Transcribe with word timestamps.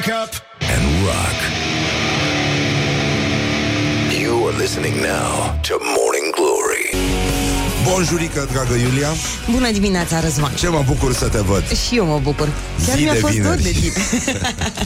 Wake 0.00 0.12
up 0.24 0.32
and 0.72 0.82
rock. 1.06 1.38
You 4.22 4.46
are 4.48 4.56
listening 4.58 4.96
now 5.02 5.60
to 5.68 5.74
Morning 5.96 6.34
Glory. 6.34 6.86
Bonjurică, 7.84 8.48
dragă 8.52 8.74
Iulia 8.74 9.08
Bună 9.50 9.70
dimineața, 9.70 10.20
Răzvan 10.20 10.52
Ce 10.54 10.68
mă 10.68 10.82
bucur 10.86 11.14
să 11.14 11.28
te 11.28 11.38
văd 11.38 11.64
Și 11.86 11.96
eu 11.96 12.04
mă 12.06 12.18
bucur 12.22 12.48
Chiar 12.86 12.96
Zi 12.96 13.02
mi-a 13.02 13.12
de 13.12 13.18
fost 13.18 13.38
dor 13.38 13.54
vineri. 13.54 13.62
de 13.62 13.80
tine 13.80 13.92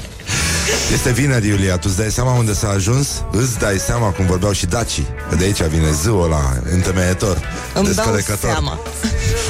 Este 0.94 1.12
vineri, 1.12 1.46
Iulia, 1.48 1.74
tu 1.76 1.86
îți 1.88 1.96
dai 1.96 2.10
seama 2.10 2.32
unde 2.32 2.52
s-a 2.54 2.68
ajuns? 2.68 3.08
Îți 3.30 3.58
dai 3.58 3.78
seama 3.78 4.08
cum 4.10 4.26
vorbeau 4.26 4.52
și 4.52 4.66
dacii 4.66 5.06
Că 5.30 5.34
de 5.36 5.44
aici 5.44 5.62
vine 5.62 5.90
zâul 5.90 6.24
ăla 6.24 6.58
întemeietor 6.72 7.36
Îmi 7.74 7.84
dau 7.84 7.94
descălecător. 7.94 8.50
seama 8.50 8.78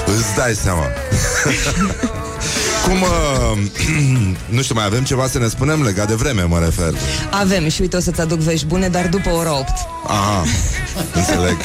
Îți 0.07 0.35
dai 0.37 0.55
seama 0.55 0.87
Cum, 2.85 3.03
uh, 3.03 3.59
nu 4.57 4.63
știu, 4.63 4.75
mai 4.75 4.85
avem 4.85 5.05
ceva 5.05 5.27
să 5.27 5.39
ne 5.39 5.49
spunem 5.49 5.83
legat 5.83 6.09
de 6.09 6.15
vreme, 6.15 6.43
mă 6.43 6.59
refer 6.59 6.95
Avem 7.31 7.69
și 7.69 7.81
uite 7.81 7.97
o 7.97 8.01
să-ți 8.01 8.21
aduc 8.21 8.39
vești 8.39 8.67
bune 8.67 8.89
Dar 8.89 9.09
după 9.09 9.31
ora 9.31 9.59
8 9.59 9.69
Aha, 10.07 10.45
înțeleg 11.15 11.57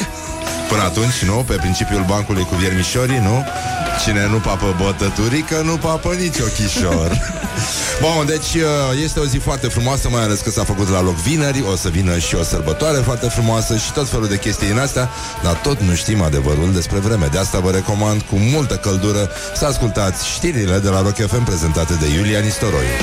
Până 0.70 0.82
atunci, 0.82 1.24
nu? 1.26 1.34
Pe 1.48 1.54
principiul 1.54 2.06
bancului 2.08 2.44
cu 2.44 2.56
viermișorii, 2.56 3.20
nu? 3.20 3.46
Cine 4.06 4.28
nu 4.28 4.38
papă 4.38 4.76
bătăturică, 4.84 5.62
nu 5.66 5.78
papă 5.78 6.14
nici 6.14 6.40
ochișor 6.40 7.12
Bun, 8.02 8.26
deci 8.26 8.54
uh, 8.54 9.02
este 9.04 9.20
o 9.20 9.26
zi 9.26 9.38
foarte 9.38 9.68
frumoasă 9.68 10.10
Mai 10.10 10.24
ales 10.24 10.40
că 10.40 10.50
s-a 10.50 10.64
făcut 10.64 10.90
la 10.90 11.02
loc 11.02 11.16
vineri 11.16 11.64
O 11.72 11.76
să 11.76 11.90
vină 11.90 12.18
și 12.18 12.36
o 12.36 12.44
sărbătoare 12.44 12.98
foarte 12.98 13.28
frumoasă 13.28 13.78
Și 13.78 13.92
tot 13.92 14.10
felul 14.10 14.28
de 14.28 14.38
chestii 14.38 14.68
din 14.68 14.80
astea 14.80 15.10
Dar 15.44 15.54
tot 15.54 15.80
nu 15.80 15.96
știm 15.96 16.22
adevărul 16.22 16.74
despre 16.74 16.98
vreme 16.98 17.28
De 17.32 17.38
asta 17.38 17.60
vă 17.60 17.72
recomand 17.72 18.22
cu 18.22 18.36
multă 18.36 18.76
căldură 18.76 19.30
Să 19.56 19.66
ascultați 19.66 20.28
știrile 20.28 20.78
de 20.80 20.90
la 20.90 21.02
Rock 21.02 21.16
FM 21.16 21.44
Prezentate 21.44 21.94
de 21.94 22.08
Iulia 22.18 22.40
Nistoroiu 22.40 22.96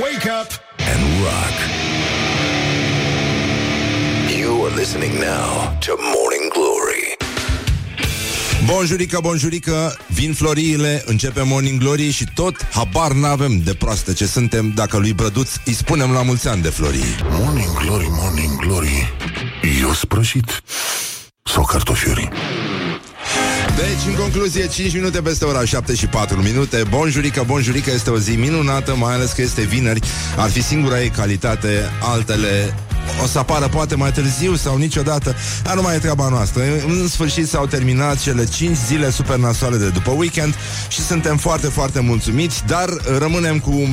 Wake 0.00 0.26
up 0.40 0.48
and 0.78 1.02
rock. 1.24 1.56
You 4.38 4.64
are 4.64 4.70
listening 4.70 5.14
now 5.20 5.76
to 5.80 5.96
Morning 5.96 6.50
Glory. 6.50 6.51
Bonjurică, 8.64 9.18
bonjurică, 9.22 9.96
vin 10.06 10.34
floriile, 10.34 11.02
începe 11.06 11.42
Morning 11.42 11.78
Glory 11.80 12.10
și 12.10 12.26
tot 12.34 12.66
habar 12.70 13.12
n-avem 13.12 13.60
de 13.64 13.74
proaste 13.74 14.12
ce 14.12 14.26
suntem 14.26 14.72
dacă 14.74 14.96
lui 14.98 15.12
Brăduț 15.12 15.50
îi 15.64 15.72
spunem 15.72 16.12
la 16.12 16.22
mulți 16.22 16.48
ani 16.48 16.62
de 16.62 16.68
florii. 16.68 17.16
Morning 17.30 17.78
Glory, 17.84 18.06
Morning 18.10 18.56
Glory 18.56 19.14
Eu 19.80 19.92
sprășit 19.92 20.62
Sau 21.42 21.64
cartofiuri 21.64 22.28
Deci, 23.76 24.06
în 24.06 24.14
concluzie, 24.14 24.66
5 24.66 24.94
minute 24.94 25.20
peste 25.20 25.44
ora 25.44 25.64
7 25.64 25.94
și 25.94 26.06
4 26.06 26.42
minute. 26.42 26.82
Bonjurică, 26.88 27.42
bonjurică, 27.46 27.90
este 27.90 28.10
o 28.10 28.18
zi 28.18 28.36
minunată, 28.36 28.96
mai 28.96 29.14
ales 29.14 29.32
că 29.32 29.42
este 29.42 29.62
vineri. 29.62 30.00
Ar 30.36 30.50
fi 30.50 30.62
singura 30.62 31.02
ei 31.02 31.08
calitate, 31.08 31.90
altele 32.00 32.74
o 33.22 33.26
să 33.26 33.38
apară 33.38 33.68
poate 33.68 33.94
mai 33.94 34.12
târziu 34.12 34.54
sau 34.54 34.76
niciodată, 34.76 35.34
dar 35.62 35.74
nu 35.74 35.82
mai 35.82 35.94
e 35.94 35.98
treaba 35.98 36.28
noastră. 36.28 36.62
În 36.86 37.08
sfârșit 37.08 37.48
s-au 37.48 37.66
terminat 37.66 38.20
cele 38.20 38.44
5 38.44 38.76
zile 38.86 39.10
super 39.10 39.36
nasoale 39.36 39.76
de 39.76 39.88
după 39.88 40.10
weekend 40.10 40.54
și 40.88 41.00
suntem 41.00 41.36
foarte, 41.36 41.66
foarte 41.66 42.00
mulțumiți, 42.00 42.62
dar 42.66 42.88
rămânem 43.18 43.58
cu 43.58 43.88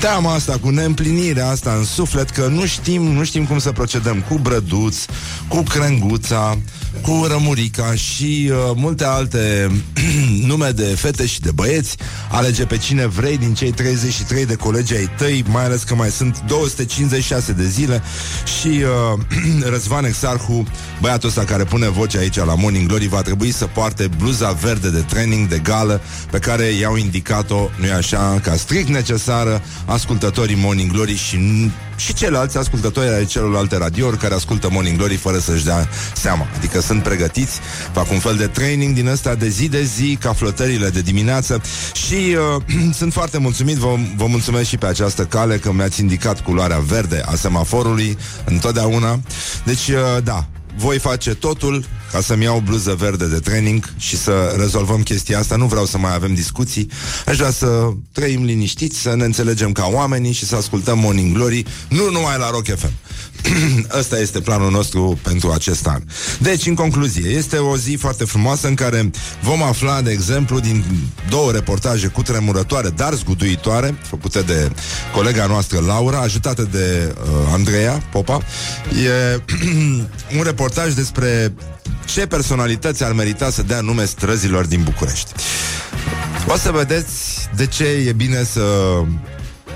teama 0.00 0.34
asta, 0.34 0.58
cu 0.60 0.68
neîmplinirea 0.68 1.48
asta 1.48 1.72
în 1.72 1.84
suflet, 1.84 2.30
că 2.30 2.46
nu 2.46 2.66
știm, 2.66 3.02
nu 3.02 3.24
știm 3.24 3.44
cum 3.44 3.58
să 3.58 3.72
procedăm 3.72 4.24
cu 4.28 4.38
brăduț, 4.38 4.96
cu 5.48 5.62
crenguța, 5.62 6.58
cu 7.02 7.26
rămurica 7.28 7.94
și 7.94 8.50
uh, 8.50 8.56
multe 8.74 9.04
alte 9.04 9.70
nume 10.50 10.70
de 10.70 10.84
fete 10.84 11.26
și 11.26 11.40
de 11.40 11.50
băieți. 11.50 11.96
Alege 12.30 12.64
pe 12.64 12.76
cine 12.76 13.06
vrei 13.06 13.38
din 13.38 13.54
cei 13.54 13.70
33 13.70 14.46
de 14.46 14.54
colegi 14.54 14.94
ai 14.94 15.10
tăi, 15.16 15.44
mai 15.48 15.64
ales 15.64 15.82
că 15.82 15.94
mai 15.94 16.10
sunt 16.10 16.42
256 16.46 17.52
de 17.52 17.66
zile 17.66 18.02
și 18.44 18.68
uh, 18.68 19.18
Răzvan 19.72 20.04
Exarhu, 20.04 20.66
băiatul 21.00 21.28
ăsta 21.28 21.44
care 21.44 21.64
pune 21.64 21.88
voce 21.88 22.18
aici 22.18 22.36
la 22.36 22.54
Morning 22.54 22.88
Glory, 22.88 23.08
va 23.08 23.22
trebui 23.22 23.50
să 23.50 23.66
poarte 23.66 24.08
bluza 24.18 24.50
verde 24.50 24.90
de 24.90 25.00
training 25.00 25.48
de 25.48 25.58
gală 25.58 26.00
pe 26.30 26.38
care 26.38 26.64
i-au 26.64 26.96
indicat-o, 26.96 27.68
nu-i 27.76 27.90
așa, 27.90 28.40
ca 28.42 28.54
strict 28.54 28.88
necesară 28.88 29.62
ascultătorii 29.86 30.56
Morning 30.60 30.92
Glory 30.92 31.16
și 31.16 31.36
și 31.98 32.14
ceilalți 32.14 32.56
ascultători 32.58 33.08
ai 33.08 33.24
celorlalte 33.24 33.76
radiouri 33.76 34.16
care 34.16 34.34
ascultă 34.34 34.68
Morning 34.70 34.96
Glory 34.96 35.16
fără 35.16 35.38
să-și 35.38 35.64
dea 35.64 35.88
seama. 36.14 36.46
Adică 36.56 36.80
sunt 36.80 37.02
pregătiți, 37.02 37.60
fac 37.92 38.10
un 38.10 38.18
fel 38.18 38.36
de 38.36 38.46
training 38.46 38.94
din 38.94 39.06
ăsta 39.06 39.34
de 39.34 39.48
zi 39.48 39.68
de 39.68 39.82
zi, 39.82 40.16
ca 40.20 40.32
flotările 40.32 40.88
de 40.88 41.00
dimineață 41.00 41.62
și 41.92 42.36
uh, 42.56 42.94
sunt 42.98 43.12
foarte 43.12 43.38
mulțumit, 43.38 43.76
vă, 43.76 43.94
vă 44.16 44.26
mulțumesc 44.26 44.68
și 44.68 44.76
pe 44.76 44.86
această 44.86 45.24
cale 45.24 45.56
că 45.58 45.72
mi-ați 45.72 46.00
indicat 46.00 46.40
culoarea 46.40 46.78
verde 46.78 47.22
a 47.26 47.34
semaforului 47.34 48.18
întotdeauna. 48.44 49.20
Deci, 49.64 49.88
uh, 49.88 50.22
da, 50.24 50.46
voi 50.78 50.98
face 50.98 51.34
totul 51.34 51.84
ca 52.12 52.20
să-mi 52.20 52.44
iau 52.44 52.62
bluză 52.66 52.94
verde 52.94 53.26
de 53.26 53.38
training 53.38 53.92
și 53.96 54.16
să 54.16 54.54
rezolvăm 54.58 55.02
chestia 55.02 55.38
asta. 55.38 55.56
Nu 55.56 55.66
vreau 55.66 55.84
să 55.84 55.98
mai 55.98 56.14
avem 56.14 56.34
discuții. 56.34 56.90
Aș 57.26 57.36
vrea 57.36 57.50
să 57.50 57.88
trăim 58.12 58.44
liniștiți, 58.44 59.00
să 59.00 59.14
ne 59.14 59.24
înțelegem 59.24 59.72
ca 59.72 59.88
oamenii 59.92 60.32
și 60.32 60.44
să 60.44 60.56
ascultăm 60.56 60.98
Morning 60.98 61.34
Glory, 61.34 61.64
nu 61.88 62.10
numai 62.10 62.38
la 62.38 62.50
Rock 62.50 62.66
FM. 62.76 62.92
Ăsta 63.98 64.18
este 64.18 64.40
planul 64.40 64.70
nostru 64.70 65.18
pentru 65.22 65.50
acest 65.50 65.86
an. 65.86 66.02
Deci, 66.38 66.66
în 66.66 66.74
concluzie, 66.74 67.30
este 67.30 67.56
o 67.56 67.76
zi 67.76 67.96
foarte 68.00 68.24
frumoasă 68.24 68.66
în 68.66 68.74
care 68.74 69.10
vom 69.42 69.62
afla, 69.62 70.00
de 70.00 70.10
exemplu, 70.10 70.60
din 70.60 70.84
două 71.28 71.50
reportaje 71.52 72.06
cu 72.06 72.22
tremurătoare, 72.22 72.88
dar 72.88 73.14
zguduitoare, 73.14 73.98
făcute 74.02 74.40
de 74.40 74.70
colega 75.14 75.46
noastră 75.46 75.80
Laura, 75.80 76.18
ajutată 76.18 76.68
de 76.70 77.14
uh, 77.20 77.28
Andreea 77.52 78.02
Popa. 78.12 78.42
E 79.04 79.42
un 80.38 80.42
reportaj 80.42 80.92
despre 80.92 81.54
ce 82.04 82.26
personalități 82.26 83.04
ar 83.04 83.12
merita 83.12 83.50
să 83.50 83.62
dea 83.62 83.80
nume 83.80 84.04
străzilor 84.04 84.66
din 84.66 84.82
București. 84.82 85.32
O 86.46 86.56
să 86.56 86.70
vedeți 86.70 87.48
de 87.56 87.66
ce 87.66 87.84
e 87.84 88.12
bine 88.12 88.44
să 88.44 88.62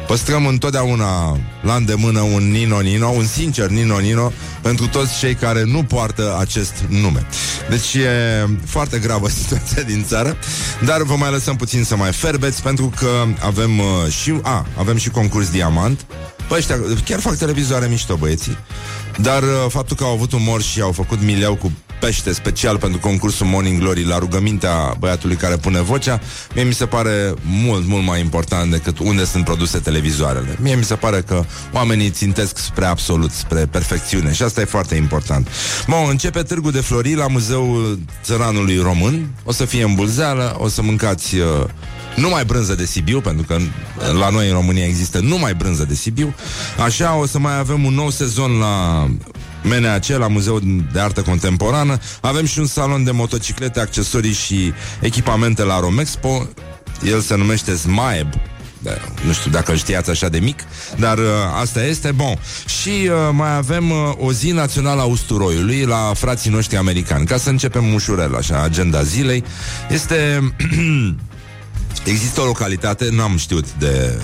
păstrăm 0.07 0.47
întotdeauna 0.47 1.39
la 1.63 1.75
îndemână 1.75 2.21
un 2.21 2.51
Nino 2.51 2.81
Nino, 2.81 3.09
un 3.09 3.27
sincer 3.27 3.69
Nino 3.69 3.99
Nino, 3.99 4.33
pentru 4.61 4.87
toți 4.87 5.19
cei 5.19 5.35
care 5.35 5.65
nu 5.65 5.83
poartă 5.83 6.37
acest 6.41 6.75
nume. 6.89 7.27
Deci 7.69 7.95
e 7.95 8.49
foarte 8.65 8.99
gravă 8.99 9.29
situația 9.43 9.83
din 9.83 10.05
țară, 10.05 10.37
dar 10.85 11.03
vă 11.03 11.17
mai 11.17 11.31
lăsăm 11.31 11.57
puțin 11.57 11.85
să 11.85 11.97
mai 11.97 12.13
ferbeți, 12.13 12.63
pentru 12.63 12.93
că 12.97 13.11
avem 13.41 13.79
uh, 13.79 14.13
și, 14.23 14.35
a, 14.43 14.67
avem 14.79 14.97
și 14.97 15.11
concurs 15.11 15.51
diamant. 15.51 16.07
Păi 16.49 16.59
ăștia 16.59 16.81
chiar 17.05 17.21
fac 17.21 17.37
televizoare 17.37 17.87
mișto, 17.87 18.17
băieții. 18.17 18.59
Dar 19.19 19.43
uh, 19.43 19.49
faptul 19.69 19.97
că 19.97 20.05
au 20.05 20.13
avut 20.13 20.33
umor 20.33 20.63
și 20.63 20.81
au 20.81 20.93
făcut 20.93 21.23
mileu 21.23 21.55
cu 21.55 21.73
pește 22.03 22.33
special 22.33 22.79
pentru 22.79 22.99
concursul 22.99 23.47
Morning 23.47 23.81
Glory 23.81 24.05
la 24.05 24.19
rugămintea 24.19 24.95
băiatului 24.99 25.37
care 25.37 25.57
pune 25.57 25.81
vocea, 25.81 26.21
mie 26.55 26.65
mi 26.65 26.73
se 26.73 26.87
pare 26.87 27.35
mult, 27.43 27.87
mult 27.87 28.05
mai 28.05 28.21
important 28.21 28.71
decât 28.71 28.99
unde 28.99 29.25
sunt 29.25 29.45
produse 29.45 29.79
televizoarele. 29.79 30.57
Mie 30.61 30.75
mi 30.75 30.85
se 30.85 30.95
pare 30.95 31.21
că 31.21 31.45
oamenii 31.73 32.11
țintesc 32.11 32.59
spre 32.59 32.85
absolut, 32.85 33.31
spre 33.31 33.67
perfecțiune 33.67 34.33
și 34.33 34.43
asta 34.43 34.61
e 34.61 34.65
foarte 34.65 34.95
important. 34.95 35.49
Bun, 35.89 36.07
începe 36.09 36.43
Târgul 36.43 36.71
de 36.71 36.81
Florii 36.81 37.15
la 37.15 37.27
Muzeul 37.27 37.99
Țăranului 38.25 38.79
Român. 38.79 39.29
O 39.45 39.53
să 39.53 39.65
fie 39.65 39.83
în 39.83 39.95
Bulzeală, 39.95 40.57
o 40.59 40.69
să 40.69 40.83
mâncați 40.83 41.37
uh, 41.37 41.45
numai 42.17 42.45
brânză 42.45 42.75
de 42.75 42.85
Sibiu, 42.85 43.21
pentru 43.21 43.45
că 43.47 43.59
la 44.19 44.29
noi 44.29 44.49
în 44.49 44.55
România 44.55 44.85
există 44.85 45.21
numai 45.21 45.55
brânză 45.55 45.85
de 45.85 45.95
Sibiu. 45.95 46.35
Așa 46.85 47.15
o 47.15 47.27
să 47.27 47.39
mai 47.39 47.59
avem 47.59 47.85
un 47.85 47.95
nou 47.95 48.11
sezon 48.11 48.59
la 48.59 49.07
MNAC, 49.63 50.07
la 50.07 50.29
Muzeul 50.29 50.63
de 50.93 51.01
Artă 51.01 51.23
Contemporană. 51.23 51.99
Avem 52.21 52.47
și 52.47 52.59
un 52.59 52.67
salon 52.67 53.05
de 53.05 53.11
motociclete, 53.11 53.81
accesorii 53.81 54.33
și 54.33 54.73
echipamente 55.01 55.63
la 55.63 55.81
Romexpo. 55.81 56.49
El 57.05 57.21
se 57.21 57.37
numește 57.37 57.77
Smaeb. 57.77 58.29
Da, 58.83 58.91
nu 59.27 59.33
știu 59.33 59.51
dacă 59.51 59.71
îl 59.71 59.77
știați 59.77 60.11
așa 60.11 60.29
de 60.29 60.39
mic, 60.39 60.65
dar 60.97 61.19
uh, 61.19 61.25
asta 61.61 61.85
este. 61.85 62.13
Bun. 62.13 62.39
Și 62.81 62.89
uh, 62.89 63.11
mai 63.33 63.57
avem 63.57 63.91
uh, 63.91 63.97
o 64.19 64.33
zi 64.33 64.51
națională 64.51 65.01
a 65.01 65.05
usturoiului 65.05 65.85
la 65.85 66.13
frații 66.15 66.51
noștri 66.51 66.77
americani. 66.77 67.27
Ca 67.27 67.37
să 67.37 67.49
începem 67.49 67.95
ușurel, 67.95 68.35
așa, 68.35 68.63
agenda 68.63 69.03
zilei. 69.03 69.45
Este... 69.91 70.41
Există 72.05 72.41
o 72.41 72.45
localitate, 72.45 73.09
n-am 73.11 73.37
știut 73.37 73.73
de 73.73 74.21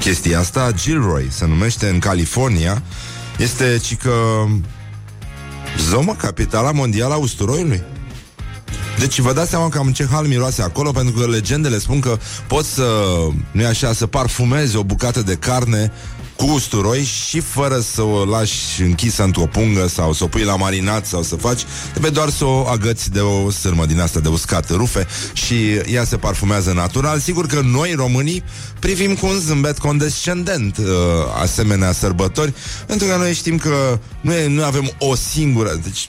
chestia 0.00 0.38
asta, 0.38 0.70
Gilroy 0.74 1.26
se 1.30 1.46
numește 1.46 1.88
în 1.88 1.98
California. 1.98 2.82
Este 3.38 3.78
cică 3.82 4.10
Zomă, 5.78 6.14
capitala 6.14 6.72
mondială 6.72 7.14
a 7.14 7.16
usturoiului. 7.16 7.82
Deci 8.98 9.18
vă 9.18 9.32
dați 9.32 9.50
seama 9.50 9.68
cam 9.68 9.86
în 9.86 9.92
ce 9.92 10.06
hal 10.10 10.26
miroase 10.26 10.62
acolo 10.62 10.90
Pentru 10.90 11.20
că 11.20 11.26
legendele 11.26 11.78
spun 11.78 12.00
că 12.00 12.18
poți 12.46 12.68
să, 12.68 12.86
nu 13.50 13.66
așa, 13.66 13.92
să 13.92 14.06
parfumezi 14.06 14.76
o 14.76 14.82
bucată 14.82 15.22
de 15.22 15.34
carne 15.34 15.92
cu 16.36 16.44
cu 16.44 16.50
usturoi 16.50 17.02
și 17.02 17.40
fără 17.40 17.80
să 17.80 18.02
o 18.02 18.24
lași 18.24 18.82
închisă 18.82 19.22
într-o 19.22 19.46
pungă 19.46 19.86
sau 19.86 20.12
să 20.12 20.24
o 20.24 20.26
pui 20.26 20.42
la 20.42 20.56
marinat 20.56 21.06
sau 21.06 21.22
să 21.22 21.36
faci, 21.36 21.60
trebuie 21.90 22.10
doar 22.10 22.28
să 22.28 22.44
o 22.44 22.66
agăți 22.66 23.10
de 23.10 23.20
o 23.20 23.50
sârmă 23.50 23.86
din 23.86 24.00
asta 24.00 24.20
de 24.20 24.28
uscat 24.28 24.70
rufe 24.70 25.06
și 25.32 25.54
ea 25.92 26.04
se 26.04 26.16
parfumează 26.16 26.72
natural. 26.72 27.18
Sigur 27.18 27.46
că 27.46 27.60
noi, 27.60 27.92
românii, 27.92 28.42
privim 28.78 29.14
cu 29.14 29.26
un 29.26 29.38
zâmbet 29.38 29.78
condescendent 29.78 30.76
uh, 30.76 30.84
asemenea 31.40 31.92
sărbători, 31.92 32.54
pentru 32.86 33.06
că 33.06 33.16
noi 33.16 33.34
știm 33.34 33.58
că 33.58 33.98
nu, 34.20 34.32
e, 34.32 34.48
nu 34.48 34.64
avem 34.64 34.90
o 34.98 35.14
singură... 35.14 35.80
Deci, 35.82 36.08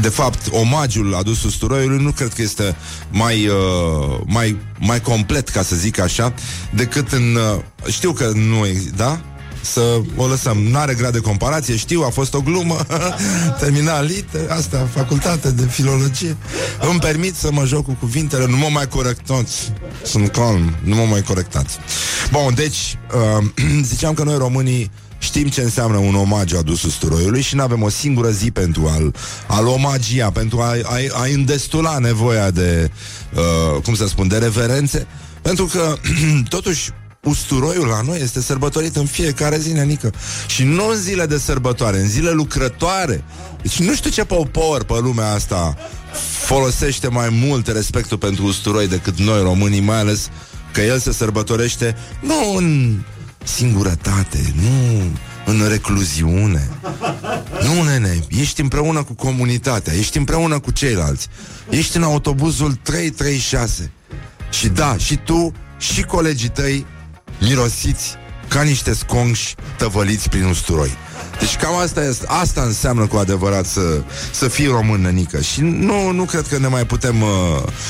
de 0.00 0.08
fapt, 0.08 0.48
omagiul 0.50 1.14
adus 1.14 1.42
usturoiului 1.42 2.02
nu 2.02 2.10
cred 2.10 2.32
că 2.32 2.42
este 2.42 2.76
mai, 3.10 3.46
uh, 3.46 4.20
mai, 4.26 4.56
mai 4.78 5.00
complet, 5.00 5.48
ca 5.48 5.62
să 5.62 5.76
zic 5.76 5.98
așa, 5.98 6.34
decât 6.70 7.12
în... 7.12 7.34
Uh, 7.34 7.92
știu 7.92 8.12
că 8.12 8.30
nu 8.34 8.66
e, 8.66 8.82
da? 8.96 9.20
Să 9.62 10.00
o 10.16 10.26
lăsăm. 10.26 10.58
Nu 10.58 10.78
are 10.78 10.94
grad 10.94 11.12
de 11.12 11.18
comparație, 11.18 11.76
știu, 11.76 12.02
a 12.02 12.10
fost 12.10 12.34
o 12.34 12.40
glumă. 12.40 12.76
Terminal 13.60 14.04
lit, 14.04 14.28
asta, 14.48 14.88
facultate 14.94 15.50
de 15.50 15.62
filologie. 15.62 16.36
Îmi 16.90 17.00
permit 17.00 17.34
să 17.34 17.52
mă 17.52 17.64
joc 17.64 17.84
cu 17.84 17.96
cuvintele, 18.00 18.46
nu 18.46 18.56
mă 18.56 18.68
mai 18.70 18.88
corectați. 18.88 19.72
Sunt 20.04 20.28
calm, 20.28 20.76
nu 20.84 20.94
mă 20.96 21.04
mai 21.10 21.22
corectați. 21.22 21.78
Bun, 22.30 22.54
deci, 22.54 22.98
uh, 23.38 23.44
ziceam 23.90 24.14
că 24.14 24.22
noi 24.22 24.36
românii 24.36 24.90
Știm 25.22 25.48
ce 25.48 25.60
înseamnă 25.60 25.96
un 25.96 26.14
omagiu 26.14 26.56
adus 26.58 26.82
usturoiului 26.82 27.42
și 27.42 27.54
nu 27.54 27.62
avem 27.62 27.82
o 27.82 27.88
singură 27.88 28.30
zi 28.30 28.50
pentru 28.50 28.88
a-l, 28.88 29.14
a-l 29.46 29.66
omagia, 29.66 30.30
pentru 30.30 30.60
a, 30.60 30.66
a, 30.82 30.96
a 31.12 31.24
îndestula 31.34 31.98
nevoia 31.98 32.50
de, 32.50 32.90
uh, 33.34 33.82
cum 33.82 33.94
să 33.94 34.06
spun, 34.06 34.28
de 34.28 34.38
reverențe, 34.38 35.06
pentru 35.42 35.64
că, 35.66 35.96
totuși, 36.48 36.90
usturoiul 37.28 37.86
la 37.86 38.00
noi 38.00 38.20
este 38.20 38.40
sărbătorit 38.40 38.96
în 38.96 39.06
fiecare 39.06 39.58
zi, 39.58 39.72
nenică. 39.72 40.12
Și 40.46 40.64
nu 40.64 40.88
în 40.88 40.96
zile 40.96 41.26
de 41.26 41.38
sărbătoare, 41.38 41.98
în 41.98 42.08
zile 42.08 42.30
lucrătoare. 42.30 43.24
Deci 43.62 43.78
nu 43.78 43.94
știu 43.94 44.10
ce 44.10 44.24
popor 44.24 44.84
pe 44.84 44.94
lumea 45.00 45.32
asta 45.32 45.76
folosește 46.44 47.08
mai 47.08 47.28
mult 47.28 47.66
respectul 47.66 48.18
pentru 48.18 48.44
usturoi 48.44 48.88
decât 48.88 49.18
noi 49.18 49.42
românii, 49.42 49.80
mai 49.80 49.98
ales 49.98 50.30
că 50.72 50.80
el 50.80 50.98
se 50.98 51.12
sărbătorește 51.12 51.96
nu 52.20 52.56
în 52.56 52.98
singurătate, 53.44 54.54
nu 54.54 55.02
în 55.46 55.68
recluziune. 55.68 56.70
Nu, 57.62 57.82
nene, 57.82 58.24
ești 58.28 58.60
împreună 58.60 59.02
cu 59.02 59.14
comunitatea, 59.14 59.92
ești 59.94 60.16
împreună 60.16 60.58
cu 60.58 60.70
ceilalți. 60.70 61.28
Ești 61.70 61.96
în 61.96 62.02
autobuzul 62.02 62.74
336. 62.82 63.92
Și 64.50 64.68
da, 64.68 64.96
și 64.96 65.16
tu 65.16 65.52
și 65.78 66.02
colegii 66.02 66.48
tăi 66.48 66.86
mirosiți 67.42 68.16
ca 68.48 68.62
niște 68.62 68.94
sconși 68.94 69.54
tăvăliți 69.76 70.28
prin 70.28 70.44
usturoi. 70.44 70.90
Deci 71.38 71.56
cam 71.56 71.76
asta, 71.76 72.04
este, 72.04 72.24
asta 72.28 72.62
înseamnă 72.62 73.06
cu 73.06 73.16
adevărat 73.16 73.66
să, 73.66 74.02
să 74.32 74.48
fii 74.48 74.66
român, 74.66 75.00
nănică. 75.00 75.40
Și 75.40 75.60
nu, 75.60 76.10
nu 76.10 76.24
cred 76.24 76.46
că 76.46 76.58
ne 76.58 76.66
mai 76.66 76.86
putem 76.86 77.22
uh, 77.22 77.28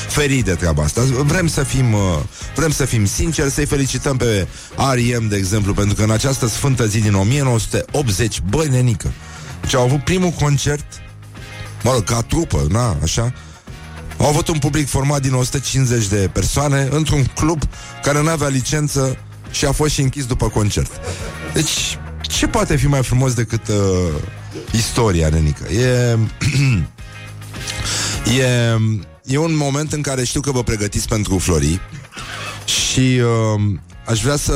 feri 0.07 0.41
de 0.41 0.53
treaba 0.53 0.83
asta. 0.83 1.01
Vrem 1.01 1.47
să 1.47 1.63
fim, 1.63 1.93
uh, 1.93 1.99
vrem 2.55 2.71
să 2.71 2.85
fim 2.85 3.05
sinceri, 3.05 3.51
să-i 3.51 3.65
felicităm 3.65 4.17
pe 4.17 4.47
R.E.M., 4.93 5.27
de 5.27 5.35
exemplu, 5.35 5.73
pentru 5.73 5.95
că 5.95 6.03
în 6.03 6.11
această 6.11 6.47
sfântă 6.47 6.85
zi 6.85 6.99
din 6.99 7.13
1980, 7.13 8.41
băi, 8.49 8.67
nenică, 8.67 9.11
deci 9.61 9.75
au 9.75 9.83
avut 9.83 10.03
primul 10.03 10.29
concert, 10.29 10.85
mă 11.83 11.91
rog, 11.91 12.03
ca 12.03 12.21
trupă, 12.21 12.65
na, 12.69 12.97
așa, 13.01 13.33
au 14.17 14.27
avut 14.27 14.47
un 14.47 14.57
public 14.59 14.87
format 14.87 15.21
din 15.21 15.33
150 15.33 16.07
de 16.07 16.29
persoane 16.33 16.87
într-un 16.91 17.23
club 17.23 17.61
care 18.03 18.21
nu 18.21 18.29
avea 18.29 18.47
licență 18.47 19.17
și 19.53 19.65
a 19.65 19.71
fost 19.71 19.93
și 19.93 20.01
închis 20.01 20.25
după 20.25 20.49
concert. 20.49 20.91
Deci, 21.53 21.97
ce 22.21 22.47
poate 22.47 22.75
fi 22.75 22.87
mai 22.87 23.03
frumos 23.03 23.33
decât 23.33 23.67
uh, 23.67 23.75
istoria, 24.71 25.29
nenică? 25.29 25.71
E... 25.71 26.17
e... 28.41 28.77
E 29.25 29.37
un 29.37 29.55
moment 29.55 29.93
în 29.93 30.01
care 30.01 30.23
știu 30.23 30.41
că 30.41 30.51
vă 30.51 30.63
pregătiți 30.63 31.07
pentru 31.07 31.37
Flori 31.37 31.79
și 32.65 32.99
uh, 32.99 33.61
aș 34.05 34.21
vrea 34.21 34.35
să 34.35 34.53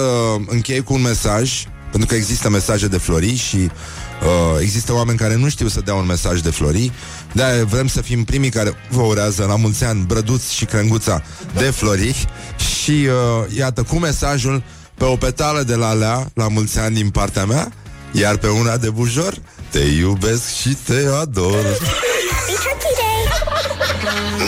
închei 0.47 0.83
cu 0.83 0.93
un 0.93 1.01
mesaj, 1.01 1.63
pentru 1.91 2.09
că 2.09 2.15
există 2.15 2.49
mesaje 2.49 2.87
de 2.87 2.97
Flori 2.97 3.35
și 3.35 3.55
uh, 3.55 4.59
există 4.59 4.93
oameni 4.93 5.17
care 5.17 5.35
nu 5.35 5.49
știu 5.49 5.67
să 5.67 5.81
dea 5.81 5.93
un 5.93 6.05
mesaj 6.05 6.39
de 6.39 6.49
Flori, 6.49 6.91
de 7.31 7.65
vrem 7.69 7.87
să 7.87 8.01
fim 8.01 8.23
primii 8.23 8.49
care 8.49 8.73
vă 8.89 9.01
urează 9.01 9.45
la 9.45 9.55
mulți 9.55 9.83
ani 9.83 10.05
brăduți 10.05 10.55
și 10.55 10.65
crenguța 10.65 11.23
de 11.57 11.63
Flori 11.63 12.27
și 12.73 12.91
uh, 12.91 13.55
iată 13.57 13.83
cu 13.83 13.95
mesajul 13.95 14.63
pe 14.97 15.03
o 15.03 15.15
petală 15.15 15.61
de 15.61 15.75
la 15.75 15.93
lea, 15.93 16.25
la 16.33 16.47
mulți 16.47 16.79
ani 16.79 16.95
din 16.95 17.09
partea 17.09 17.45
mea, 17.45 17.71
iar 18.11 18.37
pe 18.37 18.47
una 18.47 18.77
de 18.77 18.89
bujor, 18.89 19.33
te 19.69 19.79
iubesc 19.79 20.55
și 20.55 20.77
te 20.85 21.05
ador. 21.21 21.65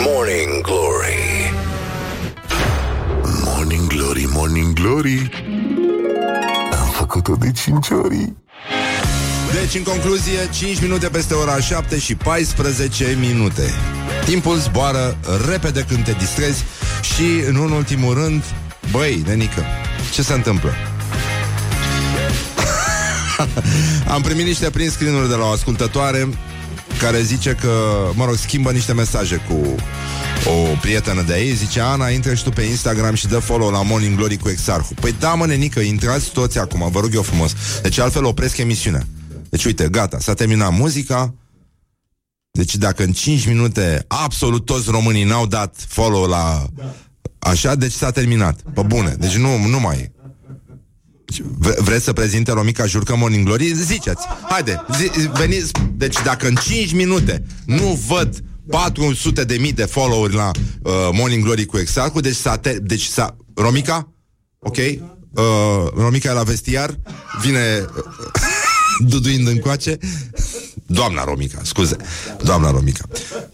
Morning 0.04 0.60
Glory. 0.62 1.52
Morning 3.44 3.86
Glory, 3.86 4.28
Morning 4.32 4.72
Glory. 4.72 5.30
Am 6.80 6.88
făcut-o 6.92 7.34
de 7.34 7.52
cinci 7.52 7.88
ori. 8.04 8.32
Deci, 9.52 9.74
în 9.74 9.82
concluzie, 9.82 10.48
5 10.52 10.80
minute 10.80 11.08
peste 11.08 11.34
ora 11.34 11.60
7 11.60 11.98
și 11.98 12.14
14 12.14 13.16
minute. 13.20 13.70
Timpul 14.24 14.56
zboară 14.56 15.16
repede 15.48 15.84
când 15.88 16.04
te 16.04 16.12
distrezi 16.12 16.64
și, 17.14 17.48
în 17.48 17.56
un 17.56 17.70
ultimul 17.70 18.14
rând, 18.14 18.42
băi, 18.90 19.22
nenică, 19.26 19.64
ce 20.10 20.22
se 20.22 20.32
întâmplă? 20.32 20.74
Am 24.14 24.22
primit 24.22 24.46
niște 24.46 24.70
print 24.70 24.92
screen 24.92 25.28
de 25.28 25.34
la 25.34 25.44
o 25.44 25.50
ascultătoare 25.50 26.28
care 27.00 27.22
zice 27.22 27.56
că, 27.60 27.70
mă 28.14 28.24
rog, 28.24 28.34
schimbă 28.34 28.70
niște 28.70 28.92
mesaje 28.92 29.44
cu 29.48 29.74
o 30.50 30.76
prietenă 30.80 31.22
de 31.22 31.38
ei, 31.38 31.54
zice 31.54 31.80
Ana, 31.80 32.08
intră 32.08 32.34
și 32.34 32.42
tu 32.42 32.50
pe 32.50 32.62
Instagram 32.62 33.14
și 33.14 33.26
dă 33.26 33.38
follow 33.38 33.70
la 33.70 33.82
Morning 33.82 34.16
Glory 34.16 34.36
cu 34.36 34.48
Exarhu. 34.48 34.94
Păi 34.94 35.14
da, 35.18 35.34
mă, 35.34 35.46
nenică, 35.46 35.80
intrați 35.80 36.30
toți 36.30 36.58
acum, 36.58 36.90
vă 36.90 37.00
rog 37.00 37.14
eu 37.14 37.22
frumos. 37.22 37.52
Deci 37.82 37.98
altfel 37.98 38.24
opresc 38.24 38.56
emisiunea. 38.56 39.06
Deci 39.48 39.64
uite, 39.64 39.88
gata, 39.88 40.18
s-a 40.18 40.34
terminat 40.34 40.72
muzica. 40.72 41.34
Deci 42.50 42.76
dacă 42.76 43.02
în 43.02 43.12
5 43.12 43.46
minute 43.46 44.04
absolut 44.08 44.64
toți 44.64 44.90
românii 44.90 45.24
n-au 45.24 45.46
dat 45.46 45.74
follow 45.88 46.26
la... 46.26 46.66
Așa, 47.40 47.74
deci 47.74 47.92
s-a 47.92 48.10
terminat. 48.10 48.60
Pe 48.74 48.82
bune. 48.82 49.14
Deci 49.18 49.36
nu, 49.36 49.66
nu 49.66 49.80
mai 49.80 49.96
e. 49.98 50.12
V- 51.58 51.78
vreți 51.78 52.04
să 52.04 52.12
prezinte 52.12 52.52
Romica 52.52 52.86
Jurcă 52.86 53.16
Morning 53.16 53.44
Glory? 53.44 53.72
Ziceți. 53.74 54.26
Haide, 54.48 54.80
zi, 54.98 55.28
veniți. 55.28 55.72
Deci 55.94 56.16
dacă 56.24 56.46
în 56.48 56.54
5 56.54 56.92
minute 56.92 57.42
nu 57.66 58.00
văd 58.08 58.42
400 58.68 59.44
de 59.44 59.56
mii 59.56 59.72
de 59.72 59.84
followeri 59.84 60.34
la 60.34 60.50
uh, 60.82 60.92
Morning 61.12 61.42
Glory 61.44 61.64
cu 61.64 61.78
Exacu, 61.78 62.20
deci 62.20 62.34
s-a, 62.36 62.56
te- 62.56 62.78
deci 62.82 63.02
s-a... 63.04 63.36
Romica? 63.54 64.12
Ok? 64.58 64.76
Uh, 64.76 65.42
Romica 65.94 66.30
e 66.30 66.34
la 66.34 66.42
vestiar, 66.42 66.96
vine 67.42 67.84
uh, 67.96 68.04
duduind 69.10 69.46
încoace. 69.48 69.98
Doamna 70.86 71.24
Romica, 71.24 71.60
scuze. 71.62 71.96
Doamna 72.42 72.70
Romica. 72.70 73.04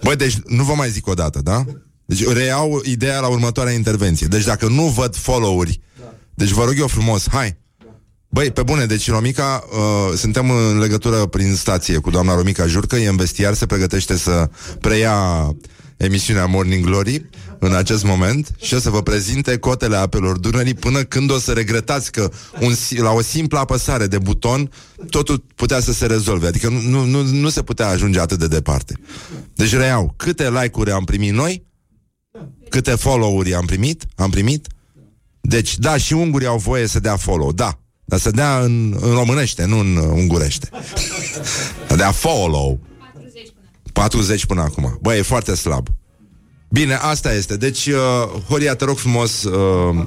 Băi, 0.02 0.16
deci 0.16 0.36
nu 0.46 0.62
vă 0.64 0.72
mai 0.74 0.90
zic 0.90 1.06
o 1.06 1.14
dată, 1.14 1.40
da? 1.42 1.64
Deci 2.06 2.26
reiau 2.28 2.80
ideea 2.84 3.20
la 3.20 3.26
următoarea 3.26 3.72
intervenție. 3.72 4.26
Deci 4.26 4.44
dacă 4.44 4.68
nu 4.68 4.82
văd 4.82 5.16
follow-uri, 5.16 5.80
deci 6.34 6.50
vă 6.50 6.64
rog 6.64 6.74
eu 6.78 6.86
frumos, 6.86 7.28
hai, 7.28 7.56
Băi, 8.28 8.50
pe 8.50 8.62
bune, 8.62 8.86
deci 8.86 9.10
Romica, 9.10 9.64
uh, 9.70 10.16
suntem 10.16 10.50
în 10.50 10.78
legătură 10.78 11.26
prin 11.26 11.54
stație 11.54 11.98
cu 11.98 12.10
doamna 12.10 12.34
Romica 12.34 12.66
Jurcă, 12.66 12.96
e 12.96 13.08
în 13.08 13.16
vestiar, 13.16 13.54
se 13.54 13.66
pregătește 13.66 14.16
să 14.16 14.50
preia 14.80 15.50
emisiunea 15.96 16.46
Morning 16.46 16.84
Glory 16.84 17.30
în 17.58 17.74
acest 17.74 18.04
moment 18.04 18.50
și 18.60 18.74
o 18.74 18.78
să 18.78 18.90
vă 18.90 19.02
prezinte 19.02 19.58
cotele 19.58 19.96
apelor 19.96 20.38
Dunării 20.38 20.74
până 20.74 21.02
când 21.02 21.30
o 21.30 21.38
să 21.38 21.52
regretați 21.52 22.12
că 22.12 22.30
un, 22.60 22.74
si- 22.74 22.98
la 22.98 23.10
o 23.10 23.20
simplă 23.20 23.58
apăsare 23.58 24.06
de 24.06 24.18
buton 24.18 24.70
totul 25.10 25.44
putea 25.54 25.80
să 25.80 25.92
se 25.92 26.06
rezolve. 26.06 26.46
Adică 26.46 26.68
nu, 26.68 26.80
nu, 26.80 27.04
nu, 27.04 27.22
nu 27.22 27.48
se 27.48 27.62
putea 27.62 27.88
ajunge 27.88 28.20
atât 28.20 28.38
de 28.38 28.46
departe. 28.46 28.94
Deci 29.54 29.74
reiau, 29.74 30.14
câte 30.16 30.50
like-uri 30.50 30.90
am 30.90 31.04
primit 31.04 31.32
noi? 31.32 31.65
Câte 32.68 32.90
follow-uri 32.90 33.54
am 33.54 33.64
primit? 33.66 34.04
Am 34.14 34.30
primit? 34.30 34.66
Deci, 35.40 35.78
da, 35.78 35.96
și 35.96 36.12
ungurii 36.12 36.46
au 36.46 36.58
voie 36.58 36.86
să 36.86 37.00
dea 37.00 37.16
follow, 37.16 37.52
da. 37.52 37.78
Dar 38.04 38.18
să 38.18 38.30
dea 38.30 38.58
în, 38.58 38.96
în 39.00 39.12
românește, 39.12 39.64
nu 39.64 39.78
în 39.78 39.96
uh, 39.96 40.04
ungurește. 40.12 40.68
Să 41.88 41.96
dea 41.96 42.10
follow. 42.12 42.80
40 43.92 44.46
până 44.46 44.60
acum. 44.62 44.98
Băi, 45.02 45.18
e 45.18 45.22
foarte 45.22 45.54
slab. 45.54 45.88
Bine, 46.68 46.94
asta 46.94 47.32
este. 47.34 47.56
Deci, 47.56 47.86
uh, 47.86 47.94
Horia, 48.48 48.74
te 48.74 48.84
rog 48.84 48.98
frumos, 48.98 49.42
uh, 49.42 50.04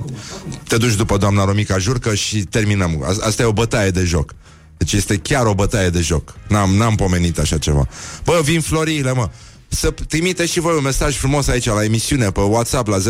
te 0.68 0.78
duci 0.78 0.96
după 0.96 1.18
doamna 1.18 1.46
Romica 1.46 1.78
Jurcă 1.78 2.16
și 2.16 2.38
terminăm. 2.44 3.04
A- 3.04 3.26
Asta 3.26 3.42
e 3.42 3.46
o 3.46 3.54
bătaie 3.54 3.90
de 3.90 4.04
joc. 4.04 4.34
Deci 4.78 4.94
este 4.94 5.18
chiar 5.18 5.46
o 5.46 5.54
bătaie 5.54 5.90
de 5.90 6.02
joc. 6.02 6.36
N-am, 6.48 6.70
n-am 6.76 6.96
pomenit 6.96 7.40
așa 7.40 7.58
ceva. 7.58 7.88
Bă, 8.24 8.40
vin 8.44 8.62
florile, 8.62 9.12
mă. 9.14 9.30
Să 9.70 9.94
trimiteți 10.08 10.52
și 10.52 10.60
voi 10.60 10.76
un 10.76 10.84
mesaj 10.84 11.18
frumos 11.18 11.48
aici 11.48 11.66
la 11.66 11.84
emisiune, 11.84 12.32
pe 12.32 12.40
WhatsApp, 12.40 12.88
la 12.88 12.98
0729001122. 12.98 13.02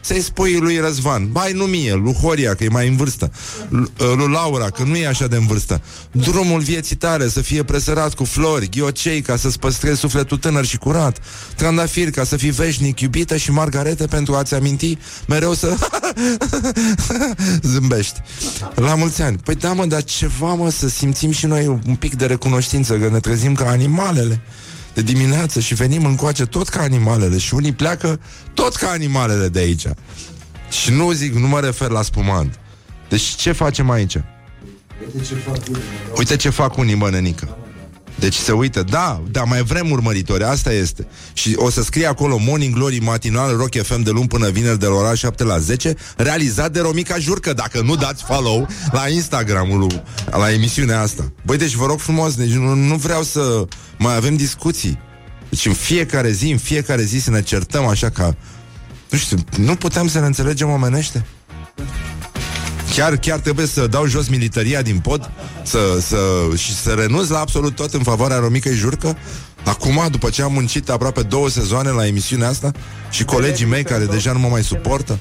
Să-i 0.00 0.20
spui 0.20 0.56
lui 0.56 0.78
Răzvan, 0.78 1.32
bai 1.32 1.52
nu 1.52 1.64
mie, 1.64 1.94
lui 1.94 2.12
Horia, 2.12 2.54
că 2.54 2.64
e 2.64 2.68
mai 2.68 2.88
în 2.88 2.96
vârstă, 2.96 3.32
lui 3.96 4.28
Laura, 4.32 4.70
că 4.70 4.82
nu 4.82 4.96
e 4.96 5.06
așa 5.06 5.26
de 5.26 5.36
în 5.36 5.46
vârstă. 5.46 5.82
Drumul 6.10 6.60
vieții 6.60 6.96
tale 6.96 7.28
să 7.28 7.40
fie 7.40 7.62
presărat 7.62 8.14
cu 8.14 8.24
flori, 8.24 8.68
ghiocei, 8.68 9.20
ca 9.20 9.36
să-ți 9.36 9.58
păstrezi 9.58 10.00
sufletul 10.00 10.36
tânăr 10.36 10.64
și 10.64 10.76
curat, 10.76 11.18
trandafiri, 11.56 12.10
ca 12.10 12.24
să 12.24 12.36
fii 12.36 12.50
veșnic 12.50 13.00
iubită 13.00 13.36
și 13.36 13.50
margarete 13.50 14.06
pentru 14.06 14.34
a-ți 14.34 14.54
aminti 14.54 14.98
mereu 15.26 15.54
să 15.54 15.76
zâmbești. 17.72 18.20
La 18.74 18.94
mulți 18.94 19.22
ani. 19.22 19.38
Păi 19.44 19.54
da, 19.54 19.72
mă, 19.72 19.86
dar 19.86 20.04
ceva, 20.04 20.54
mă, 20.54 20.70
să 20.70 20.88
simțim 20.88 21.30
și 21.30 21.46
noi 21.46 21.66
un 21.66 21.94
pic 21.98 22.14
de 22.14 22.26
recunoștință, 22.26 22.98
că 22.98 23.08
ne 23.08 23.20
trezim 23.20 23.54
ca 23.54 23.70
animalele 24.18 24.40
de 24.94 25.02
dimineață 25.02 25.60
și 25.60 25.74
venim 25.74 26.04
încoace 26.04 26.46
tot 26.46 26.68
ca 26.68 26.80
animalele 26.80 27.38
și 27.38 27.54
unii 27.54 27.72
pleacă 27.72 28.20
tot 28.54 28.74
ca 28.74 28.88
animalele 28.90 29.48
de 29.48 29.58
aici. 29.58 29.86
Și 30.70 30.90
nu 30.90 31.12
zic, 31.12 31.34
nu 31.34 31.48
mă 31.48 31.60
refer 31.60 31.90
la 31.90 32.02
spumant. 32.02 32.58
Deci 33.08 33.22
ce 33.22 33.52
facem 33.52 33.90
aici? 33.90 34.16
Uite 36.16 36.36
ce 36.36 36.48
fac 36.48 36.76
unii, 36.76 36.94
mă, 36.94 37.10
nenică. 37.10 37.56
Deci 38.18 38.34
se 38.34 38.52
uită, 38.52 38.82
da, 38.82 39.22
da, 39.30 39.42
mai 39.42 39.62
vrem 39.62 39.90
urmăritori, 39.90 40.44
asta 40.44 40.72
este. 40.72 41.06
Și 41.32 41.54
o 41.56 41.70
să 41.70 41.82
scrie 41.82 42.06
acolo 42.06 42.38
Morning 42.38 42.74
Glory 42.74 42.98
matinal 42.98 43.56
Rock 43.56 43.82
FM 43.82 44.02
de 44.02 44.10
luni 44.10 44.28
până 44.28 44.48
vineri 44.48 44.78
de 44.78 44.86
la 44.86 44.94
ora 44.94 45.14
7 45.14 45.44
la 45.44 45.58
10, 45.58 45.94
realizat 46.16 46.72
de 46.72 46.80
Romica 46.80 47.18
Jurcă, 47.18 47.52
dacă 47.52 47.80
nu 47.80 47.96
dați 47.96 48.24
follow 48.24 48.68
la 48.92 49.08
Instagramul 49.08 49.78
lui, 49.78 50.02
la 50.30 50.52
emisiunea 50.52 51.00
asta. 51.00 51.32
Băi, 51.44 51.56
deci 51.56 51.74
vă 51.74 51.86
rog 51.86 51.98
frumos, 51.98 52.34
deci 52.34 52.50
nu, 52.50 52.74
nu 52.74 52.94
vreau 52.94 53.22
să 53.22 53.64
mai 53.98 54.16
avem 54.16 54.36
discuții. 54.36 54.98
Deci 55.48 55.66
în 55.66 55.72
fiecare 55.72 56.30
zi, 56.30 56.50
în 56.50 56.58
fiecare 56.58 57.02
zi 57.02 57.18
să 57.18 57.30
ne 57.30 57.42
certăm 57.42 57.86
așa 57.86 58.10
ca... 58.10 58.36
Nu 59.10 59.18
știu, 59.18 59.36
nu 59.56 59.74
putem 59.74 60.08
să 60.08 60.20
ne 60.20 60.26
înțelegem 60.26 60.68
omenește? 60.68 61.26
Chiar, 62.98 63.16
chiar 63.16 63.38
trebuie 63.38 63.66
să 63.66 63.86
dau 63.86 64.06
jos 64.06 64.28
militaria 64.28 64.82
din 64.82 64.98
pod 64.98 65.30
să, 65.62 65.78
să, 66.00 66.16
și 66.56 66.74
să 66.74 66.90
renunț 66.90 67.28
la 67.28 67.38
absolut 67.38 67.74
tot 67.74 67.94
în 67.94 68.02
favoarea 68.02 68.38
Romicăi 68.38 68.72
Jurcă? 68.72 69.16
Acum, 69.64 70.06
după 70.10 70.30
ce 70.30 70.42
am 70.42 70.52
muncit 70.52 70.90
aproape 70.90 71.22
două 71.22 71.48
sezoane 71.48 71.90
la 71.90 72.06
emisiunea 72.06 72.48
asta 72.48 72.70
și 73.10 73.24
colegii 73.24 73.66
mei 73.66 73.82
care 73.82 74.04
deja 74.04 74.32
nu 74.32 74.38
mă 74.38 74.48
mai 74.48 74.62
suportă? 74.62 75.18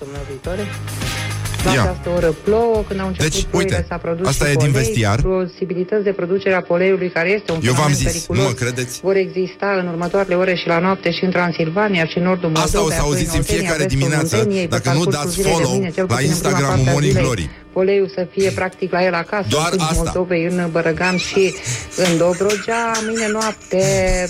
La 1.63 1.73
Ia. 1.73 1.81
această 1.81 2.09
oră 2.15 2.35
plouă, 2.43 2.83
când 2.87 2.99
au 2.99 3.07
început 3.07 3.31
Deci, 3.31 3.43
ploile, 3.43 3.75
uite, 3.75 3.85
s-a 3.89 3.97
produs 3.97 4.27
asta 4.27 4.45
și 4.45 4.51
e 4.51 4.55
din 4.55 4.71
polei, 4.71 4.83
vestiar. 4.83 5.21
Posibilități 5.21 6.03
de 6.03 6.11
producere 6.11 6.55
a 6.55 6.61
poleiului, 6.61 7.09
care 7.09 7.29
este 7.37 7.51
un 7.51 7.59
Eu 7.63 7.73
v-am 7.73 7.91
fenomen 7.91 7.95
zis, 7.95 8.05
periculos, 8.05 8.41
nu 8.41 8.47
mă 8.47 8.53
credeți? 8.61 8.99
vor 9.03 9.15
exista 9.15 9.69
în 9.81 9.87
următoarele 9.87 10.35
ore 10.35 10.55
și 10.55 10.67
la 10.67 10.79
noapte 10.79 11.11
și 11.11 11.23
în 11.23 11.31
Transilvania 11.31 12.05
și 12.05 12.17
în 12.17 12.23
nordul 12.23 12.49
Moldovei. 12.49 12.63
Asta 12.65 12.81
o 12.85 12.89
să 12.89 12.99
apoi 12.99 13.07
auziți 13.07 13.35
în 13.35 13.41
Oltenia, 13.41 13.59
fiecare 13.59 13.83
vestul 13.83 13.97
dimineață, 13.97 14.35
Munteniei, 14.35 14.67
pe 14.67 14.75
dacă 14.75 14.89
nu 14.97 15.03
parcursul 15.03 15.11
dați 15.17 15.31
zilei 15.33 15.45
de 15.45 15.51
follow 15.53 15.71
mâine, 15.71 15.89
cel 15.97 16.05
la 16.07 16.15
puțin 16.15 16.29
în 16.31 16.33
prima 16.33 16.33
Instagramul 16.33 16.75
parte 16.75 16.89
a 16.89 16.91
Morning 16.91 17.13
zilei, 17.13 17.25
Glory. 17.25 17.45
Poleiul 17.77 18.11
să 18.15 18.27
fie 18.31 18.49
practic 18.49 18.91
la 18.91 19.05
el 19.05 19.13
acasă, 19.13 19.45
Doar 19.49 19.69
în 19.71 19.79
sudul 19.79 19.85
asta. 19.89 20.01
Moldovei, 20.03 20.43
în 20.51 20.67
Bărăgan 20.71 21.17
și 21.17 21.53
în 22.05 22.17
Dobrogea. 22.17 22.91
Mâine 23.07 23.27
noapte 23.37 23.81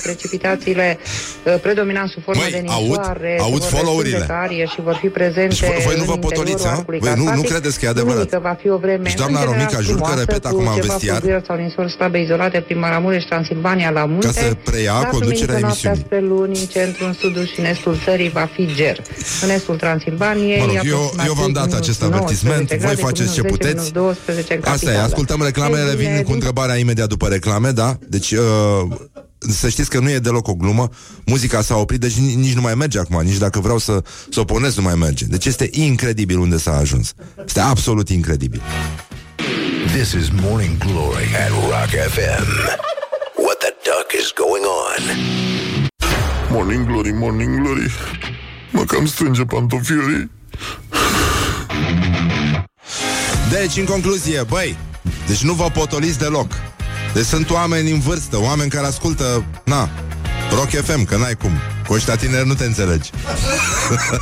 precipitațiile 0.04 0.98
uh, 1.00 1.56
predominant 1.62 2.10
sub 2.10 2.24
formă 2.24 2.42
Măi, 2.42 2.51
de 2.51 2.58
aud- 2.58 2.86
ninsoare, 2.86 3.34
se 3.38 3.44
aud 3.44 3.60
vor 3.62 3.70
follow-urile. 3.75 4.18
răspunde 4.18 4.34
ca 4.39 4.46
arie 4.48 4.66
și 4.74 4.80
vor 4.88 4.96
fi 5.04 5.08
prezente 5.08 5.48
Deci 5.48 5.60
voi- 5.60 5.82
voi 5.86 5.96
nu 5.96 6.06
în 6.06 6.08
vă 6.13 6.18
potoliți, 6.18 6.39
interiorul 6.39 6.72
ha? 6.72 6.77
arcului 6.80 7.00
Voi 7.00 7.10
nu- 7.16 7.18
nu 7.18 7.25
carpatic. 7.25 7.50
credeți 7.51 7.75
că 7.80 7.86
e 7.86 7.89
adevărat? 7.96 8.25
Duminică 8.30 8.39
va 8.50 8.56
fi 8.62 8.68
o 8.75 8.77
vreme 8.86 9.04
Deci 9.10 9.20
doamna 9.22 9.39
în 9.39 9.46
general 9.46 9.60
Romica 9.63 9.80
Jurcă 9.88 9.98
frumoasă, 10.04 10.20
repet 10.24 10.42
cu 10.42 10.48
acum 10.51 10.66
în 10.68 10.74
ceva 10.80 10.94
vestiar. 10.94 11.18
fluvieri 11.18 11.44
sau 11.48 11.56
ninsori 11.63 11.92
slabe 11.98 12.18
izolate 12.25 12.58
prin 12.68 12.80
Maramureș, 12.86 13.24
Transilvania 13.32 13.89
la 14.00 14.04
munte. 14.12 14.25
Ca 14.30 14.34
să 14.44 14.48
preia 14.70 14.94
Dar 15.01 15.10
conducerea 15.16 15.56
duminică 15.56 15.68
noaptea 15.68 15.92
emisiunii. 15.92 16.06
spre 16.06 16.20
luni, 16.32 16.56
în 16.63 16.68
centru, 16.75 17.01
în 17.10 17.13
sudul 17.22 17.46
și 17.51 17.58
în 17.62 17.66
estul 17.74 17.96
țării 18.06 18.30
va 18.39 18.46
fi 18.56 18.63
ger. 18.80 18.98
În 19.46 19.50
estul 19.58 19.75
Transilvaniei, 19.84 20.60
Mă 20.60 20.66
rog, 20.66 20.75
eu, 20.75 20.82
aproximativ 20.98 21.27
eu 21.30 21.34
v-am 21.42 21.54
dat 21.60 21.66
minus 21.68 21.80
acest 21.82 22.00
19 22.01 22.16
avertisment, 22.24 22.68
voi 22.70 22.77
grade, 22.84 23.01
cu 23.01 23.06
faceți 23.08 23.34
ce 23.41 23.48
minus 23.51 23.58
10, 23.58 23.67
puteți. 23.74 23.91
minus 23.94 24.06
12 24.25 24.53
în 24.53 24.60
Asta 24.60 24.72
e, 24.74 24.77
capitală. 24.79 25.03
ascultăm 25.06 25.41
reclamele, 25.44 25.82
Ei 25.82 25.89
revin 25.89 26.06
bine, 26.08 26.17
cu 26.17 26.24
din 26.25 26.34
întrebarea 26.34 26.75
imediat 26.75 27.08
după 27.08 27.27
reclame, 27.27 27.72
da? 27.72 27.98
Deci, 28.08 28.32
uh, 28.32 28.39
să 29.39 29.70
știți 29.70 29.89
că 29.89 30.00
nu 30.00 30.10
e 30.10 30.20
deloc 30.20 30.48
o 30.48 30.53
glumă, 30.53 30.89
muzica 31.25 31.62
s-a 31.62 31.75
oprit, 31.75 32.00
deci 32.00 32.13
ni- 32.13 32.34
nici 32.36 32.53
nu 32.53 32.62
mai 32.62 32.75
merge 32.75 33.00
acum, 33.00 33.22
nici 33.24 33.38
dacă 33.38 33.60
vreau 33.60 33.77
să, 33.77 34.01
să 34.32 34.39
o 34.39 34.44
pornesc 34.44 34.75
nu 34.77 34.84
mai 34.84 34.96
merge. 34.96 35.25
Deci 35.25 35.46
este 35.46 35.70
incredibil 35.72 36.39
unde 36.39 36.58
s-a 36.58 36.77
ajuns. 36.77 37.13
Este 37.46 37.60
absolut 37.60 38.10
incredibil. 38.10 38.62
This 39.96 40.12
is 40.12 40.27
Morning 40.41 40.77
Glory 40.77 41.27
at 41.46 41.50
Rock 41.50 41.89
FM. 42.12 42.48
What 43.46 43.58
the 43.60 43.74
duck 43.88 44.08
is 44.22 44.34
going 44.44 44.63
on? 44.86 45.03
Morning 46.51 46.86
Glory, 46.88 47.12
Morning 47.12 47.62
Glory 47.62 47.91
Mă 48.72 48.84
cam 48.84 49.06
strânge 49.06 49.44
pantofiorii 49.44 50.29
Deci, 53.50 53.77
în 53.77 53.86
concluzie, 53.86 54.44
băi, 54.44 54.77
deci 55.27 55.44
nu 55.44 55.54
vă 55.54 55.70
potoliți 55.74 56.18
deloc. 56.18 56.51
Deci 57.13 57.25
sunt 57.25 57.50
oameni 57.50 57.92
în 57.92 58.00
vârstă, 58.00 58.39
oameni 58.39 58.70
care 58.70 58.86
ascultă, 58.86 59.44
na, 59.66 59.89
Rock 60.51 60.70
FM, 60.70 61.04
că 61.04 61.18
n-ai 61.18 61.36
cum. 61.36 61.51
Cu 61.88 61.94
ăștia 61.94 62.16
tineri 62.16 62.48
nu 62.48 62.54
te 62.54 62.63
înțelegi. 62.63 63.10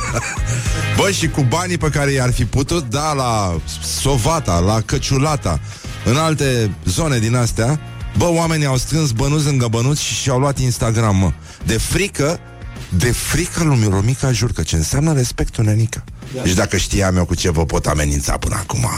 Bă, 0.96 1.10
și 1.10 1.28
cu 1.28 1.40
banii 1.40 1.78
pe 1.78 1.88
care 1.88 2.10
i-ar 2.10 2.32
fi 2.32 2.44
putut 2.44 2.88
da 2.88 3.12
la 3.12 3.56
Sovata, 3.82 4.58
la 4.58 4.80
Căciulata, 4.80 5.60
în 6.04 6.16
alte 6.16 6.70
zone 6.84 7.18
din 7.18 7.34
astea, 7.34 7.80
bă, 8.16 8.28
oamenii 8.28 8.66
au 8.66 8.76
strâns 8.76 9.10
bănuți 9.10 9.44
lângă 9.44 9.66
bănuți 9.70 10.02
și 10.02 10.14
și-au 10.14 10.38
luat 10.38 10.58
Instagram, 10.58 11.16
mă. 11.16 11.32
De 11.64 11.78
frică, 11.78 12.40
de 12.88 13.12
frică 13.12 13.64
lui 13.64 13.88
Romica 13.90 14.32
Jurcă, 14.32 14.62
ce 14.62 14.76
înseamnă 14.76 15.12
respectul, 15.12 15.64
nenica. 15.64 16.04
Deci 16.42 16.54
dacă 16.54 16.76
știam 16.76 17.16
eu 17.16 17.24
cu 17.24 17.34
ce 17.34 17.50
vă 17.50 17.64
pot 17.64 17.86
amenința 17.86 18.36
până 18.36 18.54
acum. 18.54 18.90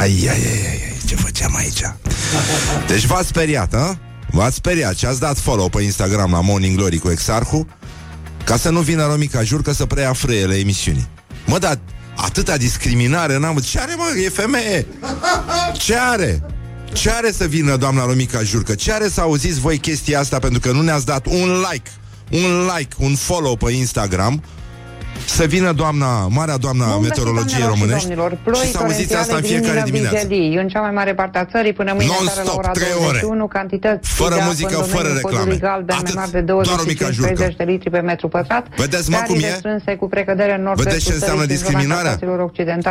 Ai, 0.00 0.10
ai, 0.10 0.28
ai, 0.28 0.66
ai, 0.68 0.82
ai 0.90 0.94
ce 1.06 1.14
făceam 1.14 1.54
aici? 1.54 1.82
Deci 2.86 3.04
v-ați 3.04 3.28
speriat, 3.28 3.74
a? 3.74 3.98
V-ați 4.30 4.56
speriat 4.56 4.96
și 4.96 5.06
ați 5.06 5.20
dat 5.20 5.38
follow 5.38 5.68
pe 5.68 5.82
Instagram 5.82 6.30
la 6.30 6.40
Morning 6.40 6.76
Glory 6.76 6.98
cu 6.98 7.10
Exarhu 7.10 7.68
ca 8.44 8.56
să 8.56 8.70
nu 8.70 8.80
vină 8.80 9.06
Romica 9.06 9.42
Jurcă 9.42 9.72
să 9.72 9.86
preia 9.86 10.12
frâiele 10.12 10.58
emisiunii. 10.58 11.08
Mă, 11.46 11.58
dar 11.58 11.78
atâta 12.16 12.56
discriminare 12.56 13.38
n-am 13.38 13.56
Ce 13.56 13.80
are, 13.80 13.94
mă? 13.96 14.20
E 14.24 14.28
femeie! 14.28 14.86
Ce 15.72 15.96
are? 15.98 16.42
Ce 16.92 17.10
are 17.10 17.32
să 17.32 17.44
vină 17.44 17.76
doamna 17.76 18.04
Romica 18.04 18.42
Jurcă? 18.42 18.74
Ce 18.74 18.92
are 18.92 19.08
să 19.08 19.20
auziți 19.20 19.60
voi 19.60 19.78
chestia 19.78 20.20
asta 20.20 20.38
pentru 20.38 20.60
că 20.60 20.72
nu 20.72 20.82
ne-ați 20.82 21.06
dat 21.06 21.26
un 21.26 21.64
like, 21.70 21.90
un 22.30 22.66
like, 22.66 22.96
un 22.98 23.16
follow 23.16 23.56
pe 23.56 23.72
Instagram 23.72 24.40
să 25.26 25.44
vină 25.44 25.72
doamna, 25.72 26.26
marea 26.38 26.56
doamna 26.56 26.84
Bun 26.86 26.94
găsit, 26.96 27.08
meteorologiei 27.08 27.60
doamnelor 27.60 27.76
și 27.76 27.80
românești 27.80 28.08
domnilor. 28.08 28.30
Ploi 28.48 28.64
și 28.66 28.70
să 28.70 28.78
auziți 28.78 29.14
asta 29.22 29.34
în 29.36 29.42
torențiale 29.42 29.60
fiecare 29.60 29.80
din 29.84 29.92
dimineață. 29.92 30.26
Vijelii, 30.26 30.56
în 30.62 30.66
cea 30.72 30.80
mai 30.86 30.94
mare 31.00 31.12
parte 31.20 31.36
a 31.42 31.44
țării, 31.52 31.72
până 31.80 31.90
mâine 31.96 32.10
Non-stop, 32.12 32.34
seară 32.34 32.48
la 32.50 32.54
ora 32.60 32.70
trei 32.78 32.94
ore. 33.08 33.20
21, 33.20 33.46
cantități 33.56 34.06
Fără 34.20 34.34
de 34.34 34.40
apă 34.40 34.48
muzică, 34.50 34.74
în 34.74 34.74
domeniul 34.80 34.96
fără 34.96 35.08
podului 35.24 35.56
reclame. 35.56 35.56
Galben, 35.68 35.96
Atât. 36.00 36.14
mai 36.14 36.18
mari 36.20 36.32
de 36.36 36.40
Doar 36.50 36.80
o 36.84 36.86
mică 36.92 37.04
25 37.08 37.14
jurcă. 37.18 37.32
30 37.42 37.56
de 37.60 37.64
litri 37.72 37.88
pe 37.96 38.00
metru 38.10 38.26
pătrat. 38.36 38.64
Vedeți, 38.82 39.06
mă, 39.14 39.18
cum 39.28 39.34
Ariile 39.34 39.54
e? 39.56 39.60
strânse 39.62 39.90
cu 40.00 40.06
precădere 40.14 40.52
în 40.58 40.62
nord 40.66 40.78
Vedeți 40.82 41.04
ce 41.08 41.12
înseamnă 41.18 41.44
discriminarea? 41.54 42.14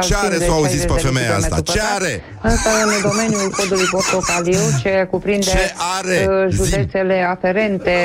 Ce 0.09 0.15
are 0.27 0.37
să 0.47 0.51
o 0.53 0.53
auziți 0.59 0.85
pe 0.91 0.97
femeia 1.07 1.33
asta? 1.41 1.57
Ce 1.73 1.81
are? 1.97 2.13
Însă 2.51 2.69
în 2.85 2.91
domeniul 3.09 3.47
podului 3.57 3.87
portocaliu, 3.95 4.63
ce 4.81 5.07
cuprinde 5.11 5.45
Ce 5.55 5.65
are? 5.97 6.17
uh, 6.29 6.35
Zi. 6.49 6.55
județele 6.55 7.17
aferente 7.35 7.95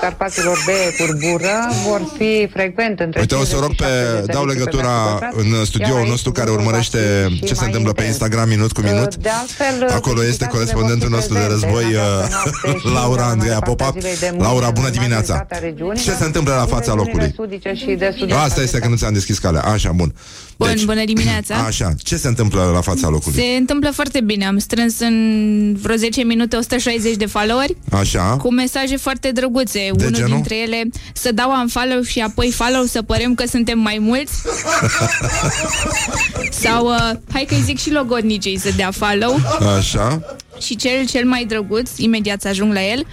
Carpaților 0.00 0.56
de 0.66 0.78
curbură, 0.98 1.54
vor 1.88 2.00
fi 2.18 2.48
frecvent 2.52 3.00
între 3.00 3.20
Uite, 3.20 3.34
o 3.34 3.38
să 3.38 3.44
50 3.44 3.60
rog 3.64 3.70
și 3.70 3.71
pe, 3.76 3.84
70 3.84 4.26
de 4.26 4.32
dau 4.32 4.44
litri 4.44 4.58
pe 4.58 4.58
legătura 4.58 4.92
metru 4.92 5.12
pătrat, 5.12 5.34
în 5.42 5.48
iar 5.56 5.64
studioul 5.64 5.98
aici 6.00 6.08
nostru 6.08 6.30
care 6.32 6.46
vântul 6.50 6.64
va 6.64 6.68
urmărește 6.68 6.98
fi 7.28 7.34
și 7.34 7.40
ce 7.48 7.54
se 7.54 7.60
mai 7.60 7.66
întâmplă 7.68 7.92
pe 7.92 8.00
intens. 8.02 8.14
Instagram 8.20 8.48
minut 8.48 8.72
cu 8.72 8.80
minut. 8.80 9.16
De 9.16 9.28
altfel, 9.40 9.74
Acolo 9.98 10.20
este 10.24 10.44
precipitațiile 10.44 10.46
corespondentul 10.56 11.08
vor 11.08 11.18
fi 11.18 11.18
nostru 11.18 11.34
de 11.34 11.44
prezente 11.46 11.54
război, 11.54 11.84
în 11.94 11.98
această 11.98 12.28
uh, 12.28 12.30
noapte 12.64 12.78
și 12.88 12.94
Laura 12.98 13.24
în 13.24 13.30
Andreea 13.34 13.58
mare 13.58 13.64
parte 13.66 13.82
a 13.82 13.86
Popap. 13.86 13.94
zilei 14.00 14.16
de 14.24 14.28
mâine 14.30 14.44
Laura, 14.48 14.68
bună 14.78 14.90
în 14.92 14.96
dimineața. 14.98 15.32
majoritatea 15.32 15.68
regiunilor. 15.68 16.04
Ce 16.08 16.12
se 16.20 16.26
întâmplă 16.30 16.52
la 16.62 16.66
fața 16.74 16.90
În 16.92 16.98
regiunile 16.98 17.02
locului? 17.02 17.28
sudice 17.40 17.70
și 17.82 17.90
de 18.02 18.08
sud-est 18.18 18.38
Asta 18.46 18.60
este 18.66 18.78
că 18.82 18.88
nu 18.92 18.96
ți-am 19.00 19.12
deschis 19.18 19.38
calea. 19.44 19.62
Așa, 19.74 19.90
bun. 20.00 20.10
Bun, 20.56 20.74
bună 20.84 21.04
dimineața. 21.04 21.54
Așa, 21.70 21.88
ce 22.08 22.16
se 22.16 22.28
întâmplă 22.28 22.70
la 22.74 22.80
fața 22.80 23.08
locului? 23.08 23.38
Se 23.40 23.56
întâmplă 23.58 23.90
foarte 23.98 24.20
bine. 24.20 24.44
Am 24.46 24.58
strâns 24.58 24.94
în 25.00 25.16
vreo 25.82 25.96
10 25.96 26.22
minute 26.22 26.56
160 26.56 27.16
de 27.16 27.26
followeri 27.26 27.76
Așa. 27.90 28.36
cu 28.42 28.52
mesaje 28.52 28.96
foarte 28.96 29.30
drăguțe. 29.30 29.90
Unul 29.98 30.12
genul? 30.12 30.30
dintre 30.30 30.56
ele 30.66 30.82
să 31.14 31.32
dau 31.32 31.50
un 31.60 31.68
follow 31.68 32.02
și 32.02 32.20
apoi 32.20 32.50
follow 32.50 32.84
să 32.84 33.02
părem 33.02 33.34
că 33.34 33.44
suntem 33.46 33.60
suntem 33.64 33.82
mai 33.82 33.98
mulți. 34.00 34.32
Sau, 36.50 36.86
uh, 36.86 37.10
hai 37.32 37.44
că-i 37.48 37.62
zic 37.64 37.78
și 37.78 37.92
logodnicei 37.92 38.58
să 38.58 38.70
dea 38.76 38.90
follow. 38.90 39.38
Așa. 39.76 40.22
Și 40.60 40.76
cel 40.76 41.06
cel 41.06 41.24
mai 41.24 41.44
drăguț, 41.44 41.90
imediat 41.96 42.40
să 42.40 42.48
ajung 42.48 42.72
la 42.72 42.82
el, 42.82 43.06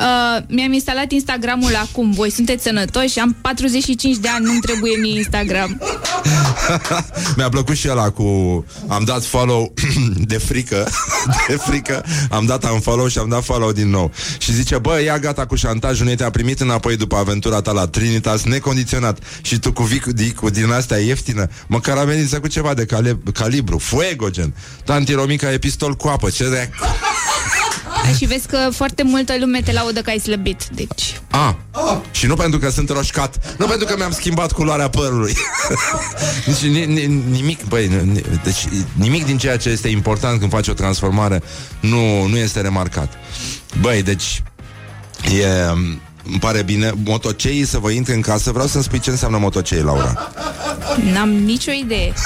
uh, 0.00 0.42
mi-am 0.48 0.72
instalat 0.72 1.10
Instagramul 1.10 1.76
acum. 1.76 2.10
Voi 2.10 2.30
sunteți 2.30 2.62
sănătoși? 2.62 3.18
Am 3.18 3.36
45 3.40 4.16
de 4.16 4.28
ani, 4.28 4.44
nu-mi 4.44 4.60
trebuie 4.60 4.96
mie 4.96 5.16
Instagram. 5.16 5.80
Mi-a 7.36 7.48
plăcut 7.48 7.76
și 7.76 7.88
ăla 7.90 8.10
cu... 8.10 8.24
Am 8.88 9.04
dat 9.04 9.24
follow 9.24 9.74
de 10.30 10.38
frică 10.38 10.88
De 11.48 11.56
frică 11.56 12.04
Am 12.30 12.46
dat 12.46 12.70
un 12.72 12.80
follow 12.80 13.08
și 13.08 13.18
am 13.18 13.28
dat 13.28 13.44
follow 13.44 13.72
din 13.72 13.90
nou 13.90 14.12
Și 14.38 14.52
zice, 14.52 14.78
bă, 14.78 15.00
ia 15.04 15.18
gata 15.18 15.46
cu 15.46 15.54
șantajul 15.54 16.06
Ne 16.06 16.14
te-a 16.14 16.30
primit 16.30 16.60
înapoi 16.60 16.96
după 16.96 17.16
aventura 17.16 17.60
ta 17.60 17.72
la 17.72 17.86
Trinitas 17.86 18.42
Necondiționat 18.42 19.18
Și 19.42 19.58
tu 19.58 19.72
cu 19.72 19.82
Vicu 19.82 19.95
Dicu 20.04 20.50
din 20.50 20.70
astea 20.70 20.98
ieftină 20.98 21.48
Măcar 21.66 21.96
amenință 21.96 22.40
cu 22.40 22.46
ceva 22.46 22.74
de 22.74 22.84
cali- 22.84 23.18
calibru 23.32 23.78
Fuego, 23.78 24.30
gen 24.30 24.54
Tanti 24.84 25.12
Romica 25.12 25.52
e 25.52 25.58
pistol 25.58 25.94
cu 25.94 26.08
apă 26.08 26.30
Ce 26.30 26.48
de... 26.48 26.70
Și 28.16 28.24
vezi 28.24 28.46
că 28.46 28.68
foarte 28.72 29.02
multă 29.02 29.34
lume 29.40 29.60
te 29.62 29.72
laudă 29.72 30.00
că 30.00 30.10
ai 30.10 30.18
slăbit. 30.18 30.64
Deci, 30.74 31.20
A, 31.30 31.58
și 32.10 32.26
nu 32.26 32.34
pentru 32.34 32.58
că 32.58 32.70
sunt 32.70 32.88
roșcat 32.88 33.54
Nu 33.58 33.66
pentru 33.66 33.86
că 33.86 33.96
mi-am 33.96 34.10
schimbat 34.10 34.52
culoarea 34.52 34.88
părului. 34.88 35.36
Deci, 36.46 36.70
ni, 36.70 36.84
ni, 36.84 37.22
Nimic 37.30 37.64
băi, 37.64 37.86
ni, 37.86 38.22
deci, 38.44 38.68
Nimic 38.92 39.24
din 39.24 39.38
ceea 39.38 39.56
ce 39.56 39.68
este 39.68 39.88
important 39.88 40.38
Când 40.38 40.50
faci 40.50 40.68
o 40.68 40.72
transformare 40.72 41.42
Nu, 41.80 42.26
nu 42.26 42.36
este 42.36 42.60
remarcat. 42.60 43.12
Băi, 43.80 44.02
deci 44.02 44.42
E, 45.24 45.46
îmi 46.30 46.38
pare 46.38 46.62
bine 46.62 46.92
Motoceii 47.04 47.64
să 47.64 47.78
vă 47.78 47.90
intre 47.90 48.14
în 48.14 48.20
casă 48.20 48.52
Vreau 48.52 48.66
să-mi 48.66 48.84
spui 48.84 49.00
ce 49.00 49.10
înseamnă 49.10 49.38
motocei, 49.38 49.82
Laura 49.82 50.30
n-am 51.12 51.28
nicio 51.28 51.70
idee. 51.70 52.12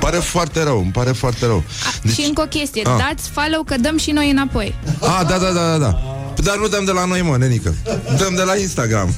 Pare 0.00 0.16
foarte 0.16 0.62
rău, 0.62 0.80
îmi 0.80 0.90
pare 0.90 1.12
foarte 1.12 1.46
rău 1.46 1.62
Deci, 2.02 2.12
și 2.12 2.24
încă 2.26 2.42
o 2.42 2.46
chestie, 2.46 2.82
a. 2.84 2.96
dați 2.96 3.30
follow 3.30 3.62
că 3.62 3.76
dăm 3.78 3.98
și 3.98 4.10
noi 4.10 4.30
înapoi. 4.30 4.74
A, 5.00 5.24
da, 5.24 5.38
da, 5.38 5.50
da, 5.50 5.70
da, 5.70 5.78
da 5.78 6.16
Dar 6.42 6.56
nu 6.56 6.68
dăm 6.68 6.84
de 6.84 6.90
la 6.90 7.04
noi, 7.04 7.22
mă, 7.22 7.36
nenică. 7.36 7.74
Dăm 8.18 8.34
de 8.34 8.42
la 8.42 8.56
Instagram. 8.56 9.14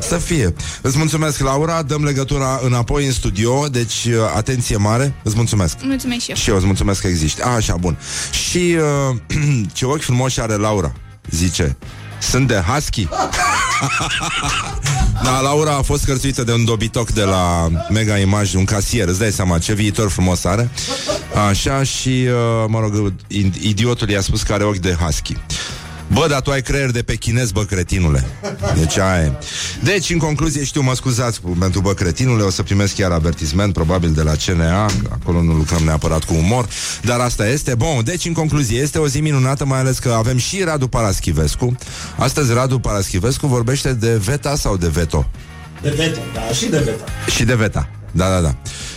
Să 0.00 0.16
fie. 0.16 0.54
Îți 0.80 0.98
mulțumesc, 0.98 1.38
Laura. 1.40 1.82
Dăm 1.82 2.04
legătura 2.04 2.60
înapoi 2.64 3.06
în 3.06 3.12
studio. 3.12 3.68
Deci, 3.68 4.04
uh, 4.04 4.14
atenție 4.36 4.76
mare. 4.76 5.14
Îți 5.22 5.36
mulțumesc. 5.36 5.76
Mulțumesc 5.82 6.20
și 6.20 6.30
eu. 6.30 6.36
Și 6.36 6.50
eu 6.50 6.56
îți 6.56 6.66
mulțumesc 6.66 7.00
că 7.00 7.06
existi. 7.06 7.42
A, 7.42 7.48
Așa, 7.48 7.76
bun. 7.76 7.98
Și 8.30 8.76
uh, 9.10 9.16
ce 9.74 9.84
ochi 9.84 10.02
frumoși 10.02 10.40
are 10.40 10.54
Laura 10.54 10.92
Zice. 11.30 11.76
Sunt 12.20 12.48
de 12.48 12.62
husky? 12.66 13.08
Da, 15.22 15.40
Laura 15.40 15.76
a 15.76 15.82
fost 15.82 16.04
cărțuită 16.04 16.44
de 16.44 16.52
un 16.52 16.64
dobitoc 16.64 17.10
de 17.10 17.22
la 17.22 17.68
Mega 17.90 18.18
Image, 18.18 18.56
un 18.56 18.64
casier, 18.64 19.08
îți 19.08 19.18
dai 19.18 19.30
seama 19.32 19.58
ce 19.58 19.72
viitor 19.74 20.10
frumos 20.10 20.44
are. 20.44 20.70
Așa 21.48 21.82
și, 21.82 22.08
uh, 22.08 22.64
mă 22.68 22.80
rog, 22.80 23.12
idiotul 23.60 24.08
i-a 24.08 24.20
spus 24.20 24.42
că 24.42 24.52
are 24.52 24.64
ochi 24.64 24.76
de 24.76 24.96
husky. 25.00 25.36
Bă, 26.12 26.26
dar 26.28 26.40
tu 26.40 26.50
ai 26.50 26.62
creier 26.62 26.90
de 26.90 27.02
pe 27.02 27.14
chinez, 27.14 27.50
bă, 27.50 27.64
cretinule. 27.64 28.26
Deci 28.78 28.98
aia 28.98 29.22
e. 29.22 29.32
Deci, 29.82 30.10
în 30.10 30.18
concluzie, 30.18 30.64
știu, 30.64 30.82
mă 30.82 30.94
scuzați 30.94 31.40
pentru 31.58 31.80
bă, 31.80 31.94
cretinule, 31.94 32.42
o 32.42 32.50
să 32.50 32.62
primesc 32.62 32.94
chiar 32.94 33.10
avertisment, 33.10 33.72
probabil 33.72 34.12
de 34.12 34.22
la 34.22 34.32
CNA, 34.46 34.86
acolo 35.10 35.42
nu 35.42 35.52
lucrăm 35.52 35.82
neapărat 35.82 36.24
cu 36.24 36.34
umor, 36.34 36.68
dar 37.02 37.20
asta 37.20 37.48
este. 37.48 37.74
Bun, 37.74 38.00
deci, 38.04 38.24
în 38.24 38.32
concluzie, 38.32 38.80
este 38.80 38.98
o 38.98 39.06
zi 39.06 39.20
minunată, 39.20 39.64
mai 39.64 39.78
ales 39.78 39.98
că 39.98 40.10
avem 40.10 40.36
și 40.36 40.62
Radu 40.62 40.88
Paraschivescu. 40.88 41.76
Astăzi 42.16 42.52
Radu 42.52 42.78
Paraschivescu 42.78 43.46
vorbește 43.46 43.92
de 43.92 44.14
VETA 44.14 44.56
sau 44.56 44.76
de 44.76 44.88
veto? 44.88 45.30
De 45.82 45.90
veto, 45.90 46.20
da, 46.34 46.54
și 46.54 46.66
de 46.66 46.78
veto. 46.78 47.04
Și 47.34 47.44
de 47.44 47.54
VETA. 47.54 47.88
Da, 48.10 48.28
da, 48.28 48.40
da. 48.40 48.56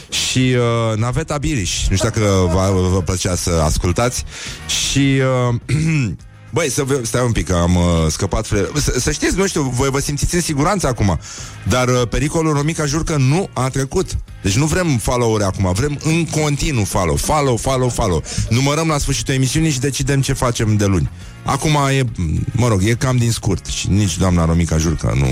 Și 0.10 0.55
uh, 0.91 0.98
Naveta 0.98 1.38
Biriș 1.38 1.88
Nu 1.88 1.95
știu 1.95 2.10
dacă 2.10 2.50
vă, 2.53 2.89
vă 2.91 3.01
plăcea 3.01 3.36
să 3.36 3.62
ascultați 3.63 4.24
Și 4.67 5.22
uh, 5.50 5.55
Băi, 6.55 6.69
să 6.69 6.83
vă, 6.83 7.00
stai 7.03 7.24
un 7.25 7.31
pic, 7.31 7.47
că 7.47 7.53
am 7.53 7.75
uh, 7.75 7.83
scăpat 8.07 8.47
fre... 8.47 8.67
să, 8.75 8.95
să 9.00 9.12
știți, 9.12 9.38
nu 9.38 9.47
știu, 9.47 9.62
voi 9.62 9.89
vă 9.89 10.00
simțiți 10.00 10.35
în 10.35 10.41
siguranță 10.41 10.88
acum 10.88 11.19
Dar 11.67 11.88
uh, 11.88 12.01
pericolul 12.09 12.53
Romica 12.53 12.85
jur 12.85 13.03
că 13.03 13.15
nu 13.17 13.50
a 13.53 13.69
trecut. 13.69 14.17
Deci 14.41 14.55
nu 14.55 14.65
vrem 14.65 14.97
follow-uri 14.97 15.43
acum 15.43 15.71
Vrem 15.74 16.00
în 16.03 16.25
continuu 16.25 16.83
follow, 16.83 17.15
follow, 17.15 17.57
follow, 17.57 17.89
follow. 17.89 18.24
Numărăm 18.50 18.88
la 18.88 18.97
sfârșitul 18.97 19.33
emisiunii 19.33 19.71
și 19.71 19.79
decidem 19.79 20.21
ce 20.21 20.33
facem 20.33 20.75
de 20.75 20.85
luni. 20.85 21.09
Acum 21.43 21.77
e, 21.97 22.03
mă 22.51 22.67
rog, 22.67 22.83
e 22.83 22.93
cam 22.93 23.17
din 23.17 23.31
scurt 23.31 23.65
Și 23.65 23.89
nici 23.89 24.17
doamna 24.17 24.45
Romica 24.45 24.77
jur 24.77 24.95
că 24.95 25.12
nu 25.15 25.27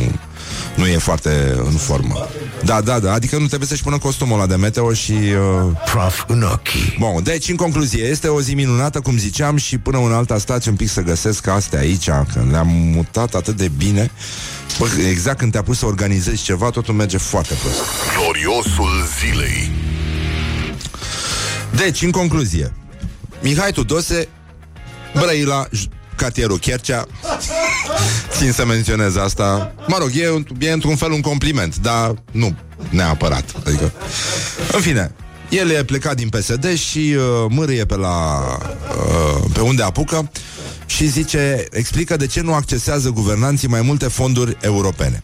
nu 0.75 0.87
e 0.87 0.97
foarte 0.97 1.55
în 1.63 1.71
formă. 1.77 2.27
Da, 2.63 2.81
da, 2.81 2.99
da, 2.99 3.13
adică 3.13 3.37
nu 3.37 3.47
trebuie 3.47 3.67
să-și 3.67 3.83
pună 3.83 3.97
costumul 3.97 4.37
ăla 4.37 4.47
de 4.47 4.55
meteo 4.55 4.93
și... 4.93 5.11
Uh... 5.11 5.71
Praf 5.91 6.23
în 6.27 6.43
ochi. 6.43 6.97
Bun, 6.99 7.23
deci, 7.23 7.49
în 7.49 7.55
concluzie, 7.55 8.03
este 8.03 8.27
o 8.27 8.41
zi 8.41 8.53
minunată, 8.53 8.99
cum 8.99 9.17
ziceam, 9.17 9.57
și 9.57 9.77
până 9.77 9.97
în 9.97 10.11
alta 10.11 10.37
stați 10.37 10.69
un 10.69 10.75
pic 10.75 10.89
să 10.89 11.01
găsesc 11.01 11.47
astea 11.47 11.79
aici, 11.79 12.05
că 12.05 12.45
le-am 12.51 12.67
mutat 12.67 13.33
atât 13.33 13.57
de 13.57 13.71
bine. 13.77 14.11
Bă, 14.79 14.87
exact 15.09 15.37
când 15.37 15.51
te-a 15.51 15.63
pus 15.63 15.77
să 15.77 15.85
organizezi 15.85 16.43
ceva, 16.43 16.69
totul 16.69 16.93
merge 16.93 17.17
foarte 17.17 17.53
prost. 17.53 17.79
Gloriosul 18.17 18.91
zilei. 19.19 19.71
Deci, 21.75 22.01
în 22.01 22.11
concluzie, 22.11 22.73
Mihai 23.41 23.71
Tudose, 23.71 24.27
Brăila, 25.13 25.67
J- 26.13 26.15
cartierul 26.15 26.59
Chercea 26.59 27.07
Țin 28.29 28.51
să 28.51 28.65
menționez 28.65 29.15
asta 29.15 29.73
Mă 29.87 29.97
rog, 29.99 30.09
e, 30.13 30.43
e 30.59 30.71
într-un 30.71 30.95
fel 30.95 31.11
un 31.11 31.21
compliment 31.21 31.77
Dar 31.77 32.13
nu 32.31 32.55
neapărat 32.89 33.55
Adică, 33.65 33.91
în 34.71 34.81
fine 34.81 35.11
el 35.49 35.69
e 35.69 35.83
plecat 35.83 36.15
din 36.15 36.29
PSD 36.29 36.77
și 36.77 37.15
uh, 37.17 37.23
mârâie 37.49 37.85
pe 37.85 37.95
la 37.95 38.39
uh, 38.97 39.43
pe 39.53 39.59
unde 39.59 39.83
apucă 39.83 40.31
și 40.85 41.07
zice, 41.07 41.67
explică 41.71 42.17
de 42.17 42.27
ce 42.27 42.41
nu 42.41 42.53
accesează 42.53 43.09
guvernanții 43.09 43.67
mai 43.67 43.81
multe 43.81 44.07
fonduri 44.07 44.57
europene. 44.61 45.23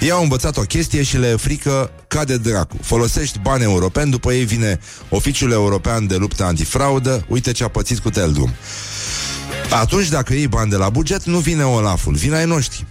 Ei 0.00 0.10
au 0.10 0.22
învățat 0.22 0.56
o 0.56 0.60
chestie 0.60 1.02
și 1.02 1.18
le 1.18 1.28
e 1.28 1.36
frică 1.36 1.90
ca 2.08 2.24
de 2.24 2.36
dracu. 2.36 2.76
Folosești 2.82 3.38
bani 3.42 3.62
europeni, 3.62 4.10
după 4.10 4.32
ei 4.32 4.44
vine 4.44 4.80
Oficiul 5.08 5.50
European 5.50 6.06
de 6.06 6.16
Luptă 6.16 6.44
Antifraudă, 6.44 7.24
uite 7.28 7.52
ce 7.52 7.64
a 7.64 7.68
pățit 7.68 7.98
cu 7.98 8.10
Teldrum. 8.10 8.54
Atunci, 9.70 10.08
dacă 10.08 10.34
iei 10.34 10.46
bani 10.46 10.70
de 10.70 10.76
la 10.76 10.88
buget, 10.88 11.24
nu 11.24 11.38
vine 11.38 11.62
Olaful, 11.62 12.14
vine 12.14 12.36
ai 12.36 12.44
noștri. 12.44 12.86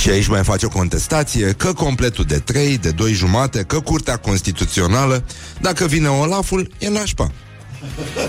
Și 0.00 0.10
aici 0.10 0.26
mai 0.26 0.44
face 0.44 0.66
o 0.66 0.68
contestație 0.68 1.52
că 1.52 1.72
completul 1.72 2.24
de 2.24 2.38
3, 2.38 2.78
de 2.78 2.90
2 2.90 3.12
jumate, 3.12 3.62
că 3.62 3.80
curtea 3.80 4.16
constituțională, 4.16 5.24
dacă 5.60 5.86
vine 5.86 6.08
Olaful, 6.08 6.70
e 6.78 6.88
nașpa. 6.88 7.30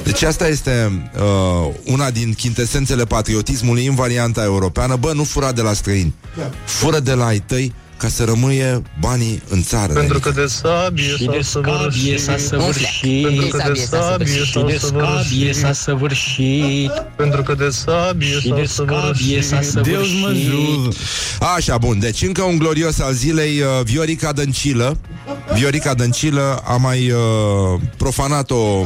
Deci 0.03 0.21
asta 0.21 0.47
este 0.47 1.01
uh, 1.15 1.73
una 1.85 2.11
din 2.11 2.33
chintesențele 2.33 3.05
patriotismului 3.05 3.85
în 3.85 3.95
varianta 3.95 4.43
europeană. 4.43 4.95
Bă, 4.95 5.13
nu 5.13 5.23
fura 5.23 5.51
de 5.51 5.61
la 5.61 5.73
străini, 5.73 6.13
fură 6.65 6.99
de 6.99 7.13
la 7.13 7.25
ai 7.25 7.39
tăi 7.39 7.73
ca 7.97 8.07
să 8.07 8.23
rămâie 8.23 8.81
banii 8.99 9.41
în 9.49 9.63
țară. 9.63 9.93
Pentru 9.93 10.19
că 10.19 10.29
de 10.29 10.45
sabie 10.45 11.15
Și 11.17 11.25
de 11.25 11.39
scabie 11.41 12.17
s-a 12.17 12.37
săvârșit. 12.37 13.23
Pentru 13.23 13.47
că 13.47 13.63
de 13.73 13.79
sabie 13.79 14.43
Și 14.43 14.63
de 14.65 14.77
scabie 14.79 15.53
s-a 15.53 15.73
săvârșit. 15.73 16.91
Pentru 17.15 17.43
că 17.43 17.53
de 17.53 17.69
sabie 17.69 18.39
Și 18.39 18.49
de 18.49 18.63
scabie 18.63 19.41
s-a 19.41 19.61
săvârșit. 19.61 20.95
Așa, 21.55 21.77
bun, 21.77 21.99
deci 21.99 22.21
încă 22.21 22.41
un 22.41 22.57
glorios 22.57 22.99
al 22.99 23.13
zilei 23.13 23.59
uh, 23.59 23.67
Viorica 23.83 24.31
Dăncilă. 24.31 24.97
Viorica 25.53 25.93
Dăncilă 25.93 26.61
a 26.65 26.75
mai 26.75 27.11
uh, 27.11 27.79
profanat 27.97 28.51
o 28.51 28.85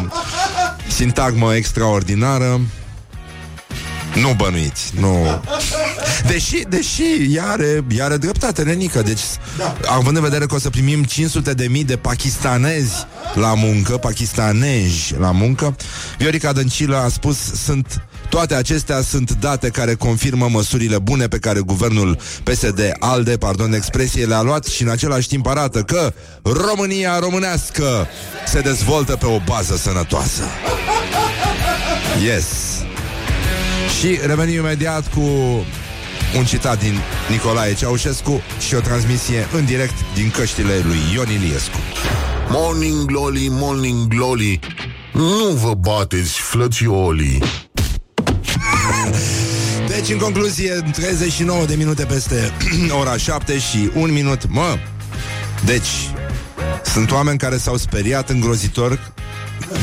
sintagmă 0.88 1.56
extraordinară 1.56 2.62
nu 4.15 4.34
bănuiți, 4.38 4.91
nu 5.00 5.41
Deși, 6.28 6.63
deși 6.69 7.04
ea 7.30 7.45
are, 7.45 7.84
ea 7.95 8.06
are 8.06 8.17
dreptate, 8.17 8.63
nenică 8.63 9.02
Deci, 9.02 9.21
da. 9.58 9.76
având 9.88 10.15
în 10.15 10.24
vedere 10.24 10.45
că 10.45 10.56
o 10.56 10.60
să 10.60 10.69
primim 10.69 11.04
500 11.04 11.54
de 11.54 11.67
mii 11.67 11.84
de 11.84 11.97
pakistanezi 11.97 13.06
La 13.34 13.54
muncă, 13.54 13.97
pakistanezi 13.97 15.15
la 15.19 15.32
muncă 15.32 15.76
Viorica 16.17 16.52
Dăncilă 16.52 16.97
a 16.97 17.10
spus 17.10 17.38
Sunt 17.63 18.06
toate 18.30 18.54
acestea 18.54 19.02
sunt 19.02 19.32
date 19.32 19.69
care 19.69 19.93
confirmă 19.93 20.47
măsurile 20.50 21.00
bune 21.00 21.28
pe 21.28 21.38
care 21.38 21.60
guvernul 21.60 22.17
PSD 22.43 22.91
ALDE, 23.00 23.38
pardon, 23.38 23.74
expresie 23.74 24.26
le-a 24.26 24.41
luat 24.41 24.65
și 24.65 24.82
în 24.82 24.89
același 24.89 25.28
timp 25.28 25.47
arată 25.47 25.82
că 25.82 26.13
România 26.43 27.19
românească 27.19 28.08
se 28.47 28.60
dezvoltă 28.60 29.15
pe 29.15 29.26
o 29.26 29.39
bază 29.45 29.78
sănătoasă. 29.78 30.43
Yes. 32.24 32.45
Și 34.02 34.20
revenim 34.26 34.56
imediat 34.56 35.14
cu 35.14 35.22
un 36.38 36.46
citat 36.46 36.80
din 36.80 36.94
Nicolae 37.30 37.74
Ceaușescu 37.74 38.42
și 38.68 38.76
o 38.76 38.80
transmisie 38.80 39.48
în 39.54 39.66
direct 39.66 39.94
din 40.14 40.30
căștile 40.30 40.82
lui 40.84 40.98
Ion 41.14 41.30
Iliescu. 41.30 41.78
Morning 42.50 43.06
glory, 43.06 43.48
morning 43.50 44.08
glory 44.08 44.60
Nu 45.14 45.54
vă 45.54 45.74
bateți, 45.74 46.40
flățiolii 46.40 47.44
Deci, 49.88 50.10
în 50.10 50.18
concluzie, 50.18 50.74
39 50.92 51.66
de 51.66 51.76
minute 51.76 52.06
peste 52.06 52.52
ora 53.02 53.18
7 53.18 53.60
și 53.60 53.90
un 53.96 54.12
minut. 54.12 54.50
Mă, 54.50 54.78
deci, 55.66 56.12
sunt 56.84 57.12
oameni 57.12 57.38
care 57.38 57.58
s-au 57.58 57.78
speriat 57.78 58.30
îngrozitor 58.30 59.14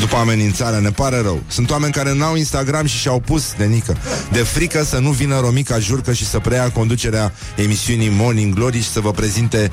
după 0.00 0.16
amenințarea, 0.16 0.78
ne 0.78 0.90
pare 0.90 1.20
rău. 1.20 1.42
Sunt 1.46 1.70
oameni 1.70 1.92
care 1.92 2.14
n-au 2.14 2.36
Instagram 2.36 2.86
și 2.86 2.98
și-au 2.98 3.20
pus 3.20 3.52
de 3.56 3.64
nică. 3.64 3.96
De 4.32 4.38
frică 4.38 4.84
să 4.84 4.98
nu 4.98 5.10
vină 5.10 5.40
Romica 5.40 5.78
Jurcă 5.78 6.12
și 6.12 6.26
să 6.26 6.38
preia 6.38 6.70
conducerea 6.70 7.32
emisiunii 7.56 8.12
Morning 8.16 8.54
Glory 8.54 8.82
și 8.82 8.88
să 8.88 9.00
vă 9.00 9.10
prezinte 9.10 9.70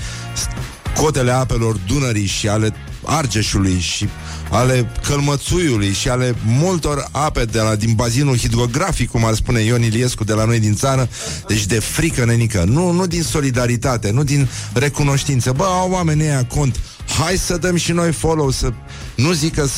cotele 0.95 1.31
apelor 1.31 1.75
Dunării 1.87 2.25
și 2.25 2.47
ale 2.47 2.73
Argeșului 3.05 3.79
și 3.79 4.09
ale 4.49 4.91
Călmățuiului 5.07 5.91
și 5.93 6.09
ale 6.09 6.35
multor 6.45 7.07
ape 7.11 7.45
de 7.45 7.59
la, 7.59 7.75
din 7.75 7.93
bazinul 7.93 8.37
hidrografic, 8.37 9.09
cum 9.09 9.25
ar 9.25 9.33
spune 9.33 9.61
Ion 9.61 9.83
Iliescu 9.83 10.23
de 10.23 10.33
la 10.33 10.45
noi 10.45 10.59
din 10.59 10.75
țară, 10.75 11.09
deci 11.47 11.65
de 11.65 11.79
frică 11.79 12.25
nenică, 12.25 12.63
nu, 12.67 12.91
nu 12.91 13.07
din 13.07 13.23
solidaritate, 13.23 14.11
nu 14.11 14.23
din 14.23 14.49
recunoștință. 14.73 15.51
Bă, 15.51 15.63
au 15.63 15.91
oamenii 15.91 16.25
ăia 16.25 16.45
cont, 16.45 16.79
hai 17.19 17.37
să 17.37 17.57
dăm 17.57 17.75
și 17.75 17.91
noi 17.91 18.11
follow, 18.11 18.51
să 18.51 18.73
nu 19.15 19.31
zică 19.31 19.69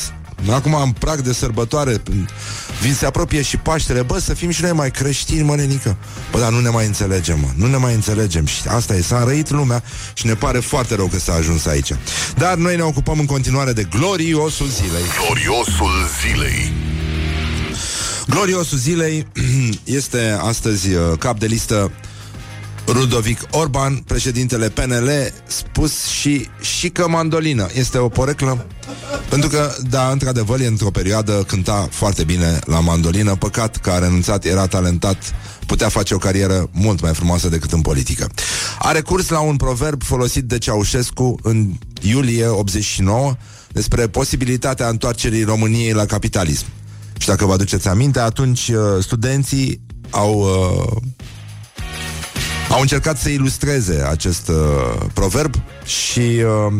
Acum 0.49 0.75
am 0.75 0.93
prag 0.93 1.19
de 1.19 1.33
sărbătoare 1.33 2.01
Vin 2.81 2.93
se 2.93 3.05
apropie 3.05 3.41
și 3.41 3.57
Paștele. 3.57 4.01
Bă, 4.01 4.19
să 4.19 4.33
fim 4.33 4.49
și 4.49 4.61
noi 4.61 4.71
mai 4.71 4.91
creștini, 4.91 5.41
mă, 5.41 5.55
nenică. 5.55 5.97
Bă, 6.31 6.39
dar 6.39 6.51
nu 6.51 6.59
ne 6.59 6.69
mai 6.69 6.85
înțelegem, 6.85 7.39
mă. 7.39 7.47
Nu 7.55 7.67
ne 7.67 7.77
mai 7.77 7.93
înțelegem. 7.93 8.45
Și 8.45 8.61
asta 8.67 8.95
e, 8.95 9.01
s-a 9.01 9.23
răit 9.23 9.49
lumea 9.49 9.83
Și 10.13 10.25
ne 10.25 10.33
pare 10.33 10.59
foarte 10.59 10.95
rău 10.95 11.07
că 11.07 11.19
s-a 11.19 11.33
ajuns 11.33 11.65
aici. 11.65 11.91
Dar 12.35 12.55
noi 12.55 12.75
ne 12.75 12.81
ocupăm 12.81 13.19
în 13.19 13.25
continuare 13.25 13.73
de 13.73 13.83
gloriosul 13.83 14.67
zilei. 14.67 15.03
Gloriosul 15.25 16.09
zilei. 16.21 16.73
Gloriosul 18.27 18.77
zilei 18.77 19.27
este 19.99 20.37
astăzi 20.41 20.93
uh, 20.93 21.17
cap 21.19 21.39
de 21.39 21.45
listă 21.45 21.91
Rudovic 22.87 23.39
Orban, 23.51 23.95
președintele 23.95 24.69
PNL, 24.69 25.09
spus 25.47 26.05
și 26.05 26.49
și 26.61 26.89
că 26.89 27.07
mandolină. 27.07 27.67
Este 27.73 27.97
o 27.97 28.09
poreclă? 28.09 28.65
Pentru 29.29 29.49
că, 29.49 29.71
da, 29.89 30.09
într-adevăr, 30.11 30.59
e 30.59 30.65
într-o 30.65 30.91
perioadă 30.91 31.43
cânta 31.47 31.87
foarte 31.91 32.23
bine 32.23 32.59
la 32.65 32.79
mandolină. 32.79 33.35
Păcat 33.35 33.77
că 33.77 33.89
a 33.89 33.99
renunțat, 33.99 34.45
era 34.45 34.67
talentat, 34.67 35.17
putea 35.65 35.89
face 35.89 36.13
o 36.13 36.17
carieră 36.17 36.69
mult 36.71 37.01
mai 37.01 37.13
frumoasă 37.13 37.49
decât 37.49 37.71
în 37.71 37.81
politică. 37.81 38.29
A 38.79 38.91
recurs 38.91 39.29
la 39.29 39.39
un 39.39 39.55
proverb 39.55 40.03
folosit 40.03 40.43
de 40.43 40.57
Ceaușescu 40.57 41.35
în 41.41 41.73
iulie 42.01 42.47
89 42.47 43.35
despre 43.71 44.07
posibilitatea 44.07 44.87
întoarcerii 44.87 45.43
României 45.43 45.93
la 45.93 46.05
capitalism. 46.05 46.65
Și 47.17 47.27
dacă 47.27 47.45
vă 47.45 47.53
aduceți 47.53 47.87
aminte, 47.87 48.19
atunci 48.19 48.67
uh, 48.67 49.03
studenții 49.03 49.81
au 50.09 50.39
uh, 50.39 51.01
au 52.69 52.81
încercat 52.81 53.17
să 53.17 53.29
ilustreze 53.29 54.05
acest 54.09 54.47
uh, 54.47 54.55
proverb 55.13 55.53
și 55.85 56.19
uh, 56.19 56.73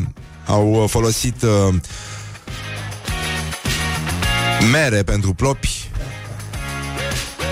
au 0.48 0.88
folosit 0.90 1.42
uh, 1.42 1.74
mere 4.72 5.04
pentru 5.04 5.34
plopi. 5.34 5.90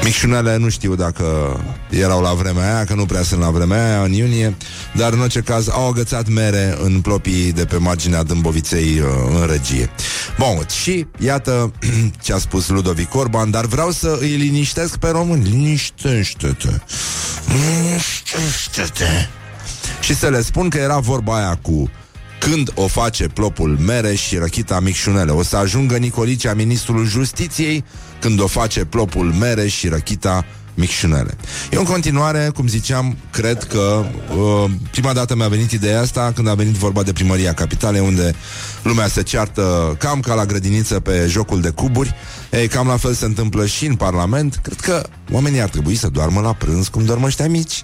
Micșunele 0.04 0.58
nu 0.58 0.70
știu 0.70 0.96
dacă 0.96 1.58
erau 1.90 2.22
la 2.22 2.34
vremea 2.34 2.74
aia, 2.76 2.86
că 2.86 2.94
nu 2.94 3.06
prea 3.06 3.24
sunt 3.24 3.40
la 3.40 3.50
vremea 3.50 3.86
aia, 3.86 4.04
în 4.04 4.12
iunie, 4.12 4.56
dar 4.94 5.14
în 5.14 5.20
orice 5.20 5.40
caz 5.40 5.70
au 5.70 5.88
agățat 5.88 6.28
mere 6.28 6.78
în 6.82 7.02
plopii 7.02 7.52
de 7.52 7.66
pe 7.66 7.78
marginea 7.78 8.24
Dâmboviței 8.24 9.00
uh, 9.00 9.08
în 9.40 9.48
regie. 9.48 9.90
Bun, 10.38 10.66
și 10.82 11.08
iată 11.20 11.72
ce 12.24 12.34
a 12.34 12.38
spus 12.38 12.70
Ludovic 12.70 13.16
Orban, 13.16 13.52
dar 13.52 13.66
vreau 13.66 13.92
să 13.92 14.18
îi 14.20 14.36
liniștesc 14.36 14.98
pe 14.98 15.10
români. 15.10 15.44
Liniștește-te! 15.44 16.70
Liniștește-te! 17.48 19.28
Și 20.02 20.16
să 20.16 20.30
le 20.30 20.42
spun 20.42 20.70
că 20.70 20.78
era 20.78 20.98
vorba 20.98 21.38
aia 21.38 21.60
cu 21.62 21.90
când 22.52 22.72
o 22.76 22.88
face 22.88 23.28
plopul 23.28 23.78
mere 23.86 24.16
și 24.16 24.38
răchita 24.38 24.80
micșunele. 24.80 25.32
O 25.32 25.44
să 25.44 25.58
ajungă 25.58 25.98
Nicolicea, 25.98 26.54
ministrul 26.54 27.06
justiției, 27.06 27.84
când 28.20 28.40
o 28.40 28.48
face 28.48 28.86
plopul 28.86 29.34
mere 29.40 29.68
și 29.68 29.88
răchita 29.88 30.46
micșunele. 30.74 31.38
Eu 31.72 31.80
în 31.80 31.86
continuare, 31.86 32.52
cum 32.56 32.68
ziceam, 32.68 33.18
cred 33.32 33.64
că 33.64 34.06
uh, 34.38 34.72
prima 34.92 35.14
dată 35.14 35.36
mi-a 35.36 35.48
venit 35.48 35.72
ideea 35.72 36.02
asta 36.02 36.32
când 36.36 36.48
a 36.48 36.54
venit 36.54 36.74
vorba 36.74 37.04
de 37.04 37.14
primăria 37.14 37.54
capitale, 37.54 38.00
unde 38.00 38.36
lumea 38.84 39.08
se 39.08 39.24
ceartă 39.24 39.96
cam 40.00 40.20
ca 40.20 40.34
la 40.34 40.46
grădiniță 40.46 41.00
pe 41.00 41.26
jocul 41.28 41.62
de 41.62 41.70
cuburi. 41.70 42.16
Ei, 42.56 42.68
cam 42.68 42.88
la 42.88 42.98
fel 42.98 43.14
se 43.14 43.26
întâmplă 43.26 43.66
și 43.66 43.86
în 43.86 43.96
Parlament. 43.96 44.60
Cred 44.64 44.80
că 44.80 45.08
oamenii 45.32 45.62
ar 45.62 45.70
trebui 45.70 45.96
să 45.96 46.08
doarmă 46.08 46.42
la 46.42 46.54
prânz 46.54 46.88
cum 46.88 47.06
dorm 47.06 47.24
ăștia 47.24 47.48
mici, 47.48 47.84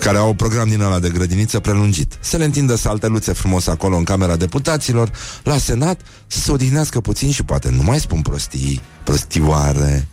care 0.00 0.18
au 0.18 0.34
program 0.34 0.68
din 0.68 0.80
ăla 0.80 0.98
de 0.98 1.08
grădiniță 1.08 1.60
prelungit. 1.60 2.18
Să 2.20 2.36
le 2.36 2.44
întindă 2.44 2.74
salteluțe 2.74 3.32
frumos 3.32 3.66
acolo 3.66 3.96
în 3.96 4.04
Camera 4.04 4.36
Deputaților, 4.36 5.10
la 5.42 5.56
Senat, 5.56 6.00
să 6.26 6.38
se 6.38 6.52
odihnească 6.52 7.00
puțin 7.00 7.30
și 7.30 7.42
poate 7.42 7.70
nu 7.70 7.82
mai 7.82 8.00
spun 8.00 8.22
prostii, 8.22 8.80
prostioare. 9.04 10.08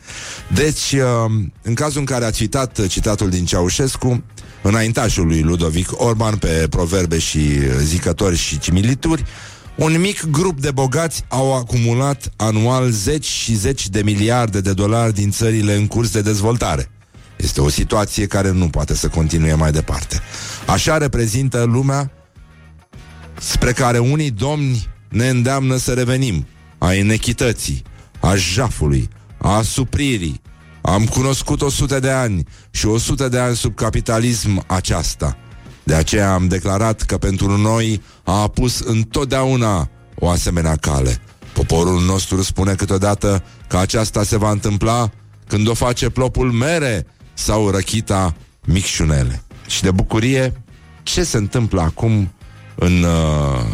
Deci, 0.53 0.91
uh, 0.91 1.31
în 1.61 1.73
cazul 1.73 1.99
în 1.99 2.05
care 2.05 2.25
a 2.25 2.31
citat 2.31 2.87
citatul 2.87 3.29
din 3.29 3.45
Ceaușescu, 3.45 4.23
înaintașul 4.61 5.27
lui 5.27 5.41
Ludovic 5.41 5.89
Orban 5.91 6.35
pe 6.35 6.67
proverbe 6.69 7.19
și 7.19 7.39
zicători 7.81 8.37
și 8.37 8.59
cimilituri, 8.59 9.25
un 9.79 9.99
mic 9.99 10.25
grup 10.25 10.59
de 10.59 10.71
bogați 10.71 11.23
au 11.27 11.55
acumulat 11.55 12.31
anual 12.35 12.89
zeci 12.89 13.25
și 13.25 13.55
zeci 13.55 13.89
de 13.89 14.01
miliarde 14.01 14.61
de 14.61 14.73
dolari 14.73 15.13
din 15.13 15.31
țările 15.31 15.75
în 15.75 15.87
curs 15.87 16.11
de 16.11 16.21
dezvoltare. 16.21 16.91
Este 17.35 17.61
o 17.61 17.69
situație 17.69 18.25
care 18.25 18.51
nu 18.51 18.69
poate 18.69 18.95
să 18.95 19.07
continue 19.07 19.53
mai 19.53 19.71
departe. 19.71 20.19
Așa 20.65 20.97
reprezintă 20.97 21.63
lumea 21.63 22.11
spre 23.39 23.71
care 23.71 23.97
unii 23.97 24.31
domni 24.31 24.87
ne 25.09 25.29
îndeamnă 25.29 25.77
să 25.77 25.93
revenim 25.93 26.47
a 26.77 26.93
inechității, 26.93 27.83
a 28.19 28.35
jafului, 28.35 29.09
a 29.37 29.55
asupririi. 29.55 30.41
Am 30.81 31.05
cunoscut 31.05 31.61
o 31.61 31.69
sută 31.69 31.99
de 31.99 32.09
ani 32.09 32.43
și 32.71 32.85
o 32.85 32.97
sută 32.97 33.29
de 33.29 33.39
ani 33.39 33.55
sub 33.55 33.75
capitalism 33.75 34.63
aceasta. 34.67 35.37
De 35.83 35.95
aceea 35.95 36.33
am 36.33 36.47
declarat 36.47 37.01
că 37.01 37.17
pentru 37.17 37.57
noi 37.57 38.01
a 38.23 38.41
apus 38.41 38.79
întotdeauna 38.79 39.89
o 40.15 40.29
asemenea 40.29 40.75
cale. 40.75 41.21
Poporul 41.53 42.01
nostru 42.01 42.41
spune 42.41 42.73
câteodată 42.73 43.43
că 43.67 43.77
aceasta 43.77 44.23
se 44.23 44.37
va 44.37 44.51
întâmpla 44.51 45.11
când 45.47 45.67
o 45.67 45.73
face 45.73 46.09
plopul 46.09 46.51
mere 46.51 47.05
sau 47.33 47.69
răchita 47.69 48.35
micșunele. 48.65 49.43
Și 49.67 49.81
de 49.81 49.91
bucurie, 49.91 50.61
ce 51.03 51.23
se 51.23 51.37
întâmplă 51.37 51.81
acum 51.81 52.33
în, 52.75 53.03
uh, 53.03 53.65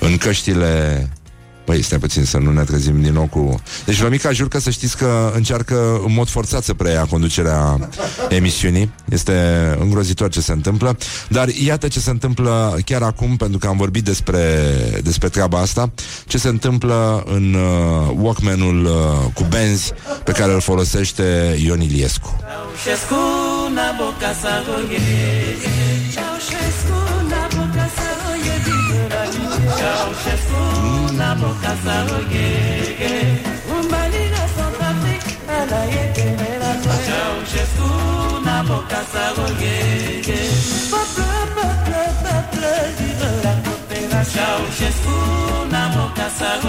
în 0.00 0.16
căștile 0.16 1.08
Păi, 1.68 1.82
stai 1.82 1.98
puțin 1.98 2.24
să 2.24 2.38
nu 2.38 2.52
ne 2.52 2.62
trezim 2.62 3.02
din 3.02 3.12
nou 3.12 3.26
cu... 3.26 3.62
Deci, 3.84 4.02
Romica, 4.02 4.32
jur 4.32 4.48
că 4.48 4.58
să 4.58 4.70
știți 4.70 4.96
că 4.96 5.32
încearcă 5.34 6.00
în 6.06 6.12
mod 6.12 6.28
forțat 6.28 6.64
să 6.64 6.74
preia 6.74 7.04
conducerea 7.04 7.88
emisiunii. 8.28 8.90
Este 9.08 9.32
îngrozitor 9.80 10.30
ce 10.30 10.40
se 10.40 10.52
întâmplă. 10.52 10.96
Dar 11.28 11.48
iată 11.48 11.88
ce 11.88 12.00
se 12.00 12.10
întâmplă 12.10 12.78
chiar 12.84 13.02
acum, 13.02 13.36
pentru 13.36 13.58
că 13.58 13.66
am 13.66 13.76
vorbit 13.76 14.04
despre, 14.04 14.40
despre 15.02 15.28
treaba 15.28 15.58
asta, 15.58 15.90
ce 16.26 16.38
se 16.38 16.48
întâmplă 16.48 17.22
în 17.26 17.54
uh, 17.54 18.14
Walkman-ul 18.16 18.84
uh, 18.84 18.92
cu 19.34 19.46
benzi 19.48 19.92
pe 20.24 20.32
care 20.32 20.52
îl 20.52 20.60
folosește 20.60 21.56
Ion 21.64 21.80
Iliescu. 21.80 22.40
na 23.74 23.96
kasarogege 31.68 33.14
umbalinga 33.76 34.44
south 34.56 34.80
afrique 34.90 35.32
anayepemela 35.58 36.72
na 38.44 38.56
peuple 42.22 42.72
la 43.44 43.52
coopération 43.64 44.58
na 45.72 45.82
peuple 45.96 46.68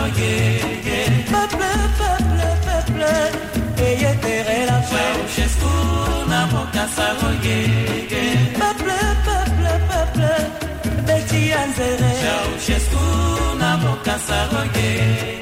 peuple 8.60 8.60
peuple 8.60 9.29
Betty 11.50 11.62
Anzere 11.64 12.12
Ceausescu 12.22 13.04
na 13.58 13.78
boca 13.82 14.18
saroyege 14.26 15.38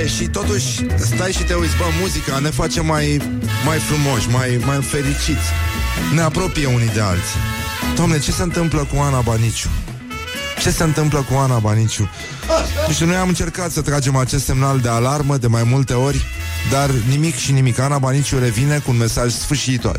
E, 0.00 0.06
și 0.06 0.28
totuși 0.28 0.86
stai 0.96 1.32
și 1.32 1.42
te 1.42 1.54
uiți, 1.54 1.76
bă, 1.76 1.84
muzica 2.00 2.38
ne 2.38 2.48
face 2.48 2.80
mai, 2.80 3.20
mai 3.64 3.78
frumoși, 3.78 4.28
mai, 4.28 4.60
mai 4.64 4.82
fericiți. 4.82 5.48
Ne 6.14 6.20
apropie 6.20 6.66
unii 6.66 6.90
de 6.94 7.00
alții. 7.00 7.40
Doamne, 7.96 8.18
ce 8.18 8.32
se 8.32 8.42
întâmplă 8.42 8.88
cu 8.94 9.00
Ana 9.00 9.20
Baniciu? 9.20 9.68
Ce 10.62 10.70
se 10.70 10.82
întâmplă 10.82 11.26
cu 11.30 11.36
Ana 11.38 11.58
Baniciu? 11.58 12.08
Deci 12.86 13.02
noi 13.02 13.16
am 13.16 13.28
încercat 13.28 13.70
să 13.70 13.80
tragem 13.80 14.16
acest 14.16 14.44
semnal 14.44 14.78
de 14.78 14.88
alarmă 14.88 15.36
de 15.36 15.46
mai 15.46 15.62
multe 15.62 15.92
ori 15.92 16.26
dar 16.70 16.90
nimic 17.08 17.36
și 17.36 17.52
nimic. 17.52 17.78
Ana 17.78 17.98
Baniciu 17.98 18.38
revine 18.38 18.78
cu 18.78 18.90
un 18.90 18.96
mesaj 18.96 19.32
sfârșitor. 19.32 19.96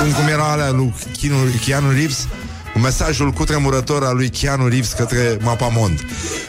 Cum, 0.00 0.12
cum 0.12 0.26
era 0.26 0.50
alea 0.50 0.70
lui 0.70 0.94
Keanu, 1.20 1.36
Keanu 1.64 1.90
Reeves, 1.90 2.26
mesajul 2.82 3.30
cutremurător 3.30 4.04
al 4.04 4.16
lui 4.16 4.28
Keanu 4.28 4.68
Reeves 4.68 4.92
către 4.92 5.36
Mapamond. 5.40 6.00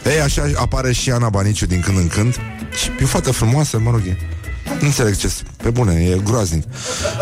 Ei, 0.05 0.21
așa 0.21 0.49
apare 0.55 0.91
și 0.91 1.11
Ana 1.11 1.29
Baniciu 1.29 1.65
din 1.65 1.81
când 1.81 1.97
în 1.97 2.07
când. 2.07 2.33
Și 2.81 2.89
e 2.99 3.03
o 3.03 3.05
fată 3.05 3.31
frumoasă, 3.31 3.79
mă 3.79 3.91
rog, 3.91 4.01
e. 4.05 4.17
Nu 4.79 4.85
înțeleg 4.85 5.15
ce 5.15 5.31
Pe 5.57 5.69
bune, 5.69 5.93
e 5.93 6.19
groaznic. 6.23 6.63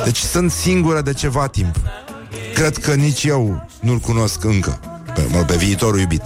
Deci 0.05 0.17
sunt 0.17 0.51
singură 0.51 1.01
de 1.01 1.13
ceva 1.13 1.47
timp. 1.47 1.75
Cred 2.53 2.77
că 2.77 2.93
nici 2.93 3.23
eu 3.23 3.67
nu-l 3.81 3.99
cunosc 3.99 4.43
încă 4.43 4.90
pe, 5.15 5.27
mă, 5.31 5.37
pe 5.39 5.55
viitorul 5.55 5.99
iubit. 5.99 6.21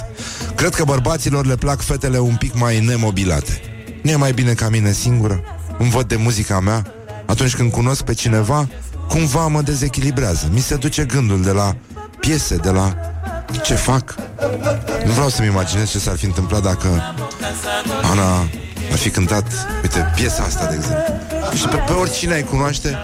Cred 0.55 0.75
că 0.75 0.83
bărbaților 0.83 1.45
le 1.45 1.55
plac 1.55 1.81
fetele 1.81 2.19
un 2.19 2.35
pic 2.35 2.59
mai 2.59 2.79
nemobilate. 2.79 3.61
Nu 4.01 4.09
e 4.09 4.15
mai 4.15 4.31
bine 4.31 4.53
ca 4.53 4.69
mine 4.69 4.91
singură? 4.91 5.43
Îmi 5.77 5.89
văd 5.89 6.07
de 6.07 6.15
muzica 6.15 6.59
mea? 6.59 6.85
Atunci 7.25 7.55
când 7.55 7.71
cunosc 7.71 8.03
pe 8.03 8.13
cineva, 8.13 8.67
cumva 9.09 9.47
mă 9.47 9.61
dezechilibrează. 9.61 10.49
Mi 10.53 10.59
se 10.59 10.75
duce 10.75 11.03
gândul 11.03 11.41
de 11.41 11.51
la 11.51 11.75
piese, 12.19 12.55
de 12.55 12.69
la 12.69 12.95
ce 13.63 13.73
fac. 13.73 14.15
Nu 15.05 15.11
vreau 15.11 15.29
să-mi 15.29 15.47
imaginez 15.47 15.89
ce 15.89 15.99
s-ar 15.99 16.17
fi 16.17 16.25
întâmplat 16.25 16.61
dacă 16.61 17.15
Ana 18.01 18.39
ar 18.91 18.97
fi 18.97 19.09
cântat, 19.09 19.43
uite, 19.81 20.11
piesa 20.15 20.43
asta, 20.43 20.65
de 20.65 20.75
exemplu. 20.75 21.13
Și 21.55 21.67
pe, 21.67 21.75
pe 21.75 21.91
oricine 21.91 22.33
ai 22.33 22.43
cunoaște, 22.43 22.97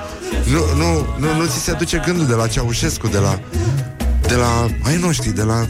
nu, 0.45 0.59
nu, 0.75 1.05
nu, 1.17 1.35
nu 1.35 1.45
ți 1.45 1.63
se 1.63 1.71
duce 1.71 2.01
gândul 2.05 2.25
de 2.25 2.33
la 2.33 2.47
Ceaușescu, 2.47 3.07
de 3.07 3.17
la 3.17 3.39
de 4.31 4.37
la 4.37 4.67
ai 4.83 4.97
noștri, 4.97 5.29
de 5.29 5.41
la 5.43 5.67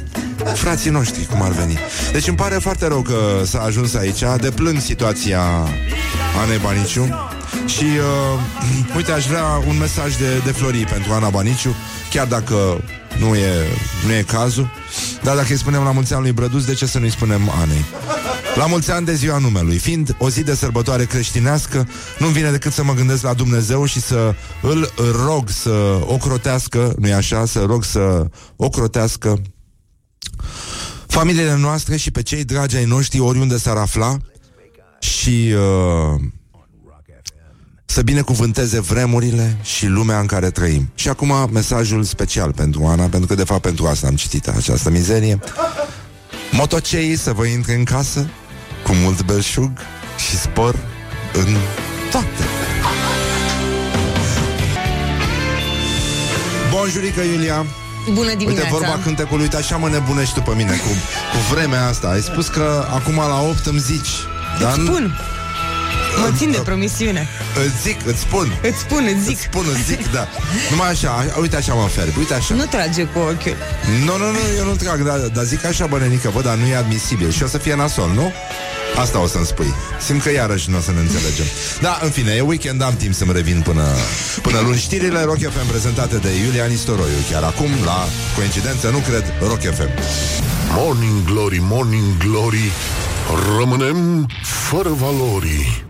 frații 0.53 0.89
noștri, 0.89 1.25
cum 1.25 1.41
ar 1.41 1.51
veni. 1.51 1.77
Deci 2.11 2.27
îmi 2.27 2.37
pare 2.37 2.55
foarte 2.55 2.87
rău 2.87 3.01
că 3.01 3.41
s-a 3.45 3.61
ajuns 3.61 3.93
aici, 3.93 4.23
deplâng 4.41 4.79
situația 4.79 5.41
Anei 6.41 6.57
Baniciu 6.63 7.29
și 7.65 7.83
uh, 7.83 8.95
uite, 8.97 9.11
aș 9.11 9.25
vrea 9.25 9.43
un 9.67 9.77
mesaj 9.77 10.15
de, 10.15 10.41
de 10.45 10.51
Florii 10.51 10.83
pentru 10.83 11.13
Ana 11.13 11.29
Baniciu, 11.29 11.75
chiar 12.09 12.27
dacă 12.27 12.81
nu 13.19 13.35
e, 13.35 13.51
nu 14.05 14.13
e 14.13 14.23
cazul, 14.27 14.71
dar 15.23 15.35
dacă 15.35 15.47
îi 15.49 15.57
spunem 15.57 15.83
la 15.83 15.91
mulți 15.91 16.13
ani 16.13 16.21
lui 16.21 16.31
Brăduț, 16.31 16.63
de 16.63 16.73
ce 16.73 16.85
să 16.85 16.99
nu-i 16.99 17.11
spunem 17.11 17.51
Anei? 17.61 17.85
La 18.55 18.65
mulți 18.65 18.91
ani 18.91 19.05
de 19.05 19.13
ziua 19.13 19.37
numelui, 19.37 19.77
fiind 19.77 20.15
o 20.17 20.29
zi 20.29 20.43
de 20.43 20.55
sărbătoare 20.55 21.05
creștinească, 21.05 21.87
nu-mi 22.19 22.33
vine 22.33 22.51
decât 22.51 22.71
să 22.71 22.83
mă 22.83 22.93
gândesc 22.93 23.23
la 23.23 23.33
Dumnezeu 23.33 23.85
și 23.85 24.01
să 24.01 24.35
îl 24.61 24.91
rog 25.25 25.49
să 25.49 25.99
ocrotească, 26.05 26.93
nu-i 26.99 27.13
așa, 27.13 27.45
să 27.45 27.63
rog 27.67 27.83
să 27.83 28.25
ocrotească 28.55 29.41
familiile 31.07 31.55
noastre 31.57 31.97
și 31.97 32.11
pe 32.11 32.21
cei 32.21 32.43
dragi 32.43 32.75
ai 32.75 32.85
noștri 32.85 33.19
oriunde 33.19 33.57
s-ar 33.57 33.77
afla 33.77 34.17
și 34.99 35.53
uh, 35.55 36.21
să 37.85 38.01
binecuvânteze 38.01 38.79
vremurile 38.79 39.57
și 39.61 39.85
lumea 39.85 40.19
în 40.19 40.25
care 40.25 40.49
trăim. 40.49 40.91
Și 40.95 41.09
acum 41.09 41.49
mesajul 41.51 42.03
special 42.03 42.53
pentru 42.53 42.85
Ana, 42.85 43.03
pentru 43.03 43.27
că 43.27 43.35
de 43.35 43.43
fapt 43.43 43.61
pentru 43.61 43.85
asta 43.85 44.07
am 44.07 44.15
citit 44.15 44.47
această 44.47 44.89
mizerie. 44.89 45.39
Motoceii 46.51 47.15
să 47.15 47.33
vă 47.33 47.45
intre 47.45 47.73
în 47.73 47.83
casă 47.83 48.29
cu 48.83 48.93
mult 48.93 49.23
belșug 49.23 49.71
și 50.17 50.37
spor 50.37 50.75
în 51.33 51.55
toate. 52.11 52.43
Bunjurică, 56.69 57.21
Iulia! 57.21 57.65
Bună 58.13 58.33
dimineața! 58.33 58.67
Uite 58.73 58.85
vorba 58.85 59.03
cântecului, 59.03 59.43
uite 59.43 59.55
așa 59.55 59.77
mă 59.77 59.89
nebunești 59.89 60.33
tu 60.33 60.41
pe 60.41 60.55
mine 60.55 60.71
cu, 60.71 60.87
cu 61.31 61.53
vremea 61.53 61.87
asta. 61.87 62.07
Ai 62.07 62.21
spus 62.21 62.47
că 62.47 62.85
acum 62.93 63.15
la 63.15 63.41
8 63.41 63.65
îmi 63.65 63.79
zici. 63.79 64.09
Îți 64.59 64.81
spun. 64.85 65.15
Mă 66.19 66.31
țin 66.37 66.51
de 66.51 66.57
promisiune. 66.57 67.27
Îți 67.65 67.81
zic, 67.81 67.97
îți 68.05 68.19
spun. 68.19 68.59
Îți 68.61 68.79
spun, 68.79 69.09
îți 69.15 69.23
zic. 69.23 69.35
Îți 69.35 69.41
spun, 69.41 69.65
îți 69.73 69.83
zic, 69.83 70.11
da. 70.11 70.27
Numai 70.69 70.89
așa, 70.89 71.25
uite 71.39 71.55
așa 71.55 71.73
mă 71.73 71.87
ferb, 71.87 72.17
uite 72.17 72.33
așa. 72.33 72.53
Nu 72.53 72.65
trage 72.65 73.03
cu 73.03 73.19
ochiul. 73.19 73.55
Nu, 74.05 74.17
nu, 74.17 74.31
nu, 74.31 74.39
eu 74.57 74.65
nu 74.65 74.75
trag, 74.75 75.03
dar, 75.03 75.17
dar 75.17 75.43
zic 75.43 75.65
așa, 75.65 75.85
bănenică, 75.85 76.29
bă, 76.33 76.41
dar 76.41 76.55
nu 76.55 76.65
e 76.65 76.75
admisibil 76.75 77.31
și 77.31 77.43
o 77.43 77.47
să 77.47 77.57
fie 77.57 77.75
nasol, 77.75 78.11
nu? 78.13 78.31
Asta 78.95 79.19
o 79.19 79.27
să-mi 79.27 79.45
spui. 79.45 79.73
Simt 80.05 80.21
că 80.21 80.31
iarăși 80.31 80.69
nu 80.69 80.77
o 80.77 80.81
să 80.81 80.91
ne 80.91 80.99
înțelegem. 80.99 81.45
Da, 81.81 81.99
în 82.03 82.09
fine, 82.09 82.31
e 82.31 82.41
weekend, 82.41 82.81
am 82.81 82.95
timp 82.95 83.13
să-mi 83.13 83.33
revin 83.33 83.61
până, 83.61 83.85
până 84.41 84.59
luni. 84.59 84.77
Știrile 84.77 85.21
Rock 85.23 85.37
FM 85.37 85.67
prezentate 85.67 86.15
de 86.15 86.29
Iulia 86.45 86.65
Nistoroiu. 86.65 87.21
Chiar 87.31 87.43
acum, 87.43 87.69
la 87.85 88.07
coincidență, 88.35 88.89
nu 88.89 88.97
cred, 88.97 89.33
Rock 89.39 89.61
FM. 89.61 89.89
Morning 90.73 91.23
Glory, 91.25 91.59
Morning 91.61 92.17
Glory 92.17 92.71
Rămânem 93.57 94.27
fără 94.43 94.89
valori 94.89 95.85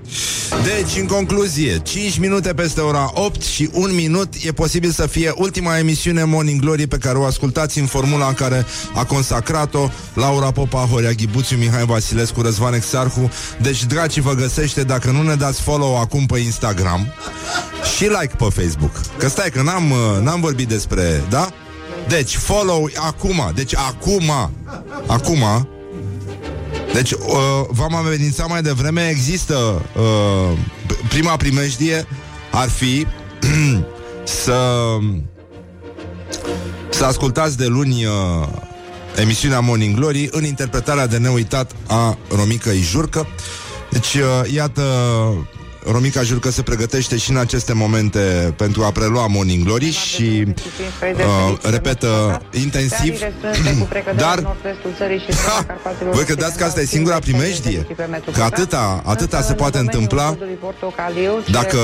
Deci, 0.64 1.00
în 1.00 1.08
concluzie, 1.08 1.80
5 1.84 2.18
minute 2.18 2.54
peste 2.54 2.82
ora 2.82 3.12
8 3.14 3.42
și 3.42 3.70
1 3.74 3.94
minut 3.94 4.34
e 4.44 4.52
posibil 4.52 4.92
să 4.92 5.08
fie 5.08 5.34
ultima 5.36 5.78
emisiune 5.78 6.24
Morning 6.24 6.62
Glory 6.62 6.88
pe 6.88 6.98
care 6.98 7.18
o 7.18 7.26
ascultați 7.26 7.80
în 7.80 7.86
formula 7.86 8.28
în 8.28 8.34
care 8.34 8.66
a 8.96 9.06
consacrat-o 9.06 9.90
Laura 10.14 10.52
Popa, 10.52 10.80
Horia 10.80 11.12
Ghibuțiu, 11.12 11.58
Mihai 11.58 11.86
Vasilescu, 11.86 12.42
Răzvan 12.42 12.74
Exarhu. 12.74 13.32
Deci, 13.62 13.86
dragi, 13.86 14.22
vă 14.22 14.34
găsește 14.34 14.84
dacă 14.84 15.12
nu 15.12 15.22
ne 15.22 15.36
dați 15.36 15.62
follow 15.62 16.00
acum 16.00 16.26
pe 16.26 16.40
Instagram 16.40 17.14
și 17.96 18.04
like 18.04 18.36
pe 18.38 18.48
Facebook. 18.62 19.02
Că 19.18 19.28
stai, 19.28 19.50
că 19.50 19.62
n-am, 19.62 19.94
n-am 20.24 20.42
vorbit 20.42 20.68
despre, 20.68 21.24
da? 21.30 21.50
Deci, 22.08 22.36
follow 22.36 22.90
acum, 22.96 23.52
deci 23.56 23.76
acum, 23.76 24.32
acum, 25.08 25.44
deci, 26.94 27.12
uh, 27.12 27.18
v-am 27.68 27.96
amenințat 27.96 28.50
mai 28.50 28.62
devreme, 28.62 29.08
există 29.10 29.82
uh, 29.96 30.58
prima 31.10 31.36
primejdie 31.36 32.08
ar 32.52 32.70
fi 32.70 33.08
să 34.44 34.98
să 36.90 37.06
ascultați 37.06 37.58
de 37.58 37.66
luni 37.66 38.06
uh, 38.06 38.48
emisiunea 39.16 39.60
Morning 39.60 39.96
Glory 39.96 40.30
în 40.32 40.44
interpretarea 40.44 41.08
de 41.08 41.18
neuitat 41.18 41.72
a 41.88 42.18
Romica 42.36 42.72
Ijurcă. 42.72 43.28
Deci, 43.90 44.14
uh, 44.14 44.52
iată, 44.54 44.82
Romica 45.86 46.22
jur 46.22 46.40
că 46.40 46.52
se 46.52 46.62
pregătește 46.62 47.18
și 47.18 47.32
în 47.32 47.38
aceste 47.38 47.74
momente 47.74 48.54
pentru 48.58 48.84
a 48.84 48.92
prelua 48.92 49.28
Morning 49.28 49.64
Glory 49.64 49.92
și 49.92 50.44
uh, 50.46 51.72
repetă 51.72 52.42
intensiv. 52.52 53.20
Dar 54.16 54.58
ha, 55.48 55.66
voi 56.12 56.24
credeți 56.24 56.58
că 56.58 56.64
asta 56.64 56.82
e 56.82 56.86
singura 56.86 57.20
primejdie? 57.20 57.88
Că 58.34 58.42
atâta, 58.42 59.02
atâta 59.06 59.42
se 59.42 59.54
poate 59.54 59.78
întâmpla 59.78 60.38
dacă 61.52 61.78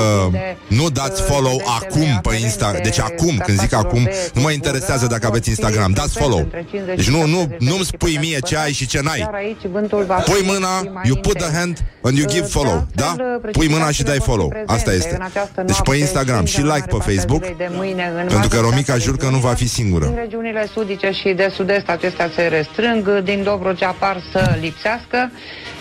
nu 0.66 0.90
dați 0.90 1.22
follow 1.22 1.62
acum 1.80 2.20
pe 2.22 2.36
Instagram. 2.36 2.82
Deci 2.82 3.00
acum, 3.00 3.36
când 3.44 3.60
zic 3.60 3.74
acum, 3.74 4.08
nu 4.34 4.40
mă 4.40 4.50
interesează 4.50 5.06
dacă 5.06 5.26
aveți 5.26 5.48
Instagram. 5.48 5.92
Dați 5.92 6.18
follow. 6.18 6.48
Deci 6.86 7.10
nu, 7.10 7.26
nu, 7.26 7.56
nu-mi 7.58 7.84
spui 7.84 8.16
mie 8.20 8.38
ce 8.38 8.56
ai 8.56 8.72
și 8.72 8.86
ce 8.86 9.00
n-ai. 9.00 9.28
Pui 10.24 10.42
mâna, 10.44 11.02
you 11.04 11.16
put 11.16 11.38
the 11.38 11.56
hand 11.56 11.84
and 12.02 12.16
you 12.16 12.26
give 12.28 12.46
follow. 12.46 12.86
Da? 12.94 13.16
Pui 13.52 13.68
mâna 13.68 13.87
și 13.90 14.02
dai 14.02 14.18
follow. 14.20 14.52
Asta 14.66 14.92
este. 14.92 15.18
Deci 15.64 15.80
pe 15.82 15.96
Instagram 15.96 16.44
și 16.44 16.60
like 16.60 16.86
pe 16.88 17.12
Facebook, 17.12 17.44
pentru 18.28 18.48
că 18.48 18.58
Romica 18.60 18.96
jur 18.98 19.16
că 19.16 19.28
nu 19.28 19.38
va 19.38 19.54
fi 19.54 19.68
singură. 19.68 20.04
Din 20.04 20.14
regiunile 20.14 20.68
sudice 20.72 21.10
și 21.10 21.28
de 21.28 21.52
sud-est 21.54 21.88
acestea 21.88 22.30
se 22.34 22.42
restrâng, 22.42 23.22
din 23.22 23.42
Dobrogea 23.42 23.96
par 23.98 24.22
să 24.32 24.56
lipsească, 24.60 25.30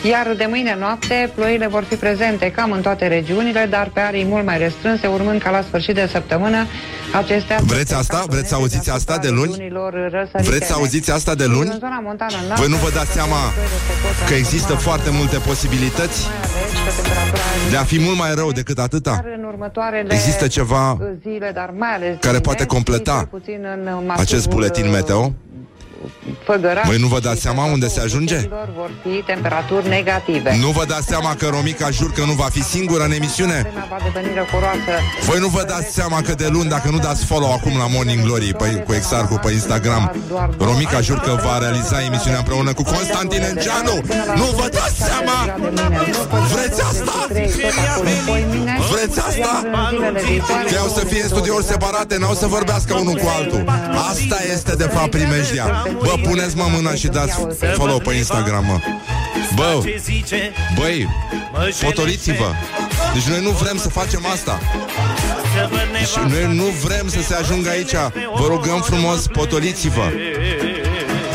iar 0.02 0.34
de 0.38 0.46
mâine 0.50 0.76
noapte 0.80 1.32
ploile 1.36 1.68
vor 1.68 1.84
fi 1.84 1.96
prezente 1.96 2.52
cam 2.52 2.72
în 2.72 2.82
toate 2.82 3.08
regiunile, 3.08 3.68
dar 3.70 3.90
pe 3.94 4.00
arii 4.00 4.26
mult 4.26 4.46
mai 4.46 4.58
restrânse, 4.58 5.08
urmând 5.08 5.42
ca 5.42 5.50
la 5.50 5.62
sfârșit 5.62 5.96
de 5.96 6.10
săptămână 6.12 6.66
acestea... 7.12 7.58
Vreți 7.62 7.94
asta? 7.94 8.24
Vreți 8.28 8.48
să 8.48 8.56
auziți 8.56 8.92
asta 8.92 9.18
de 9.18 9.30
luni? 9.30 9.72
Vreți 10.32 10.68
să 10.68 10.74
auziți 10.74 11.12
asta 11.12 11.36
de 11.36 11.46
luni? 11.46 11.78
Voi 12.56 12.68
nu 12.68 12.76
vă 12.76 12.90
dați 12.94 13.12
seama 13.12 13.38
că 14.28 14.34
există 14.34 14.74
foarte 14.74 15.10
multe 15.10 15.38
posibilități 15.38 16.28
de 17.70 17.78
a 17.78 17.84
fi 17.84 17.97
mult 18.00 18.18
mai 18.18 18.34
rău 18.36 18.52
decât 18.52 18.80
atâta? 18.80 19.24
Există 20.10 20.48
ceva 20.48 20.98
care 22.20 22.40
poate 22.40 22.66
completa 22.66 23.30
acest 24.08 24.50
buletin 24.50 24.90
meteo? 24.92 25.34
Voi 26.86 26.98
nu 26.98 27.08
vă 27.08 27.20
dați 27.20 27.42
seama 27.42 27.64
unde 27.66 27.88
se 27.88 28.00
ajunge? 28.00 28.48
Vor 28.76 28.92
fi 29.02 29.24
temperaturi 29.26 29.88
negative. 29.88 30.58
Nu 30.62 30.70
vă 30.70 30.86
dați 30.86 31.08
seama 31.08 31.36
că 31.36 31.48
Romica 31.48 31.90
jur 31.90 32.12
că 32.12 32.24
nu 32.26 32.32
va 32.34 32.48
fi 32.52 32.64
singură 32.64 33.04
în 33.04 33.12
emisiune? 33.12 33.72
Voi 35.26 35.40
nu 35.40 35.48
vă 35.48 35.64
dați 35.68 35.94
seama 35.94 36.22
că 36.22 36.34
de 36.34 36.48
luni, 36.52 36.70
dacă 36.70 36.90
nu 36.92 36.98
dați 36.98 37.26
follow 37.26 37.54
acum 37.54 37.78
la 37.78 37.88
Morning 37.88 38.24
Glory 38.24 38.54
pe, 38.54 38.66
cu 38.86 38.94
Exarcu 38.94 39.40
pe 39.44 39.52
Instagram, 39.52 40.16
Romica 40.58 41.02
jur 41.02 41.20
că 41.20 41.40
va 41.44 41.58
realiza 41.58 42.04
emisiunea 42.04 42.40
împreună 42.40 42.74
cu 42.74 42.84
Constantin 42.84 43.42
Engeanu? 43.42 43.96
Nu 44.36 44.46
vă 44.56 44.70
dați 44.72 44.96
seama? 44.96 45.56
Vreți 46.54 46.82
asta? 46.82 47.28
Vreți 48.92 49.20
asta? 49.20 49.64
Că 50.72 50.78
au 50.80 50.88
să 50.88 51.06
fie 51.06 51.22
în 51.22 51.28
studiouri 51.28 51.66
separate, 51.66 52.18
n-au 52.18 52.34
să 52.34 52.48
vorbească 52.48 52.94
unul 52.94 53.14
cu 53.14 53.28
altul. 53.38 53.64
Asta 54.10 54.38
este 54.54 54.76
de 54.76 54.84
fapt 54.84 55.10
primejdia. 55.10 55.86
Bă, 56.00 56.14
puneți-mă 56.24 56.68
mâna 56.74 56.94
și 56.94 57.08
dați 57.08 57.34
follow 57.76 58.00
pe 58.00 58.14
Instagram, 58.14 58.66
mă. 58.66 58.80
Bă, 59.56 59.84
băi, 60.76 61.08
potoliți-vă 61.82 62.52
Deci 63.14 63.24
noi 63.24 63.42
nu 63.42 63.50
vrem 63.50 63.78
să 63.78 63.90
facem 63.90 64.26
asta. 64.26 64.60
Deci 65.92 66.32
noi 66.32 66.56
nu 66.56 66.64
vrem 66.64 67.08
să 67.08 67.22
se 67.22 67.36
ajungă 67.36 67.70
aici. 67.70 67.96
Vă 68.36 68.46
rugăm 68.48 68.82
frumos, 68.82 69.28
potoliți-vă. 69.28 70.12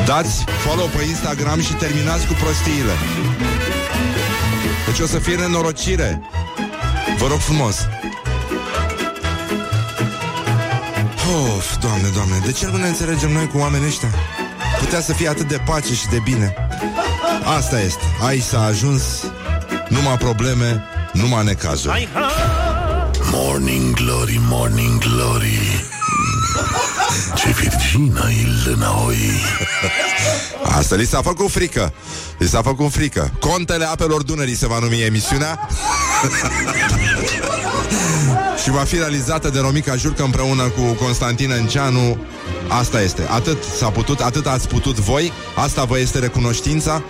Dați 0.07 0.44
follow 0.64 0.87
pe 0.87 1.03
Instagram 1.05 1.61
și 1.61 1.72
terminați 1.72 2.27
cu 2.27 2.33
prostiile. 2.33 2.92
Deci 4.87 5.01
o 5.01 5.07
să 5.07 5.18
fie 5.18 5.35
nenorocire. 5.35 6.22
Vă 7.18 7.27
rog 7.27 7.38
frumos. 7.38 7.77
Of, 11.57 11.77
doamne, 11.81 12.09
doamne, 12.14 12.40
de 12.44 12.53
ce 12.53 12.66
nu 12.66 12.77
ne 12.77 12.87
înțelegem 12.87 13.33
noi 13.33 13.48
cu 13.48 13.59
oamenii 13.59 13.87
ăștia? 13.87 14.09
Putea 14.85 15.01
să 15.01 15.12
fie 15.12 15.29
atât 15.29 15.49
de 15.49 15.61
pace 15.64 15.95
și 15.95 16.07
de 16.07 16.18
bine. 16.25 16.55
Asta 17.57 17.81
este. 17.81 18.05
Aici 18.23 18.42
s-a 18.42 18.64
ajuns 18.64 19.03
numai 19.88 20.16
probleme, 20.16 20.85
numai 21.12 21.45
necazuri. 21.45 22.09
Morning 23.31 23.95
Glory, 23.95 24.40
Morning 24.49 24.99
Glory 24.99 25.85
Ce 27.35 27.49
virgină 27.49 28.29
e 28.31 28.68
lânăoi 28.68 29.16
Asta 30.64 30.95
li 30.95 31.07
s-a 31.07 31.23
făcut 31.23 31.51
frică 31.51 31.92
Li 32.38 32.49
s-a 32.49 32.62
făcut 32.62 32.90
frică 32.90 33.33
Contele 33.40 33.85
apelor 33.85 34.23
Dunării 34.23 34.55
se 34.55 34.66
va 34.66 34.79
numi 34.79 35.03
emisiunea 35.03 35.68
Și 38.62 38.70
va 38.70 38.85
fi 38.85 38.96
realizată 38.96 39.48
de 39.48 39.59
Romica 39.61 39.96
Jurcă 39.96 40.22
împreună 40.22 40.62
cu 40.62 41.05
Constantin 41.05 41.51
Înceanu 41.61 42.18
Asta 42.68 43.03
este. 43.03 43.27
Atât 43.31 43.62
s-a 43.62 43.90
putut, 43.90 44.20
atât 44.20 44.46
ați 44.46 44.68
putut 44.68 44.98
voi. 44.98 45.33
Asta 45.57 45.85
vă 45.85 45.98
este 45.98 46.18
recunoștința 46.18 47.03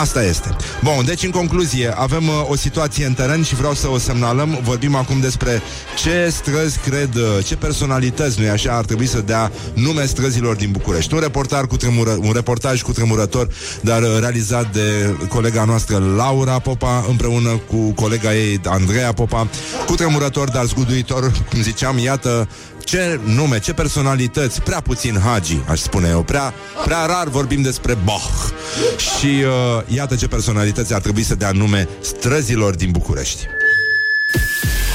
Asta 0.00 0.22
este. 0.24 0.56
Bun, 0.82 1.04
deci 1.04 1.22
în 1.22 1.30
concluzie, 1.30 1.94
avem 1.96 2.28
uh, 2.28 2.34
o 2.48 2.56
situație 2.56 3.06
în 3.06 3.12
teren 3.12 3.42
și 3.42 3.54
vreau 3.54 3.74
să 3.74 3.90
o 3.90 3.98
semnalăm. 3.98 4.58
Vorbim 4.62 4.94
acum 4.94 5.20
despre 5.20 5.62
ce 5.96 6.28
străzi 6.32 6.78
cred, 6.78 7.14
uh, 7.14 7.44
ce 7.44 7.56
personalități, 7.56 8.40
nu 8.40 8.50
așa, 8.50 8.76
ar 8.76 8.84
trebui 8.84 9.06
să 9.06 9.20
dea 9.20 9.52
nume 9.74 10.06
străzilor 10.06 10.56
din 10.56 10.70
București. 10.70 11.14
Un, 11.14 11.20
reportar 11.20 11.66
cu 11.66 11.76
tremură, 11.76 12.16
un 12.20 12.32
reportaj 12.32 12.82
cu 12.82 12.92
tremurător, 12.92 13.48
dar 13.80 14.02
uh, 14.02 14.16
realizat 14.18 14.72
de 14.72 15.16
colega 15.28 15.64
noastră 15.64 16.02
Laura 16.16 16.58
Popa, 16.58 17.04
împreună 17.08 17.60
cu 17.70 17.92
colega 17.92 18.34
ei 18.34 18.60
Andreea 18.64 19.12
Popa, 19.12 19.48
cu 19.86 19.94
tremurător, 19.94 20.50
dar 20.50 20.64
zguduitor, 20.64 21.30
cum 21.50 21.62
ziceam, 21.62 21.98
iată 21.98 22.48
ce 22.84 23.20
nume, 23.24 23.58
ce 23.58 23.72
personalități, 23.72 24.62
prea 24.62 24.80
puțin 24.80 25.20
Hagi, 25.24 25.56
aș 25.68 25.78
spune 25.78 26.08
eu, 26.08 26.22
prea, 26.22 26.54
prea 26.84 27.06
rar 27.06 27.28
vorbim 27.28 27.62
despre 27.62 27.96
Bach. 28.04 28.52
Și 28.96 29.26
uh, 29.26 29.82
iată 29.86 30.14
ce 30.16 30.28
personalități 30.28 30.94
ar 30.94 31.00
trebui 31.00 31.22
să 31.22 31.34
dea 31.34 31.50
nume 31.50 31.88
străzilor 32.00 32.74
din 32.74 32.90
București. 32.90 33.46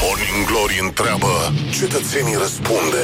Morning 0.02 0.47
Glory 0.47 0.80
întreabă 0.82 1.54
Cetățenii 1.80 2.36
răspunde 2.36 3.04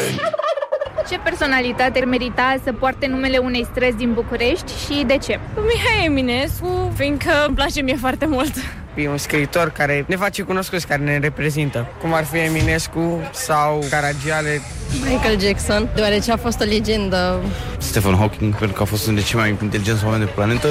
Ce 1.09 1.17
personalitate 1.17 1.99
ar 1.99 2.05
merita 2.05 2.55
să 2.63 2.73
poarte 2.73 3.07
numele 3.07 3.37
unei 3.37 3.67
străzi 3.71 3.95
din 3.95 4.13
București 4.13 4.71
și 4.85 5.03
de 5.05 5.17
ce? 5.17 5.39
Mihai 5.55 6.05
Eminescu, 6.05 6.93
fiindcă 6.95 7.31
îmi 7.47 7.55
place 7.55 7.81
mie 7.81 7.95
foarte 7.95 8.25
mult. 8.25 8.53
E 8.95 9.09
un 9.09 9.17
scriitor 9.17 9.69
care 9.69 10.05
ne 10.07 10.15
face 10.15 10.41
cunoscuți, 10.41 10.87
care 10.87 11.01
ne 11.01 11.17
reprezintă. 11.17 11.87
Cum 12.01 12.13
ar 12.13 12.23
fi 12.25 12.37
Eminescu 12.37 13.21
sau 13.33 13.83
Caragiale. 13.89 14.61
Michael 15.09 15.39
Jackson, 15.41 15.89
deoarece 15.95 16.31
a 16.31 16.37
fost 16.37 16.61
o 16.61 16.63
legendă. 16.63 17.39
Stephen 17.77 18.15
Hawking, 18.15 18.55
pentru 18.55 18.77
că 18.77 18.81
a 18.83 18.85
fost 18.85 19.03
unul 19.07 19.15
dintre 19.15 19.31
cei 19.31 19.39
mai 19.39 19.57
inteligenți 19.61 20.03
oameni 20.05 20.23
de 20.25 20.29
planetă. 20.35 20.67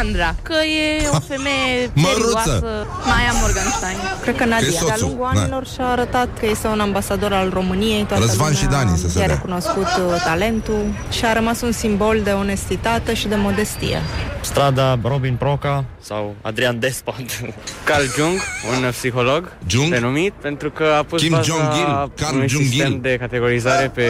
Andra, 0.00 0.34
că 0.42 0.54
e 0.54 1.06
o 1.12 1.18
femeie 1.20 1.90
Măruță. 1.94 2.20
serioasă. 2.44 2.86
Maya 3.04 3.32
Morgenstein. 3.40 3.96
Cred 4.22 4.36
că 4.36 4.42
Că 4.42 4.48
e 4.48 4.52
Nadia. 4.52 4.70
soțul, 4.70 4.86
De-a 4.86 4.96
lungul 5.00 5.30
da. 5.34 5.40
anilor 5.40 5.66
și-a 5.66 5.86
arătat 5.86 6.28
că 6.40 6.46
este 6.46 6.66
un 6.66 6.80
ambasador 6.80 7.32
al 7.32 7.50
României. 7.52 8.02
Toată 8.04 8.22
Răzvan 8.24 8.54
și 8.54 8.64
lumea 8.64 8.84
Dani, 8.84 8.96
să 8.96 9.08
se 9.08 9.18
și-a 9.18 9.26
dea. 9.26 9.34
recunoscut 9.34 9.82
uh, 9.86 10.22
talentul 10.24 10.84
și 11.10 11.24
a 11.24 11.32
rămas 11.32 11.60
un 11.60 11.72
simbol 11.72 12.20
de 12.24 12.30
onestitate 12.30 13.14
și 13.14 13.28
de 13.28 13.34
modestie. 13.34 13.98
Strada 14.40 14.98
Robin 15.02 15.34
Proca 15.36 15.84
sau 16.00 16.34
Adrian 16.42 16.78
Despot. 16.78 17.14
Carl 17.84 18.02
Jung, 18.16 18.40
un 18.84 18.90
psiholog 18.90 19.52
Jung? 19.66 19.92
renumit, 19.92 20.32
pentru 20.40 20.70
că 20.70 20.84
a 20.98 21.02
pus 21.02 21.20
Kim 21.20 21.30
baza 21.30 21.42
Jong-il, 21.42 22.10
Carl 22.16 22.34
unui 22.34 22.48
Jung-il. 22.48 22.68
sistem 22.70 23.00
de 23.00 23.16
categorizare 23.20 23.90
pe 23.94 24.04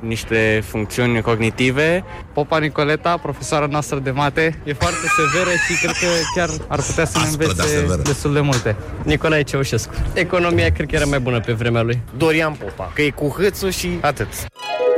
niște 0.00 0.62
funcțiuni 0.66 1.20
cognitive. 1.20 2.04
Popa 2.32 2.58
Nicoleta, 2.58 3.16
profesoara 3.22 3.66
noastră 3.66 3.98
de 3.98 4.10
mate, 4.10 4.58
e 4.64 4.72
foarte 4.72 5.06
severă 5.16 5.50
și 5.68 5.78
cred 5.82 5.94
că 6.00 6.06
chiar 6.34 6.48
ar 6.68 6.80
putea 6.82 7.04
să 7.04 7.18
ne 7.18 7.24
Aspră, 7.24 7.46
dar 7.46 7.54
învețe 7.56 7.76
severă. 7.78 8.02
destul 8.02 8.32
de 8.32 8.40
multe. 8.40 8.76
Nicolae 9.02 9.42
Ceaușescu. 9.42 9.92
Economia 10.12 10.70
cred 10.72 10.88
că 10.88 10.94
era 10.94 11.04
mai 11.04 11.18
bună 11.20 11.40
pe 11.40 11.52
vremea 11.52 11.82
lui. 11.82 12.00
Dorian 12.16 12.52
Popa, 12.52 12.90
că 12.94 13.02
e 13.02 13.10
cu 13.10 13.34
hâțul 13.38 13.70
și 13.70 13.88
atât. 14.00 14.28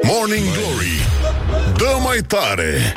Morning 0.02 0.44
Glory 0.44 1.00
Dă 1.76 1.96
mai 2.04 2.18
tare 2.26 2.92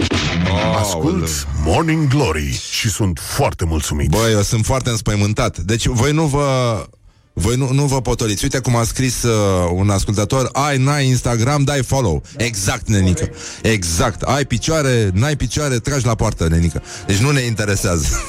Ascult 0.80 1.48
Morning 1.64 2.08
Glory 2.08 2.62
Și 2.72 2.90
sunt 2.90 3.20
foarte 3.22 3.66
mulțumit. 3.66 4.10
Băi, 4.10 4.32
eu 4.32 4.42
sunt 4.42 4.66
foarte 4.66 4.90
înspăimântat. 4.90 5.58
Deci 5.58 5.86
voi 5.86 6.12
nu 6.12 6.26
vă... 6.26 6.84
Voi 7.34 7.56
nu, 7.56 7.72
nu 7.74 7.86
vă 7.86 8.02
potoliți. 8.02 8.44
Uite 8.44 8.60
cum 8.60 8.76
a 8.76 8.84
scris 8.84 9.24
uh, 9.24 9.70
un 9.74 9.90
ascultător 9.90 10.50
Ai, 10.54 10.78
n-ai 10.78 11.08
Instagram, 11.08 11.64
dai 11.64 11.84
follow. 11.84 12.24
Exact, 12.38 12.88
nenică. 12.88 13.30
Exact, 13.62 14.22
ai 14.22 14.46
picioare, 14.46 15.10
n-ai 15.14 15.36
picioare, 15.36 15.80
tragi 15.80 16.06
la 16.06 16.16
poartă, 16.16 16.48
nenică. 16.48 16.82
Deci 17.06 17.18
nu 17.18 17.32
ne 17.32 17.42
interesează. 17.42 18.06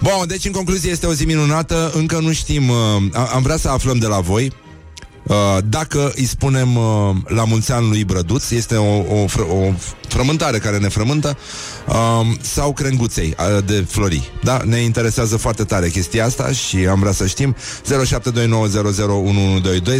Bun, 0.00 0.26
deci 0.26 0.44
în 0.44 0.52
concluzie 0.52 0.90
este 0.90 1.06
o 1.06 1.12
zi 1.12 1.24
minunată. 1.24 1.92
Încă 1.94 2.18
nu 2.18 2.32
știm 2.32 2.68
uh, 2.68 2.76
a- 3.12 3.30
Am 3.34 3.42
vrea 3.42 3.56
să 3.56 3.68
aflăm 3.68 3.98
de 3.98 4.06
la 4.06 4.20
voi. 4.20 4.44
Uh, 4.46 4.63
dacă 5.64 6.12
îi 6.14 6.24
spunem 6.24 6.76
uh, 6.76 6.82
la 7.26 7.44
mulți 7.44 7.72
ani 7.72 7.88
lui 7.88 8.04
Brăduț, 8.04 8.50
este 8.50 8.74
o, 8.74 9.22
o, 9.22 9.26
fră, 9.26 9.42
o 9.42 9.72
frământare 10.08 10.58
care 10.58 10.78
ne 10.78 10.88
frământă, 10.88 11.36
uh, 11.88 11.94
sau 12.40 12.72
crenguței 12.72 13.36
uh, 13.38 13.44
de 13.64 13.84
flori. 13.88 14.32
Da? 14.42 14.60
Ne 14.64 14.78
interesează 14.78 15.36
foarte 15.36 15.64
tare 15.64 15.88
chestia 15.88 16.24
asta 16.24 16.52
și 16.52 16.76
am 16.76 17.00
vrea 17.00 17.12
să 17.12 17.26
știm 17.26 17.56
0729001122 17.56 17.58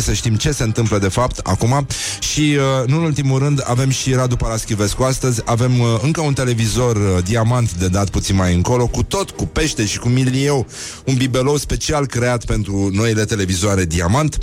să 0.01 0.13
știm 0.13 0.35
ce 0.35 0.53
se 0.53 0.63
întâmplă 0.63 0.99
de 0.99 1.09
fapt 1.09 1.39
acum 1.39 1.87
și 2.19 2.57
uh, 2.57 2.89
nu 2.89 2.97
în 2.97 3.03
ultimul 3.03 3.39
rând 3.39 3.63
avem 3.65 3.91
și 3.91 4.13
Radu 4.13 4.37
Paraschivescu 4.37 5.03
astăzi, 5.03 5.43
avem 5.45 5.81
uh, 5.81 5.99
încă 6.03 6.21
un 6.21 6.33
televizor 6.33 6.97
uh, 6.97 7.03
diamant 7.25 7.75
de 7.75 7.89
dat 7.89 8.11
puțin 8.11 8.37
mai 8.37 8.55
încolo, 8.55 8.87
cu 8.87 9.03
tot, 9.03 9.31
cu 9.31 9.47
pește 9.47 9.87
și 9.87 9.99
cu 9.99 10.09
milieu, 10.09 10.67
un 11.05 11.15
bibelou 11.15 11.57
special 11.57 12.07
creat 12.07 12.45
pentru 12.45 12.91
noile 12.93 13.25
televizoare 13.25 13.85
diamant 13.85 14.39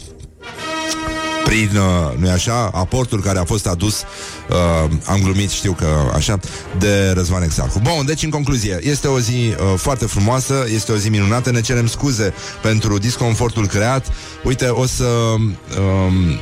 prin, 1.52 1.70
uh, 1.76 2.18
nu 2.18 2.30
așa, 2.30 2.70
aportul 2.74 3.22
care 3.22 3.40
a 3.40 3.44
fost 3.44 3.68
adus, 3.68 4.04
uh, 4.50 4.92
am 5.06 5.20
glumit, 5.24 5.50
știu 5.50 5.72
că 5.72 5.88
așa, 6.16 6.40
de 6.80 7.12
Răzvan 7.14 7.44
Exarhu. 7.44 7.80
Bun, 7.80 8.06
deci 8.06 8.24
în 8.24 8.30
concluzie, 8.30 8.80
este 8.82 9.08
o 9.08 9.20
zi 9.20 9.32
uh, 9.32 9.74
foarte 9.78 10.06
frumoasă, 10.06 10.66
este 10.74 10.92
o 10.92 10.96
zi 10.96 11.10
minunată, 11.10 11.52
ne 11.52 11.62
cerem 11.62 11.88
scuze 11.88 12.34
pentru 12.62 12.98
disconfortul 12.98 13.68
creat. 13.68 14.08
Uite, 14.44 14.68
o 14.68 14.86
să... 14.86 15.06
Um, 15.06 16.40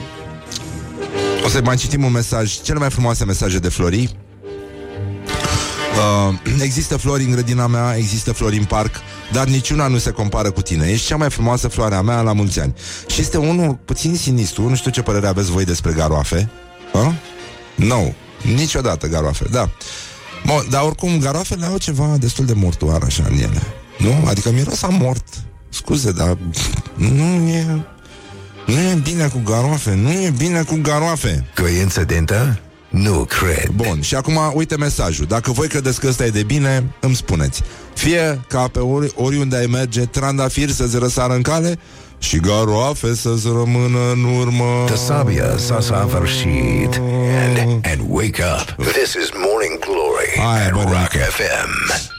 o 1.45 1.49
să 1.49 1.61
mai 1.63 1.75
citim 1.75 2.03
un 2.03 2.11
mesaj, 2.11 2.61
cele 2.61 2.79
mai 2.79 2.89
frumoase 2.89 3.25
mesaje 3.25 3.59
de 3.59 3.69
Flori. 3.69 4.15
Uh, 5.99 6.61
există 6.67 6.97
flori 6.97 7.23
în 7.23 7.31
grădina 7.31 7.67
mea, 7.67 7.95
există 7.95 8.31
flori 8.31 8.57
în 8.57 8.63
parc, 8.63 8.95
dar 9.31 9.47
niciuna 9.47 9.87
nu 9.87 9.97
se 9.97 10.11
compară 10.11 10.51
cu 10.51 10.61
tine. 10.61 10.87
Ești 10.87 11.07
cea 11.07 11.15
mai 11.15 11.29
frumoasă 11.29 11.67
floare 11.67 11.95
a 11.95 12.01
mea 12.01 12.21
la 12.21 12.33
mulți 12.33 12.59
ani. 12.59 12.73
Și 13.07 13.21
este 13.21 13.37
unul 13.37 13.79
puțin 13.85 14.15
sinistru, 14.15 14.69
nu 14.69 14.75
știu 14.75 14.91
ce 14.91 15.01
părere 15.01 15.27
aveți 15.27 15.51
voi 15.51 15.65
despre 15.65 15.91
garoafe. 15.91 16.49
Nu, 16.93 17.13
no, 17.75 18.01
niciodată 18.55 19.07
garoafe, 19.07 19.45
da. 19.51 19.69
Mo, 20.43 20.59
dar 20.69 20.83
oricum, 20.83 21.19
garoafele 21.19 21.65
au 21.65 21.77
ceva 21.77 22.15
destul 22.19 22.45
de 22.45 22.53
mortoar 22.53 23.01
așa 23.03 23.23
în 23.29 23.37
ele. 23.37 23.61
Nu? 23.97 24.27
Adică 24.27 24.51
miros 24.51 24.83
a 24.83 24.87
mort. 24.87 25.23
Scuze, 25.69 26.11
dar 26.11 26.37
nu 26.95 27.47
e... 27.49 27.85
Nu 28.65 28.79
e 28.79 28.99
bine 29.03 29.27
cu 29.27 29.41
garoafe, 29.45 29.95
nu 29.95 30.11
e 30.11 30.33
bine 30.37 30.61
cu 30.61 30.79
garoafe. 30.81 31.49
Coincidentă? 31.55 32.59
Nu 32.89 33.25
cred. 33.29 33.67
Bun, 33.75 34.01
și 34.01 34.15
acum 34.15 34.39
uite 34.53 34.77
mesajul. 34.77 35.25
Dacă 35.25 35.51
voi 35.51 35.67
credeți 35.67 35.99
că 35.99 36.07
ăsta 36.07 36.25
e 36.25 36.29
de 36.29 36.43
bine, 36.43 36.83
îmi 36.99 37.15
spuneți. 37.15 37.61
Fie 37.93 38.41
ca 38.47 38.67
pe 38.71 38.79
ori, 38.79 39.11
oriunde 39.15 39.55
ai 39.57 39.65
merge, 39.65 40.05
trandafir 40.05 40.69
să-ți 40.69 40.97
răsară 40.97 41.33
în 41.33 41.41
cale 41.41 41.79
și 42.19 42.39
garoafe 42.39 43.15
să-ți 43.15 43.47
rămână 43.47 43.99
în 44.11 44.23
urmă. 44.23 44.83
The 44.85 44.95
sabia 44.95 45.57
s-a 45.57 45.79
săvârșit. 45.81 47.01
And, 47.47 47.85
and 47.85 48.01
wake 48.07 48.43
up. 48.59 48.85
This 48.85 49.13
is 49.13 49.29
Morning 49.33 49.79
Glory 49.79 50.53
Aia, 50.53 50.65
at 50.65 50.71
bă, 50.71 50.79
Rock 50.79 50.91
Renică. 50.91 51.17
FM. 51.17 52.18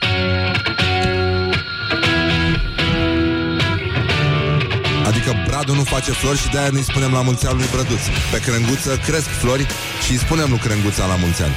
Adică 5.21 5.43
Bradu 5.47 5.75
nu 5.75 5.83
face 5.83 6.11
flori 6.11 6.37
și 6.37 6.49
de-aia 6.49 6.69
nu-i 6.69 6.83
spunem 6.83 7.11
la 7.11 7.21
mulți 7.21 7.47
ani 7.47 7.57
lui 7.57 7.67
Brăduț. 7.71 8.03
Pe 8.31 8.39
crenguță 8.39 8.99
cresc 9.05 9.27
flori 9.27 9.65
și 10.03 10.11
îi 10.11 10.17
spunem 10.17 10.49
lui 10.49 10.57
crenguța 10.57 11.05
la 11.05 11.15
mulți 11.15 11.41
ani. 11.41 11.55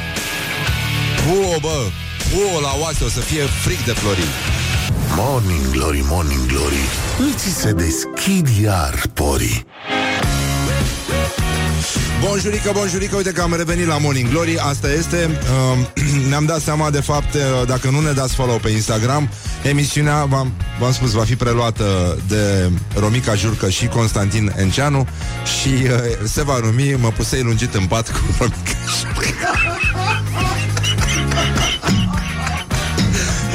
Puo, 1.23 1.57
bă! 1.61 1.79
Puo 2.31 2.61
la 2.61 2.73
oase, 2.83 3.05
o 3.05 3.09
să 3.09 3.21
fie 3.21 3.43
fric 3.43 3.85
de 3.85 3.93
flori. 3.93 4.25
Morning 5.17 5.71
Glory, 5.71 6.03
Morning 6.09 6.47
Glory 6.47 6.85
Îți 7.31 7.49
se 7.61 7.73
deschid 7.73 8.49
iar 8.63 8.95
porii 9.15 9.67
Bonjurică, 12.29 12.71
bonjurică, 12.75 13.17
uite 13.17 13.31
că 13.31 13.43
am 13.43 13.55
revenit 13.57 13.87
la 13.87 13.99
Morning 13.99 14.29
Glory 14.29 14.59
Asta 14.59 14.93
este, 14.93 15.41
uh, 15.73 15.87
ne-am 16.29 16.45
dat 16.45 16.61
seama 16.61 16.91
de 16.91 17.01
fapt 17.01 17.35
uh, 17.35 17.41
Dacă 17.67 17.91
nu 17.91 18.01
ne 18.01 18.13
dați 18.13 18.35
follow 18.35 18.59
pe 18.59 18.69
Instagram 18.71 19.29
Emisiunea, 19.63 20.25
v-am, 20.25 20.53
v-am 20.81 20.93
spus, 20.93 21.11
va 21.13 21.25
fi 21.25 21.37
preluată 21.37 22.19
De 22.29 22.71
Romica 22.99 23.35
Jurcă 23.35 23.69
și 23.71 23.87
Constantin 23.87 24.53
Enceanu 24.57 25.07
Și 25.61 25.69
uh, 25.69 25.91
se 26.25 26.43
va 26.43 26.59
numi 26.59 26.93
Mă 26.93 27.09
pusei 27.09 27.43
lungit 27.43 27.75
în 27.75 27.87
pat 27.87 28.11
cu 28.11 28.19
Romica 28.39 28.79
Jurcă. 29.01 29.29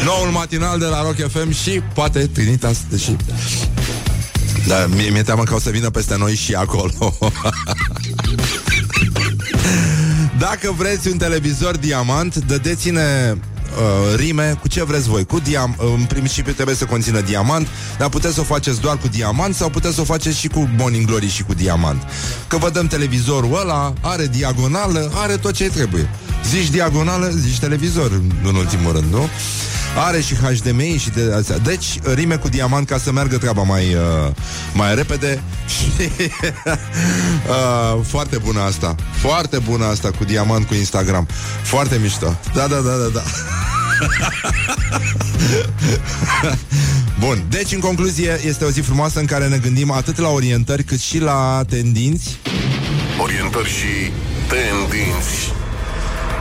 Noul 0.05 0.29
matinal 0.31 0.79
de 0.79 0.85
la 0.85 1.01
Rock 1.01 1.31
FM 1.31 1.51
Și 1.51 1.81
poate 1.93 2.27
Trinitas 2.27 2.77
Deși 2.89 3.15
da, 4.67 4.85
mi- 4.85 5.09
mi-e 5.11 5.23
teamă 5.23 5.43
că 5.43 5.55
o 5.55 5.59
să 5.59 5.69
vină 5.69 5.89
peste 5.89 6.15
noi 6.17 6.35
și 6.35 6.53
acolo 6.53 6.91
Dacă 10.39 10.71
vreți 10.77 11.07
un 11.07 11.17
televizor 11.17 11.77
diamant 11.77 12.35
Dădeți-ne 12.35 13.33
uh, 13.77 14.15
rime 14.15 14.57
cu 14.61 14.67
ce 14.67 14.83
vreți 14.83 15.09
voi 15.09 15.25
cu 15.25 15.39
diam- 15.41 15.75
În 15.95 16.05
principiu 16.07 16.51
trebuie 16.53 16.75
să 16.75 16.85
conțină 16.85 17.21
diamant 17.21 17.67
Dar 17.97 18.09
puteți 18.09 18.33
să 18.33 18.39
o 18.39 18.43
faceți 18.43 18.79
doar 18.81 18.97
cu 18.97 19.07
diamant 19.07 19.55
Sau 19.55 19.69
puteți 19.69 19.95
să 19.95 20.01
o 20.01 20.03
faceți 20.03 20.37
și 20.39 20.47
cu 20.47 20.69
Morning 20.77 21.05
Glory 21.05 21.29
și 21.29 21.43
cu 21.43 21.53
diamant 21.53 22.03
Că 22.47 22.57
vă 22.57 22.69
dăm 22.69 22.87
televizorul 22.87 23.59
ăla 23.61 23.93
Are 24.01 24.27
diagonală, 24.27 25.11
are 25.15 25.35
tot 25.37 25.53
ce 25.53 25.69
trebuie 25.69 26.09
Zici 26.49 26.69
diagonală, 26.69 27.29
zici 27.35 27.59
televizor 27.59 28.21
În 28.43 28.55
ultimul 28.55 28.91
rând, 28.91 29.13
nu? 29.13 29.29
Are 30.07 30.21
și 30.21 30.35
HDMI 30.35 30.97
și 30.97 31.09
de 31.09 31.33
astea. 31.37 31.57
Deci, 31.57 31.99
rime 32.13 32.35
cu 32.35 32.49
diamant 32.49 32.87
ca 32.87 32.97
să 32.97 33.11
meargă 33.11 33.37
treaba 33.37 33.61
mai, 33.63 33.93
uh, 33.93 34.31
mai 34.73 34.95
repede. 34.95 35.41
Și, 35.73 36.09
uh, 37.47 37.99
foarte 38.07 38.37
bună 38.37 38.61
asta. 38.61 38.95
Foarte 39.11 39.57
bună 39.59 39.85
asta 39.85 40.11
cu 40.17 40.23
diamant 40.23 40.67
cu 40.67 40.73
Instagram. 40.73 41.27
Foarte 41.63 41.99
mișto. 42.01 42.37
Da, 42.53 42.67
da, 42.67 42.75
da, 42.75 42.91
da, 42.95 43.09
da. 43.13 43.21
Bun, 47.19 47.43
deci 47.49 47.71
în 47.71 47.79
concluzie 47.79 48.39
este 48.45 48.65
o 48.65 48.69
zi 48.69 48.79
frumoasă 48.79 49.19
în 49.19 49.25
care 49.25 49.47
ne 49.47 49.57
gândim 49.57 49.91
atât 49.91 50.17
la 50.17 50.29
orientări 50.29 50.83
cât 50.83 50.99
și 50.99 51.19
la 51.19 51.63
tendinți. 51.69 52.39
Orientări 53.21 53.69
și 53.69 54.11
tendinți. 54.47 55.51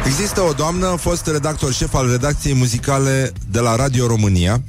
Există 0.07 0.41
o 0.41 0.53
doamnă, 0.53 0.97
fost 1.01 1.27
redactor 1.27 1.73
șef 1.73 1.95
al 1.95 2.11
redacției 2.11 2.55
muzicale 2.55 3.33
de 3.51 3.61
la 3.61 3.77
Radio 3.77 4.07
România, 4.07 4.63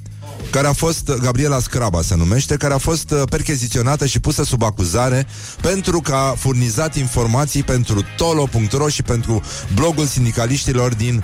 care 0.52 0.68
a 0.68 0.74
fost, 0.74 1.12
Gabriela 1.22 1.60
Scraba 1.60 2.02
se 2.02 2.16
numește, 2.16 2.58
care 2.58 2.74
a 2.74 2.78
fost 2.78 3.12
uh, 3.12 3.22
percheziționată 3.30 4.06
și 4.06 4.20
pusă 4.20 4.44
sub 4.44 4.64
acuzare 4.64 5.28
pentru 5.62 6.02
că 6.02 6.14
a 6.14 6.36
furnizat 6.38 6.96
informații 6.96 7.64
pentru 7.64 8.06
tolo.ro 8.18 8.88
și 8.88 9.02
pentru 9.02 9.42
blogul 9.74 10.06
sindicaliștilor 10.06 10.94
din 10.94 11.24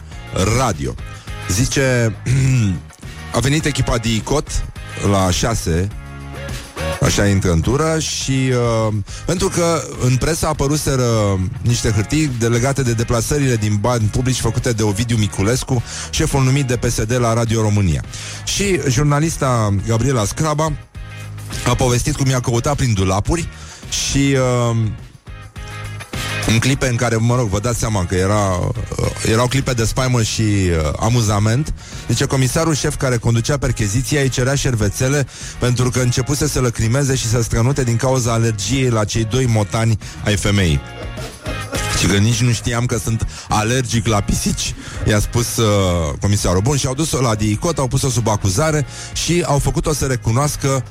radio. 0.57 0.93
Zice, 1.49 2.15
a 3.35 3.39
venit 3.39 3.65
echipa 3.65 3.97
de 3.97 4.13
ICOT 4.13 4.65
la 5.11 5.31
6 5.31 5.87
Așa 7.05 7.27
intră 7.27 7.51
în 7.51 7.61
tură 7.61 7.99
și 7.99 8.31
uh, 8.31 8.93
pentru 9.25 9.47
că 9.47 9.81
în 9.99 10.15
presă 10.15 10.45
a 10.45 10.49
apăruseră 10.49 11.03
niște 11.61 11.89
hârtii 11.89 12.31
delegate 12.39 12.81
de 12.81 12.93
deplasările 12.93 13.55
din 13.55 13.77
bani 13.79 14.09
publici 14.11 14.39
făcute 14.39 14.71
de 14.71 14.83
Ovidiu 14.83 15.17
Miculescu, 15.17 15.83
șeful 16.09 16.43
numit 16.43 16.67
de 16.67 16.75
PSD 16.75 17.17
la 17.19 17.33
Radio 17.33 17.61
România. 17.61 18.03
Și 18.43 18.79
jurnalista 18.89 19.75
Gabriela 19.87 20.25
Scraba 20.25 20.71
a 21.67 21.75
povestit 21.75 22.15
cum 22.15 22.29
i-a 22.29 22.39
căutat 22.39 22.75
prin 22.75 22.93
dulapuri 22.93 23.47
și 23.89 24.35
uh, 24.71 24.77
în 26.47 26.59
clipe 26.59 26.87
în 26.87 26.95
care, 26.95 27.15
mă 27.15 27.35
rog, 27.35 27.47
vă 27.47 27.59
dați 27.59 27.79
seama 27.79 28.05
că 28.05 28.15
era, 28.15 28.59
uh, 28.59 29.07
erau 29.31 29.47
clipe 29.47 29.73
de 29.73 29.85
spaimă 29.85 30.23
și 30.23 30.41
uh, 30.41 30.91
amuzament. 30.99 31.73
Deci 32.07 32.23
comisarul 32.23 32.75
șef 32.75 32.95
care 32.95 33.17
conducea 33.17 33.57
percheziția 33.57 34.21
îi 34.21 34.29
cerea 34.29 34.55
șervețele 34.55 35.27
pentru 35.59 35.89
că 35.89 35.99
începuse 35.99 36.47
să 36.47 36.59
lăcrimeze 36.59 37.15
și 37.15 37.27
să 37.27 37.41
strănute 37.41 37.83
din 37.83 37.95
cauza 37.95 38.33
alergiei 38.33 38.89
la 38.89 39.03
cei 39.03 39.23
doi 39.23 39.45
motani 39.45 39.97
ai 40.23 40.37
femeii. 40.37 40.79
Și 41.99 42.05
că 42.05 42.17
nici 42.17 42.41
nu 42.41 42.51
știam 42.51 42.85
că 42.85 42.97
sunt 42.97 43.27
alergic 43.49 44.07
la 44.07 44.21
pisici 44.21 44.73
I-a 45.07 45.19
spus 45.19 45.57
uh, 45.57 46.13
comisarul 46.19 46.61
Bun, 46.61 46.77
și 46.77 46.87
au 46.87 46.93
dus-o 46.93 47.21
la 47.21 47.35
DICOT, 47.35 47.77
au 47.77 47.87
pus-o 47.87 48.09
sub 48.09 48.27
acuzare 48.27 48.85
Și 49.13 49.43
au 49.45 49.59
făcut-o 49.59 49.93
să 49.93 50.05
recunoască 50.05 50.83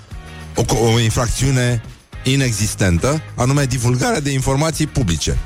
o, 0.55 0.77
o 0.95 1.01
infracțiune 1.01 1.83
inexistentă 2.25 3.23
Anume 3.35 3.65
divulgarea 3.65 4.21
de 4.21 4.31
informații 4.31 4.87
publice 4.87 5.39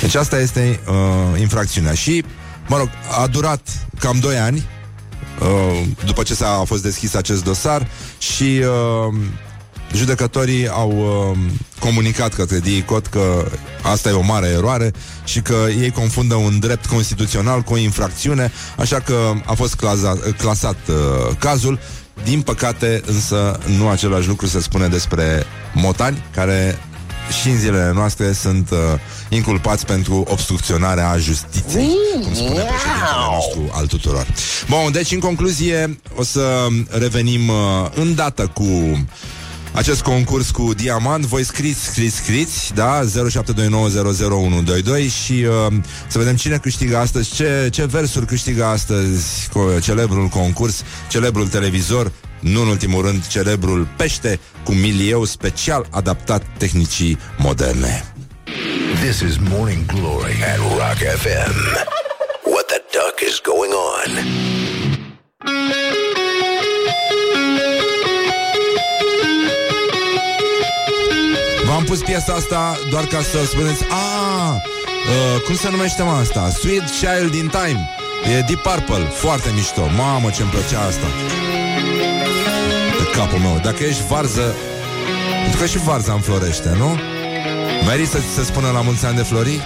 Deci 0.00 0.14
asta 0.14 0.38
este 0.38 0.80
uh, 0.88 1.40
infracțiunea 1.40 1.94
Și, 1.94 2.24
mă 2.66 2.76
rog, 2.76 2.88
a 3.20 3.26
durat 3.26 3.86
cam 3.98 4.18
2 4.20 4.38
ani 4.38 4.66
uh, 5.40 5.86
După 6.04 6.22
ce 6.22 6.34
s-a 6.34 6.62
fost 6.66 6.82
deschis 6.82 7.14
acest 7.14 7.44
dosar 7.44 7.88
Și 8.18 8.62
uh, 9.08 9.14
judecătorii 9.94 10.68
au 10.68 10.90
uh, 10.90 11.38
comunicat 11.78 12.34
către 12.34 12.58
DICOT 12.58 13.06
că 13.06 13.46
asta 13.82 14.08
e 14.08 14.12
o 14.12 14.22
mare 14.22 14.46
eroare 14.46 14.92
și 15.24 15.40
că 15.40 15.66
ei 15.80 15.90
confundă 15.90 16.34
un 16.34 16.58
drept 16.58 16.86
constituțional 16.86 17.60
cu 17.60 17.72
o 17.72 17.76
infracțiune, 17.76 18.52
așa 18.76 19.00
că 19.00 19.32
a 19.44 19.52
fost 19.52 19.74
clasa, 19.74 20.18
clasat 20.38 20.76
uh, 20.88 21.36
cazul. 21.38 21.78
Din 22.24 22.42
păcate, 22.42 23.02
însă, 23.06 23.58
nu 23.78 23.88
același 23.88 24.28
lucru 24.28 24.46
se 24.46 24.60
spune 24.60 24.88
despre 24.88 25.44
motani, 25.74 26.24
care 26.34 26.78
și 27.40 27.48
în 27.48 27.58
zilele 27.58 27.92
noastre 27.94 28.32
sunt 28.32 28.70
uh, 28.70 28.78
inculpați 29.28 29.86
pentru 29.86 30.24
obstrucționarea 30.28 31.16
justiției, 31.18 31.88
cum 32.12 32.34
spune 32.34 32.62
președintele 32.62 33.26
nostru 33.34 33.70
al 33.72 33.86
tuturor. 33.86 34.26
Bun, 34.68 34.92
deci, 34.92 35.12
în 35.12 35.18
concluzie, 35.18 36.00
o 36.14 36.22
să 36.22 36.66
revenim 36.88 37.48
uh, 37.48 37.56
îndată 37.94 38.50
cu 38.54 38.64
acest 39.72 40.02
concurs 40.02 40.50
cu 40.50 40.74
diamant. 40.74 41.24
Voi 41.24 41.44
scriți, 41.44 41.84
scriți, 41.84 42.16
scriți, 42.16 42.74
da? 42.74 43.00
0729001122 43.04 43.06
și 45.24 45.32
uh, 45.32 45.66
să 46.08 46.18
vedem 46.18 46.36
cine 46.36 46.56
câștigă 46.56 46.96
astăzi, 46.96 47.34
ce, 47.34 47.68
ce 47.72 47.84
versuri 47.84 48.26
câștigă 48.26 48.64
astăzi 48.64 49.48
cu 49.52 49.78
celebrul 49.82 50.26
concurs, 50.26 50.82
celebrul 51.08 51.48
televizor, 51.48 52.12
nu 52.40 52.60
în 52.60 52.68
ultimul 52.68 53.04
rând, 53.04 53.26
celebrul 53.26 53.88
pește 53.96 54.40
cu 54.64 54.72
milieu 54.72 55.24
special 55.24 55.86
adaptat 55.90 56.42
tehnicii 56.58 57.18
moderne. 57.38 58.04
This 59.02 59.20
is 59.20 59.36
Morning 59.48 59.86
Glory 59.86 60.44
at 60.52 60.58
Rock 60.58 60.98
FM. 61.22 61.54
What 62.44 62.66
the 62.66 62.80
duck 62.92 63.20
is 63.28 63.40
going 63.42 63.72
on? 63.72 64.10
V-am 71.80 71.88
pus 71.88 72.02
piesa 72.02 72.32
asta 72.32 72.78
doar 72.90 73.04
ca 73.04 73.20
să 73.22 73.44
spuneți 73.44 73.84
A, 73.90 74.52
uh, 74.52 75.42
cum 75.44 75.54
se 75.54 75.70
numește 75.70 76.02
mă 76.02 76.10
asta? 76.10 76.48
Sweet 76.48 76.84
Child 77.00 77.34
in 77.34 77.48
Time 77.48 77.88
E 78.36 78.40
Deep 78.40 78.62
Purple, 78.62 79.04
foarte 79.04 79.50
mișto 79.54 79.86
Mamă, 79.96 80.30
ce-mi 80.30 80.50
plăcea 80.50 80.80
asta 80.80 81.06
De 82.98 83.18
capul 83.18 83.38
meu 83.38 83.60
Dacă 83.62 83.82
ești 83.82 84.02
varză 84.08 84.54
Pentru 85.42 85.60
că 85.60 85.66
și 85.66 85.78
varza 85.78 86.12
înflorește, 86.12 86.74
nu? 86.78 86.98
Merită 87.86 88.10
să 88.10 88.18
ți 88.18 88.34
se 88.34 88.44
spună 88.44 88.70
la 88.70 88.80
mulți 88.80 89.06
ani 89.06 89.16
de 89.16 89.22
flori? 89.22 89.60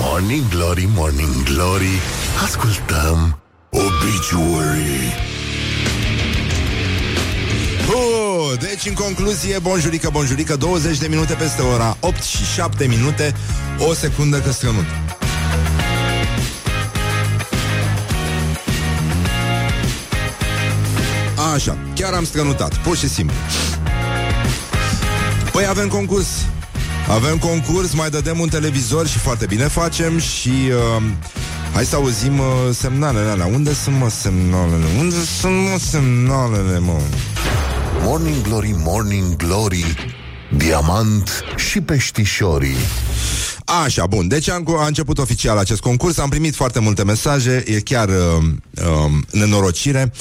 Morning 0.00 0.48
Glory, 0.48 0.88
Morning 0.94 1.42
Glory 1.42 2.00
Ascultăm 2.44 3.38
Obituary 3.70 5.29
deci, 8.58 8.86
în 8.86 8.94
concluzie, 8.94 9.58
bonjurică, 9.58 10.08
bonjurică 10.12 10.56
20 10.56 10.98
de 10.98 11.06
minute 11.06 11.34
peste 11.34 11.62
ora 11.62 11.96
8 12.00 12.22
și 12.22 12.44
7 12.44 12.86
minute 12.86 13.34
O 13.88 13.94
secundă 13.94 14.38
că 14.38 14.50
strănut 14.50 14.84
Așa, 21.54 21.78
chiar 21.94 22.12
am 22.12 22.24
strănutat, 22.24 22.76
pur 22.76 22.96
și 22.96 23.08
simplu 23.08 23.36
Păi 25.52 25.66
avem 25.66 25.88
concurs 25.88 26.28
Avem 27.08 27.38
concurs, 27.38 27.92
mai 27.92 28.10
dădem 28.10 28.38
un 28.38 28.48
televizor 28.48 29.06
și 29.06 29.18
foarte 29.18 29.46
bine 29.46 29.64
facem 29.64 30.18
Și 30.18 30.52
uh, 30.96 31.02
hai 31.74 31.84
să 31.84 31.96
auzim 31.96 32.38
uh, 32.38 32.46
semnalele 32.72 33.30
alea 33.30 33.46
Unde 33.46 33.74
sunt 33.74 33.96
mă 33.96 34.08
semnalele? 34.08 34.84
Unde 34.98 35.16
sunt 35.40 35.54
mă 35.54 35.78
semnalele 35.90 36.78
mă? 36.78 37.00
Morning 38.02 38.42
Glory, 38.42 38.74
Morning 38.76 39.36
Glory 39.36 39.84
Diamant 40.56 41.44
și 41.56 41.80
peștișorii 41.80 42.76
Așa, 43.84 44.06
bun. 44.06 44.28
Deci 44.28 44.48
a, 44.48 44.62
a 44.78 44.86
început 44.86 45.18
oficial 45.18 45.58
acest 45.58 45.80
concurs. 45.80 46.18
Am 46.18 46.28
primit 46.28 46.54
foarte 46.54 46.78
multe 46.78 47.04
mesaje. 47.04 47.64
E 47.66 47.80
chiar 47.80 48.08
uh, 48.08 48.14
uh, 48.74 49.12
nenorocire. 49.32 50.12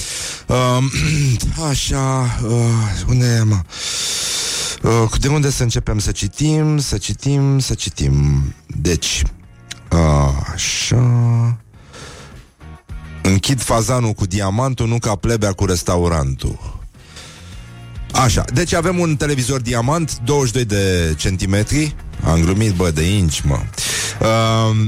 Uh, 0.48 0.78
așa, 1.70 2.38
uh, 2.44 2.52
unde 3.08 3.26
e, 3.26 3.44
mă? 3.44 3.62
Uh, 4.84 5.20
de 5.20 5.28
unde 5.28 5.50
să 5.50 5.64
începem 5.64 6.00
să 6.00 6.12
citim? 6.12 6.78
Să 6.78 6.98
citim, 6.98 7.60
să 7.60 7.74
citim. 7.74 8.44
Deci, 8.68 9.24
uh, 9.92 10.52
așa... 10.54 11.58
Închid 13.22 13.62
fazanul 13.62 14.12
cu 14.12 14.26
diamantul, 14.26 14.88
nu 14.88 14.98
ca 14.98 15.16
plebea 15.16 15.52
cu 15.52 15.66
restaurantul. 15.66 16.79
Așa, 18.12 18.46
deci 18.54 18.74
avem 18.74 19.00
un 19.00 19.16
televizor 19.16 19.62
diamant, 19.62 20.20
22 20.24 20.66
de 20.66 21.14
centimetri. 21.18 21.96
Am 22.24 22.42
glumit, 22.42 22.74
bă, 22.74 22.92
de 22.92 23.16
inci, 23.16 23.42
mă. 23.42 23.60
Uh, 24.22 24.88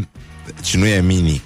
și 0.64 0.78
nu 0.78 0.86
e 0.86 1.02
mini. 1.02 1.42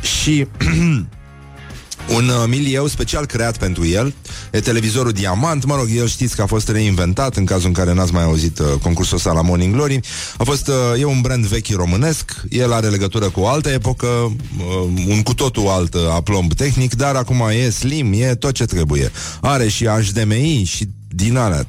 Și 0.00 0.46
un 2.16 2.28
uh, 2.28 2.44
milieu 2.48 2.86
special 2.86 3.26
creat 3.26 3.58
pentru 3.58 3.86
el. 3.86 4.14
E 4.50 4.60
televizorul 4.60 5.12
Diamant, 5.12 5.64
mă 5.64 5.74
rog, 5.74 5.88
el 5.94 6.08
știți 6.08 6.36
că 6.36 6.42
a 6.42 6.46
fost 6.46 6.68
reinventat 6.68 7.36
în 7.36 7.44
cazul 7.44 7.66
în 7.66 7.72
care 7.72 7.92
n-ați 7.92 8.12
mai 8.12 8.22
auzit 8.22 8.58
uh, 8.58 8.66
concursul 8.82 9.16
ăsta 9.16 9.32
la 9.32 9.42
Morning 9.42 9.74
Glory. 9.74 10.00
A 10.36 10.44
fost, 10.44 10.68
uh, 10.68 11.00
e 11.00 11.04
un 11.04 11.20
brand 11.20 11.44
vechi 11.44 11.74
românesc, 11.74 12.42
el 12.48 12.72
are 12.72 12.88
legătură 12.88 13.28
cu 13.30 13.40
o 13.40 13.48
altă 13.48 13.68
epocă, 13.68 14.06
uh, 14.06 15.06
un 15.08 15.22
cu 15.22 15.34
totul 15.34 15.68
alt 15.68 15.94
uh, 15.94 16.00
aplomb 16.10 16.54
tehnic, 16.54 16.94
dar 16.94 17.14
acum 17.14 17.48
e 17.50 17.70
slim, 17.70 18.12
e 18.12 18.34
tot 18.34 18.52
ce 18.52 18.64
trebuie. 18.64 19.10
Are 19.40 19.68
și 19.68 19.86
HDMI 19.86 20.64
și 20.66 20.88
din 21.10 21.36
alea 21.36 21.66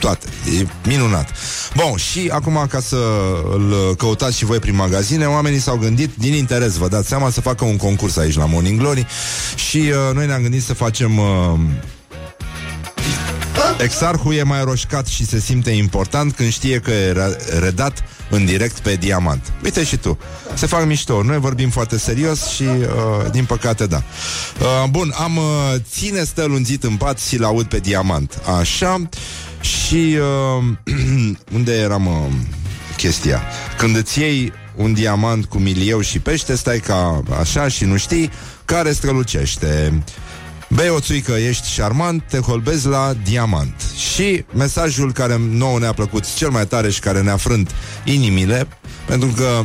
toate. 0.00 0.26
E 0.58 0.66
minunat. 0.86 1.30
Bun, 1.74 1.96
și 1.96 2.30
acum 2.32 2.66
ca 2.68 2.80
să 2.80 2.96
îl 3.52 3.94
căutați 3.96 4.36
și 4.36 4.44
voi 4.44 4.58
prin 4.58 4.74
magazine, 4.74 5.26
oamenii 5.26 5.58
s-au 5.58 5.76
gândit 5.76 6.10
din 6.14 6.32
interes, 6.32 6.76
vă 6.76 6.88
dați 6.88 7.08
seama, 7.08 7.30
să 7.30 7.40
facă 7.40 7.64
un 7.64 7.76
concurs 7.76 8.16
aici 8.16 8.36
la 8.36 8.46
Morning 8.46 8.78
Glory 8.78 9.06
și 9.54 9.76
uh, 9.76 10.14
noi 10.14 10.26
ne-am 10.26 10.42
gândit 10.42 10.62
să 10.62 10.74
facem 10.74 11.18
uh, 11.18 11.58
Exarhul 13.78 14.34
e 14.34 14.42
mai 14.42 14.64
roșcat 14.64 15.06
și 15.06 15.26
se 15.26 15.40
simte 15.40 15.70
important 15.70 16.34
când 16.34 16.52
știe 16.52 16.78
că 16.78 16.90
e 16.90 17.12
re- 17.12 17.36
redat 17.58 18.02
în 18.30 18.44
direct 18.44 18.78
pe 18.78 18.94
diamant. 18.94 19.52
Uite 19.64 19.84
și 19.84 19.96
tu. 19.96 20.18
Se 20.54 20.66
fac 20.66 20.86
mișto. 20.86 21.22
Noi 21.22 21.38
vorbim 21.38 21.70
foarte 21.70 21.98
serios 21.98 22.46
și, 22.46 22.62
uh, 22.62 23.30
din 23.30 23.44
păcate, 23.44 23.86
da. 23.86 24.02
Uh, 24.60 24.88
bun, 24.90 25.12
am 25.16 25.36
uh, 25.36 25.74
ține 25.90 26.24
stă 26.24 26.44
lunzit 26.44 26.84
în 26.84 26.96
pat 26.96 27.18
și 27.18 27.38
l-aud 27.38 27.66
pe 27.66 27.78
diamant. 27.78 28.40
Așa. 28.58 29.08
Și 29.60 30.16
uh, 30.58 30.96
unde 31.56 31.72
era, 31.72 31.96
mă, 31.96 32.28
chestia? 32.96 33.42
Când 33.78 33.96
îți 33.96 34.18
iei 34.18 34.52
un 34.76 34.92
diamant 34.92 35.44
cu 35.44 35.58
milieu 35.58 36.00
și 36.00 36.18
pește, 36.18 36.56
stai 36.56 36.78
ca 36.78 37.22
așa 37.40 37.68
și 37.68 37.84
nu 37.84 37.96
știi 37.96 38.30
care 38.64 38.92
strălucește. 38.92 40.02
Bei 40.74 40.88
o 40.88 41.00
țuică, 41.00 41.32
ești 41.32 41.68
șarmant, 41.68 42.22
te 42.28 42.38
holbezi 42.38 42.86
la 42.86 43.12
diamant. 43.24 43.74
Și 43.96 44.44
mesajul 44.54 45.12
care 45.12 45.40
nouă 45.50 45.78
ne-a 45.78 45.92
plăcut 45.92 46.34
cel 46.34 46.50
mai 46.50 46.66
tare 46.66 46.90
și 46.90 47.00
care 47.00 47.22
ne-a 47.22 47.36
frânt 47.36 47.70
inimile, 48.04 48.68
pentru 49.06 49.28
că 49.28 49.62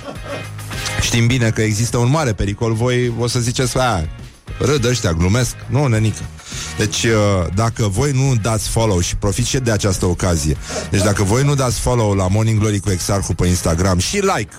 știm 1.06 1.26
bine 1.26 1.50
că 1.50 1.62
există 1.62 1.96
un 1.96 2.10
mare 2.10 2.32
pericol, 2.32 2.72
voi 2.72 3.12
o 3.18 3.26
să 3.26 3.40
ziceți, 3.40 3.78
a, 3.78 4.08
râd 4.58 4.84
ăștia, 4.84 5.12
glumesc. 5.12 5.54
Nu, 5.66 5.86
nenică. 5.86 6.22
Deci, 6.78 7.02
uh, 7.02 7.46
dacă 7.54 7.86
voi 7.86 8.12
nu 8.12 8.34
dați 8.42 8.68
follow 8.68 9.00
și 9.00 9.16
profit 9.16 9.46
și 9.46 9.58
de 9.58 9.70
această 9.70 10.06
ocazie, 10.06 10.56
deci 10.90 11.02
dacă 11.02 11.22
voi 11.22 11.44
nu 11.44 11.54
dați 11.54 11.78
follow 11.80 12.14
la 12.14 12.28
Morning 12.28 12.58
Glory 12.58 12.80
cu 12.80 12.90
Exarhu 12.90 13.34
pe 13.34 13.46
Instagram 13.46 13.98
și 13.98 14.16
like 14.16 14.54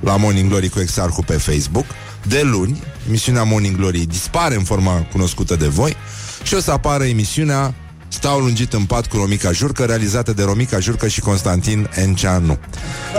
la 0.00 0.16
Morning 0.16 0.48
Glory 0.48 0.68
cu 0.68 0.80
Exarhu 0.80 1.22
pe 1.22 1.32
Facebook, 1.32 1.86
de 2.28 2.42
luni, 2.42 2.82
emisiunea 3.08 3.42
Morning 3.42 3.76
Glory 3.76 3.98
dispare 3.98 4.54
în 4.54 4.64
forma 4.64 5.06
cunoscută 5.12 5.56
de 5.56 5.66
voi 5.66 5.96
și 6.42 6.54
o 6.54 6.60
să 6.60 6.70
apară 6.70 7.04
emisiunea 7.04 7.74
Stau 8.08 8.38
lungit 8.38 8.72
în 8.72 8.84
pat 8.84 9.06
cu 9.06 9.16
Romica 9.16 9.52
Jurcă, 9.52 9.84
realizată 9.84 10.32
de 10.32 10.42
Romica 10.42 10.78
Jurcă 10.78 11.08
și 11.08 11.20
Constantin 11.20 11.90
Enceanu. 11.94 12.58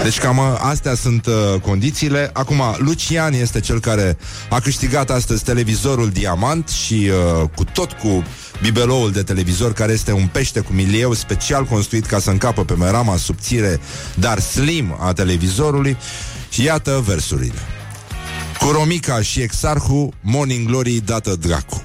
Deci 0.03 0.19
cam 0.19 0.37
uh, 0.37 0.43
astea 0.59 0.95
sunt 0.95 1.25
uh, 1.25 1.61
condițiile. 1.61 2.29
Acum, 2.33 2.61
Lucian 2.77 3.33
este 3.33 3.59
cel 3.59 3.79
care 3.79 4.17
a 4.49 4.59
câștigat 4.59 5.09
astăzi 5.09 5.43
televizorul 5.43 6.09
Diamant 6.09 6.67
și 6.67 7.09
uh, 7.41 7.49
cu 7.55 7.63
tot 7.63 7.91
cu 7.91 8.23
bibeloul 8.61 9.11
de 9.11 9.23
televizor, 9.23 9.73
care 9.73 9.91
este 9.91 10.11
un 10.11 10.27
pește 10.31 10.59
cu 10.59 10.73
milieu 10.73 11.13
special 11.13 11.63
construit 11.63 12.05
ca 12.05 12.19
să 12.19 12.29
încapă 12.29 12.63
pe 12.63 12.73
merama 12.73 13.17
subțire, 13.17 13.79
dar 14.15 14.39
slim 14.39 14.97
a 14.99 15.13
televizorului. 15.13 15.97
Și 16.49 16.63
iată 16.63 17.03
versurile. 17.05 17.76
Cu 18.59 18.71
Romica 18.71 19.21
și 19.21 19.41
Exarhu, 19.41 20.13
Morning 20.21 20.67
Glory 20.67 21.01
dată 21.05 21.35
dracu. 21.35 21.83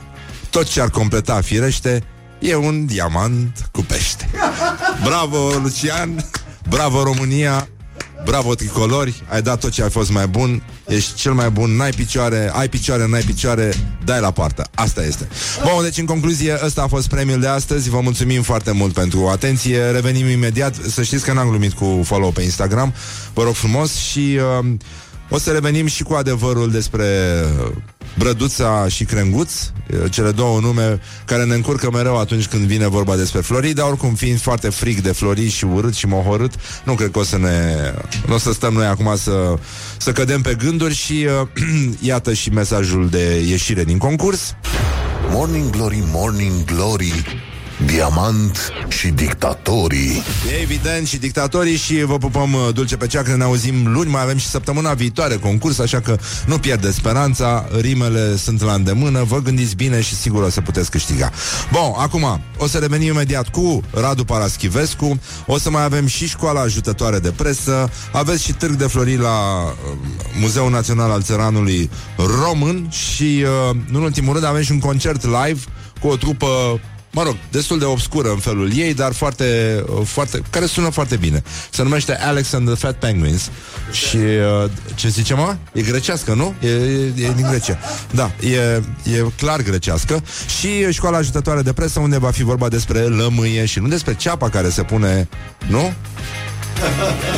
Tot 0.51 0.69
ce 0.69 0.81
ar 0.81 0.91
completa 0.91 1.41
firește 1.41 2.03
e 2.39 2.55
un 2.55 2.87
diamant 2.87 3.69
cu 3.73 3.81
pește. 3.81 4.31
Bravo, 5.05 5.51
Lucian! 5.63 6.31
Bravo, 6.69 7.03
România! 7.03 7.69
Bravo, 8.25 8.55
tricolori! 8.55 9.23
Ai 9.29 9.43
dat 9.43 9.61
tot 9.61 9.71
ce 9.71 9.83
ai 9.83 9.91
fost 9.91 10.11
mai 10.11 10.27
bun 10.27 10.63
Ești 10.87 11.15
cel 11.15 11.33
mai 11.33 11.51
bun, 11.51 11.77
n-ai 11.77 11.91
picioare 11.91 12.51
Ai 12.55 12.69
picioare, 12.69 13.07
n-ai 13.07 13.23
picioare, 13.23 13.75
dai 14.05 14.21
la 14.21 14.31
poartă 14.31 14.67
Asta 14.75 15.05
este 15.05 15.29
Bun, 15.63 15.83
deci 15.83 15.99
în 15.99 16.05
concluzie, 16.05 16.59
ăsta 16.65 16.83
a 16.83 16.87
fost 16.87 17.09
premiul 17.09 17.41
de 17.41 17.47
astăzi 17.47 17.91
Vă 17.91 18.01
mulțumim 18.01 18.43
foarte 18.43 18.71
mult 18.71 18.93
pentru 18.93 19.29
atenție 19.29 19.91
Revenim 19.91 20.29
imediat, 20.29 20.75
să 20.89 21.03
știți 21.03 21.25
că 21.25 21.33
n-am 21.33 21.49
glumit 21.49 21.73
cu 21.73 22.01
follow 22.05 22.31
pe 22.31 22.43
Instagram 22.43 22.95
Vă 23.35 23.43
rog 23.43 23.55
frumos 23.55 23.95
și... 23.95 24.39
Uh, 24.61 24.75
o 25.35 25.39
să 25.39 25.51
revenim 25.51 25.87
și 25.87 26.03
cu 26.03 26.15
adevărul 26.15 26.71
despre 26.71 27.07
Brăduța 28.19 28.89
și 28.89 29.05
Crenguț, 29.05 29.53
cele 30.11 30.31
două 30.31 30.61
nume 30.61 31.01
care 31.25 31.45
ne 31.45 31.55
încurcă 31.55 31.91
mereu 31.91 32.19
atunci 32.19 32.47
când 32.47 32.63
vine 32.65 32.89
vorba 32.89 33.17
despre 33.17 33.41
Florida, 33.41 33.81
dar 33.83 33.91
oricum 33.91 34.15
fiind 34.15 34.41
foarte 34.41 34.69
frig 34.69 35.01
de 35.01 35.13
Flori 35.13 35.49
și 35.49 35.65
urât 35.65 35.95
și 35.95 36.07
mohorât, 36.07 36.53
nu 36.85 36.95
cred 36.95 37.11
că 37.11 37.19
o 37.19 37.23
să 37.23 37.39
ne... 37.39 37.75
nu 38.27 38.35
o 38.35 38.39
să 38.39 38.53
stăm 38.53 38.73
noi 38.73 38.87
acum 38.87 39.17
să, 39.17 39.55
să 39.97 40.13
cădem 40.13 40.41
pe 40.41 40.55
gânduri 40.55 40.95
și 40.95 41.27
uh, 41.43 41.49
iată 42.11 42.33
și 42.33 42.51
mesajul 42.51 43.09
de 43.09 43.45
ieșire 43.49 43.85
din 43.85 43.99
concurs. 43.99 44.55
Morning 45.31 45.71
Glory, 45.71 46.03
Morning 46.13 46.65
Glory 46.65 47.25
Diamant 47.87 48.73
și 48.89 49.09
dictatorii 49.09 50.23
Evident 50.63 51.07
și 51.07 51.17
dictatorii 51.17 51.77
și 51.77 52.05
vă 52.05 52.19
pupăm 52.19 52.53
uh, 52.53 52.75
dulce 52.75 52.97
pe 52.97 53.07
ceacră, 53.07 53.37
ne 53.37 53.45
auzim 53.45 53.93
luni, 53.93 54.11
mai 54.11 54.23
avem 54.23 54.37
și 54.37 54.47
săptămâna 54.47 54.95
viitoare 54.95 55.37
concurs, 55.37 55.79
așa 55.79 56.01
că 56.01 56.19
nu 56.47 56.59
pierdeți 56.59 56.97
speranța, 56.97 57.67
rimele 57.81 58.37
sunt 58.37 58.63
la 58.63 58.73
îndemână, 58.73 59.23
vă 59.23 59.39
gândiți 59.43 59.77
bine 59.77 60.01
și 60.01 60.15
sigur 60.15 60.43
o 60.43 60.51
să 60.51 60.61
puteți 60.61 60.91
câștiga. 60.91 61.31
Bun, 61.73 61.93
acum 61.97 62.41
o 62.57 62.67
să 62.67 62.79
revenim 62.79 63.09
imediat 63.09 63.49
cu 63.49 63.81
Radu 63.91 64.25
Paraschivescu, 64.25 65.21
o 65.47 65.59
să 65.59 65.71
mai 65.71 65.85
avem 65.85 66.07
și 66.07 66.29
școala 66.29 66.61
ajutătoare 66.61 67.19
de 67.19 67.31
presă, 67.31 67.91
aveți 68.13 68.45
și 68.45 68.53
târg 68.53 68.75
de 68.75 68.87
flori 68.87 69.17
la 69.17 69.63
uh, 69.63 69.97
Muzeul 70.41 70.71
Național 70.71 71.11
al 71.11 71.23
Țăranului 71.23 71.91
Român 72.17 72.89
și, 72.91 73.45
uh, 73.71 73.77
nu 73.91 73.99
în 73.99 74.05
ultimul 74.05 74.33
rând, 74.33 74.47
avem 74.47 74.63
și 74.63 74.73
un 74.73 74.81
concert 74.81 75.25
live 75.25 75.61
cu 76.01 76.09
o 76.09 76.17
trupă 76.17 76.81
mă 77.13 77.23
rog, 77.23 77.37
destul 77.51 77.79
de 77.79 77.85
obscură 77.85 78.31
în 78.31 78.39
felul 78.39 78.77
ei, 78.77 78.95
dar 78.95 79.13
foarte, 79.13 79.83
uh, 79.99 80.07
foarte, 80.07 80.43
care 80.51 80.67
sună 80.67 80.89
foarte 80.89 81.17
bine. 81.17 81.43
Se 81.71 81.83
numește 81.83 82.17
Alex 82.17 82.53
and 82.53 82.67
the 82.67 82.77
Fat 82.77 82.95
Penguins 82.95 83.51
și 83.91 84.17
uh, 84.17 84.71
ce 84.95 85.09
zice, 85.09 85.35
mă? 85.35 85.57
E 85.73 85.83
grecească, 85.83 86.35
nu? 86.35 86.55
E, 86.61 86.69
e, 86.69 87.13
e 87.17 87.33
din 87.37 87.47
Grecia. 87.49 87.79
Da, 88.11 88.31
e, 88.41 88.83
e 89.17 89.25
clar 89.37 89.63
grecească 89.63 90.23
și 90.59 90.93
școala 90.93 91.17
ajutătoare 91.17 91.63
de 91.63 91.73
presă 91.73 92.01
unde 92.01 92.19
va 92.19 92.31
fi 92.31 92.43
vorba 92.43 92.69
despre 92.69 93.01
lămâie 93.01 93.65
și 93.65 93.79
nu 93.79 93.89
despre 93.89 94.15
ceapa 94.15 94.49
care 94.49 94.69
se 94.69 94.83
pune, 94.83 95.29
nu? 95.67 95.93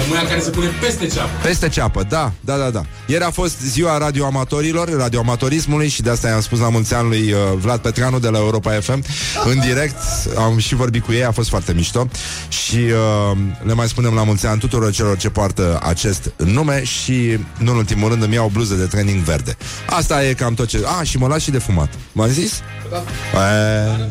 Lămâia 0.02 0.28
care 0.28 0.40
se 0.40 0.50
pune 0.50 0.66
peste 0.80 1.06
ceapă. 1.06 1.30
Peste 1.42 1.68
ceapă, 1.68 2.02
da, 2.08 2.32
da, 2.40 2.56
da, 2.56 2.70
da. 2.70 2.84
Ieri 3.06 3.24
a 3.24 3.30
fost 3.30 3.60
ziua 3.60 3.98
radioamatorilor, 3.98 4.96
radioamatorismului 4.96 5.88
și 5.88 6.02
de 6.02 6.10
asta 6.10 6.28
i-am 6.28 6.40
spus 6.40 6.58
la 6.58 6.68
mulți 6.68 6.94
ani 6.94 7.08
lui 7.08 7.32
uh, 7.32 7.38
Vlad 7.56 7.80
Petreanu 7.80 8.18
de 8.18 8.28
la 8.28 8.38
Europa 8.38 8.70
FM. 8.70 9.04
În 9.44 9.60
direct 9.60 9.96
am 10.36 10.58
și 10.58 10.74
vorbit 10.74 11.04
cu 11.04 11.12
ei, 11.12 11.24
a 11.24 11.30
fost 11.30 11.48
foarte 11.48 11.72
mișto 11.72 12.08
și 12.48 12.76
uh, 12.76 13.38
le 13.62 13.72
mai 13.72 13.88
spunem 13.88 14.14
la 14.14 14.22
mulți 14.22 14.46
ani 14.46 14.58
tuturor 14.58 14.92
celor 14.92 15.16
ce 15.16 15.30
poartă 15.30 15.80
acest 15.82 16.32
nume 16.36 16.84
și, 16.84 17.38
nu 17.58 17.70
în 17.70 17.76
ultimul 17.76 18.08
rând, 18.08 18.22
îmi 18.22 18.34
iau 18.34 18.46
o 18.46 18.48
bluză 18.48 18.74
de 18.74 18.84
training 18.84 19.22
verde. 19.22 19.56
Asta 19.86 20.24
e 20.24 20.32
cam 20.32 20.54
tot 20.54 20.68
ce... 20.68 20.82
Ah, 21.00 21.06
și 21.06 21.18
mă 21.18 21.26
las 21.26 21.42
și 21.42 21.50
de 21.50 21.58
fumat. 21.58 21.88
M-am 22.12 22.28
zis? 22.28 22.60
Da. 22.90 23.02
E... 23.40 24.08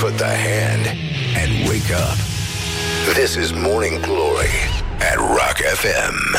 Put 0.00 0.16
the 0.16 0.24
hand 0.24 0.86
and 1.36 1.68
wake 1.68 1.94
up 1.94 2.31
This 3.10 3.34
is 3.36 3.52
Morning 3.52 4.00
Glory 4.00 4.54
at 5.00 5.18
Rock 5.18 5.58
FM 5.74 6.36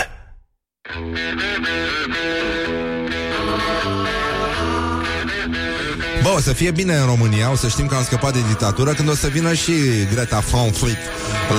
Bă, 6.22 6.30
o 6.36 6.40
să 6.40 6.54
fie 6.54 6.72
bine 6.72 6.96
în 6.96 7.06
România, 7.06 7.52
o 7.52 7.56
să 7.56 7.68
știm 7.68 7.86
că 7.86 7.96
am 7.96 8.04
scăpat 8.04 8.34
de 8.34 8.40
dictatură 8.48 8.94
când 8.94 9.10
o 9.10 9.14
să 9.14 9.28
vină 9.28 9.54
și 9.54 9.74
Greta 10.12 10.40
Van 10.40 10.72
Fleet 10.72 10.98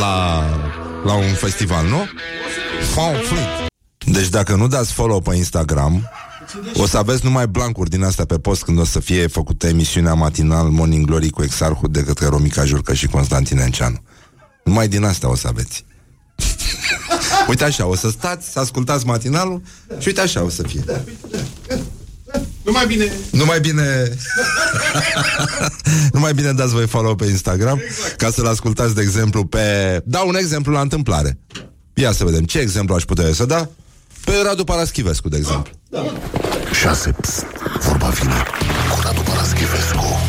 la, 0.01 0.45
la 1.05 1.15
un 1.15 1.33
festival, 1.35 1.87
nu? 1.87 2.05
Paul 2.95 3.17
Flint. 3.17 3.71
Deci 4.17 4.29
dacă 4.29 4.55
nu 4.55 4.69
dați 4.69 4.93
follow 4.93 5.21
pe 5.21 5.35
Instagram, 5.35 6.11
o 6.77 6.87
să 6.87 6.99
aveți 6.99 7.25
numai 7.25 7.47
blancuri 7.47 7.91
din 7.91 8.03
astea 8.03 8.25
pe 8.25 8.39
post 8.39 8.63
când 8.63 8.79
o 8.79 8.85
să 8.85 9.01
fie 9.01 9.27
făcută 9.27 9.67
emisiunea 9.67 10.15
matinal 10.15 10.69
Morning 10.69 11.07
Glory 11.07 11.31
cu 11.31 11.43
Exarhul 11.43 11.89
de 11.91 12.05
către 12.05 12.27
Romica 12.27 12.65
Jurcă 12.65 12.95
și 12.95 13.07
Constantin 13.07 13.59
Enceanu. 13.59 14.03
Numai 14.65 14.89
din 14.89 15.05
asta 15.05 15.31
o 15.31 15.37
să 15.37 15.49
aveți. 15.49 15.85
uite 17.49 17.65
așa, 17.65 17.87
o 17.87 17.97
să 17.97 18.11
stați, 18.11 18.51
să 18.51 18.59
ascultați 18.59 19.07
matinalul 19.07 19.63
și 19.99 20.09
uite 20.09 20.21
așa 20.21 20.43
o 20.43 20.49
să 20.49 20.63
fie. 20.63 20.85
Nu 22.63 22.73
mai 22.73 22.87
bine... 22.87 23.13
Nu 23.31 23.45
mai 23.45 23.61
bine 23.61 23.83
Nu 26.13 26.21
mai 26.21 26.35
bine 26.35 26.53
dați 26.53 26.73
voi 26.73 26.87
follow 26.87 27.15
pe 27.15 27.25
Instagram 27.25 27.81
exact. 27.85 28.17
Ca 28.17 28.31
să-l 28.31 28.47
ascultați, 28.47 28.95
de 28.95 29.01
exemplu, 29.01 29.45
pe 29.45 30.01
Dau 30.05 30.29
un 30.29 30.37
exemplu 30.37 30.73
la 30.73 30.81
întâmplare 30.81 31.39
Ia 31.95 32.13
să 32.13 32.25
vedem, 32.25 32.45
ce 32.45 32.59
exemplu 32.59 32.95
aș 32.95 33.03
putea 33.03 33.25
eu 33.25 33.33
să 33.33 33.45
da? 33.45 33.69
Pe 34.25 34.33
Radu 34.45 34.65
Paraschivescu, 34.65 35.29
de 35.29 35.37
exemplu 35.37 35.73
Da. 35.91 36.05
6. 36.73 37.11
Pst, 37.21 37.45
vorba 37.81 38.09
vine 38.09 38.43
cu 38.95 39.01
Radu 39.03 39.21
Paraschivescu. 39.21 40.21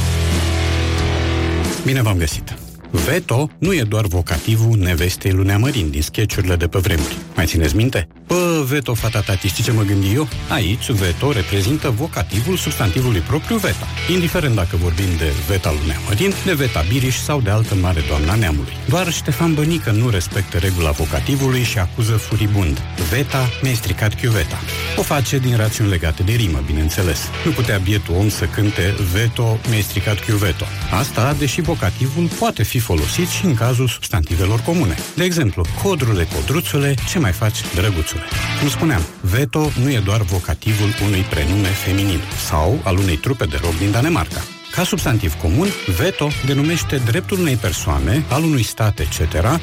Bine 1.85 2.01
v-am 2.01 2.17
găsit! 2.17 2.57
Veto 2.95 3.49
nu 3.57 3.73
e 3.73 3.81
doar 3.81 4.05
vocativul 4.05 4.77
nevestei 4.77 5.31
lui 5.31 5.45
Neamărin 5.45 5.89
din 5.89 6.01
sketchurile 6.01 6.55
de 6.55 6.67
pe 6.67 6.79
vremuri. 6.79 7.17
Mai 7.35 7.45
țineți 7.45 7.75
minte? 7.75 8.07
Pă, 8.27 8.63
veto, 8.67 8.93
fata 8.93 9.19
tati, 9.19 9.47
știți 9.47 9.63
ce 9.63 9.71
mă 9.71 9.81
gândi 9.81 10.13
eu? 10.13 10.27
Aici, 10.49 10.91
veto 10.91 11.31
reprezintă 11.31 11.89
vocativul 11.89 12.57
substantivului 12.57 13.19
propriu 13.19 13.57
veta, 13.57 13.87
indiferent 14.11 14.55
dacă 14.55 14.75
vorbim 14.75 15.05
de 15.17 15.31
veta 15.47 15.71
lui 15.71 15.87
Neamărin, 15.87 16.33
de 16.45 16.53
veta 16.53 16.85
Biriș 16.87 17.15
sau 17.15 17.41
de 17.41 17.49
altă 17.49 17.75
mare 17.75 18.01
doamna 18.07 18.35
neamului. 18.35 18.73
Doar 18.89 19.11
Ștefan 19.11 19.53
Bănică 19.53 19.91
nu 19.91 20.09
respectă 20.09 20.57
regula 20.57 20.91
vocativului 20.91 21.63
și 21.63 21.77
acuză 21.77 22.11
furibund. 22.11 22.81
Veta 23.09 23.49
mi-a 23.61 23.73
stricat 23.73 24.15
chiuveta. 24.15 24.59
O 24.95 25.01
face 25.01 25.37
din 25.37 25.55
rațiuni 25.55 25.89
legate 25.89 26.23
de 26.23 26.31
rimă, 26.31 26.63
bineînțeles. 26.65 27.19
Nu 27.45 27.51
putea 27.51 27.77
bietul 27.77 28.15
om 28.15 28.29
să 28.29 28.45
cânte 28.45 28.95
veto 29.13 29.59
mi-a 29.69 29.81
stricat 29.81 30.19
chiuveto. 30.25 30.65
Asta, 30.91 31.35
deși 31.37 31.61
vocativul 31.61 32.29
poate 32.39 32.63
fi 32.63 32.79
folosit 32.89 33.27
și 33.27 33.45
în 33.45 33.55
cazul 33.55 33.87
substantivelor 33.87 34.59
comune. 34.59 34.95
De 35.15 35.23
exemplu, 35.23 35.65
codrule, 35.83 36.27
codruțule, 36.35 36.95
ce 37.09 37.19
mai 37.19 37.31
faci, 37.31 37.59
drăguțule? 37.75 38.23
Cum 38.59 38.69
spuneam, 38.69 39.01
veto 39.21 39.71
nu 39.81 39.91
e 39.91 39.99
doar 39.99 40.21
vocativul 40.21 40.89
unui 41.05 41.21
prenume 41.21 41.67
feminin 41.67 42.21
sau 42.47 42.79
al 42.83 42.97
unei 42.97 43.17
trupe 43.17 43.45
de 43.45 43.57
rock 43.61 43.77
din 43.77 43.91
Danemarca. 43.91 44.41
Ca 44.75 44.83
substantiv 44.83 45.33
comun, 45.33 45.67
veto 45.97 46.27
denumește 46.45 46.97
dreptul 47.05 47.39
unei 47.39 47.55
persoane, 47.55 48.23
al 48.29 48.43
unui 48.43 48.63
stat, 48.63 48.99
etc., 48.99 49.17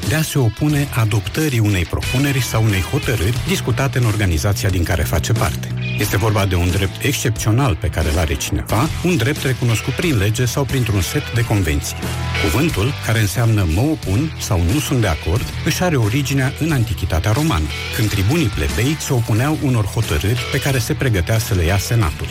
de 0.07 0.15
a 0.15 0.21
se 0.21 0.39
opune 0.39 0.87
adoptării 0.95 1.59
unei 1.59 1.85
propuneri 1.85 2.41
sau 2.41 2.63
unei 2.63 2.81
hotărâri 2.81 3.37
discutate 3.47 3.97
în 3.97 4.05
organizația 4.05 4.69
din 4.69 4.83
care 4.83 5.03
face 5.03 5.31
parte. 5.31 5.67
Este 5.99 6.17
vorba 6.17 6.45
de 6.45 6.55
un 6.55 6.69
drept 6.69 7.03
excepțional 7.03 7.75
pe 7.75 7.87
care 7.87 8.09
îl 8.09 8.17
are 8.17 8.33
cineva, 8.33 8.89
un 9.03 9.17
drept 9.17 9.43
recunoscut 9.43 9.93
prin 9.93 10.17
lege 10.17 10.45
sau 10.45 10.63
printr-un 10.63 11.01
set 11.01 11.33
de 11.33 11.45
convenții. 11.45 11.95
Cuvântul, 12.43 12.93
care 13.05 13.19
înseamnă 13.19 13.67
mă 13.73 13.81
opun 13.81 14.37
sau 14.39 14.61
nu 14.73 14.79
sunt 14.79 15.01
de 15.01 15.07
acord, 15.07 15.43
își 15.65 15.83
are 15.83 15.95
originea 15.95 16.53
în 16.59 16.71
Antichitatea 16.71 17.31
romană, 17.31 17.67
când 17.95 18.09
tribunii 18.09 18.47
plebei 18.55 18.97
se 18.99 19.13
opuneau 19.13 19.57
unor 19.63 19.85
hotărâri 19.85 20.39
pe 20.51 20.59
care 20.59 20.77
se 20.77 20.93
pregătea 20.93 21.39
să 21.39 21.53
le 21.53 21.63
ia 21.63 21.77
senatul. 21.77 22.27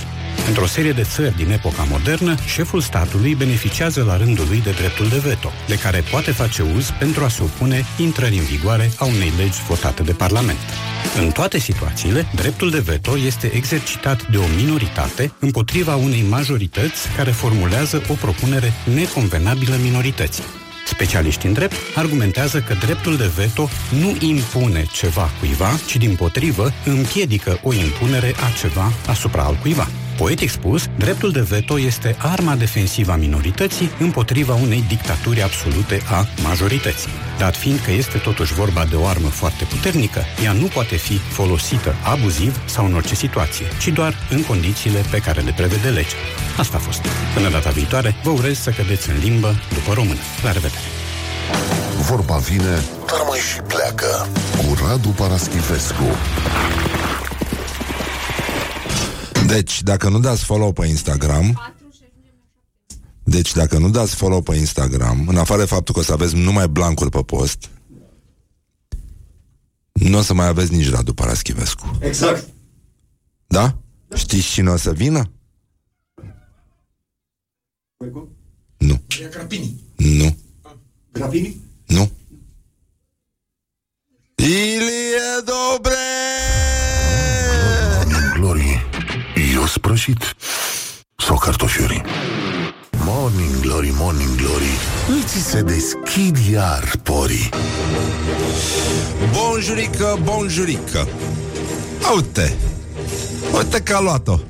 Într-o 0.49 0.67
serie 0.67 0.93
de 0.93 1.03
țări 1.03 1.37
din 1.37 1.51
epoca 1.51 1.87
modernă, 1.91 2.35
șeful 2.47 2.81
statului 2.81 3.35
beneficiază 3.35 4.05
la 4.05 4.17
rândul 4.17 4.47
lui 4.49 4.61
de 4.61 4.71
dreptul 4.71 5.09
de 5.09 5.19
veto, 5.19 5.53
de 5.69 5.79
care 5.79 6.05
poate 6.11 6.31
face 6.31 6.63
uz 6.77 6.91
pentru 6.99 7.25
a 7.25 7.29
se 7.29 7.43
opune 7.43 7.85
intrării 7.97 8.39
în 8.39 8.45
vigoare 8.45 8.93
a 8.97 9.05
unei 9.05 9.33
legi 9.37 9.63
votate 9.69 10.03
de 10.03 10.13
Parlament. 10.13 10.59
În 11.19 11.31
toate 11.31 11.59
situațiile, 11.59 12.27
dreptul 12.35 12.71
de 12.71 12.79
veto 12.79 13.19
este 13.19 13.51
exercitat 13.55 14.27
de 14.27 14.37
o 14.37 14.47
minoritate 14.57 15.33
împotriva 15.39 15.97
unei 15.97 16.25
majorități 16.29 17.09
care 17.17 17.31
formulează 17.31 18.03
o 18.09 18.13
propunere 18.13 18.73
neconvenabilă 18.95 19.77
minorității. 19.83 20.45
Specialiștii 20.87 21.49
în 21.49 21.55
drept 21.55 21.77
argumentează 21.95 22.61
că 22.61 22.75
dreptul 22.75 23.17
de 23.17 23.31
veto 23.37 23.69
nu 24.01 24.17
impune 24.27 24.87
ceva 24.93 25.31
cuiva, 25.39 25.79
ci 25.87 25.97
din 25.97 26.15
potrivă 26.15 26.73
împiedică 26.85 27.61
o 27.63 27.73
impunere 27.73 28.35
a 28.47 28.59
ceva 28.59 28.93
asupra 29.07 29.43
al 29.43 29.55
cuiva. 29.55 29.89
Poetic 30.23 30.51
spus, 30.51 30.87
dreptul 30.99 31.33
de 31.33 31.41
veto 31.41 31.81
este 31.81 32.17
arma 32.19 32.55
defensivă 32.55 33.13
a 33.13 33.17
minorității 33.17 33.91
împotriva 33.99 34.55
unei 34.55 34.85
dictaturi 34.89 35.43
absolute 35.43 36.03
a 36.11 36.27
majorității. 36.43 37.11
Dat 37.39 37.57
fiind 37.57 37.81
că 37.81 37.91
este 37.91 38.19
totuși 38.19 38.55
vorba 38.55 38.85
de 38.85 38.97
o 38.97 39.07
armă 39.07 39.29
foarte 39.29 39.65
puternică, 39.65 40.25
ea 40.45 40.53
nu 40.53 40.67
poate 40.67 40.97
fi 40.97 41.17
folosită 41.17 41.95
abuziv 42.03 42.61
sau 42.65 42.85
în 42.85 42.95
orice 42.95 43.15
situație, 43.15 43.67
ci 43.81 43.89
doar 43.89 44.15
în 44.31 44.43
condițiile 44.43 45.01
pe 45.11 45.19
care 45.19 45.41
le 45.41 45.53
prevede 45.57 45.89
legea. 45.89 46.17
Asta 46.59 46.77
a 46.77 46.81
fost. 46.81 47.01
Până 47.35 47.49
data 47.49 47.71
viitoare, 47.71 48.15
vă 48.23 48.31
urez 48.31 48.59
să 48.59 48.71
cădeți 48.71 49.11
în 49.11 49.19
limbă 49.19 49.55
după 49.75 49.93
română. 49.93 50.21
La 50.43 50.53
revedere! 50.53 50.89
Vorba 51.99 52.37
vine, 52.37 52.83
dar 53.07 53.21
mai 53.29 53.39
și 53.39 53.61
pleacă 53.61 54.29
cu 54.57 54.77
Radu 54.87 55.09
Paraschivescu. 55.09 56.17
Deci, 59.47 59.83
dacă 59.83 60.09
nu 60.09 60.21
dați 60.21 60.45
follow 60.45 60.73
pe 60.73 60.87
Instagram 60.87 61.75
Deci, 63.25 63.53
dacă 63.53 63.79
nu 63.79 63.91
dați 63.91 64.15
follow 64.15 64.43
pe 64.43 64.55
Instagram 64.57 65.29
În 65.29 65.37
afară 65.37 65.61
de 65.61 65.67
faptul 65.67 65.95
că 65.95 66.01
o 66.01 66.03
să 66.03 66.13
aveți 66.13 66.35
numai 66.35 66.69
blancuri 66.69 67.11
pe 67.11 67.23
post 67.23 67.71
Nu 69.93 70.19
o 70.19 70.23
să 70.23 70.35
mai 70.35 70.47
aveți 70.47 70.73
nici 70.73 70.91
Radu 70.91 71.15
Paraschivescu 71.15 71.99
Exact. 72.01 72.49
Da? 73.47 73.77
Știți 74.15 74.47
cine 74.47 74.71
o 74.71 74.77
să 74.77 74.93
vină? 74.93 75.31
Nu 78.77 79.03
Ia 79.21 79.29
Crapini. 79.29 79.81
Nu 79.97 80.37
Grapini? 81.13 81.61
Nu 81.87 82.11
Ilie 84.37 85.41
Dobre 85.45 85.93
Glory, 85.93 86.72
eu 89.63 89.69
sprășit 89.69 90.37
sau 91.17 91.37
cartofiuri? 91.37 92.03
Morning 93.05 93.61
Glory, 93.61 93.93
Morning 93.95 94.35
Glory, 94.37 94.73
îți 95.23 95.51
se 95.51 95.63
deschid 95.63 96.37
iar 96.53 96.93
porii. 97.03 97.49
Bonjurică, 99.33 100.19
bonjurică 100.23 101.09
Uite 102.15 102.57
Uite 103.57 103.81
că 103.81 103.95
a 103.95 104.01
luat-o 104.01 104.41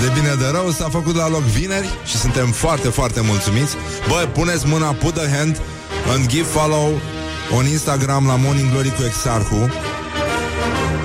de 0.00 0.10
bine 0.14 0.34
de 0.38 0.46
rău 0.52 0.70
s-a 0.70 0.88
făcut 0.88 1.14
la 1.14 1.28
loc 1.28 1.40
vineri 1.42 1.88
și 2.04 2.16
suntem 2.16 2.50
foarte, 2.50 2.88
foarte 2.88 3.20
mulțumiți. 3.20 3.74
Băi, 4.08 4.28
puneți 4.32 4.66
mâna, 4.66 4.92
put 4.92 5.14
the 5.14 5.36
hand 5.36 5.60
and 6.08 6.26
give 6.26 6.46
follow 6.46 7.00
on 7.56 7.66
Instagram 7.66 8.26
la 8.26 8.36
Morning 8.36 8.70
Glory 8.70 8.94
cu 8.94 9.02
Exarhu. 9.04 9.70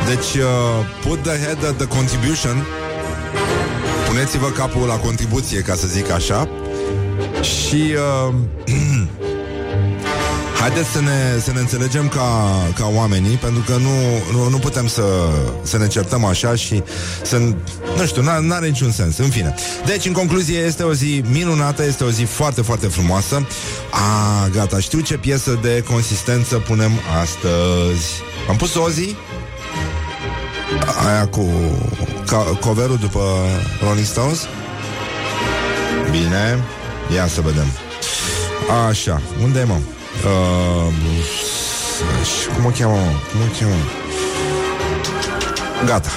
Deci, 0.06 0.34
uh, 0.34 0.50
put 1.02 1.24
the 1.24 1.38
head 1.38 1.66
at 1.66 1.76
the 1.78 1.88
contribution. 1.88 2.66
Puneți-vă 4.14 4.50
capul 4.50 4.88
la 4.88 4.96
contribuție, 4.96 5.62
ca 5.62 5.76
să 5.76 5.88
zic 5.88 6.12
așa. 6.12 6.50
Și 7.42 7.96
uh, 8.28 8.34
Haideți 10.60 10.90
să 10.90 11.02
ne, 11.02 11.40
să 11.42 11.52
ne 11.52 11.60
înțelegem 11.60 12.08
ca, 12.08 12.52
ca 12.76 12.92
oamenii 12.94 13.36
Pentru 13.36 13.64
că 13.66 13.78
nu, 13.78 13.90
nu, 14.32 14.50
nu 14.50 14.58
putem 14.58 14.88
să, 14.88 15.04
să 15.64 15.78
ne 15.78 15.88
certăm 15.88 16.26
așa 16.26 16.56
Și 16.56 16.84
să, 17.24 17.38
nu 17.98 18.06
știu, 18.06 18.22
nu 18.22 18.54
are 18.54 18.68
niciun 18.68 18.92
sens 18.92 19.18
În 19.18 19.30
fine, 19.30 19.56
deci 19.86 20.06
în 20.06 20.14
concluzie 20.14 20.58
este 20.58 20.84
o 20.84 20.94
zi 20.94 21.24
minunată 21.30 21.84
Este 21.86 22.04
o 22.04 22.10
zi 22.10 22.24
foarte, 22.24 22.62
foarte 22.62 22.88
frumoasă 22.88 23.48
A, 23.92 24.48
gata, 24.48 24.80
știu 24.80 25.00
ce 25.00 25.18
piesă 25.18 25.60
de 25.62 25.84
consistență 25.88 26.56
punem 26.56 26.92
astăzi 27.22 28.08
Am 28.50 28.56
pus 28.56 28.76
o 28.76 28.90
zi? 28.90 29.16
Aia 31.06 31.28
cu 31.28 31.52
ca, 32.26 32.38
coverul 32.38 32.98
după 32.98 33.22
Rolling 33.84 34.06
Stones? 34.06 34.48
Bine, 36.12 36.64
ia 37.16 37.28
să 37.28 37.42
vedem 37.42 37.66
Așa, 38.90 39.22
unde 39.44 39.60
e, 39.60 39.64
mă? 39.64 39.74
Uh, 39.74 40.94
cum 42.56 42.66
o 42.66 42.70
cheamă, 42.70 42.96
mă? 42.96 43.12
Cum 43.32 43.42
o 43.42 43.46
cheamă? 43.60 43.76
Gata, 45.86 46.10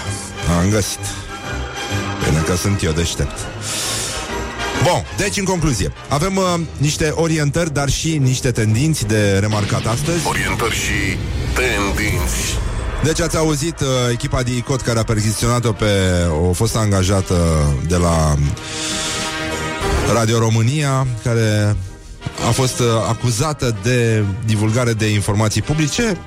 am 0.61 0.71
găsit 0.71 0.99
Bine 2.25 2.41
că 2.47 2.57
sunt 2.57 2.83
eu 2.83 2.93
deștept 2.93 3.39
Bun, 4.83 5.05
deci 5.17 5.37
în 5.37 5.45
concluzie 5.45 5.93
Avem 6.09 6.37
uh, 6.37 6.45
niște 6.77 7.09
orientări, 7.15 7.73
dar 7.73 7.89
și 7.89 8.19
niște 8.19 8.51
tendinți 8.51 9.07
de 9.07 9.39
remarcat 9.39 9.87
astăzi 9.87 10.27
Orientări 10.29 10.75
și 10.75 11.17
tendinți. 11.55 12.59
Deci 13.07 13.21
ați 13.21 13.37
auzit 13.37 13.81
uh, 13.81 13.87
echipa 14.13 14.43
de 14.43 14.57
ICOT 14.57 14.81
care 14.81 14.99
a 14.99 15.03
perchiziționat-o 15.03 15.73
pe 15.73 15.87
o 16.49 16.53
fostă 16.53 16.79
angajată 16.79 17.35
de 17.89 17.97
la 17.97 18.35
Radio 20.15 20.39
România, 20.39 21.07
care 21.23 21.77
a 22.49 22.51
fost 22.51 22.79
uh, 22.79 22.87
acuzată 23.09 23.77
de 23.83 24.25
divulgare 24.45 24.93
de 24.93 25.07
informații 25.07 25.63
publice. 25.63 26.03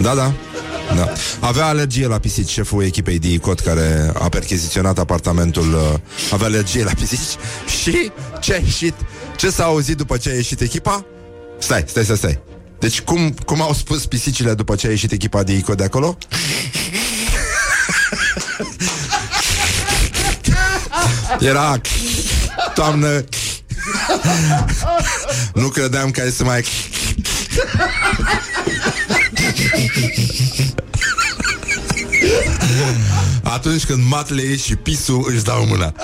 Da, 0.00 0.14
da. 0.14 0.32
Da. 0.96 1.12
Avea 1.40 1.66
alergie 1.66 2.06
la 2.06 2.18
pisici 2.18 2.48
Șeful 2.50 2.82
echipei 2.82 3.18
de 3.18 3.28
ICOT 3.32 3.60
Care 3.60 4.12
a 4.18 4.28
percheziționat 4.28 4.98
apartamentul 4.98 5.72
uh, 5.72 5.98
Avea 6.32 6.46
alergie 6.46 6.84
la 6.84 6.90
pisici 6.98 7.36
Și 7.80 8.12
ce 8.40 8.54
a 8.54 8.56
ieșit 8.56 8.94
Ce 9.36 9.50
s-a 9.50 9.64
auzit 9.64 9.96
după 9.96 10.16
ce 10.16 10.30
a 10.30 10.34
ieșit 10.34 10.60
echipa 10.60 11.04
Stai, 11.58 11.84
stai, 11.86 12.04
stai, 12.04 12.16
stai 12.16 12.53
Deci 12.84 13.00
cum, 13.00 13.30
cum 13.30 13.60
au 13.60 13.72
spus 13.72 14.06
pisicile 14.06 14.54
După 14.54 14.74
ce 14.74 14.86
a 14.86 14.90
ieșit 14.90 15.12
echipa 15.12 15.42
de 15.42 15.52
ICOT 15.52 15.76
de 15.76 15.84
acolo? 15.84 16.18
Era 21.40 21.80
Toamnă. 22.74 23.24
Nu 25.54 25.68
credeam 25.68 26.10
că 26.10 26.20
ai 26.20 26.30
să 26.30 26.44
mai 26.44 26.64
Atunci 33.42 33.84
când 33.84 34.04
matele 34.08 34.56
și 34.56 34.76
pisul 34.76 35.30
își 35.34 35.42
dau 35.42 35.66
mâna 35.66 35.94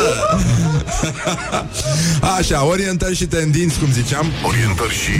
Așa, 2.38 2.64
orientări 2.64 3.16
și 3.16 3.26
tendinți, 3.26 3.78
cum 3.78 3.92
ziceam. 3.92 4.26
Orientări 4.46 4.94
și 4.94 5.10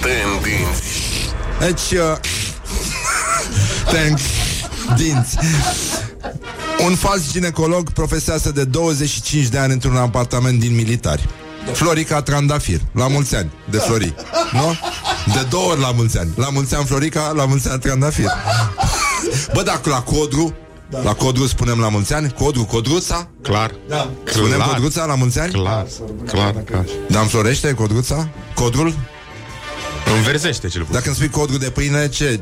tendinți. 0.00 0.82
Deci 1.58 1.98
uh, 1.98 2.16
Thanks 3.92 4.22
Dinți 4.96 5.36
Un 6.86 6.94
fals 6.94 7.32
ginecolog 7.32 7.90
profesează 7.90 8.50
de 8.50 8.64
25 8.64 9.46
de 9.46 9.58
ani 9.58 9.72
într-un 9.72 9.96
apartament 9.96 10.60
din 10.60 10.74
militari. 10.74 11.28
Florica 11.72 12.22
Trandafir, 12.22 12.80
la 12.92 13.08
mulți 13.08 13.36
ani 13.36 13.50
de 13.70 13.78
Flori, 13.78 14.14
nu? 14.52 14.74
De 15.34 15.46
două 15.50 15.70
ori 15.70 15.80
la 15.80 15.90
mulți 15.90 16.18
ani. 16.18 16.30
La 16.36 16.48
mulți 16.50 16.74
ani 16.74 16.84
Florica, 16.84 17.32
la 17.36 17.44
mulți 17.44 17.68
ani 17.68 17.80
Trandafir. 17.80 18.30
Bă, 19.54 19.62
dacă 19.62 19.88
la 19.88 20.00
Codru 20.00 20.54
La 20.90 21.14
Codruț 21.14 21.48
spunem 21.48 21.78
la 21.78 21.88
mulți 21.88 22.14
ani 22.14 22.32
Codru, 22.32 22.64
Codruța 22.64 23.28
Clar 23.42 23.74
da. 23.88 24.10
Spunem 24.24 24.52
Clar. 24.52 24.68
Codruța 24.68 25.04
la 25.04 25.14
mulți 25.14 25.38
ani? 25.38 25.52
Clar, 25.52 25.86
clar, 26.26 26.52
clar 26.64 26.84
Dar 27.08 27.22
înflorește 27.22 27.72
Codruța? 27.74 28.28
Codrul? 28.54 28.94
Înverzește 30.16 30.68
cel 30.68 30.80
puțin 30.80 30.94
Dacă 30.94 31.06
îmi 31.06 31.16
spui 31.16 31.28
codru 31.28 31.58
de 31.58 31.70
pâine, 31.70 32.08
ce? 32.08 32.40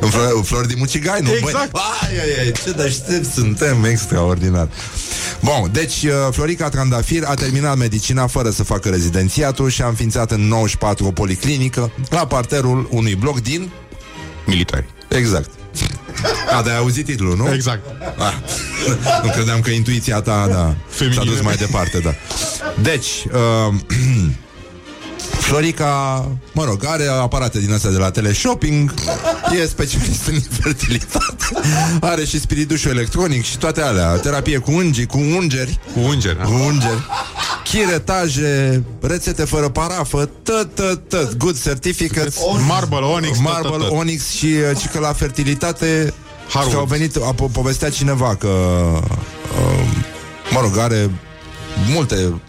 În 0.00 0.08
flori, 0.08 0.44
flori 0.44 0.68
de 0.68 0.74
mucigai, 0.76 1.20
nu? 1.20 1.30
Exact. 1.30 1.70
Băi, 1.70 1.82
ai, 2.02 2.18
ai, 2.18 2.44
ai, 2.44 2.52
ce 2.64 2.70
deștept 2.70 3.32
suntem, 3.32 3.84
extraordinar. 3.84 4.68
Bun, 5.40 5.70
deci 5.72 6.02
uh, 6.02 6.10
Florica 6.30 6.68
Trandafir 6.68 7.24
a 7.24 7.34
terminat 7.34 7.76
medicina 7.76 8.26
fără 8.26 8.50
să 8.50 8.64
facă 8.64 8.88
rezidențiatul 8.88 9.68
și 9.68 9.82
a 9.82 9.86
înființat 9.86 10.30
în 10.30 10.40
94 10.40 11.06
o 11.06 11.10
policlinică 11.10 11.92
la 12.10 12.26
parterul 12.26 12.88
unui 12.90 13.14
bloc 13.14 13.40
din... 13.40 13.70
Militari 14.46 14.86
Exact. 15.08 15.50
A, 16.58 16.62
de 16.62 16.70
ai 16.70 16.76
auzit 16.76 17.04
titlul, 17.04 17.36
nu? 17.36 17.52
Exact 17.52 17.80
Ah, 18.18 18.32
nu 19.22 19.30
credeam 19.30 19.60
că 19.60 19.70
intuiția 19.70 20.20
ta, 20.20 20.46
da, 20.50 20.74
Feminină. 20.88 21.22
s-a 21.24 21.30
dus 21.30 21.40
mai 21.40 21.54
departe, 21.54 21.98
da. 21.98 22.14
Deci, 22.82 23.06
uh, 23.32 23.74
Florica, 25.30 26.28
mă 26.52 26.64
rog, 26.64 26.84
are 26.86 27.06
aparate 27.06 27.58
din 27.58 27.72
astea 27.72 27.90
de 27.90 27.96
la 27.96 28.10
teleshopping 28.10 28.94
E 29.60 29.66
specialist 29.66 30.26
în 30.26 30.34
infertilitate 30.34 31.44
Are 32.00 32.24
și 32.24 32.40
spiritușul 32.40 32.90
electronic 32.90 33.44
și 33.44 33.58
toate 33.58 33.80
alea. 33.80 34.16
Terapie 34.16 34.58
cu 34.58 34.72
ungii, 34.72 35.06
cu 35.06 35.18
ungeri. 35.18 35.78
Cu 35.92 36.00
ungeri 36.00 36.36
Cu 36.36 36.52
ungeri 36.52 37.06
Chiretaje, 37.64 38.82
rețete 39.00 39.44
fără 39.44 39.68
parafă 39.68 40.30
Tot, 40.42 40.74
tot, 40.74 41.08
tot, 41.08 41.36
good 41.36 41.62
certificates. 41.62 42.36
Marble 42.66 42.96
Onyx 42.96 43.36
tot, 43.36 43.42
Marble 43.42 43.70
tot, 43.70 43.80
tot. 43.80 43.98
Onyx 43.98 44.30
și, 44.30 44.46
uh, 44.70 44.78
și 44.78 44.88
că 44.88 44.98
la 44.98 45.12
fertilitate 45.12 46.14
Harwood. 46.48 46.72
Că 46.72 46.78
au 46.78 46.84
venit, 46.84 47.16
a 47.16 47.34
po- 47.34 47.52
povestea 47.52 47.90
cineva 47.90 48.36
că 48.36 48.48
uh, 48.48 50.12
Mă 50.50 50.60
rog, 50.60 50.78
are 50.78 51.10
multe 51.92 52.40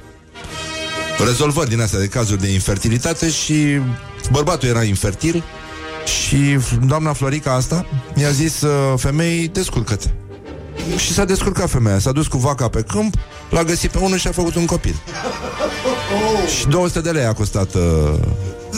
rezolvări 1.24 1.70
din 1.70 1.82
astea 1.82 2.00
de 2.00 2.08
cazuri 2.08 2.42
de 2.42 2.48
infertilitate 2.52 3.30
și 3.30 3.80
bărbatul 4.32 4.68
era 4.70 4.84
infertil 4.84 5.44
și 6.06 6.58
doamna 6.86 7.14
Florica 7.14 7.54
asta 7.54 7.86
mi-a 8.16 8.30
zis 8.30 8.62
uh, 8.62 8.94
femeii, 9.00 9.48
descurcă-te. 9.48 10.08
Și 10.98 11.12
s-a 11.14 11.26
descurcat 11.26 11.70
femeia, 11.70 12.00
s-a 12.00 12.12
dus 12.12 12.28
cu 12.28 12.38
vaca 12.38 12.68
pe 12.68 12.82
câmp, 12.82 13.16
l-a 13.50 13.64
găsit 13.64 13.92
pe 13.92 13.98
unul 13.98 14.18
și 14.18 14.28
a 14.28 14.32
făcut 14.32 14.56
un 14.56 14.66
copil. 14.66 14.96
Și 16.60 16.68
200 16.68 17.02
de 17.02 17.10
lei 17.12 17.26
a 17.26 17.34
costat 17.34 17.74
uh, 17.74 17.82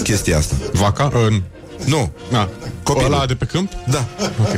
chestia 0.03 0.37
asta. 0.37 0.55
Vaca? 0.73 1.11
În... 1.27 1.41
Nu, 1.85 2.11
Na. 2.31 2.49
Copilul. 2.83 3.13
Ăla 3.13 3.25
de 3.25 3.35
pe 3.35 3.45
câmp? 3.45 3.71
da. 3.89 4.05
Ok 4.41 4.49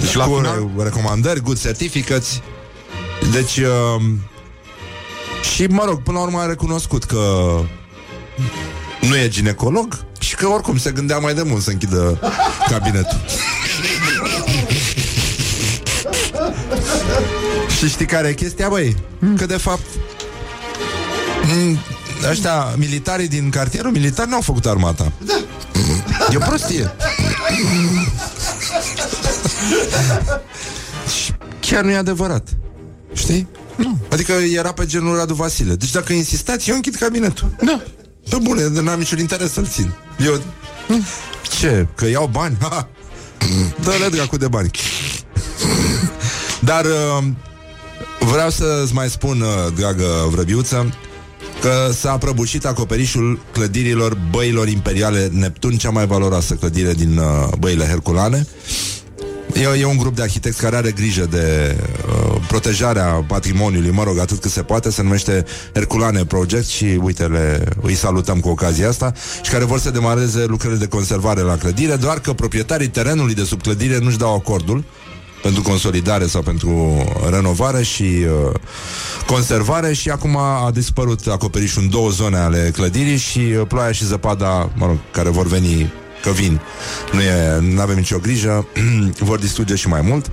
Deci 0.00 0.14
la 0.14 0.24
cu 0.24 0.34
final? 0.36 0.70
re- 0.76 0.82
recomandări, 0.82 1.40
good 1.40 1.60
certificates. 1.60 2.40
Deci 3.32 3.56
uh, 3.56 4.02
și 5.52 5.64
mă 5.66 5.84
rog, 5.84 6.02
până 6.02 6.18
la 6.18 6.24
urmă 6.24 6.38
a 6.38 6.46
recunoscut 6.46 7.04
că 7.04 7.54
nu 9.00 9.16
e 9.16 9.28
ginecolog 9.28 9.98
și 10.20 10.34
că 10.34 10.46
oricum 10.46 10.78
se 10.78 10.90
gândea 10.90 11.18
mai 11.18 11.34
de 11.34 11.42
mult 11.42 11.62
să 11.62 11.70
închidă 11.70 12.20
cabinetul. 12.68 13.20
și 17.78 17.88
știi 17.88 18.06
care 18.06 18.28
e 18.28 18.32
chestia, 18.34 18.68
băi? 18.68 18.96
Că 19.36 19.46
de 19.46 19.56
fapt 19.56 19.84
m, 21.42 21.78
ăștia 22.30 22.74
militarii 22.76 23.28
din 23.28 23.50
cartierul 23.50 23.90
militar 23.90 24.26
n-au 24.26 24.40
făcut 24.40 24.66
armata. 24.66 25.12
E 26.30 26.36
o 26.36 26.38
prostie. 26.38 26.92
Și 31.22 31.32
chiar 31.60 31.84
nu 31.84 31.90
e 31.90 31.96
adevărat. 31.96 32.48
Știi? 33.12 33.48
Nu. 33.76 33.98
Adică 34.10 34.32
era 34.32 34.72
pe 34.72 34.86
genul 34.86 35.16
Radu 35.16 35.34
Vasile. 35.34 35.74
Deci 35.74 35.90
dacă 35.90 36.12
insistați, 36.12 36.68
eu 36.68 36.74
închid 36.74 36.94
cabinetul. 36.94 37.56
Da. 37.64 37.82
Pe 38.28 38.36
bune, 38.42 38.68
n-am 38.68 38.98
niciun 38.98 39.18
interes 39.18 39.52
să-l 39.52 39.66
țin. 39.66 39.92
Eu... 40.26 40.42
Ce? 41.60 41.86
Că 41.94 42.08
iau 42.08 42.28
bani? 42.32 42.56
Ha! 42.60 42.88
Dă-le 43.82 44.08
dracu 44.08 44.36
de 44.36 44.48
bani. 44.48 44.70
Dar 46.60 46.84
uh, 46.84 47.24
vreau 48.18 48.50
să-ți 48.50 48.94
mai 48.94 49.10
spun, 49.10 49.40
uh, 49.40 49.72
dragă 49.76 50.04
vrăbiuță, 50.30 50.94
că 51.60 51.90
s-a 52.00 52.18
prăbușit 52.18 52.64
acoperișul 52.64 53.40
clădirilor 53.52 54.18
băilor 54.30 54.68
imperiale 54.68 55.28
Neptun, 55.32 55.76
cea 55.76 55.90
mai 55.90 56.06
valoroasă 56.06 56.54
clădire 56.54 56.92
din 56.92 57.18
uh, 57.18 57.48
băile 57.58 57.84
Herculane. 57.84 58.46
E, 59.54 59.80
e 59.80 59.84
un 59.84 59.96
grup 59.96 60.16
de 60.16 60.22
arhitecți 60.22 60.60
care 60.60 60.76
are 60.76 60.90
grijă 60.90 61.26
de 61.30 61.76
uh, 62.06 62.40
protejarea 62.48 63.24
patrimoniului, 63.26 63.90
mă 63.90 64.02
rog, 64.02 64.18
atât 64.18 64.40
cât 64.40 64.50
se 64.50 64.62
poate, 64.62 64.90
se 64.90 65.02
numește 65.02 65.44
Herculane 65.72 66.24
Project 66.24 66.66
și 66.66 66.84
uite, 67.02 67.26
le, 67.26 67.64
îi 67.82 67.94
salutăm 67.94 68.40
cu 68.40 68.48
ocazia 68.48 68.88
asta 68.88 69.12
și 69.42 69.50
care 69.50 69.64
vor 69.64 69.78
să 69.78 69.90
demareze 69.90 70.44
lucrările 70.44 70.78
de 70.78 70.86
conservare 70.86 71.40
la 71.40 71.56
clădire, 71.56 71.96
doar 71.96 72.20
că 72.20 72.32
proprietarii 72.32 72.88
terenului 72.88 73.34
de 73.34 73.44
sub 73.44 73.62
clădire 73.62 73.98
nu-și 73.98 74.18
dau 74.18 74.34
acordul 74.34 74.84
pentru 75.42 75.62
consolidare 75.62 76.26
sau 76.26 76.42
pentru 76.42 77.04
renovare 77.30 77.82
și 77.82 78.02
uh, 78.02 78.54
conservare 79.26 79.92
și 79.92 80.10
acum 80.10 80.36
a 80.36 80.70
dispărut 80.72 81.26
acoperișul 81.26 81.82
în 81.82 81.90
două 81.90 82.10
zone 82.10 82.36
ale 82.36 82.70
clădirii 82.72 83.16
și 83.16 83.38
uh, 83.38 83.66
ploaia 83.68 83.92
și 83.92 84.04
zăpada, 84.04 84.70
mă 84.74 84.86
rog, 84.86 84.96
care 85.10 85.28
vor 85.28 85.46
veni 85.46 85.92
că 86.24 86.30
vin. 86.30 86.60
Nu 87.12 87.20
e, 87.20 87.58
nu 87.60 87.80
avem 87.80 87.96
nicio 87.96 88.18
grijă, 88.18 88.66
vor 89.28 89.38
distruge 89.38 89.74
și 89.74 89.88
mai 89.88 90.00
mult. 90.00 90.30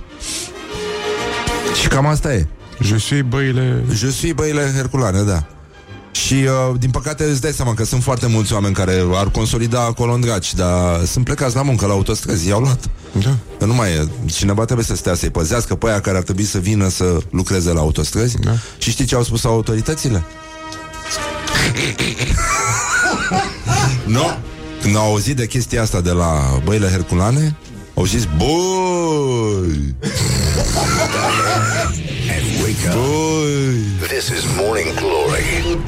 Și 1.80 1.88
cam 1.88 2.06
asta 2.06 2.34
e. 2.34 2.46
Je 2.80 2.98
suis 2.98 3.22
băile... 3.28 3.84
Je 3.94 4.10
suis 4.10 4.32
băile 4.32 4.72
Herculane, 4.74 5.22
da. 5.22 5.46
Și, 6.10 6.34
uh, 6.34 6.78
din 6.78 6.90
păcate, 6.90 7.24
îți 7.24 7.40
dai 7.40 7.52
seama 7.52 7.74
că 7.74 7.84
sunt 7.84 8.02
foarte 8.02 8.26
mulți 8.26 8.52
oameni 8.52 8.74
care 8.74 9.04
ar 9.14 9.30
consolida 9.30 9.80
acolo 9.80 10.12
în 10.12 10.20
draci, 10.20 10.54
dar 10.54 11.04
sunt 11.04 11.24
plecați 11.24 11.54
la 11.54 11.62
muncă 11.62 11.86
la 11.86 11.92
autostrăzi, 11.92 12.48
i-au 12.48 12.60
luat. 12.60 12.90
Da. 13.12 13.36
Că 13.58 13.64
nu 13.64 13.74
mai 13.74 13.90
e. 13.90 14.08
Cineva 14.26 14.64
trebuie 14.64 14.86
să 14.86 14.96
stea 14.96 15.14
să-i 15.14 15.30
păzească 15.30 15.74
pe 15.74 15.88
aia 15.88 16.00
care 16.00 16.16
ar 16.16 16.22
trebui 16.22 16.44
să 16.44 16.58
vină 16.58 16.88
să 16.88 17.18
lucreze 17.30 17.72
la 17.72 17.80
autostrăzi. 17.80 18.38
Da. 18.38 18.52
Și 18.78 18.90
știi 18.90 19.04
ce 19.04 19.14
au 19.14 19.22
spus 19.22 19.44
autoritățile? 19.44 20.24
nu? 24.16 24.36
Când 24.82 24.96
au 24.96 25.02
auzit 25.02 25.36
de 25.36 25.46
chestia 25.46 25.82
asta 25.82 26.00
de 26.00 26.10
la 26.10 26.60
băile 26.64 26.88
Herculane, 26.88 27.56
au 27.94 28.02
Au 28.02 28.04
zis, 28.04 28.28
boi! 28.36 29.94
And 32.72 32.84
wake 32.84 32.96
up. 32.96 34.08
This 34.08 34.28
is 34.30 34.44
Morning 34.56 34.94
Glory 34.94 35.44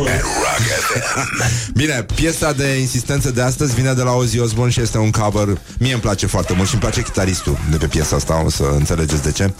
at 0.09 0.23
Rock 0.23 0.65
FM. 0.87 1.73
Bine, 1.75 2.07
piesa 2.15 2.53
de 2.53 2.67
insistență 2.67 3.31
de 3.31 3.41
astăzi 3.41 3.75
vine 3.75 3.93
de 3.93 4.03
la 4.03 4.13
Ozzy 4.13 4.39
Osbourne 4.39 4.73
și 4.73 4.81
este 4.81 4.99
un 4.99 5.11
cover. 5.11 5.59
Mie 5.79 5.93
îmi 5.93 6.01
place 6.01 6.27
foarte 6.27 6.53
mult 6.57 6.67
și 6.69 6.75
îmi 6.75 6.83
place 6.83 7.03
chitaristul 7.03 7.59
de 7.71 7.77
pe 7.77 7.87
piesa 7.87 8.17
asta, 8.17 8.43
o 8.45 8.51
să 8.51 8.63
înțelegeți 8.63 9.23
de 9.23 9.33
ce. 9.33 9.53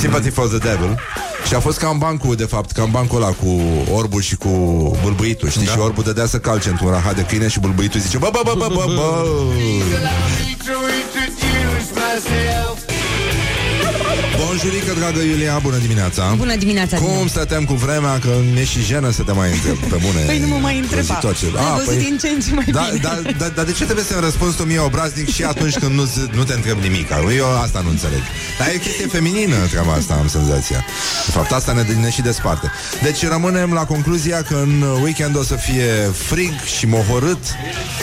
Sympathy 0.00 0.30
for 0.30 0.48
the 0.48 0.58
Devil. 0.58 0.98
Și 1.46 1.54
a 1.54 1.60
fost 1.60 1.78
ca 1.78 1.88
în 1.88 1.98
bancul, 1.98 2.34
de 2.34 2.44
fapt, 2.44 2.70
ca 2.70 2.82
în 2.82 2.90
bancul 2.90 3.22
ăla 3.22 3.30
cu 3.32 3.60
orbul 3.92 4.20
și 4.20 4.36
cu 4.36 4.48
bâlbâitul, 5.02 5.48
știi? 5.48 5.66
Da. 5.66 5.72
Și 5.72 5.78
orbul 5.78 6.02
dădea 6.02 6.26
să 6.26 6.38
calce 6.38 6.68
într-un 6.68 6.90
rahat 6.90 7.14
de 7.16 7.22
câine 7.22 7.48
și 7.48 7.60
bâlbâitul 7.60 8.00
zice 8.00 8.18
bă, 8.18 8.28
bă, 8.32 8.40
bă, 8.44 8.54
bă, 8.58 8.66
bă, 8.74 8.84
bă. 8.94 9.24
Bonjurică, 14.58 14.92
dragă 14.98 15.20
Iulia, 15.20 15.58
bună 15.62 15.76
dimineața 15.76 16.34
Bună 16.36 16.56
dimineața, 16.56 16.96
Cum 16.96 17.12
Dinu. 17.16 17.28
stăteam 17.28 17.64
cu 17.64 17.74
vremea, 17.74 18.18
că 18.18 18.30
mi-e 18.52 18.64
și 18.64 18.80
jenă 18.82 19.10
să 19.10 19.22
te 19.22 19.32
mai 19.32 19.50
întreb 19.52 19.76
pe 19.76 19.96
bune 20.04 20.20
Păi 20.26 20.38
nu 20.38 20.46
mă 20.46 20.56
mai 20.56 20.78
întreba. 20.78 21.18
Rozitoace. 21.20 21.44
Ai 21.58 21.64
Ah, 21.64 21.82
văzut 21.84 21.98
din 22.02 22.18
ce 22.20 22.28
în 22.28 22.40
ce 22.40 22.54
mai 22.54 22.64
da, 22.72 22.86
bine. 22.90 23.00
da, 23.02 23.30
da, 23.38 23.48
Dar 23.56 23.64
de 23.64 23.72
ce 23.72 23.84
trebuie 23.84 24.04
să-mi 24.04 24.20
răspunzi 24.20 24.56
tu 24.56 24.62
mie 24.62 24.78
obraznic 24.78 25.28
și 25.32 25.42
atunci 25.42 25.78
când 25.78 25.92
nu, 25.94 26.04
nu 26.32 26.42
te 26.44 26.52
întreb 26.52 26.78
nimic? 26.78 27.08
Eu 27.36 27.46
asta 27.64 27.80
nu 27.84 27.90
înțeleg. 27.90 28.22
Dar 28.58 28.68
e 28.74 28.78
chestie 28.78 29.06
feminină 29.06 29.56
treaba 29.70 29.92
asta, 29.92 30.14
am 30.14 30.28
senzația. 30.28 30.84
De 31.26 31.30
fapt, 31.30 31.52
asta 31.52 31.72
ne, 31.72 31.82
ne 32.00 32.10
și 32.10 32.22
desparte. 32.22 32.70
Deci 33.02 33.26
rămânem 33.26 33.72
la 33.72 33.84
concluzia 33.84 34.42
că 34.42 34.54
în 34.54 34.84
weekend 35.02 35.36
o 35.36 35.42
să 35.42 35.54
fie 35.54 35.88
frig 36.28 36.52
și 36.78 36.86
mohorât 36.86 37.42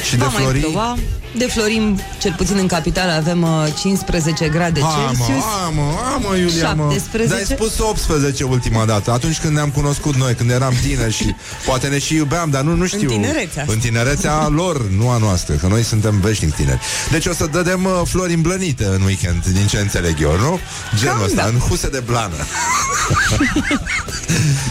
și 0.10 0.16
de 0.16 0.24
Va 0.24 0.28
mai 0.32 0.42
florii. 0.42 0.62
ploua. 0.62 0.98
De 1.38 1.46
florim, 1.46 2.00
cel 2.22 2.34
puțin 2.38 2.58
în 2.58 2.68
capitală, 2.68 3.12
avem 3.12 3.42
uh, 3.42 3.68
15 3.80 4.48
grade 4.48 4.80
Celsius. 4.80 5.44
Amă, 5.66 5.82
amă, 6.16 6.36
Iulia, 6.42 6.74
mă. 6.74 6.88
17. 6.92 7.30
Dar 7.30 7.38
ai 7.38 7.46
spus 7.46 7.80
18 7.80 8.44
ultima 8.44 8.86
dată, 8.86 9.12
atunci 9.12 9.40
când 9.40 9.54
ne-am 9.54 9.70
cunoscut 9.70 10.16
noi, 10.16 10.34
când 10.34 10.50
eram 10.50 10.74
tineri 10.82 11.14
și 11.14 11.36
poate 11.68 11.88
ne 11.88 12.00
și 12.00 12.16
iubeam, 12.16 12.50
dar 12.50 12.62
nu, 12.62 12.76
nu 12.76 12.86
știu. 12.86 13.10
tinerețea 13.10 13.62
asta. 13.62 13.74
În 13.74 13.80
tinerețea 13.80 14.48
lor, 14.48 14.90
nu 14.90 15.10
a 15.10 15.18
noastră, 15.18 15.54
că 15.54 15.68
noi 15.68 15.84
suntem 15.84 16.20
veșnic 16.20 16.56
tineri. 16.56 16.80
Deci 17.12 17.26
o 17.26 17.34
să 17.34 17.48
dădem 17.52 17.86
uh, 17.86 18.02
flori 18.04 18.34
îmblănite 18.34 18.86
în 18.86 19.02
weekend, 19.02 19.46
din 19.46 19.68
ce 19.68 19.78
înțeleg 19.78 20.22
eu, 20.22 20.38
nu? 20.38 20.60
Genul 20.98 21.16
Cam 21.16 21.24
ăsta, 21.24 21.42
da. 21.42 21.48
în 21.48 21.60
huse 21.60 21.90
de 21.90 22.00
blană. 22.00 22.36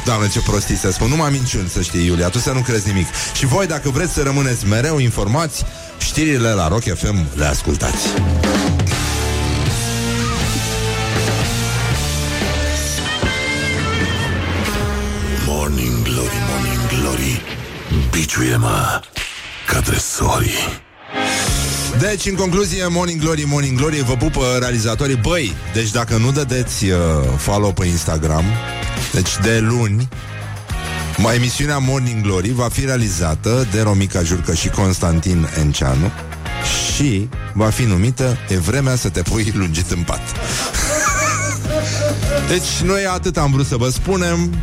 Doamne, 0.04 0.28
ce 0.28 0.40
prostii 0.40 0.76
să 0.76 0.90
spun. 0.90 1.08
Nu 1.08 1.16
m-am 1.16 1.32
minciuni, 1.32 1.68
să 1.68 1.80
știi, 1.80 2.06
Iulia, 2.06 2.28
tu 2.28 2.38
să 2.38 2.50
nu 2.50 2.60
crezi 2.60 2.86
nimic. 2.86 3.06
Și 3.34 3.46
voi, 3.46 3.66
dacă 3.66 3.90
vreți 3.90 4.12
să 4.12 4.22
rămâneți 4.22 4.66
mereu 4.66 4.98
informați, 4.98 5.64
știrile 5.98 6.48
la 6.48 6.68
Rock 6.68 6.82
FM 6.82 7.26
le 7.34 7.44
ascultați. 7.44 8.06
Biciuie-mă 18.30 19.00
ca 19.66 19.80
tresorii 19.80 20.82
Deci, 21.98 22.26
în 22.26 22.34
concluzie, 22.34 22.86
Morning 22.86 23.20
Glory, 23.20 23.42
Morning 23.42 23.78
Glory, 23.78 24.02
vă 24.02 24.14
pupă 24.14 24.56
realizatorii. 24.58 25.16
Băi, 25.16 25.52
deci 25.72 25.90
dacă 25.90 26.16
nu 26.16 26.32
dădeți 26.32 26.84
uh, 26.84 26.98
follow 27.36 27.72
pe 27.72 27.86
Instagram, 27.86 28.44
deci 29.12 29.30
de 29.42 29.58
luni, 29.58 30.08
mai 31.16 31.36
emisiunea 31.36 31.78
Morning 31.78 32.22
Glory 32.22 32.52
va 32.52 32.68
fi 32.68 32.84
realizată 32.84 33.66
de 33.72 33.80
Romica 33.80 34.22
Jurcă 34.22 34.54
și 34.54 34.68
Constantin 34.68 35.48
Enceanu 35.58 36.10
și 36.94 37.28
va 37.52 37.70
fi 37.70 37.82
numită 37.82 38.36
E 38.48 38.56
vremea 38.56 38.96
să 38.96 39.08
te 39.08 39.22
pui 39.22 39.52
lungit 39.54 39.90
în 39.90 40.02
pat. 40.02 40.22
Deci 42.50 42.80
noi 42.84 43.06
atât 43.06 43.36
am 43.36 43.50
vrut 43.50 43.66
să 43.66 43.76
vă 43.76 43.88
spunem 43.88 44.54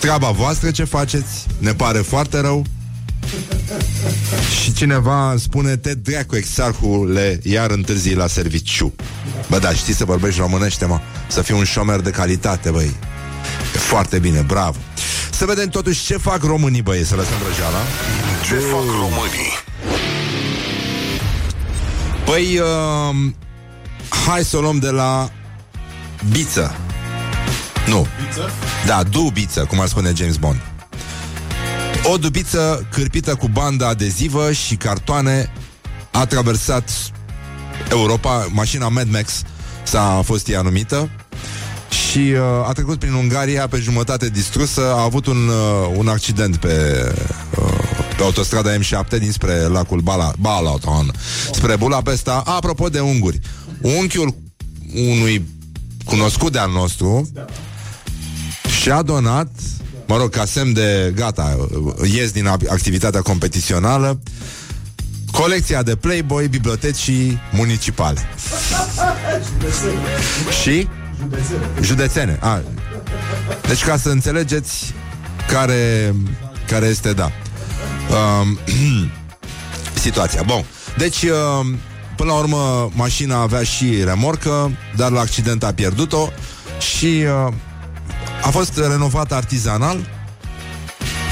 Treaba 0.00 0.30
voastră 0.30 0.70
ce 0.70 0.84
faceți 0.84 1.46
Ne 1.58 1.74
pare 1.74 1.98
foarte 1.98 2.40
rău 2.40 2.64
și 4.62 4.72
cineva 4.72 5.30
îmi 5.30 5.40
spune 5.40 5.76
Te 5.76 5.94
dracu, 5.94 6.36
exarhule, 6.36 7.40
iar 7.42 7.70
întârzi 7.70 8.14
la 8.14 8.26
serviciu. 8.26 8.94
Bă, 9.48 9.58
da, 9.58 9.72
știi 9.72 9.94
să 9.94 10.04
vorbești 10.04 10.40
românește, 10.40 10.84
mă? 10.84 11.00
Să 11.28 11.42
fii 11.42 11.54
un 11.54 11.64
șomer 11.64 12.00
de 12.00 12.10
calitate, 12.10 12.70
băi. 12.70 12.96
E 13.74 13.78
foarte 13.78 14.18
bine, 14.18 14.40
bravo. 14.40 14.76
Să 15.30 15.44
vedem 15.44 15.68
totuși 15.68 16.04
ce 16.04 16.16
fac 16.16 16.42
românii, 16.42 16.82
băi 16.82 17.04
Să 17.04 17.14
lăsăm 17.14 17.36
răjeala 17.48 17.78
Ce 18.44 18.54
fac 18.54 18.84
românii? 18.84 19.52
Păi, 22.24 22.58
uh, 22.58 23.32
hai 24.26 24.44
să 24.44 24.56
o 24.56 24.60
luăm 24.60 24.78
de 24.78 24.90
la 24.90 25.30
Biță. 26.30 26.76
Nu. 27.86 28.06
Da, 28.86 29.02
dubiță, 29.02 29.60
cum 29.60 29.80
ar 29.80 29.88
spune 29.88 30.12
James 30.16 30.36
Bond 30.36 30.60
O 32.12 32.16
dubiță 32.16 32.86
cârpită 32.90 33.34
cu 33.34 33.48
bandă 33.48 33.86
adezivă 33.86 34.52
și 34.52 34.76
cartoane 34.76 35.52
a 36.10 36.26
traversat 36.26 36.90
Europa, 37.90 38.46
mașina 38.50 38.88
Mad 38.88 39.10
Max 39.10 39.42
s-a 39.84 40.20
fost 40.24 40.48
ea 40.48 40.62
numită 40.62 41.10
și 41.88 42.18
uh, 42.18 42.68
a 42.68 42.72
trecut 42.72 42.98
prin 42.98 43.12
Ungaria 43.12 43.66
pe 43.68 43.78
jumătate 43.78 44.28
distrusă, 44.28 44.94
a 44.94 45.02
avut 45.02 45.26
un, 45.26 45.48
uh, 45.48 45.94
un 45.96 46.08
accident 46.08 46.56
pe, 46.56 47.04
uh, 47.58 47.64
pe 48.16 48.22
autostrada 48.22 48.76
M7 48.76 49.18
dinspre 49.18 49.54
lacul 49.60 50.00
Bala, 50.00 50.32
Balaton, 50.38 51.12
spre 51.52 51.76
Budapesta. 51.76 52.42
Apropo 52.46 52.88
de 52.88 53.00
unguri, 53.00 53.40
unchiul 53.80 54.34
unui 54.94 55.44
cunoscut 56.04 56.52
de-al 56.52 56.70
nostru 56.70 57.30
și-a 58.80 59.02
donat 59.02 59.50
mă 60.06 60.16
rog, 60.16 60.30
ca 60.30 60.44
semn 60.44 60.72
de 60.72 61.12
gata, 61.16 61.68
ies 62.04 62.30
din 62.30 62.46
ap- 62.46 62.68
activitatea 62.68 63.22
competițională, 63.22 64.18
colecția 65.32 65.82
de 65.82 65.96
Playboy 65.96 66.48
bibliotecii 66.48 67.40
municipale. 67.52 68.20
Și? 70.62 70.88
Județene. 71.80 72.38
A. 72.40 72.62
Deci 73.68 73.84
ca 73.84 73.96
să 73.96 74.08
înțelegeți 74.08 74.94
care, 75.48 76.14
care 76.68 76.86
este, 76.86 77.12
da. 77.12 77.30
Um, 78.40 78.58
situația. 80.04 80.42
Bun. 80.42 80.64
Deci, 80.96 81.22
um, 81.22 81.78
până 82.16 82.32
la 82.32 82.38
urmă, 82.38 82.90
mașina 82.94 83.40
avea 83.40 83.62
și 83.62 84.02
remorcă, 84.04 84.78
dar 84.96 85.10
la 85.10 85.20
accident 85.20 85.64
a 85.64 85.72
pierdut-o 85.72 86.28
și 86.78 87.24
uh, 87.46 87.52
a 88.42 88.50
fost 88.50 88.76
renovată 88.76 89.34
artizanal 89.34 90.08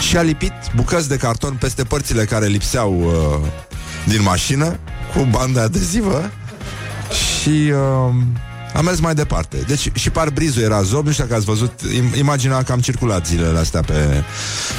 și 0.00 0.16
a 0.16 0.22
lipit 0.22 0.52
bucăți 0.76 1.09
de 1.09 1.16
carton 1.16 1.55
peste 1.55 1.84
părțile 1.84 2.24
care 2.24 2.46
lipseau 2.46 3.00
uh, 3.00 3.48
din 4.05 4.22
mașină 4.22 4.78
cu 5.14 5.28
bandă 5.30 5.61
adezivă 5.61 6.30
și 7.11 7.72
uh, 7.72 8.14
a 8.74 8.80
mers 8.80 9.00
mai 9.00 9.14
departe. 9.14 9.57
Deci 9.66 9.90
și 9.94 10.11
parbrizul 10.11 10.62
era 10.62 10.82
zob, 10.82 11.07
nu 11.07 11.12
știu 11.12 11.24
dacă 11.24 11.36
ați 11.36 11.44
văzut, 11.44 11.80
im- 11.80 12.18
imaginea 12.18 12.62
că 12.62 12.72
am 12.72 12.80
circulat 12.80 13.26
zilele 13.26 13.59
astea 13.59 13.80
pe, 13.80 14.24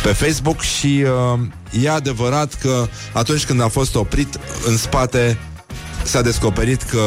pe 0.03 0.09
Facebook 0.09 0.61
și 0.61 1.03
uh, 1.33 1.83
e 1.83 1.89
adevărat 1.89 2.53
că 2.53 2.87
atunci 3.13 3.45
când 3.45 3.61
a 3.61 3.67
fost 3.67 3.95
oprit 3.95 4.39
în 4.67 4.77
spate 4.77 5.37
s-a 6.03 6.21
descoperit 6.21 6.81
că 6.81 6.99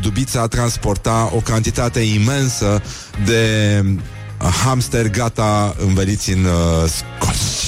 Dubița 0.00 0.46
transporta 0.46 1.30
o 1.34 1.38
cantitate 1.38 2.00
imensă 2.00 2.82
de 3.24 3.82
hamster 4.64 5.10
gata 5.10 5.74
înveliți 5.86 6.32
în 6.32 6.44
uh, 6.44 6.88
scotch. 6.88 7.66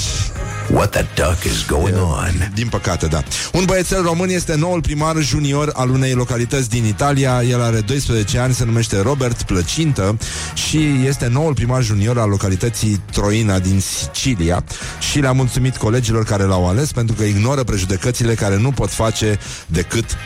What 0.70 0.90
the 0.90 1.06
duck 1.14 1.44
is 1.44 1.66
going 1.66 1.96
on? 1.96 2.50
Din 2.54 2.68
păcate, 2.68 3.06
da. 3.06 3.22
Un 3.52 3.64
băiețel 3.64 4.02
român 4.02 4.28
este 4.28 4.56
noul 4.56 4.80
primar 4.80 5.16
junior 5.16 5.70
al 5.74 5.90
unei 5.90 6.12
localități 6.12 6.68
din 6.68 6.84
Italia. 6.84 7.42
El 7.42 7.62
are 7.62 7.80
12 7.80 8.38
ani, 8.38 8.54
se 8.54 8.64
numește 8.64 9.00
Robert 9.00 9.42
Plăcintă 9.42 10.18
și 10.54 10.78
este 11.06 11.28
noul 11.28 11.54
primar 11.54 11.82
junior 11.82 12.18
al 12.18 12.28
localității 12.28 13.00
Troina 13.12 13.58
din 13.58 13.80
Sicilia 13.80 14.64
și 15.10 15.20
le-a 15.20 15.32
mulțumit 15.32 15.76
colegilor 15.76 16.24
care 16.24 16.42
l-au 16.42 16.68
ales 16.68 16.92
pentru 16.92 17.14
că 17.14 17.22
ignoră 17.22 17.62
prejudecățile 17.62 18.34
care 18.34 18.58
nu 18.58 18.70
pot 18.70 18.90
face 18.90 19.38
decât 19.66 20.16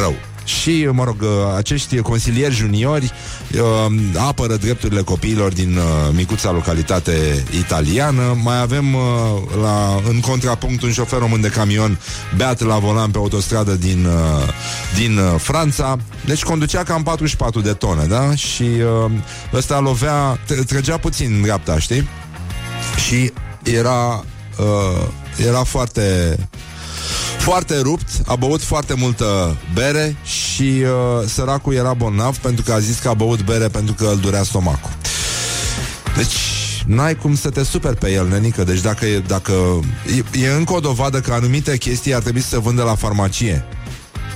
rău. 0.00 0.14
Și, 0.44 0.88
mă 0.92 1.04
rog, 1.04 1.16
acești 1.56 1.98
consilieri 2.00 2.54
juniori 2.54 3.12
uh, 3.54 3.92
apără 4.16 4.56
drepturile 4.56 5.00
copiilor 5.02 5.52
din 5.52 5.76
uh, 5.76 5.82
micuța 6.12 6.50
localitate 6.50 7.44
italiană. 7.58 8.38
Mai 8.42 8.60
avem 8.60 8.94
uh, 8.94 9.00
la, 9.62 10.00
în 10.08 10.20
contrapunct 10.20 10.82
un 10.82 10.92
șofer 10.92 11.18
român 11.18 11.40
de 11.40 11.48
camion 11.48 11.98
beat 12.36 12.60
la 12.60 12.78
volan 12.78 13.10
pe 13.10 13.18
autostradă 13.18 13.72
din, 13.74 14.04
uh, 14.04 14.48
din 14.98 15.18
uh, 15.18 15.34
Franța. 15.38 15.96
Deci 16.24 16.42
conducea 16.42 16.82
cam 16.82 17.02
44 17.02 17.60
de 17.60 17.72
tone, 17.72 18.04
da? 18.04 18.34
Și 18.34 18.62
uh, 18.62 19.10
ăsta 19.52 19.78
lovea, 19.80 20.38
t- 20.38 20.66
trăgea 20.66 20.96
puțin 20.98 21.32
în 21.34 21.42
dreapta, 21.42 21.78
știi? 21.78 22.08
Și 23.06 23.32
era, 23.62 24.24
uh, 24.58 25.06
era 25.46 25.62
foarte 25.62 26.36
foarte 27.42 27.80
rupt, 27.80 28.08
a 28.26 28.34
băut 28.34 28.62
foarte 28.62 28.94
multă 28.94 29.56
bere 29.74 30.16
și 30.24 30.62
uh, 30.62 31.28
săracul 31.28 31.74
era 31.74 31.94
bolnav 31.94 32.36
pentru 32.36 32.64
că 32.64 32.72
a 32.72 32.78
zis 32.78 32.98
că 32.98 33.08
a 33.08 33.14
băut 33.14 33.44
bere 33.44 33.68
pentru 33.68 33.94
că 33.94 34.06
îl 34.06 34.18
durea 34.18 34.42
stomacul. 34.42 34.90
Deci, 36.16 36.36
n-ai 36.86 37.14
cum 37.16 37.36
să 37.36 37.50
te 37.50 37.64
super 37.64 37.94
pe 37.94 38.10
el, 38.10 38.28
nenică. 38.28 38.64
Deci 38.64 38.80
dacă 38.80 39.06
e, 39.06 39.18
dacă 39.18 39.52
e, 40.34 40.44
e 40.44 40.48
încă 40.48 40.72
o 40.72 40.80
dovadă 40.80 41.20
că 41.20 41.32
anumite 41.32 41.76
chestii 41.76 42.14
ar 42.14 42.22
trebui 42.22 42.40
să 42.40 42.48
se 42.48 42.58
vândă 42.58 42.82
la 42.82 42.94
farmacie. 42.94 43.64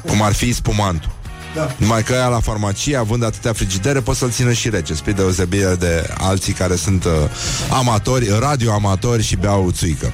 Cum 0.07 0.23
ar 0.23 0.33
fi 0.33 0.53
spumantul. 0.53 1.16
Da. 1.57 1.75
Numai 1.77 2.03
că 2.03 2.13
aia 2.13 2.29
la 2.29 2.41
farmacie, 2.41 2.97
având 2.97 3.25
atâtea 3.25 3.53
frigidere, 3.53 4.01
poți 4.01 4.19
să-l 4.19 4.31
țină 4.31 4.53
și 4.53 4.71
rece, 4.71 4.95
spre 4.95 5.13
deosebire 5.13 5.75
de 5.79 6.09
alții 6.19 6.53
care 6.53 6.77
sunt 6.77 7.05
uh, 7.05 7.13
amatori, 7.71 8.29
radioamatori 8.39 9.23
și 9.23 9.37
beau 9.37 9.71
țuică. 9.71 10.13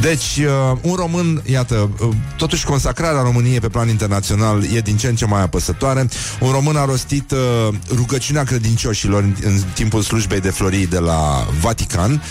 Deci, 0.00 0.38
uh, 0.38 0.78
un 0.82 0.94
român, 0.94 1.42
iată, 1.50 1.90
uh, 2.00 2.08
totuși 2.36 2.64
consacrarea 2.64 3.22
României 3.22 3.60
pe 3.60 3.68
plan 3.68 3.88
internațional 3.88 4.64
e 4.74 4.80
din 4.80 4.96
ce 4.96 5.08
în 5.08 5.16
ce 5.16 5.26
mai 5.26 5.42
apăsătoare. 5.42 6.08
Un 6.40 6.50
român 6.50 6.76
a 6.76 6.84
rostit 6.84 7.30
uh, 7.30 7.38
rugăciunea 7.94 8.44
credincioșilor 8.44 9.22
în, 9.22 9.34
în 9.42 9.60
timpul 9.74 10.02
slujbei 10.02 10.40
de 10.40 10.50
florii 10.50 10.86
de 10.86 10.98
la 10.98 11.46
Vatican. 11.60 12.22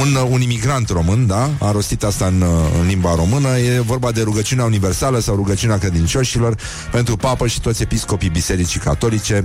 Un, 0.00 0.14
uh, 0.14 0.28
un 0.30 0.40
imigrant 0.40 0.88
român, 0.88 1.26
da, 1.26 1.50
a 1.60 1.70
rostit 1.70 2.02
asta 2.02 2.26
în, 2.26 2.40
uh, 2.40 2.48
în 2.80 2.86
limba 2.86 3.14
română. 3.14 3.58
E 3.58 3.80
vorba 3.80 4.12
de 4.12 4.22
rugăciunea 4.22 4.64
universală 4.64 5.18
sau 5.18 5.34
rugăciunea 5.34 5.78
credincioșilor 5.78 6.56
pentru 6.90 7.16
papă 7.16 7.46
și 7.46 7.60
toți 7.60 7.82
episcopii 7.96 8.28
bisericii 8.28 8.80
catolice. 8.80 9.44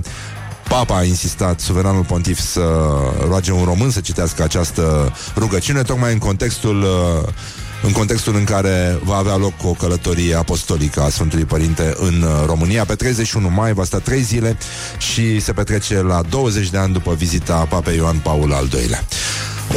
Papa 0.68 0.96
a 0.96 1.04
insistat, 1.04 1.60
suveranul 1.60 2.04
pontif, 2.04 2.40
să 2.40 2.60
roage 3.28 3.52
un 3.52 3.64
român 3.64 3.90
să 3.90 4.00
citească 4.00 4.42
această 4.42 5.12
rugăciune, 5.36 5.82
tocmai 5.82 6.12
în 6.12 6.18
contextul 6.18 6.82
uh, 6.82 7.28
în 7.82 7.92
contextul 7.92 8.34
în 8.36 8.44
care 8.44 8.98
va 9.04 9.16
avea 9.16 9.36
loc 9.36 9.52
o 9.62 9.72
călătorie 9.72 10.34
apostolică 10.34 11.02
a 11.02 11.08
Sfântului 11.08 11.44
Părinte 11.44 11.94
în 11.98 12.22
uh, 12.22 12.30
România. 12.46 12.84
Pe 12.84 12.94
31 12.94 13.50
mai 13.50 13.72
va 13.72 13.84
sta 13.84 13.98
3 13.98 14.20
zile 14.22 14.56
și 14.98 15.40
se 15.40 15.52
petrece 15.52 16.02
la 16.02 16.22
20 16.28 16.70
de 16.70 16.78
ani 16.78 16.92
după 16.92 17.14
vizita 17.14 17.66
Papei 17.68 17.96
Ioan 17.96 18.18
Paul 18.18 18.52
al 18.52 18.68
II-lea. 18.72 19.04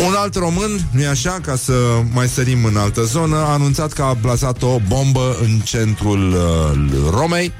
Un 0.07 0.13
alt 0.17 0.35
român, 0.35 0.87
nu-i 0.91 1.05
așa, 1.05 1.39
ca 1.45 1.55
să 1.55 1.73
mai 2.13 2.27
sărim 2.27 2.65
în 2.65 2.77
altă 2.77 3.03
zonă, 3.03 3.35
a 3.35 3.51
anunțat 3.51 3.93
că 3.93 4.01
a 4.01 4.17
plasat 4.21 4.61
o 4.61 4.79
bombă 4.87 5.37
în 5.41 5.59
centrul 5.59 6.33
uh, 6.33 7.09
Romei 7.09 7.53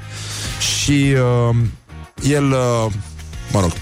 și 0.58 1.14
uh, 1.50 1.56
el, 2.22 2.44
uh, 2.44 2.92
mă 3.52 3.60
rog, 3.60 3.72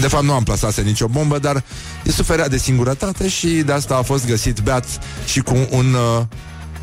de 0.00 0.08
fapt 0.08 0.24
nu 0.24 0.32
am 0.32 0.42
plasat 0.42 0.80
nicio 0.80 1.06
bombă, 1.06 1.38
dar 1.38 1.64
e 2.02 2.10
suferea 2.10 2.48
de 2.48 2.58
singurătate 2.58 3.28
și 3.28 3.48
de 3.48 3.72
asta 3.72 3.96
a 3.96 4.02
fost 4.02 4.26
găsit 4.26 4.60
beat 4.60 4.86
și 5.26 5.40
cu 5.40 5.66
un 5.70 5.94
uh, 5.94 6.22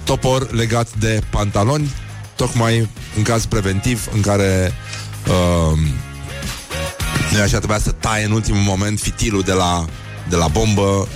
topor 0.04 0.52
legat 0.52 0.88
de 0.96 1.22
pantaloni, 1.30 1.92
tocmai 2.36 2.90
în 3.18 3.24
caz 3.24 3.46
preventiv 3.46 4.10
în 4.14 4.22
care 4.22 4.74
uh, 5.28 5.78
nu 7.34 7.42
așa 7.42 7.58
trebuia 7.58 7.80
să 7.80 7.92
taie 7.92 8.26
în 8.26 8.32
ultimul 8.32 8.62
moment 8.62 9.00
fitilul 9.00 9.42
de 9.42 9.54
la 9.54 9.86
de 10.30 10.36
la 10.36 10.48
bombă 10.48 11.08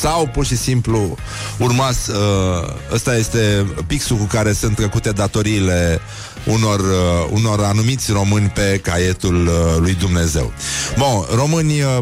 sau 0.00 0.26
pur 0.26 0.46
și 0.46 0.56
simplu 0.56 1.16
urma 1.58 1.88
uh, 1.88 2.74
ăsta 2.92 3.16
este 3.16 3.66
pixul 3.86 4.16
cu 4.16 4.24
care 4.24 4.52
sunt 4.52 4.76
trecute 4.76 5.10
datoriile 5.10 6.00
unor, 6.44 6.80
uh, 6.80 7.28
unor 7.30 7.60
anumiți 7.64 8.12
români 8.12 8.48
pe 8.48 8.80
caietul 8.82 9.46
uh, 9.46 9.76
lui 9.78 9.94
Dumnezeu. 9.94 10.52
Bun, 10.98 11.36
români 11.36 11.80
uh, 11.80 11.98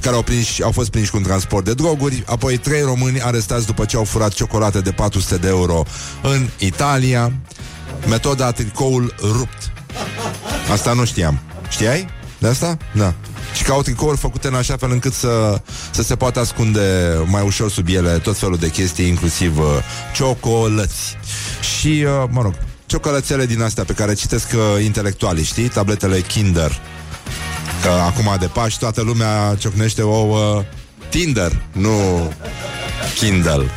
care 0.00 0.16
au, 0.16 0.22
prins, 0.22 0.60
au 0.60 0.70
fost 0.70 0.90
prinși 0.90 1.10
cu 1.10 1.16
un 1.16 1.22
transport 1.22 1.64
de 1.64 1.74
droguri, 1.74 2.22
apoi 2.26 2.56
trei 2.56 2.82
români 2.82 3.22
arestați 3.22 3.66
după 3.66 3.84
ce 3.84 3.96
au 3.96 4.04
furat 4.04 4.32
ciocolate 4.32 4.80
de 4.80 4.90
400 4.90 5.36
de 5.36 5.48
euro 5.48 5.82
în 6.22 6.48
Italia. 6.58 7.32
Metoda 8.08 8.50
tricoul 8.50 9.14
rupt. 9.22 9.72
Asta 10.72 10.92
nu 10.92 11.04
știam. 11.04 11.40
Știai 11.68 12.08
de 12.44 12.50
asta? 12.50 12.76
Da. 12.92 13.14
Și 13.54 13.62
că 13.62 13.72
au 13.72 13.82
tricouri 13.82 14.18
făcute 14.18 14.48
în 14.48 14.54
așa 14.54 14.76
fel 14.76 14.90
încât 14.90 15.12
să, 15.12 15.60
să 15.90 16.02
se 16.02 16.16
poată 16.16 16.40
ascunde 16.40 17.18
mai 17.26 17.42
ușor 17.42 17.70
sub 17.70 17.88
ele 17.88 18.18
tot 18.18 18.36
felul 18.36 18.56
de 18.56 18.70
chestii, 18.70 19.08
inclusiv 19.08 19.58
uh, 19.58 19.66
ciocolăți. 20.14 21.16
Și, 21.78 22.04
uh, 22.06 22.28
mă 22.30 22.42
rog, 22.42 22.54
ciocolățele 22.94 23.46
din 23.46 23.62
astea 23.62 23.84
pe 23.84 23.92
care 23.92 24.14
citesc 24.14 24.52
uh, 24.52 24.84
intelectualii, 24.84 25.44
știi? 25.44 25.68
Tabletele 25.68 26.20
Kinder. 26.20 26.80
Că 27.82 27.88
acum 27.88 28.36
de 28.40 28.46
Paști 28.46 28.78
toată 28.78 29.02
lumea 29.02 29.54
ciocnește 29.58 30.02
ouă 30.02 30.64
Tinder, 31.08 31.62
nu 31.72 31.92
Kindle. 33.14 33.70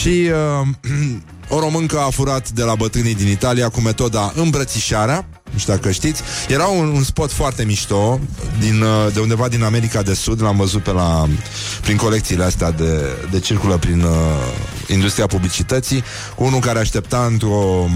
Și 0.00 0.30
uh, 0.62 0.66
o 1.48 1.58
româncă 1.58 1.98
a 1.98 2.10
furat 2.10 2.50
de 2.50 2.62
la 2.62 2.74
bătrânii 2.74 3.14
din 3.14 3.28
Italia 3.28 3.68
cu 3.68 3.80
metoda 3.80 4.32
îmbrățișarea, 4.36 5.26
nu 5.52 5.58
știu 5.58 5.72
dacă 5.72 5.90
știți. 5.90 6.22
Era 6.48 6.66
un, 6.66 6.86
un 6.86 7.02
spot 7.02 7.32
foarte 7.32 7.64
mișto 7.64 8.20
din, 8.58 8.80
uh, 8.80 9.12
de 9.12 9.20
undeva 9.20 9.48
din 9.48 9.62
America 9.62 10.02
de 10.02 10.14
Sud, 10.14 10.42
l-am 10.42 10.56
văzut 10.56 10.82
pe 10.82 10.90
la, 10.90 11.28
prin 11.80 11.96
colecțiile 11.96 12.44
astea 12.44 12.70
de, 12.70 13.00
de 13.30 13.40
circulă 13.40 13.76
prin 13.76 14.02
uh, 14.02 14.10
industria 14.88 15.26
publicității, 15.26 16.04
cu 16.36 16.44
unul 16.44 16.60
care 16.60 16.78
aștepta 16.78 17.24
într-o, 17.30 17.88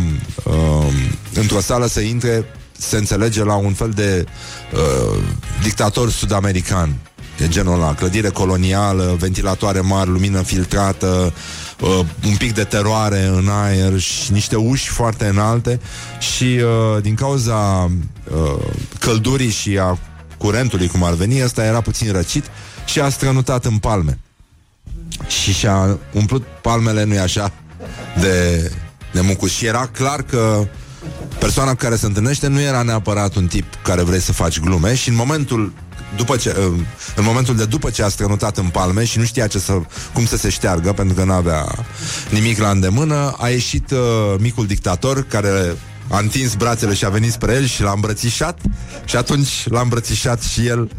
uh, 0.45 0.93
într-o 1.35 1.61
sală 1.61 1.87
să 1.87 2.01
intre 2.01 2.45
se 2.79 2.97
înțelege 2.97 3.45
la 3.45 3.55
un 3.55 3.73
fel 3.73 3.91
de 3.91 4.25
uh, 4.73 5.23
dictator 5.63 6.11
sud-american. 6.11 6.95
E 7.39 7.49
genul 7.49 7.75
ăla, 7.75 7.95
clădire 7.95 8.29
colonială, 8.29 9.17
ventilatoare 9.19 9.81
mari, 9.81 10.11
lumină 10.11 10.43
filtrată, 10.43 11.07
uh, 11.07 11.33
un 12.25 12.37
pic 12.39 12.55
de 12.55 12.65
teroare 12.65 13.25
în 13.25 13.49
aer 13.49 13.99
și 13.99 14.33
niște 14.33 14.57
uși 14.57 14.89
foarte 14.89 15.27
înalte 15.27 15.81
și 16.19 16.45
uh, 16.45 17.03
din 17.03 17.15
cauza 17.15 17.91
uh, 18.31 18.65
căldurii 19.01 19.51
și 19.51 19.79
a 19.79 19.99
curentului, 20.39 20.87
cum 20.87 21.03
ar 21.03 21.13
veni, 21.13 21.45
ăsta 21.45 21.65
era 21.65 21.81
puțin 21.81 22.13
răcit 22.13 22.45
și 22.85 23.01
a 23.01 23.09
strănutat 23.09 23.65
în 23.65 23.79
palme. 23.79 24.19
Și 25.27 25.53
și-a 25.53 25.99
umplut 26.13 26.47
palmele, 26.63 27.05
nu-i 27.05 27.19
așa, 27.19 27.53
de, 28.21 28.71
de 29.13 29.21
mucus. 29.21 29.51
Și 29.51 29.67
era 29.67 29.87
clar 29.87 30.23
că 30.23 30.67
persoana 31.39 31.71
cu 31.71 31.77
care 31.77 31.97
se 31.97 32.07
întâlnește 32.07 32.47
nu 32.47 32.61
era 32.61 32.83
neapărat 32.83 33.35
un 33.35 33.47
tip 33.47 33.65
care 33.83 34.03
vrei 34.03 34.21
să 34.21 34.33
faci 34.33 34.61
glume 34.61 34.95
și 34.95 35.09
în 35.09 35.15
momentul 35.15 35.73
după 36.17 36.37
ce, 36.37 36.57
în 37.17 37.25
momentul 37.25 37.57
de 37.57 37.65
după 37.65 37.91
ce 37.91 38.03
a 38.03 38.09
strănutat 38.09 38.57
în 38.57 38.69
palme 38.69 39.05
și 39.05 39.19
nu 39.19 39.25
știa 39.25 39.47
ce 39.47 39.59
să, 39.59 39.81
cum 40.13 40.27
să 40.27 40.37
se 40.37 40.49
șteargă 40.49 40.93
pentru 40.93 41.15
că 41.15 41.25
nu 41.25 41.33
avea 41.33 41.67
nimic 42.31 42.59
la 42.59 42.71
îndemână, 42.71 43.35
a 43.39 43.49
ieșit 43.49 43.91
uh, 43.91 43.99
micul 44.39 44.67
dictator 44.67 45.23
care 45.23 45.77
a 46.09 46.19
întins 46.19 46.55
brațele 46.55 46.95
și 46.95 47.05
a 47.05 47.09
venit 47.09 47.33
spre 47.33 47.53
el 47.53 47.67
și 47.67 47.83
l-a 47.83 47.93
îmbrățișat 47.95 48.59
și 49.05 49.17
atunci 49.17 49.67
l-a 49.69 49.81
îmbrățișat 49.81 50.43
și 50.43 50.67
el 50.67 50.91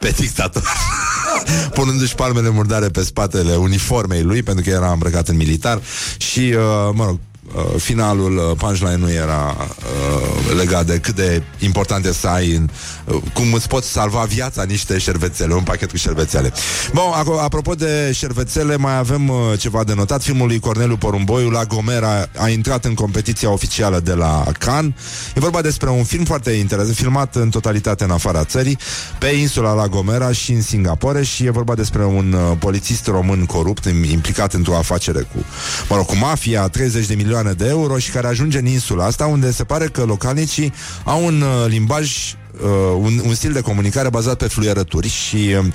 pe 0.00 0.14
dictator 0.16 0.62
punându-și 1.74 2.14
palmele 2.14 2.48
murdare 2.48 2.88
pe 2.88 3.02
spatele 3.02 3.54
uniformei 3.54 4.22
lui 4.22 4.42
pentru 4.42 4.64
că 4.64 4.70
era 4.70 4.92
îmbrăcat 4.92 5.28
în 5.28 5.36
militar 5.36 5.80
și, 6.16 6.40
uh, 6.40 6.90
mă 6.92 7.04
rog, 7.04 7.18
uh, 7.54 7.62
finalul 7.80 8.36
uh, 8.36 8.56
punchline 8.56 8.96
nu 8.96 9.10
era 9.10 9.56
uh, 9.58 10.56
legat 10.56 10.86
de 10.86 10.98
cât 10.98 11.14
de 11.14 11.42
important 11.58 12.04
e 12.06 12.12
să 12.12 12.26
ai 12.26 12.50
în, 12.54 12.68
uh, 13.04 13.16
cum 13.34 13.52
îți 13.52 13.68
poți 13.68 13.88
salva 13.90 14.22
viața 14.22 14.62
niște 14.62 14.98
șervețele, 14.98 15.54
un 15.54 15.62
pachet 15.62 15.90
cu 15.90 15.96
șervețele. 15.96 16.52
Bun, 16.92 17.02
aco- 17.22 17.42
apropo 17.42 17.74
de 17.74 18.12
șervețele, 18.12 18.76
mai 18.76 18.96
avem 18.98 19.28
uh, 19.28 19.36
ceva 19.58 19.84
de 19.84 19.94
notat. 19.94 20.22
Filmul 20.22 20.46
lui 20.46 20.58
Corneliu 20.60 20.96
Porumboiu 20.96 21.50
la 21.50 21.64
Gomera 21.64 22.28
a 22.38 22.48
intrat 22.48 22.84
în 22.84 22.94
competiția 22.94 23.50
oficială 23.52 24.00
de 24.00 24.12
la 24.12 24.44
Cannes. 24.58 24.92
E 25.34 25.40
vorba 25.40 25.60
despre 25.60 25.88
un 25.90 26.04
film 26.04 26.24
foarte 26.24 26.50
interesant, 26.50 26.96
filmat 26.96 27.34
în 27.34 27.48
totalitate 27.50 28.04
în 28.04 28.10
afara 28.10 28.44
țării, 28.44 28.78
pe 29.18 29.26
insula 29.26 29.72
La 29.72 29.86
Gomera 29.86 30.32
și 30.32 30.52
în 30.52 30.62
Singapore 30.62 31.22
și 31.22 31.44
e 31.44 31.50
vorba 31.50 31.74
despre 31.74 32.04
un 32.04 32.32
uh, 32.32 32.56
polițist 32.58 33.06
român 33.06 33.44
corupt 33.46 33.84
im- 33.88 34.10
implicat 34.10 34.52
într-o 34.52 34.76
afacere 34.76 35.20
cu, 35.20 35.44
mă 35.88 35.96
rog, 35.96 36.06
cu 36.06 36.16
mafia, 36.16 36.68
30 36.68 37.06
de 37.06 37.14
milioane 37.14 37.39
de 37.48 37.68
euro 37.68 37.98
și 37.98 38.10
care 38.10 38.26
ajunge 38.26 38.58
în 38.58 38.66
insula 38.66 39.04
asta 39.04 39.26
unde 39.26 39.50
se 39.50 39.64
pare 39.64 39.86
că 39.86 40.04
localnicii 40.04 40.72
au 41.04 41.24
un 41.24 41.40
uh, 41.40 41.66
limbaj 41.68 42.34
uh, 42.62 42.68
un, 42.98 43.20
un 43.26 43.34
stil 43.34 43.52
de 43.52 43.60
comunicare 43.60 44.10
bazat 44.10 44.36
pe 44.36 44.46
fluierături 44.46 45.08
și 45.08 45.36
uh, 45.36 45.66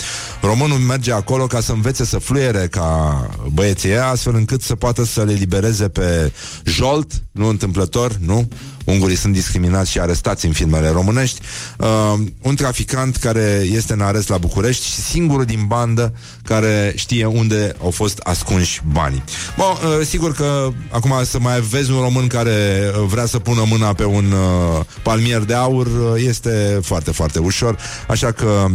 românul 0.42 0.78
merge 0.78 1.12
acolo 1.12 1.48
ca 1.48 1.60
să 1.60 1.72
învețe 1.72 2.06
să 2.06 2.18
fluiere 2.18 2.68
ca 2.68 3.30
băieții 3.54 3.90
ăia, 3.90 4.08
astfel 4.08 4.36
încât 4.36 4.62
să 4.62 4.76
poată 4.76 5.06
să 5.06 5.24
le 5.24 5.34
libereze 5.34 5.90
pe 5.90 6.32
jolt, 6.64 7.12
nu 7.32 7.48
întâmplător, 7.48 8.12
nu? 8.26 8.48
Ungurii 8.86 9.16
sunt 9.16 9.34
discriminați 9.34 9.92
și 9.92 10.00
arestați 10.00 10.46
în 10.46 10.52
filmele 10.52 10.90
românești. 10.90 11.42
Uh, 11.78 12.14
un 12.42 12.56
traficant 12.56 13.16
care 13.16 13.68
este 13.72 13.94
în 13.94 14.02
arest 14.02 14.30
la 14.30 14.38
București 14.38 14.86
și 14.86 15.02
singurul 15.02 15.46
din 15.46 15.64
bandă 15.68 16.14
care 16.44 16.94
știe 16.96 17.26
unde 17.26 17.76
au 17.84 17.92
fost 17.92 18.20
ascunși 18.24 18.82
banii. 18.92 19.24
Bun, 19.58 19.66
uh, 19.66 20.06
sigur 20.06 20.34
că 20.34 20.70
acum 20.90 21.14
să 21.24 21.40
mai 21.40 21.62
vezi 21.62 21.92
un 21.92 22.02
român 22.02 22.28
care 22.28 22.92
uh, 23.00 23.06
vrea 23.08 23.26
să 23.26 23.40
pună 23.40 23.64
mâna 23.68 23.94
pe 23.94 24.06
un 24.06 24.32
uh, 24.32 24.86
palmier 25.04 25.42
de 25.42 25.54
aur 25.54 25.86
uh, 25.86 26.24
este 26.28 26.80
foarte, 26.84 27.12
foarte 27.12 27.40
ușor, 27.40 27.78
așa 28.08 28.32
că 28.32 28.66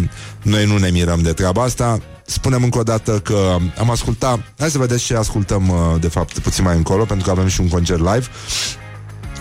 noi 0.42 0.66
nu 0.66 0.78
ne 0.78 0.90
mirăm 0.90 1.22
de 1.22 1.32
treaba 1.32 1.62
asta. 1.62 1.98
Spunem 2.26 2.62
încă 2.62 2.78
o 2.78 2.82
dată 2.82 3.18
că 3.18 3.56
am 3.78 3.90
ascultat, 3.90 4.38
hai 4.58 4.70
să 4.70 4.78
vedeți 4.78 5.04
ce 5.04 5.16
ascultăm 5.16 5.68
uh, 5.68 6.00
de 6.00 6.08
fapt 6.08 6.38
puțin 6.38 6.64
mai 6.64 6.76
încolo, 6.76 7.04
pentru 7.04 7.26
că 7.26 7.30
avem 7.30 7.46
și 7.46 7.60
un 7.60 7.68
concert 7.68 8.00
live. 8.00 8.26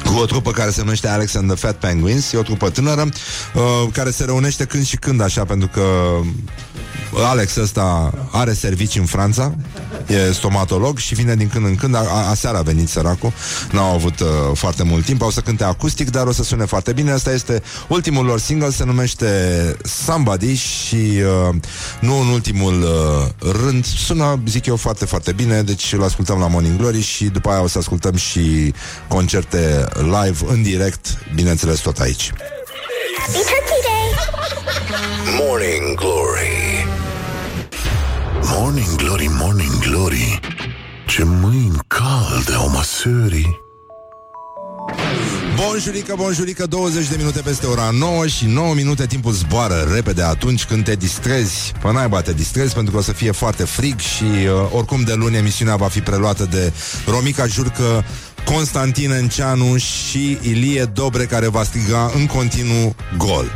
Cu 0.05 0.17
o 0.19 0.25
trupă 0.25 0.51
care 0.51 0.69
se 0.69 0.81
numește 0.81 1.07
Alex 1.07 1.35
and 1.35 1.47
the 1.47 1.55
Fat 1.55 1.75
Penguins. 1.75 2.31
E 2.31 2.37
o 2.37 2.41
trupă 2.41 2.69
tânără 2.69 3.09
uh, 3.53 3.61
care 3.91 4.11
se 4.11 4.23
reunește 4.25 4.65
când 4.65 4.85
și 4.85 4.97
când 4.97 5.21
așa, 5.21 5.45
pentru 5.45 5.67
că 5.67 5.81
Alex 7.13 7.55
ăsta 7.55 8.13
are 8.31 8.53
servicii 8.53 8.99
în 8.99 9.05
Franța, 9.05 9.55
e 10.07 10.31
stomatolog 10.31 10.97
și 10.97 11.13
vine 11.13 11.35
din 11.35 11.47
când 11.47 11.65
în 11.65 11.75
când. 11.75 11.95
A, 11.95 11.99
a, 11.99 12.29
aseară 12.29 12.57
a 12.57 12.61
venit 12.61 12.89
săracul, 12.89 13.33
n-au 13.71 13.93
avut 13.93 14.19
uh, 14.19 14.27
foarte 14.53 14.83
mult 14.83 15.05
timp, 15.05 15.21
au 15.21 15.29
să 15.29 15.39
cânte 15.39 15.63
acustic, 15.63 16.09
dar 16.09 16.27
o 16.27 16.31
să 16.31 16.43
sune 16.43 16.65
foarte 16.65 16.93
bine. 16.93 17.11
Asta 17.11 17.31
este 17.31 17.61
ultimul 17.87 18.25
lor 18.25 18.39
single, 18.39 18.69
se 18.69 18.85
numește 18.85 19.27
Somebody 19.83 20.55
și 20.55 20.95
uh, 20.95 21.55
nu 21.99 22.19
în 22.19 22.27
ultimul 22.27 22.81
uh, 22.81 23.51
rând, 23.63 23.85
sună, 23.85 24.39
zic 24.47 24.65
eu, 24.65 24.75
foarte, 24.75 25.05
foarte 25.05 25.31
bine, 25.31 25.61
deci 25.61 25.93
îl 25.93 26.03
ascultăm 26.03 26.39
la 26.39 26.47
Morning 26.47 26.77
Glory 26.77 27.01
și 27.01 27.25
după 27.25 27.49
aia 27.49 27.61
o 27.61 27.67
să 27.67 27.77
ascultăm 27.77 28.15
și 28.15 28.73
concerte 29.07 29.85
live, 29.95 30.37
în 30.47 30.61
direct, 30.61 31.17
bineînțeles 31.35 31.79
tot 31.79 31.97
aici. 31.99 32.31
Happy 33.17 33.31
Turkey 33.31 33.81
Day! 33.87 34.09
Morning 35.47 35.95
Glory 35.95 36.85
Morning 38.43 38.95
Glory, 38.95 39.27
Morning 39.29 39.79
Glory 39.79 40.39
Ce 41.07 41.23
mâini 41.23 41.77
calde 41.87 42.53
au 42.55 42.69
măsării 42.69 43.67
Bonjurică, 45.55 46.13
bonjurică, 46.17 46.65
20 46.65 47.07
de 47.07 47.15
minute 47.17 47.41
peste 47.41 47.65
ora 47.65 47.89
9 47.89 48.27
și 48.27 48.45
9 48.45 48.73
minute 48.73 49.05
timpul 49.05 49.31
zboară 49.31 49.87
repede 49.93 50.21
atunci 50.21 50.65
când 50.65 50.83
te 50.83 50.95
distrezi. 50.95 51.71
Până 51.81 51.93
naiba 51.93 52.21
te 52.21 52.33
distrezi 52.33 52.73
pentru 52.73 52.91
că 52.91 52.97
o 52.97 53.01
să 53.01 53.11
fie 53.11 53.31
foarte 53.31 53.63
frig 53.63 53.99
și 53.99 54.23
uh, 54.23 54.71
oricum 54.71 55.01
de 55.01 55.13
luni 55.13 55.37
emisiunea 55.37 55.75
va 55.75 55.87
fi 55.87 55.99
preluată 55.99 56.45
de 56.51 56.73
Romica 57.07 57.45
Jurcă, 57.45 58.05
Constantin 58.45 59.11
Enceanu 59.11 59.77
și 59.77 60.37
Ilie 60.41 60.85
Dobre 60.85 61.25
care 61.25 61.47
va 61.47 61.63
striga 61.63 62.11
în 62.15 62.25
continuu 62.25 62.95
gol. 63.17 63.51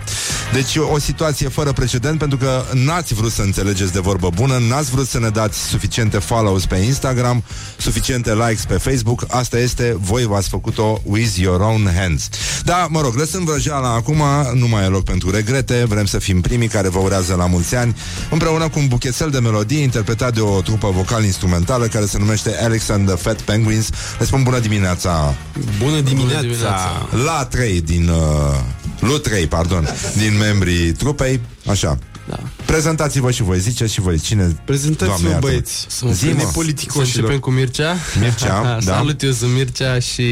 Deci 0.53 0.75
o 0.75 0.99
situație 0.99 1.47
fără 1.47 1.71
precedent 1.71 2.19
pentru 2.19 2.38
că 2.38 2.63
n-ați 2.73 3.13
vrut 3.13 3.31
să 3.31 3.41
înțelegeți 3.41 3.93
de 3.93 3.99
vorbă 3.99 4.29
bună, 4.34 4.57
n-ați 4.69 4.91
vrut 4.91 5.07
să 5.07 5.19
ne 5.19 5.29
dați 5.29 5.59
suficiente 5.59 6.17
follows 6.17 6.65
pe 6.65 6.75
Instagram, 6.75 7.43
suficiente 7.77 8.34
likes 8.34 8.65
pe 8.65 8.73
Facebook, 8.73 9.25
asta 9.27 9.57
este, 9.57 9.97
voi 9.99 10.23
v-ați 10.23 10.49
făcut-o 10.49 11.01
with 11.03 11.36
your 11.36 11.59
own 11.59 11.91
hands. 11.97 12.29
Da, 12.63 12.88
mă 12.89 13.01
rog, 13.01 13.15
lăsând 13.15 13.45
vrăjeala 13.45 13.93
acum, 13.93 14.23
nu 14.53 14.67
mai 14.67 14.84
e 14.84 14.88
loc 14.88 15.03
pentru 15.03 15.31
regrete, 15.31 15.86
vrem 15.88 16.05
să 16.05 16.19
fim 16.19 16.41
primii 16.41 16.67
care 16.67 16.89
vă 16.89 16.99
urează 16.99 17.36
la 17.36 17.45
mulți 17.45 17.75
ani, 17.75 17.95
împreună 18.29 18.69
cu 18.69 18.79
un 18.79 18.88
buchețel 18.88 19.29
de 19.29 19.39
melodii 19.39 19.81
interpretat 19.81 20.34
de 20.34 20.41
o 20.41 20.61
trupă 20.61 20.91
vocal-instrumentală 20.91 21.86
care 21.86 22.05
se 22.05 22.17
numește 22.17 22.57
Alexander 22.61 23.17
Fat 23.17 23.41
Penguins. 23.41 23.89
Le 24.19 24.25
spun 24.25 24.43
bună 24.43 24.59
dimineața! 24.59 24.72
Bună 24.74 24.80
dimineața! 24.80 25.34
Bună 25.78 26.01
dimineața. 26.01 27.07
La 27.26 27.45
trei 27.45 27.82
din... 27.82 28.07
Uh, 28.07 28.59
Lu 28.99 29.17
3, 29.17 29.47
pardon, 29.47 29.88
din 30.17 30.38
membrii 30.38 30.91
trupei, 30.91 31.39
așa. 31.67 31.97
Da. 32.30 32.39
Prezentați-vă 32.66 33.32
și 33.32 33.43
voi, 33.43 33.59
ziceți 33.59 33.93
și 33.93 34.01
voi 34.01 34.20
cine 34.20 34.55
Prezentați-vă 34.66 35.18
Doamne, 35.22 35.39
băieți. 35.39 35.88
Zi-mă. 35.89 36.14
Sunt 36.14 36.39
Să 36.39 36.47
politicoșilor 36.53 37.05
Să 37.05 37.18
începem 37.20 37.39
cu 37.39 37.49
Mircea? 37.51 37.95
Mircea, 38.20 38.61
da. 38.86 38.93
Salut, 38.93 39.22
eu 39.22 39.32
sunt 39.32 39.51
Mircea 39.53 39.99
și 39.99 40.28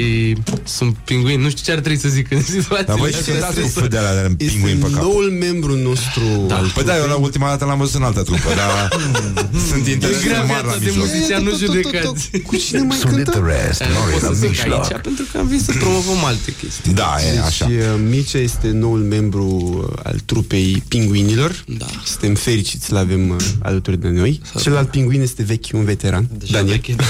sunt 0.64 0.96
pinguin 1.06 1.42
Nu 1.42 1.50
știu 1.50 1.64
ce 1.64 1.72
ar 1.72 1.80
trebui 1.80 2.00
să 2.00 2.08
zic 2.10 2.32
în 2.32 2.44
situația 2.44 2.86
Dar 2.86 2.98
voi 2.98 3.12
și 3.12 3.22
cântați 3.32 3.60
cu 3.60 3.68
fâ 3.68 3.88
de 3.88 3.98
alea 3.98 4.28
de 4.28 4.34
pinguin 4.46 4.78
pe 4.78 4.90
cap 4.90 5.02
noul 5.02 5.32
membru 5.40 5.76
nostru. 5.76 6.22
Da. 6.48 6.56
al 6.56 6.72
Păi 6.74 6.84
da, 6.84 6.98
eu 6.98 7.08
la 7.08 7.16
ultima 7.16 7.48
dată 7.48 7.66
l-am 7.66 7.78
văzut 7.78 7.96
în 7.96 8.04
altă 8.04 8.22
trupă 8.22 8.50
Dar 8.56 8.90
sunt 9.70 9.88
interese 9.88 10.44
mari 10.48 10.66
la 10.66 10.72
de 10.74 10.86
mijloc. 10.86 11.06
muzician, 11.06 11.44
nu 11.44 11.56
judecați. 11.58 12.30
Cu 12.46 12.56
cine 12.56 12.82
mai 12.82 12.98
Sunt 12.98 13.14
cântă? 13.14 13.32
the 13.32 13.42
rest 13.52 13.84
Nu 13.84 13.94
Nori 14.00 14.12
pot 14.12 14.22
la 14.22 14.28
să 14.28 14.34
zic 14.34 14.50
mijloc. 14.50 14.84
aici 14.92 15.02
Pentru 15.02 15.26
că 15.32 15.38
am 15.38 15.48
venit 15.48 15.64
să 15.64 15.72
promovăm 15.80 16.24
alte 16.26 16.54
chestii. 16.62 16.94
Da, 16.94 17.16
e 17.36 17.40
așa. 17.40 17.66
Deci, 17.68 17.78
uh, 17.78 17.86
Mircea 18.10 18.38
este 18.40 18.68
noul 18.68 19.00
membru 19.00 19.46
uh, 19.92 20.00
al 20.04 20.20
trupei 20.26 20.84
pinguinilor. 20.88 21.64
Da. 21.78 21.86
Suntem 22.22 22.44
fericiți 22.44 22.86
să-l 22.86 22.98
avem 22.98 23.30
uh, 23.30 23.36
alături 23.60 23.98
de 23.98 24.10
noi 24.10 24.42
Celălalt 24.60 24.90
pinguin 24.90 25.22
este 25.22 25.44
vechi, 25.44 25.66
un 25.74 25.84
veteran 25.84 26.28
Deja 26.38 26.52
Daniel 26.58 26.76
veche, 26.76 26.96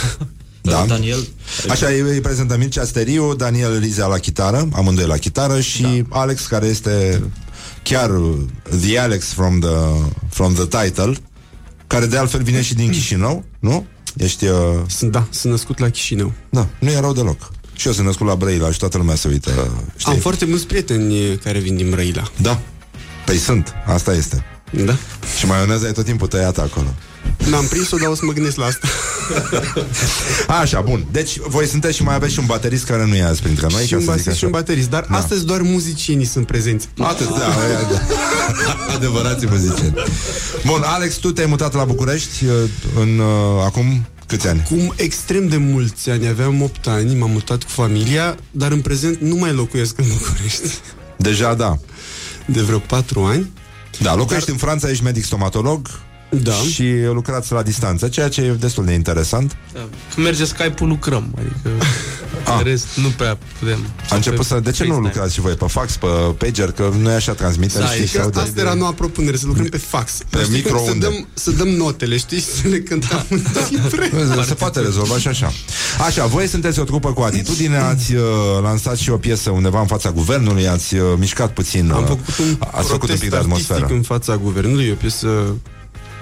da. 0.62 0.72
Da. 0.72 0.86
Daniel. 0.88 1.28
Așa, 1.70 1.88
îi 1.88 2.00
îi 2.00 2.22
prezentăm 2.22 2.60
Mircea 2.60 2.84
Steriu, 2.86 3.36
Daniel 3.36 3.80
Rizea 3.80 4.06
la 4.06 4.18
chitară, 4.18 4.70
amândoi 4.74 5.06
la 5.06 5.18
chitară 5.18 5.60
și 5.60 5.82
da. 5.82 6.20
Alex, 6.20 6.46
care 6.46 6.66
este 6.66 7.24
chiar 7.84 8.10
the 8.80 9.00
Alex 9.00 9.26
from 9.26 9.60
the, 9.60 9.76
from 10.30 10.54
the 10.54 10.66
title, 10.66 11.14
care 11.88 12.06
de 12.06 12.18
altfel 12.18 12.44
vine 12.44 12.62
și 12.62 12.74
din 12.74 12.90
Chișinău, 12.90 13.46
nu? 13.60 13.86
Ești... 14.18 14.46
Uh... 14.46 14.56
Sunt, 14.88 15.12
da, 15.12 15.28
sunt 15.30 15.52
născut 15.52 15.80
la 15.80 15.90
Chișinău 15.90 16.34
Da, 16.50 16.68
nu 16.80 16.90
e 16.90 17.00
rău 17.00 17.14
deloc. 17.14 17.52
Și 17.74 17.88
eu 17.88 17.94
sunt 17.94 18.06
născut 18.06 18.28
la 18.28 18.36
Brăila 18.36 18.72
și 18.72 18.80
toată 18.80 18.98
lumea 18.98 19.16
se 19.16 19.28
uită. 19.28 19.72
Știi? 19.96 20.12
Am 20.12 20.18
foarte 20.20 20.46
mulți 20.46 20.68
prieteni 20.68 21.30
uh, 21.30 21.38
care 21.44 21.60
vin 21.60 21.76
din 21.76 21.90
Brăila 21.90 22.32
Da. 22.38 22.62
Păi 23.26 23.38
sunt, 23.38 23.74
asta 23.86 24.14
este. 24.14 24.46
Da 24.72 24.96
Și 25.38 25.46
maioneza 25.46 25.88
e 25.88 25.92
tot 25.92 26.06
timpul 26.06 26.28
tăiată 26.28 26.62
acolo. 26.62 26.94
N-am 27.50 27.66
prins-o, 27.66 27.98
dar 27.98 28.10
o 28.10 28.16
să 28.16 28.22
mă 28.26 28.32
gândesc 28.32 28.56
la 28.58 28.66
asta 28.66 28.88
Așa, 30.62 30.82
bun. 30.82 31.06
Deci 31.12 31.38
voi 31.38 31.68
sunteți 31.68 31.96
și 31.96 32.04
mai 32.04 32.16
aveți 32.16 32.34
și 32.34 32.40
un 32.40 32.46
baterist 32.46 32.86
care 32.86 33.06
nu 33.06 33.16
e 33.16 33.24
azi 33.24 33.42
printre 33.42 33.68
noi. 33.72 33.86
Și 33.86 33.90
ca 33.90 33.96
un 33.98 34.02
să 34.02 34.06
zic 34.06 34.10
basist 34.12 34.28
așa. 34.28 34.38
și 34.38 34.44
un 34.46 34.52
baterist 34.52 34.90
Dar 34.90 35.06
Da. 35.10 35.18
astăzi 35.18 35.46
doar 35.46 35.62
muzicienii 35.62 36.26
sunt 36.26 36.46
prezenți 36.48 36.88
Atât, 36.98 37.28
da, 37.28 37.36
e, 37.36 37.94
da. 37.94 38.02
Adevărații 38.96 39.48
muzicieni. 39.52 39.94
Bun, 40.66 40.82
Alex, 40.86 41.16
tu 41.16 41.32
te-ai 41.32 41.48
mutat 41.48 41.74
la 41.74 41.84
București 41.84 42.46
uh, 42.46 42.52
în 43.02 43.20
uh, 43.20 43.64
acum 43.66 44.06
câți 44.28 44.48
ani? 44.48 44.64
Cum 44.70 44.94
extrem 44.96 45.48
de 45.48 45.58
mulți 45.58 46.10
ani 46.10 46.28
Aveam 46.28 46.62
8 46.62 46.88
ani, 46.88 47.16
m-am 47.16 47.32
mutat 47.32 47.64
cu 47.64 47.70
familia 47.70 48.36
Dar 48.52 48.72
în 48.72 48.82
prezent 48.82 49.18
nu 49.22 49.36
mai 49.36 49.54
locuiesc 49.54 49.98
în 50.00 50.06
București 50.18 50.68
Deja 51.18 51.54
da. 51.54 51.78
De 52.46 52.62
vreo 52.62 52.80
4 52.80 53.24
ani 53.24 53.52
Da, 54.00 54.16
locuiești 54.16 54.50
în 54.50 54.58
Franța, 54.58 54.90
ești 54.90 55.04
medic 55.04 55.24
stomatolog 55.24 55.88
Da. 56.32 56.52
și 56.52 56.94
lucrați 57.14 57.52
la 57.52 57.62
distanță, 57.62 58.08
ceea 58.08 58.30
ce 58.30 58.42
e 58.42 58.52
destul 58.52 58.86
de 58.86 58.94
interesant. 58.94 59.56
Da. 59.74 59.80
Când 60.14 60.26
merge 60.26 60.46
Skype-ul, 60.46 60.90
lucrăm. 60.90 61.34
Adică, 61.38 61.70
Ah. 62.46 62.56
în 62.58 62.64
rest, 62.64 62.86
nu 62.96 63.08
prea 63.08 63.38
putem. 63.60 63.80
A 64.10 64.16
început 64.16 64.46
să... 64.46 64.60
De 64.60 64.72
ce 64.72 64.84
nu 64.86 64.98
lucrați 65.00 65.34
și 65.34 65.40
voi 65.42 65.54
pe 65.54 65.66
fax, 65.68 65.96
pe 65.96 66.08
pager, 66.38 66.72
că 66.72 66.90
nu 67.02 67.10
e 67.10 67.14
așa 67.14 67.34
transmitere, 67.34 67.84
Da, 67.84 67.90
știi, 67.90 68.04
e 68.04 68.08
se 68.08 68.18
că 68.18 68.24
aude. 68.24 68.40
asta 68.40 68.60
era 68.60 68.74
noua 68.74 68.92
propunere, 68.92 69.38
să 69.38 69.46
lucrăm 69.48 69.66
pe 69.66 69.78
fax. 69.78 70.18
Pe 70.30 70.40
Știi, 70.42 70.54
microunde. 70.56 70.92
Să 70.92 70.98
dăm, 71.12 71.28
să 71.34 71.52
dăm 71.52 71.68
notele, 71.68 72.18
știi, 72.18 72.38
și 72.40 72.46
să 72.46 72.68
le 72.68 72.80
cântăm 72.80 73.26
în 73.30 73.40
cifre. 73.70 74.10
Vezi, 74.14 74.48
Se 74.48 74.54
poate 74.54 74.80
rezolva 74.80 75.18
și 75.18 75.28
așa. 75.28 75.52
Așa, 76.06 76.26
voi 76.26 76.48
sunteți 76.48 76.80
o 76.80 76.84
trupă 76.84 77.14
cu 77.14 77.22
atitudine, 77.22 77.78
ați 77.78 78.14
uh, 78.16 78.22
lansat 78.62 78.98
și 78.98 79.10
o 79.10 79.18
piesă 79.18 79.50
undeva 79.50 79.80
în 79.80 79.88
fața 79.88 80.12
guvernului, 80.12 80.68
ați 80.68 80.96
uh, 80.96 81.02
mișcat 81.18 81.54
puțin, 81.54 81.90
uh, 81.90 81.96
Am 81.96 82.06
făcut 82.06 82.38
un 82.38 82.58
ați 82.72 82.88
făcut 82.88 83.10
un 83.10 83.16
pic 83.16 83.24
de 83.24 83.28
protest 83.28 83.34
atmosferă. 83.36 83.74
artistic 83.80 83.96
în 83.98 84.04
fața 84.04 84.38
guvernului, 84.38 84.86
e 84.86 84.92
o 84.92 84.96
piesă 84.96 85.28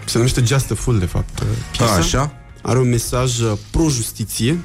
se 0.10 0.18
numește 0.18 0.43
Just 0.45 0.72
a 0.72 0.76
Fool, 0.76 0.99
de 0.99 1.05
fapt. 1.05 1.43
Piesa. 1.78 1.93
A, 1.93 1.95
așa? 1.95 2.34
Are 2.62 2.80
un 2.80 2.89
mesaj 2.89 3.39
uh, 3.39 3.57
pro-justiție. 3.72 4.60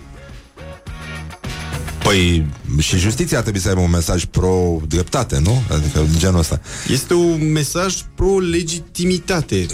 Păi 2.03 2.47
și 2.78 2.99
justiția 2.99 3.36
ar 3.36 3.42
trebui 3.42 3.61
să 3.61 3.68
aibă 3.68 3.80
un 3.80 3.90
mesaj 3.90 4.24
pro-dreptate, 4.24 5.38
nu? 5.38 5.62
Adică 5.70 6.07
genul 6.16 6.38
ăsta. 6.38 6.61
Este 6.88 7.14
un 7.14 7.53
mesaj 7.53 7.95
pro-legitimitate. 8.14 9.66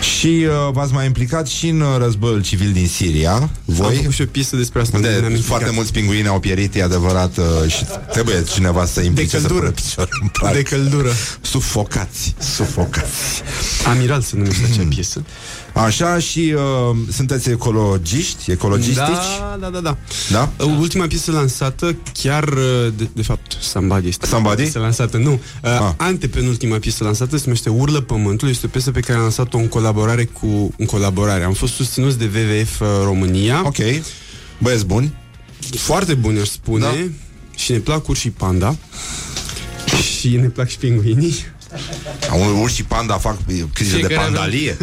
Și 0.00 0.46
uh, 0.46 0.72
v-ați 0.72 0.92
mai 0.92 1.06
implicat 1.06 1.46
și 1.46 1.68
în 1.68 1.80
uh, 1.80 1.96
războiul 1.98 2.42
civil 2.42 2.72
din 2.72 2.86
Siria, 2.88 3.50
voi? 3.64 3.86
Am 3.86 3.92
făcut 3.94 4.12
și 4.12 4.22
o 4.22 4.24
piesă 4.30 4.56
despre 4.56 4.80
asta. 4.80 4.96
unde 4.96 5.08
Unde 5.08 5.20
ne-am 5.20 5.30
foarte 5.32 5.50
implicat. 5.50 5.74
mulți 5.74 5.92
pinguini 5.92 6.26
au 6.28 6.40
pierit, 6.40 6.74
e 6.74 6.82
adevărat, 6.82 7.36
uh, 7.36 7.70
și 7.72 7.84
trebuie 8.12 8.42
cineva 8.52 8.84
să 8.86 9.00
implice 9.00 9.36
De 9.36 9.46
căldură. 9.46 9.66
să 9.66 9.70
pună 9.70 9.70
picior 9.70 10.08
în 10.22 10.28
parc. 10.40 10.54
De 10.54 10.62
căldură. 10.62 11.10
Sufocați, 11.40 12.34
sufocați. 12.38 13.42
Amiral 13.86 14.20
se 14.20 14.36
numește 14.36 14.62
acea 14.72 14.86
piesă. 14.88 15.22
Așa 15.74 16.18
și 16.18 16.54
uh, 16.56 16.96
sunteți 17.12 17.50
ecologiști, 17.50 18.50
ecologistici? 18.50 18.96
Da, 18.96 19.56
da, 19.60 19.68
da, 19.68 19.80
da. 19.80 19.96
Da? 20.30 20.50
Uh, 20.64 20.76
Ultima 20.80 21.06
piesă 21.06 21.30
lansată, 21.32 21.96
chiar, 22.12 22.48
uh, 22.48 22.92
de, 22.96 23.08
de 23.12 23.22
fapt, 23.22 23.56
Somebody 23.60 24.08
este 24.08 24.26
Somebody? 24.26 24.62
piesă 24.62 24.78
lansată, 24.78 25.16
nu. 25.16 25.32
Uh, 25.32 25.38
Ah. 25.62 25.92
Antepenultima 25.96 26.76
piesă 26.78 27.04
lansată 27.04 27.36
se 27.36 27.42
numește 27.44 27.68
Urlă 27.68 28.00
Pământul, 28.00 28.48
este 28.48 28.66
o 28.66 28.68
piesă 28.68 28.90
pe 28.90 29.00
care 29.00 29.14
am 29.14 29.20
lansat-o 29.22 29.58
în 29.58 29.68
colaborare 29.68 30.24
cu... 30.24 30.74
În 30.78 30.86
colaborare. 30.86 31.44
Am 31.44 31.52
fost 31.52 31.72
susținuți 31.74 32.18
de 32.18 32.24
WWF 32.34 32.80
uh, 32.80 32.86
România. 33.04 33.62
Ok. 33.64 33.76
Băieți 34.58 34.86
buni. 34.86 35.14
Foarte 35.76 36.14
buni, 36.14 36.40
aș 36.40 36.48
spune. 36.48 36.84
Da. 36.84 36.94
Și 37.56 37.72
ne 37.72 37.78
plac 37.78 38.08
urși 38.08 38.30
panda. 38.30 38.76
și 40.18 40.36
ne 40.36 40.48
plac 40.48 40.68
și 40.68 40.76
pinguinii. 40.78 41.34
Au 42.30 42.60
urși 42.60 42.74
și 42.74 42.84
panda 42.84 43.14
fac 43.14 43.36
crize 43.74 43.90
de 43.90 43.96
Fiecare 43.96 44.14
pandalie. 44.14 44.76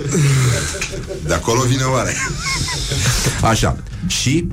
De 1.27 1.33
acolo 1.33 1.61
vine 1.61 1.83
oare. 1.83 2.15
Așa. 3.41 3.77
Și 4.07 4.47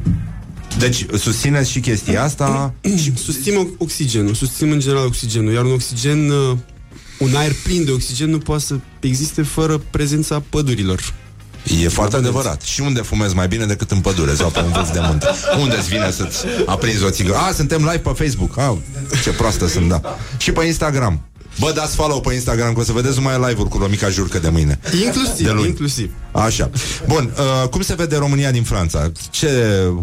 deci 0.79 1.07
susțineți 1.19 1.71
și 1.71 1.81
chestia 1.81 2.23
asta 2.23 2.75
Susținem 3.25 3.75
oxigenul, 3.79 4.35
susținem 4.35 4.73
în 4.73 4.81
general 4.81 5.05
oxigenul, 5.05 5.53
iar 5.53 5.65
un 5.65 5.73
oxigen, 5.73 6.31
uh, 6.31 6.57
un 7.19 7.35
aer 7.35 7.53
plin 7.63 7.85
de 7.85 7.91
oxigen 7.91 8.31
nu 8.31 8.39
poate 8.39 8.63
să 8.63 8.75
existe 9.01 9.43
fără 9.43 9.79
prezența 9.91 10.43
pădurilor. 10.51 11.15
E 11.83 11.89
foarte 11.89 12.17
adevărat. 12.17 12.63
Și 12.63 12.81
unde 12.81 13.01
fumezi 13.01 13.35
mai 13.35 13.49
bine 13.49 13.67
decât 13.67 13.91
în 13.91 14.01
pădure 14.01 14.35
sau 14.35 14.51
pe 14.51 14.61
un 14.61 14.73
vârf 14.73 14.93
de 14.93 15.01
munte? 15.03 15.27
Unde 15.61 15.77
îți 15.77 15.89
vine 15.89 16.11
să-ți 16.11 16.45
aprinzi 16.67 17.05
o 17.05 17.11
țigără? 17.11 17.37
A, 17.39 17.53
suntem 17.53 17.79
live 17.79 17.99
pe 17.99 18.11
Facebook. 18.25 18.59
A, 18.59 18.79
ce 19.23 19.31
proastă 19.31 19.67
sunt, 19.69 19.89
da. 19.89 20.01
Și 20.37 20.53
pe 20.53 20.65
Instagram. 20.65 21.21
Bă, 21.59 21.73
dați 21.75 21.95
follow 21.95 22.21
pe 22.21 22.35
Instagram, 22.35 22.73
că 22.73 22.81
o 22.81 22.83
să 22.83 22.93
vedeți 22.93 23.17
numai 23.17 23.35
live-uri 23.49 23.69
cu 23.69 23.79
Romica 23.79 24.09
Jurcă 24.09 24.39
de 24.39 24.49
mâine. 24.49 24.79
Inclusiv, 25.05 25.47
de 25.47 25.53
luni. 25.53 25.67
inclusiv. 25.69 26.11
Așa. 26.33 26.71
Bun, 27.09 27.35
uh, 27.63 27.69
cum 27.69 27.81
se 27.83 27.95
vede 27.95 28.17
România 28.17 28.51
din 28.51 28.63
Franța? 28.63 29.13
Ce, 29.31 29.49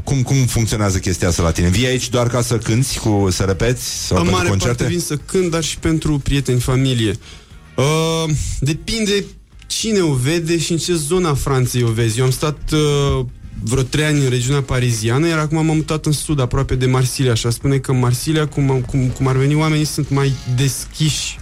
cum, 0.04 0.22
cum 0.22 0.36
funcționează 0.36 0.98
chestia 0.98 1.28
asta 1.28 1.44
la 1.44 1.52
tine? 1.52 1.68
Vii 1.70 1.86
aici 1.86 2.10
doar 2.10 2.28
ca 2.28 2.42
să 2.42 2.58
cânti, 2.58 2.98
cu, 2.98 3.28
să 3.32 3.44
repeți? 3.44 4.06
Sau 4.06 4.18
În 4.18 4.24
pentru 4.24 4.36
mare 4.38 4.50
concerte? 4.50 4.76
parte 4.76 4.94
vin 4.94 5.04
să 5.04 5.18
cânt, 5.26 5.52
dar 5.52 5.64
și 5.64 5.78
pentru 5.78 6.18
prieteni, 6.20 6.60
familie. 6.60 7.18
Uh, 7.76 8.30
depinde 8.60 9.26
cine 9.68 10.00
o 10.00 10.14
vede 10.14 10.58
și 10.60 10.72
în 10.72 10.78
ce 10.78 10.94
zona 10.96 11.34
Franței 11.34 11.84
o 11.84 11.88
vezi. 11.92 12.20
Eu 12.20 12.26
am 12.26 12.32
stat 12.32 12.58
uh, 12.74 13.26
vreo 13.64 13.84
trei 13.84 14.06
ani 14.06 14.24
în 14.24 14.30
regiunea 14.30 14.62
pariziană, 14.62 15.28
iar 15.28 15.38
acum 15.40 15.66
m-am 15.66 15.76
mutat 15.76 16.06
în 16.06 16.12
sud, 16.12 16.40
aproape 16.40 16.76
de 16.76 16.86
Marsilia. 16.86 17.34
Și 17.34 17.48
aș 17.48 17.54
spune 17.54 17.78
că 17.78 17.92
în 17.92 18.00
Marsilia, 18.00 18.48
cum, 18.48 18.86
cum, 18.88 19.08
cum 19.08 19.28
ar 19.28 19.36
veni 19.36 19.56
oamenii, 19.56 19.86
sunt 19.86 20.10
mai 20.10 20.34
deschiși 20.56 21.40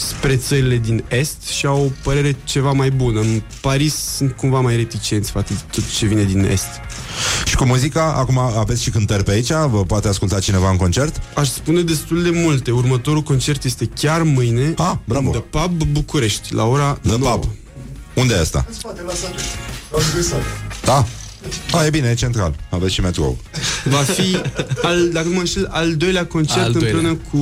spre 0.00 0.36
țările 0.36 0.76
din 0.76 1.04
Est 1.08 1.42
și 1.42 1.66
au 1.66 1.84
o 1.84 1.88
părere 2.02 2.36
ceva 2.44 2.72
mai 2.72 2.90
bună. 2.90 3.20
În 3.20 3.42
Paris 3.60 3.94
sunt 3.94 4.32
cumva 4.32 4.60
mai 4.60 4.76
reticenți 4.76 5.30
față 5.30 5.52
de 5.52 5.60
tot 5.70 5.90
ce 5.96 6.06
vine 6.06 6.24
din 6.24 6.44
Est. 6.44 6.68
Și 7.44 7.56
cu 7.56 7.64
muzica, 7.64 8.14
acum 8.14 8.38
aveți 8.38 8.82
și 8.82 8.90
cântări 8.90 9.24
pe 9.24 9.30
aici? 9.30 9.52
Vă 9.52 9.84
poate 9.86 10.08
asculta 10.08 10.38
cineva 10.38 10.70
în 10.70 10.76
concert? 10.76 11.20
Aș 11.34 11.48
spune 11.48 11.82
destul 11.82 12.22
de 12.22 12.30
multe. 12.32 12.70
Următorul 12.70 13.22
concert 13.22 13.64
este 13.64 13.90
chiar 13.94 14.22
mâine 14.22 14.74
ah, 14.76 14.92
bravo. 15.04 15.30
în 15.30 15.32
The 15.32 15.40
Pub 15.40 15.82
București, 15.82 16.54
la 16.54 16.64
ora 16.64 16.98
The 17.02 17.16
9. 17.16 17.38
Pub. 17.38 17.50
Unde 18.14 18.34
e 18.34 18.40
asta? 18.40 18.64
În 18.68 18.74
spate, 18.74 19.02
la 19.06 19.12
sat. 19.12 19.34
La 19.92 20.22
Sat. 20.22 20.42
Da? 20.84 21.06
A, 21.72 21.84
e 21.84 21.90
bine, 21.90 22.08
e 22.08 22.14
central. 22.14 22.54
Aveți 22.70 22.94
și 22.94 23.00
metrou. 23.00 23.38
Va 23.84 23.96
fi, 23.96 24.36
al, 24.82 25.10
dacă 25.12 25.26
nu 25.28 25.34
mă 25.34 25.40
înșel, 25.40 25.66
al 25.70 25.96
doilea 25.96 26.26
concert 26.26 26.60
Al 26.64 26.72
doilea. 26.72 26.90
împreună 26.92 27.18
cu... 27.30 27.36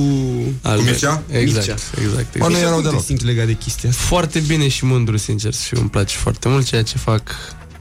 Al 0.61 0.77
Cu 0.77 0.83
doilea. 0.83 0.83
Mircea? 0.91 1.21
Exact, 1.29 1.65
Mircea. 1.67 1.75
exact. 2.03 2.37
Bă, 2.37 2.43
nu 2.43 2.49
exact. 2.49 2.61
erau 2.61 2.73
Cum 2.73 2.81
te 2.83 2.87
deloc. 2.89 3.03
simți 3.03 3.25
legat 3.25 3.45
de 3.45 3.53
chestia 3.53 3.89
asta? 3.89 4.01
Foarte 4.05 4.39
bine 4.39 4.67
și 4.67 4.85
mândru, 4.85 5.17
sincer, 5.17 5.53
și 5.53 5.73
îmi 5.77 5.89
place 5.89 6.15
foarte 6.17 6.47
mult 6.49 6.65
ceea 6.65 6.83
ce 6.83 6.97
fac. 6.97 7.21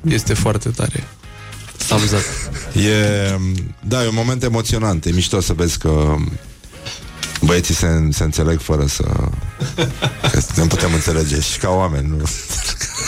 Este 0.09 0.35
foarte 0.35 0.69
tare. 0.69 1.05
Thumbs 1.89 2.11
up. 2.11 2.23
E, 2.77 3.39
da, 3.89 4.05
e 4.05 4.09
un 4.09 4.15
moment 4.15 4.43
emoționant. 4.43 5.05
E 5.05 5.11
mișto 5.11 5.41
să 5.41 5.53
vezi 5.53 5.79
că 5.79 6.15
băieții 7.41 7.75
se, 7.75 7.87
se 8.11 8.23
înțeleg 8.25 8.61
fără 8.61 8.87
să... 8.87 9.05
Că 10.33 10.41
ne 10.57 10.67
putem 10.67 10.93
înțelege 10.95 11.41
și 11.41 11.59
ca 11.59 11.69
oameni, 11.71 12.09
nu? 12.09 12.17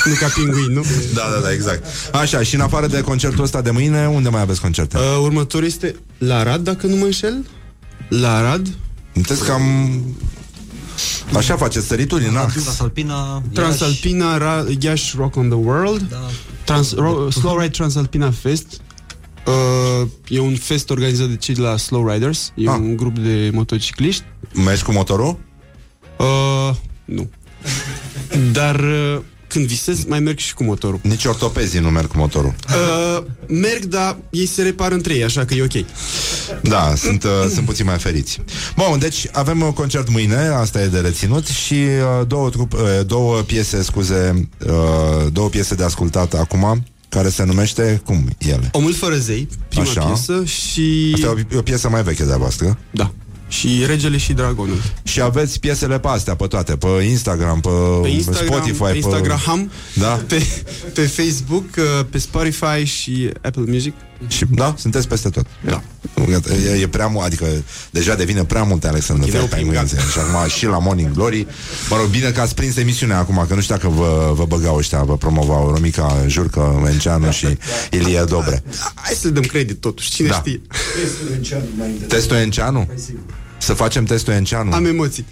Nu 0.04 0.14
ca 0.20 0.26
pinguin, 0.34 0.72
nu? 0.72 0.84
Da, 1.14 1.22
da, 1.34 1.40
da, 1.42 1.52
exact. 1.52 1.84
Așa, 2.12 2.42
și 2.42 2.54
în 2.54 2.60
afară 2.60 2.86
de 2.86 3.00
concertul 3.00 3.44
ăsta 3.44 3.60
de 3.60 3.70
mâine, 3.70 4.08
unde 4.08 4.28
mai 4.28 4.40
aveți 4.40 4.60
concerte? 4.60 4.96
Uh, 4.96 5.18
următorul 5.22 5.66
este 5.66 5.94
la 6.18 6.38
Arad, 6.38 6.64
dacă 6.64 6.86
nu 6.86 6.96
mă 6.96 7.04
înșel. 7.04 7.46
La 8.08 8.36
Arad. 8.36 8.68
Sunteți 9.12 9.44
cam... 9.44 9.62
Așa 11.36 11.56
faceți 11.56 11.86
sărituri 11.86 12.26
în 12.28 12.36
ax. 12.36 12.52
Transalpina, 12.52 13.42
Transalpina, 13.52 14.38
Ra- 14.38 14.78
Iași 14.80 15.14
Rock 15.16 15.36
on 15.36 15.48
the 15.48 15.58
World. 15.58 16.00
Da. 16.10 16.16
Trans- 16.64 16.94
Ro- 16.94 17.30
Slow 17.32 17.58
Ride 17.58 17.68
Transalpina 17.70 18.30
Fest. 18.30 18.66
Uh, 19.46 20.08
e 20.28 20.40
un 20.40 20.56
fest 20.56 20.90
organizat 20.90 21.26
de 21.28 21.36
cei 21.36 21.54
de 21.54 21.60
la 21.60 21.76
Slow 21.76 22.08
Riders. 22.12 22.52
E 22.54 22.68
Ah. 22.68 22.76
un 22.78 22.96
grup 22.96 23.18
de 23.18 23.50
motocicliști. 23.52 24.22
Mergi 24.54 24.82
cu 24.82 24.92
motorul? 24.92 25.38
Uh, 26.18 26.74
nu. 27.04 27.30
Dar 28.52 28.80
uh, 28.80 29.20
când 29.48 29.66
visez, 29.66 30.04
mai 30.04 30.20
merg 30.20 30.38
și 30.38 30.54
cu 30.54 30.64
motorul. 30.64 31.00
Nici 31.02 31.24
ortopezii 31.24 31.80
nu 31.80 31.88
merg 31.90 32.06
cu 32.06 32.16
motorul. 32.16 32.54
Uh, 32.68 33.24
merg, 33.48 33.84
dar 33.84 34.16
ei 34.30 34.46
se 34.46 34.62
repară 34.62 34.94
între 34.94 35.14
ei, 35.14 35.24
așa 35.24 35.44
că 35.44 35.54
e 35.54 35.62
ok. 35.62 35.84
Da, 36.62 36.92
sunt, 36.96 37.24
uh, 37.24 37.30
sunt 37.52 37.66
puțin 37.66 37.84
mai 37.86 37.98
feriți. 37.98 38.40
Bun, 38.76 38.98
deci 38.98 39.26
avem 39.32 39.62
un 39.62 39.72
concert 39.72 40.08
mâine, 40.10 40.36
asta 40.36 40.82
e 40.82 40.86
de 40.86 40.98
reținut 41.00 41.46
și 41.46 41.74
uh, 41.74 42.26
două, 42.26 42.50
trup, 42.50 42.72
uh, 42.72 42.80
două 43.06 43.40
piese, 43.40 43.82
scuze, 43.82 44.48
uh, 44.66 45.32
două 45.32 45.48
piese 45.48 45.74
de 45.74 45.84
ascultat 45.84 46.34
acum, 46.34 46.84
care 47.10 47.28
se 47.28 47.44
numește, 47.44 48.00
cum 48.04 48.28
ele? 48.38 48.68
Omul 48.72 48.94
fără 48.94 49.16
zei, 49.16 49.48
prima 49.68 49.82
Așa. 49.82 50.00
piesă 50.04 50.44
și... 50.44 51.10
Asta 51.14 51.26
e 51.26 51.54
o, 51.54 51.58
o 51.58 51.62
piesă 51.62 51.88
mai 51.88 52.02
veche 52.02 52.24
de-a 52.24 52.36
voastră. 52.36 52.78
Da. 52.90 53.12
Și 53.48 53.84
Regele 53.86 54.16
și 54.16 54.32
Dragonul. 54.32 54.82
Și 55.02 55.20
aveți 55.20 55.60
piesele 55.60 55.98
pe 55.98 56.08
astea, 56.08 56.34
pe 56.36 56.46
toate, 56.46 56.76
pe 56.76 56.86
Instagram, 57.08 57.60
pe, 57.60 57.68
Pe 58.02 58.08
Instagram, 58.08 58.46
Spotify, 58.46 58.82
pe 58.82 58.96
Instagram, 58.96 59.70
Da? 59.94 60.20
pe, 60.26 60.42
pe 60.94 61.06
Facebook, 61.06 61.64
uh, 61.76 62.06
pe 62.10 62.18
Spotify 62.18 62.84
și 62.84 63.30
Apple 63.42 63.64
Music. 63.66 63.94
Și, 64.28 64.44
da, 64.50 64.74
sunteți 64.78 65.08
peste 65.08 65.28
tot. 65.28 65.46
Da. 65.64 65.82
E, 66.74 66.80
e 66.80 66.88
prea 66.88 67.06
mult, 67.06 67.24
adică 67.26 67.46
deja 67.90 68.14
devine 68.14 68.44
prea 68.44 68.62
multe 68.62 68.88
Alexandru 68.88 69.24
Chineu 69.26 69.40
Fel 69.40 69.48
pe 69.50 69.54
prin 69.54 69.66
mâine. 69.66 69.86
Și 70.12 70.18
acum 70.18 70.48
și 70.48 70.66
la 70.66 70.78
Morning 70.78 71.12
Glory. 71.14 71.46
Mă 71.90 71.96
rog, 71.96 72.06
bine 72.06 72.30
că 72.30 72.40
ați 72.40 72.54
prins 72.54 72.76
emisiunea 72.76 73.18
acum, 73.18 73.44
că 73.48 73.54
nu 73.54 73.60
știu 73.60 73.74
dacă 73.74 73.88
vă, 73.88 74.32
vă 74.34 74.44
băgau 74.44 74.76
ăștia, 74.76 75.02
vă 75.02 75.16
promovau 75.16 75.70
Romica 75.70 76.24
Jurcă, 76.26 76.80
Menceanu 76.82 77.30
și 77.30 77.58
Ilie 77.90 78.24
Dobre. 78.28 78.62
Hai 78.94 79.14
să 79.14 79.26
le 79.26 79.32
dăm 79.32 79.42
credit 79.42 79.80
totuși, 79.80 80.10
cine 80.10 80.28
Da. 80.28 80.34
știe. 80.34 80.60
Testul 82.08 82.36
Enceanu? 82.36 82.88
Să 83.58 83.72
facem 83.72 84.04
testul 84.04 84.32
Enceanu? 84.32 84.72
Am 84.72 84.84
emoții. 84.86 85.26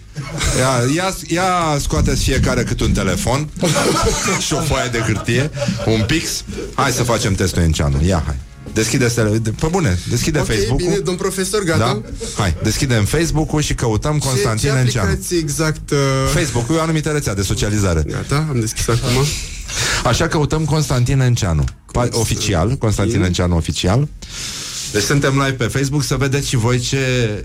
Ia, 0.58 0.94
ia, 0.94 1.14
ia 1.26 1.78
scoateți 1.80 2.22
fiecare 2.22 2.62
cât 2.62 2.80
un 2.80 2.92
telefon 2.92 3.48
și 4.46 4.52
o 4.54 4.60
foaie 4.60 4.88
de 4.88 4.98
hârtie, 4.98 5.50
un 5.86 6.04
pix. 6.06 6.44
Hai 6.74 6.90
să 6.90 7.02
facem 7.02 7.34
testul 7.34 7.62
Enceanu. 7.62 8.04
Ia, 8.04 8.22
hai. 8.26 8.36
Deschideți 8.72 9.14
tele... 9.14 9.38
de- 9.38 9.50
Pe 9.60 9.66
bune, 9.70 9.98
deschide 10.08 10.38
Ok, 10.38 10.46
Facebook-ul. 10.46 10.76
bine, 10.86 10.96
domn 10.98 11.16
profesor, 11.16 11.62
gata? 11.62 11.78
Da? 11.78 12.00
Hai, 12.42 12.56
deschidem 12.62 13.04
Facebook-ul 13.04 13.60
și 13.62 13.74
căutăm 13.74 14.18
Constantin 14.18 14.68
ce, 14.68 14.74
ce 14.74 14.80
Enceanu. 14.80 15.08
aplicație 15.08 15.38
exact... 15.38 15.90
Uh... 15.90 15.96
Facebook-ul 16.34 16.74
e 16.74 16.78
o 16.78 16.82
anumită 16.82 17.08
rețea 17.10 17.34
de 17.34 17.42
socializare. 17.42 18.02
Gata, 18.06 18.46
am 18.50 18.60
deschis 18.60 18.88
acum. 18.88 19.24
Așa 20.04 20.28
căutăm 20.28 20.64
Constantin 20.64 21.20
Enceanu. 21.20 21.64
Pa- 21.92 22.08
oficial, 22.10 22.76
Constantin 22.76 23.22
Enceanu 23.22 23.56
oficial. 23.56 24.08
Deci 24.92 25.02
suntem 25.02 25.32
live 25.32 25.52
pe 25.52 25.64
Facebook 25.64 26.02
să 26.02 26.16
vedeți 26.16 26.48
și 26.48 26.56
voi 26.56 26.78
ce, 26.78 26.98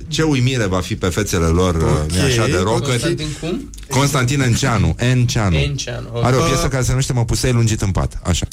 ce 0.07 0.21
uimire 0.21 0.65
va 0.65 0.79
fi 0.79 0.95
pe 0.95 1.07
fețele 1.07 1.45
lor, 1.45 1.75
okay. 1.75 2.25
așa 2.25 2.47
de 2.47 2.57
rockeri. 2.63 2.99
Constantin 2.99 3.27
cum? 3.39 3.69
Constantin 3.89 4.41
Enceanu, 4.41 4.95
Enceanu. 4.97 5.55
Enceanu, 5.55 6.09
ok. 6.13 6.23
Are 6.23 6.35
o 6.35 6.39
piesă 6.39 6.67
care 6.67 6.83
se 6.83 6.89
numește 6.89 7.13
Mă 7.13 7.25
pusei 7.25 7.51
lungit 7.51 7.81
în 7.81 7.91
pat. 7.91 8.19
Așa. 8.23 8.47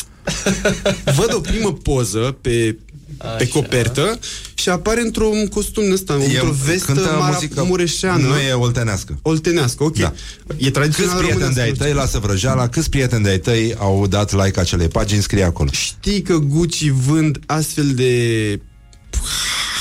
Văd 1.19 1.35
o 1.35 1.41
primă 1.41 1.73
poză 1.73 2.37
pe, 2.41 2.77
pe 3.39 3.49
copertă 3.49 4.19
și 4.55 4.69
apare 4.69 5.01
într-un 5.01 5.47
costum 5.47 5.93
ăsta, 5.93 6.15
într-o 6.15 6.55
vestă 6.65 6.93
cântă 6.93 7.17
mara, 7.19 7.33
muzică, 7.33 7.65
mureșeană. 7.65 8.27
Nu 8.27 8.39
e 8.39 8.53
oltenească. 8.53 9.19
Oltenească, 9.23 9.85
ok. 9.85 9.97
Da. 9.97 10.13
E 10.57 10.71
tradițional 10.71 11.13
Câți 11.13 11.25
prieteni 11.25 11.55
de-ai 11.55 11.69
românesc. 11.69 11.93
tăi, 11.93 11.93
lasă 11.93 12.19
vrăjeala, 12.19 12.69
câți 12.69 12.91
prieteni 12.91 13.23
de-ai 13.23 13.39
tăi 13.39 13.75
au 13.79 14.07
dat 14.07 14.45
like 14.45 14.61
acelei 14.61 14.89
pagini, 14.89 15.23
scrie 15.23 15.45
acolo. 15.45 15.71
Știi 15.73 16.23
că 16.23 16.37
Gucci 16.37 16.89
vând 16.89 17.39
astfel 17.47 17.87
de, 17.95 18.61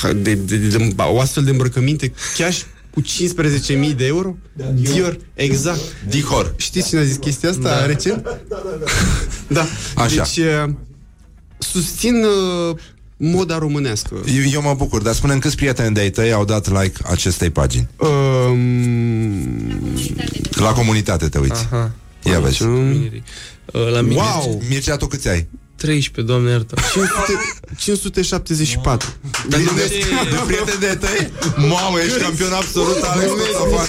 de, 0.02 0.34
de, 0.34 0.56
de, 0.56 0.56
de 0.78 0.94
o 0.96 1.20
astfel 1.20 1.44
de 1.44 1.50
îmbrăcăminte 1.50 2.12
chiar 2.36 2.52
și 2.52 2.62
cu 2.90 3.02
15.000 3.02 3.96
de 3.96 4.06
euro? 4.06 4.36
Dior, 4.74 5.18
exact. 5.34 5.80
Dihor. 6.08 6.54
Știți 6.56 6.88
cine 6.88 7.00
a 7.00 7.04
zis 7.04 7.16
chestia 7.16 7.48
asta 7.50 7.60
Da. 7.68 7.86
recent? 7.86 8.26
Da. 9.46 9.66
Așa. 9.94 10.14
Deci, 10.22 10.36
uh, 10.46 10.70
susțin 11.58 12.24
uh, 12.24 12.76
moda 13.16 13.58
românească. 13.58 14.14
Eu, 14.26 14.50
eu 14.52 14.62
mă 14.62 14.74
bucur, 14.76 15.02
dar 15.02 15.14
spune 15.14 15.38
câți 15.38 15.56
prieteni 15.56 15.94
de-ai 15.94 16.10
tăi 16.10 16.32
au 16.32 16.44
dat 16.44 16.68
like 16.82 17.00
acestei 17.04 17.50
pagini. 17.50 17.88
Um, 17.96 18.58
La 20.50 20.72
comunitate 20.72 21.28
te 21.28 21.38
uiți. 21.38 21.66
Aha. 21.70 21.90
Ia 22.22 22.40
vezi. 22.40 22.62
Miri. 22.64 23.22
Uh, 23.72 23.90
La 23.92 24.00
mine 24.00 24.14
Wow! 24.20 24.62
Mircea, 24.68 24.96
tu 24.96 25.06
câți 25.06 25.28
ai? 25.28 25.46
13, 25.80 26.20
doamne 26.32 26.50
iartă. 26.50 26.74
500, 26.92 28.12
574. 28.12 29.08
De, 29.48 29.56
de, 29.56 29.86
de 30.30 30.38
prieteni 30.46 30.80
de 30.80 30.98
tăi? 31.00 31.30
Mamă, 31.56 31.98
ești 32.06 32.18
campion 32.18 32.52
absolut, 32.52 33.02
Alex 33.02 33.30
Coțofan. 33.30 33.86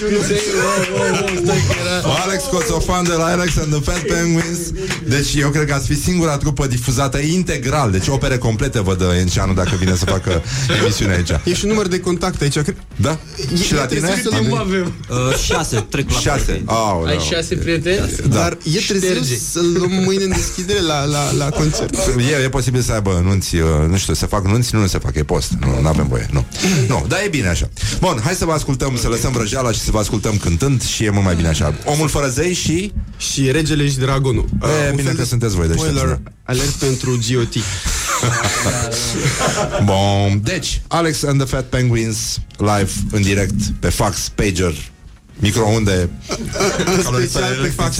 Alex 2.23 2.43
Coțofan 2.43 3.03
de 3.03 3.13
la 3.13 3.23
Alex 3.25 3.57
and 3.57 3.71
the 3.73 3.81
Fat 3.81 3.99
Penguins. 4.01 4.57
Deci 5.07 5.33
eu 5.35 5.49
cred 5.49 5.65
că 5.67 5.73
ați 5.73 5.87
fi 5.87 6.01
singura 6.01 6.37
trupă 6.37 6.67
difuzată 6.67 7.17
integral. 7.17 7.91
Deci 7.91 8.07
opere 8.07 8.37
complete 8.37 8.81
vă 8.81 8.95
dă 8.95 9.13
Enceanu 9.19 9.53
dacă 9.53 9.71
vine 9.79 9.95
să 9.95 10.05
facă 10.05 10.41
emisiunea 10.83 11.15
aici. 11.15 11.29
E 11.43 11.53
și 11.53 11.63
un 11.65 11.69
număr 11.69 11.87
de 11.87 11.99
contact 11.99 12.41
aici. 12.41 12.53
Cred... 12.59 12.75
Da? 12.95 13.19
E- 13.53 13.63
Și 13.63 13.73
la 13.73 13.81
e 13.83 13.85
tine? 13.87 13.99
trebuie 13.99 14.21
să-l 14.23 14.31
Timp 14.39 14.51
iau- 14.53 14.57
avem. 14.61 14.93
Uh, 15.09 15.35
șase, 15.45 15.85
trec 15.89 16.09
la 16.11 16.19
Șase. 16.19 16.61
Aoleu. 16.65 17.17
Ai 17.17 17.23
șase 17.31 17.55
prieteni? 17.55 18.11
Dar 18.29 18.57
e 18.63 18.79
trebuie 18.87 19.09
Șterge. 19.09 19.35
să-l 19.51 19.71
luăm 19.77 19.91
mâine 19.91 20.23
în 20.23 20.29
deschidere 20.29 20.79
la, 20.81 21.03
la, 21.05 21.31
la 21.31 21.49
concert. 21.49 21.80
E, 22.17 22.43
e 22.43 22.49
posibil 22.49 22.81
să 22.81 22.91
aibă 22.91 23.21
nunți, 23.23 23.55
uh, 23.55 23.69
nu 23.87 23.97
știu, 23.97 24.13
să 24.13 24.25
fac 24.25 24.45
nunți, 24.45 24.75
nu, 24.75 24.81
nu 24.81 24.87
se 24.87 24.97
fac, 24.97 25.15
e 25.15 25.23
post. 25.23 25.51
Nu, 25.59 25.81
nu 25.81 25.87
avem 25.87 26.07
voie, 26.07 26.27
nu. 26.31 26.45
Nu, 26.87 27.05
dar 27.07 27.19
e 27.25 27.27
bine 27.27 27.47
așa. 27.47 27.69
Bun, 27.99 28.21
hai 28.23 28.33
să 28.33 28.45
vă 28.45 28.51
ascultăm, 28.51 28.97
să 28.97 29.07
lăsăm 29.07 29.31
vrăjeala 29.31 29.71
și 29.71 29.79
să 29.79 29.91
vă 29.91 29.99
ascultăm 29.99 30.37
cântând 30.37 30.83
și 30.83 31.03
e 31.03 31.09
mult 31.09 31.25
mai 31.25 31.35
bine 31.35 31.47
așa. 31.47 31.73
Omul 31.85 32.07
fără 32.07 32.29
Păzăi 32.31 32.53
și... 32.53 32.93
Și 33.17 33.51
regele 33.51 33.87
și 33.87 33.97
dragonul. 33.97 34.45
E, 34.61 34.89
un 34.89 34.95
bine 34.95 35.07
fel 35.07 35.15
că 35.15 35.21
de 35.21 35.27
sunteți 35.27 35.55
voi 35.55 35.67
deștepți, 35.67 35.95
Spoiler 35.97 36.19
da. 36.23 36.31
alert 36.43 36.71
pentru 36.71 37.19
GOT. 37.29 37.53
Bun, 39.89 40.41
deci 40.43 40.81
Alex 40.87 41.23
and 41.23 41.37
the 41.37 41.55
Fat 41.55 41.65
Penguins 41.65 42.39
Live 42.57 42.91
în 43.11 43.21
direct 43.21 43.55
pe 43.79 43.89
fax, 43.89 44.31
pager 44.35 44.73
Microunde 45.39 46.09
Special 46.99 47.57
pe 47.61 47.67
fax. 47.67 47.97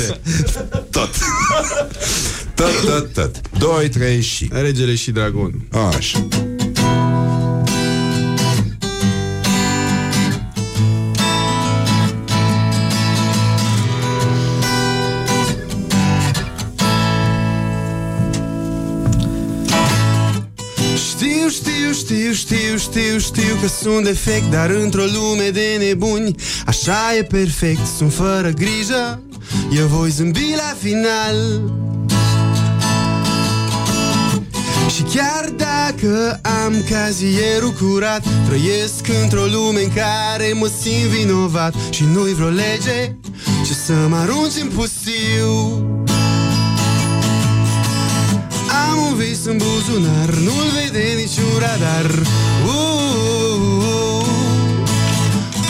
Tot 0.89 1.09
Tot, 2.61 2.85
tot, 2.85 3.13
tot. 3.13 3.41
2, 3.57 3.89
3 3.89 4.21
și 4.21 4.49
Regele 4.51 4.95
și 4.95 5.11
dragonul. 5.11 5.61
Așa. 5.71 6.27
Știu, 20.95 21.49
știu, 21.49 21.91
știu, 21.93 22.33
știu, 22.33 22.77
știu, 22.77 23.19
știu 23.19 23.55
că 23.61 23.67
sunt 23.67 24.03
defect 24.03 24.51
Dar 24.51 24.69
într-o 24.69 25.03
lume 25.03 25.49
de 25.49 25.75
nebuni 25.79 26.35
Așa 26.65 27.15
e 27.17 27.23
perfect, 27.23 27.85
sunt 27.97 28.13
fără 28.13 28.49
grijă 28.49 29.21
Eu 29.77 29.87
voi 29.87 30.09
zâmbi 30.09 30.53
la 30.55 30.75
final 30.79 31.61
Și 34.95 35.01
chiar 35.01 35.49
dacă 35.55 36.39
am 36.63 36.83
cazierul 36.89 37.71
curat 37.71 38.23
Trăiesc 38.47 39.07
într-o 39.23 39.45
lume 39.45 39.83
în 39.83 39.89
care 39.93 40.53
mă 40.53 40.69
simt 40.81 41.09
vinovat. 41.15 41.73
Și 41.89 42.03
nu-i 42.13 42.33
vreo 42.33 42.47
lege 42.47 43.15
ce 43.65 43.73
să 43.73 43.93
mă 44.09 44.15
arunci 44.15 44.61
în 44.61 44.67
pustiu 44.67 45.53
Am 48.89 48.97
un 49.09 49.15
vis 49.17 49.45
în 49.45 49.57
buzunar, 49.57 50.29
nu-l 50.29 50.69
vede 50.75 51.05
niciun 51.15 51.59
radar. 51.59 52.09
Uh, 52.65 54.25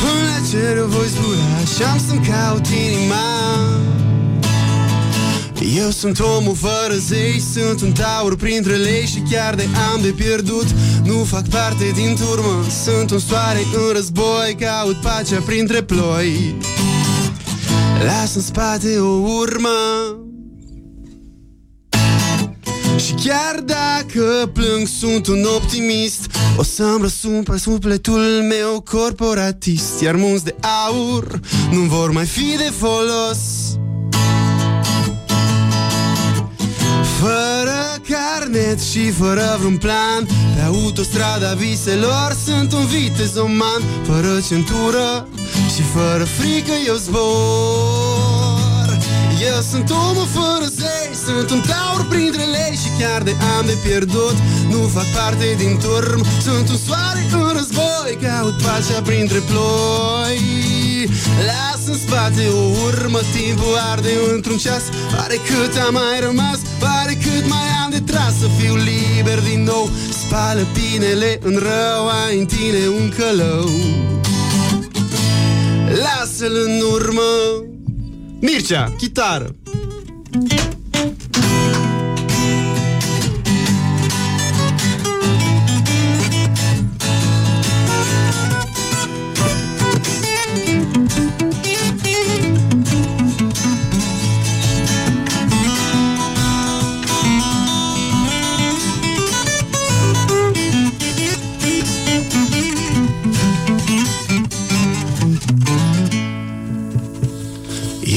Până 0.02 0.22
la 0.30 0.48
cer 0.49 0.77
eu 0.77 0.85
voi 0.85 1.07
zbura 1.07 1.57
și 1.76 1.84
am 1.84 1.99
să-mi 2.07 2.27
caut 2.27 2.68
inima 2.68 3.41
eu 5.63 5.89
sunt 5.89 6.19
omul 6.19 6.55
fără 6.55 6.93
zei 7.07 7.43
Sunt 7.53 7.81
un 7.81 7.91
taur 7.91 8.35
printre 8.35 8.75
lei 8.75 9.05
Și 9.05 9.23
chiar 9.31 9.55
de 9.55 9.67
am 9.93 10.01
de 10.01 10.09
pierdut. 10.09 10.65
Nu 11.03 11.23
fac 11.23 11.47
parte 11.47 11.91
din 11.95 12.15
turmă 12.15 12.65
Sunt 12.83 13.11
un 13.11 13.19
soare 13.19 13.59
în 13.73 13.93
război 13.93 14.55
Caut 14.59 15.01
pacea 15.01 15.39
printre 15.45 15.83
ploi. 15.83 16.55
Las 18.05 18.35
în 18.35 18.41
spate 18.41 18.99
o 18.99 19.07
urmă. 19.09 19.69
Și 22.97 23.13
chiar 23.13 23.59
dacă 23.65 24.49
plâng, 24.53 24.88
sunt 24.99 25.27
un 25.27 25.43
optimist. 25.55 26.25
O 26.57 26.63
să-mi 26.63 27.01
răsum 27.01 27.43
pe 27.43 27.57
sufletul 27.57 28.45
meu 28.49 28.81
corporatist. 28.81 30.01
Iar 30.01 30.15
munți 30.15 30.43
de 30.43 30.55
aur 30.88 31.39
nu 31.71 31.79
vor 31.79 32.11
mai 32.11 32.25
fi 32.25 32.55
de 32.57 32.71
folos 32.77 33.39
Fără 37.22 38.02
carnet 38.10 38.80
și 38.80 39.11
fără 39.11 39.56
vreun 39.57 39.77
plan 39.77 40.26
Pe 40.56 40.61
autostrada 40.61 41.53
viselor 41.53 42.35
sunt 42.45 42.73
un 42.73 42.85
vitezoman 42.85 43.81
Fără 44.03 44.39
centură 44.48 45.27
și 45.76 45.81
fără 45.81 46.23
frică 46.23 46.72
eu 46.88 46.95
zbor 46.95 48.20
Eu 49.49 49.61
sunt 49.72 49.89
omul 49.89 50.27
fără 50.38 50.68
zei 50.80 51.11
Sunt 51.26 51.49
un 51.49 51.61
taur 51.69 52.05
printre 52.09 52.43
lei 52.43 52.76
Și 52.84 52.89
chiar 52.99 53.22
de 53.22 53.34
am 53.57 53.65
de 53.65 53.77
pierdut. 53.85 54.38
Nu 54.69 54.80
fac 54.95 55.07
parte 55.18 55.47
din 55.57 55.73
turm 55.84 56.26
Sunt 56.41 56.69
un 56.69 56.80
soare 56.88 57.22
în 57.31 57.51
război 57.57 58.11
Caut 58.22 58.55
pacea 58.65 59.01
printre 59.09 59.39
ploi. 59.49 60.39
Las 61.49 61.81
în 61.91 61.97
spate 62.05 62.43
o 62.61 62.63
urmă 62.88 63.19
Timpul 63.38 63.76
arde 63.91 64.13
într-un 64.34 64.57
ceas. 64.57 64.85
Pare 65.15 65.38
cât 65.49 65.73
am 65.85 65.93
mai 65.93 66.18
rămas 66.27 66.59
Pare 66.80 67.13
cât 67.26 67.45
mai 67.53 67.68
am 67.84 67.89
de 67.89 68.01
tras. 68.09 68.34
Să 68.39 68.47
fiu 68.57 68.76
liber 68.76 69.39
din 69.49 69.63
nou 69.63 69.89
Spală 70.22 70.63
binele 70.77 71.39
în 71.41 71.55
rău 71.69 72.03
Ai 72.26 72.39
în 72.39 72.45
tine 72.45 72.81
un 72.99 73.13
călău. 73.18 73.69
Lasă-l 76.03 76.55
în 76.65 76.81
urmă 76.93 77.30
Mircea, 78.41 78.93
chitară 78.97 79.55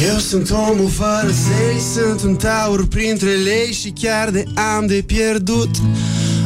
Eu 0.07 0.19
sunt 0.19 0.51
omul 0.51 0.89
fără 0.89 1.31
zei 1.31 1.81
Sunt 1.95 2.23
un 2.23 2.37
taur 2.37 2.87
printre 2.87 3.31
lei 3.31 3.73
Și 3.73 3.91
chiar 3.91 4.31
de 4.31 4.45
am 4.77 4.87
de 4.87 5.03
pierdut 5.07 5.71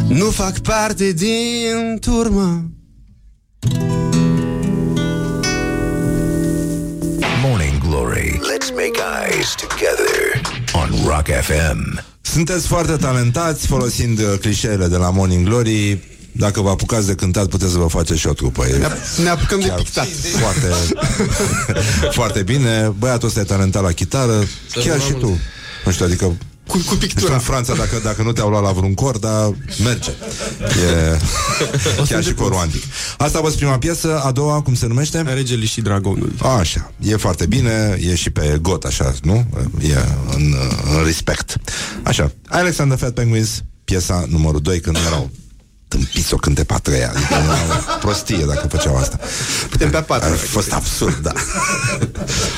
Nu 0.09 0.25
fac 0.31 0.59
parte 0.59 1.13
din 1.13 1.99
turmă 2.01 2.71
Morning 7.43 7.79
Glory. 7.89 8.41
Let's 8.41 8.71
make 8.71 8.99
eyes 9.27 9.55
together 9.55 10.41
on 10.73 11.07
Rock 11.07 11.27
FM. 11.27 12.05
Sunteți 12.21 12.67
foarte 12.67 12.97
talentați 12.97 13.67
folosind 13.67 14.19
uh, 14.19 14.39
clișeele 14.41 14.87
de 14.87 14.97
la 14.97 15.11
Morning 15.11 15.47
Glory 15.47 15.99
dacă 16.39 16.60
vă 16.60 16.69
apucați 16.69 17.06
de 17.06 17.15
cântat, 17.15 17.47
puteți 17.47 17.73
să 17.73 17.78
vă 17.78 17.86
faceți 17.86 18.20
și 18.20 18.27
o 18.27 18.32
trupă. 18.32 18.66
E 18.66 18.89
Ne 19.23 19.28
apucăm 19.28 19.60
de 19.60 19.66
chiar 19.66 19.77
pictat 19.82 20.06
foarte, 20.39 20.97
foarte 22.19 22.43
bine. 22.43 22.94
Băiatul 22.98 23.28
ăsta 23.28 23.40
e 23.40 23.43
talentat 23.43 23.82
la 23.82 23.93
chitară, 23.93 24.44
chiar 24.85 25.01
și 25.01 25.12
tu. 25.12 25.39
Nu 25.85 25.93
știu, 25.93 26.05
adică 26.05 26.36
cu, 26.66 26.78
cu 26.86 26.94
pictura. 26.94 27.32
în 27.32 27.39
Franța, 27.39 27.74
dacă, 27.74 28.01
dacă 28.02 28.23
nu 28.23 28.32
te-au 28.32 28.48
luat 28.48 28.62
la 28.62 28.70
vreun 28.70 28.94
cor, 28.94 29.19
dar 29.19 29.55
merge. 29.85 30.10
E 30.60 31.19
chiar 32.09 32.24
și 32.24 32.35
corul 32.35 32.59
antic. 32.59 32.82
Asta 33.19 33.39
a 33.39 33.40
fost 33.40 33.56
prima 33.56 33.78
piesă, 33.78 34.20
a 34.20 34.31
doua, 34.31 34.60
cum 34.60 34.74
se 34.74 34.86
numește? 34.86 35.20
Regele 35.20 35.65
și 35.65 35.81
Dragonul. 35.81 36.32
Așa, 36.59 36.93
e 37.01 37.16
foarte 37.16 37.47
bine, 37.47 37.98
e 38.01 38.15
și 38.15 38.31
pe 38.31 38.59
got, 38.62 38.85
așa, 38.85 39.15
nu? 39.23 39.47
E 39.81 39.94
în, 40.35 40.55
în 40.97 41.05
respect. 41.05 41.56
Așa, 42.02 42.32
Alexander 42.48 42.98
Fat 42.98 43.10
Penguins, 43.10 43.62
piesa 43.85 44.24
numărul 44.28 44.60
2, 44.60 44.81
când 44.81 44.97
erau 45.06 45.31
tâmpiți 45.89 46.35
o 46.35 46.36
cânte 46.36 46.65
pe 46.65 46.74
a 46.74 46.78
treia 46.78 47.09
adică 47.09 47.35
era 47.35 47.52
o 47.94 47.98
prostie 47.98 48.44
dacă 48.47 48.66
făceau 48.69 48.97
asta. 48.97 49.19
Putem 49.70 49.90
pe 49.90 49.97
a 49.97 50.02
patra 50.02 50.28
Ar 50.28 50.36
fi 50.36 50.47
fost 50.47 50.73
absurd, 50.73 51.16
da. 51.16 51.32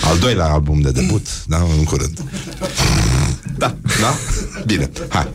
Al 0.04 0.18
doilea 0.18 0.46
album 0.46 0.80
de 0.80 0.90
debut, 0.90 1.26
da, 1.46 1.56
în 1.56 1.84
curând. 1.84 2.20
Da. 3.56 3.76
Da? 4.00 4.14
Bine, 4.66 4.90
hai. 5.08 5.28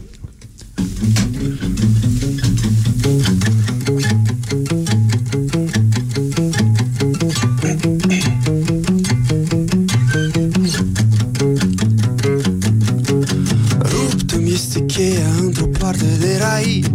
Rupt-mi 13.80 14.54
este 14.54 14.86
cheia 14.86 15.28
într-o 15.40 15.66
parte 15.66 16.06
de 16.20 16.38
rai 16.40 16.95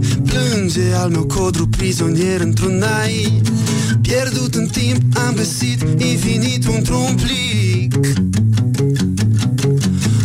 Plânge 0.72 0.94
al 0.94 1.10
meu 1.10 1.24
codru 1.24 1.66
prizonier 1.68 2.40
într-un 2.40 2.78
nai. 2.78 3.42
Pierdut 4.00 4.54
în 4.54 4.66
timp 4.66 5.16
am 5.26 5.34
găsit 5.34 5.84
infinit 5.96 6.64
într-un 6.64 7.14
plic 7.14 7.94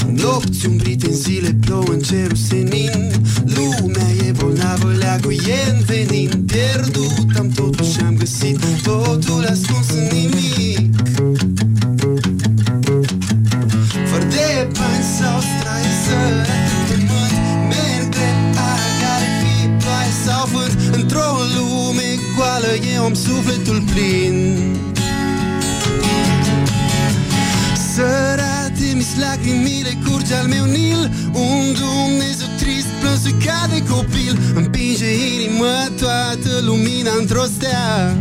Nopți 0.08 0.66
umbrite 0.66 1.08
în 1.08 1.14
zile 1.14 1.58
plouă 1.66 1.88
în 1.88 2.00
cerul 2.00 2.36
senin. 2.36 3.12
Lumea 3.56 4.10
e 4.28 4.32
bolnavă, 4.32 4.92
leagul 4.98 5.32
e 5.32 5.72
în 5.72 5.84
venin. 5.86 6.46
Pierdut 6.46 7.38
am 7.38 7.50
totul 7.50 7.86
și 7.86 8.00
am 8.06 8.16
găsit 8.18 8.60
Totul 8.84 9.46
ascuns 9.50 9.90
în 9.90 10.08
nimic. 10.12 11.08
Fără 14.10 14.26
de 14.30 14.68
bani 14.74 15.04
sau 15.20 15.40
straie 15.40 15.92
sărac 16.06 16.45
eu 22.95 23.03
am 23.03 23.14
sufletul 23.14 23.84
plin. 23.93 24.57
Să 27.93 28.35
lacrimile 29.19 29.97
curge 30.06 30.34
al 30.34 30.47
meu 30.47 30.65
Nil. 30.65 31.11
Un 31.34 31.73
Dumnezeu 31.73 32.47
trist 32.57 32.88
plâns 32.99 33.43
ca 33.45 33.68
de 33.69 33.84
copil. 33.84 34.39
Împinge 34.56 35.06
inima 35.35 35.89
toată 35.99 36.60
lumina 36.61 37.11
într-o 37.19 37.43
stea 37.43 38.18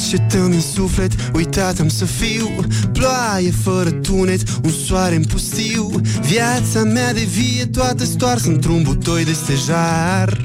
De 0.00 0.06
ce 0.06 0.22
tămi 0.36 0.54
în 0.54 0.60
suflet, 0.60 1.12
uitat 1.34 1.78
am 1.78 1.88
să 1.88 2.04
fiu. 2.04 2.66
Ploaie 2.92 3.50
fără 3.62 3.90
tunet, 3.90 4.40
un 4.64 4.70
soare 4.86 5.14
în 5.14 5.24
pustiu. 5.24 5.90
Viața 6.20 6.82
mea 6.82 7.12
de 7.12 7.20
vie 7.20 7.66
toată 7.66 8.04
stoarsă 8.04 8.48
într-un 8.48 8.82
butoi 8.82 9.24
de 9.24 9.32
stejar. 9.32 10.44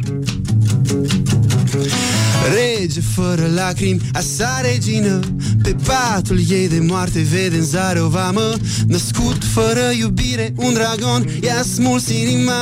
Rege 2.54 3.02
fără 3.16 3.52
lacrimi, 3.54 4.02
a 4.14 4.20
sa 4.20 4.62
regină. 4.62 5.20
Pe 5.64 5.76
patul 5.86 6.40
ei 6.50 6.68
de 6.68 6.80
moarte 6.80 7.20
vede 7.20 7.56
în 7.56 7.64
zare 7.64 8.00
o 8.00 8.08
vamă. 8.08 8.54
Născut 8.88 9.44
fără 9.54 9.92
iubire, 10.00 10.54
un 10.56 10.74
dragon 10.74 11.26
i-a 11.42 11.64
smuls 11.74 12.10
inima 12.10 12.54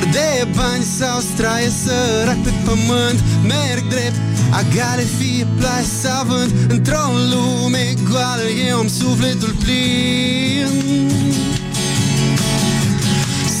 Mm. 0.00 0.10
Fără 0.10 0.12
de 0.12 0.46
bani 0.56 0.82
sau 0.82 1.20
straie 1.20 1.70
sărac 1.84 2.42
pe 2.42 2.52
pământ 2.64 3.20
Merg 3.42 3.88
drept, 3.88 4.16
agale 4.50 5.06
fie 5.18 5.46
ploaie 5.56 5.84
sau 6.02 6.24
vânt 6.26 6.70
Într-o 6.70 7.06
lume 7.32 7.94
goală 8.10 8.48
eu 8.68 8.78
am 8.78 8.88
sufletul 8.88 9.54
plin 9.62 10.68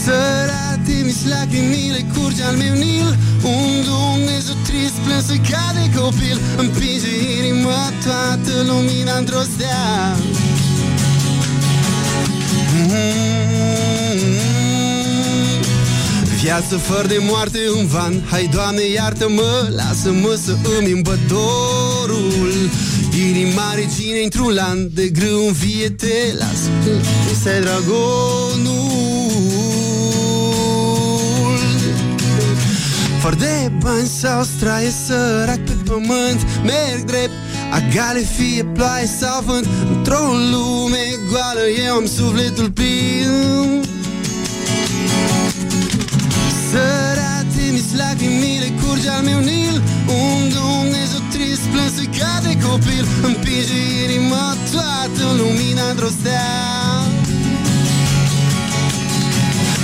Sărate 0.04 1.02
mi 1.04 1.14
lacrimile 1.28 2.06
curge 2.14 2.42
al 2.42 2.56
meu 2.56 2.74
Nil 2.74 3.18
Un 3.42 3.70
Dumnezeu 3.84 4.54
trist 4.66 4.96
plânsă 5.04 5.34
ca 5.50 5.72
de 5.74 6.00
copil 6.00 6.40
Împinge 6.56 7.12
inima 7.38 7.82
toată 8.04 8.52
lumina 8.66 9.16
într-o 9.16 9.42
stea 9.54 10.16
Mm. 12.72 13.29
Viață 16.42 16.76
fără 16.76 17.06
de 17.06 17.18
moarte 17.20 17.58
un 17.76 17.86
van. 17.86 18.22
Hai, 18.30 18.48
Doamne, 18.52 18.82
iartă-mă 18.94 19.68
Lasă-mă 19.76 20.38
să 20.44 20.56
îmi 20.78 20.90
îmbăt 20.90 21.18
dorul. 21.28 22.52
Inima 23.28 23.74
reginei 23.74 24.24
într-un 24.24 24.52
lan 24.54 24.90
De 24.94 25.08
grâu 25.08 25.46
în 25.46 25.52
vie 25.52 25.90
te 25.90 26.34
las 26.38 26.60
Este 27.30 27.60
dragonul. 27.60 28.88
Fără 33.20 33.36
de 33.38 33.70
bani 33.78 34.06
sau 34.06 34.42
straie 34.42 34.90
sărac 35.06 35.64
pe 35.64 35.76
pământ 35.84 36.40
Merg 36.64 37.04
drept, 37.04 37.32
agale 37.70 38.20
fie 38.36 38.64
ploaie 38.64 39.06
sau 39.20 39.42
vânt. 39.46 39.66
Într-o 39.96 40.24
lume 40.50 41.04
goală 41.30 41.66
eu 41.86 41.94
am 41.94 42.06
sufletul 42.06 42.70
plin 42.70 43.88
Sărate 46.70 47.64
mi 47.72 47.82
lacrimile 47.96 48.68
curge 48.80 49.08
al 49.08 49.22
meu 49.22 49.40
Nil. 49.40 49.82
Un 50.06 50.40
Dumnezeu 50.58 51.22
trist 51.32 51.64
plânsă 51.72 52.02
ca 52.18 52.40
de 52.46 52.52
copil. 52.66 53.04
Împinge 53.22 53.80
inima 54.04 54.56
toată 54.72 55.24
lumina 55.40 55.84
într-o 55.90 56.08
stea 56.20 56.48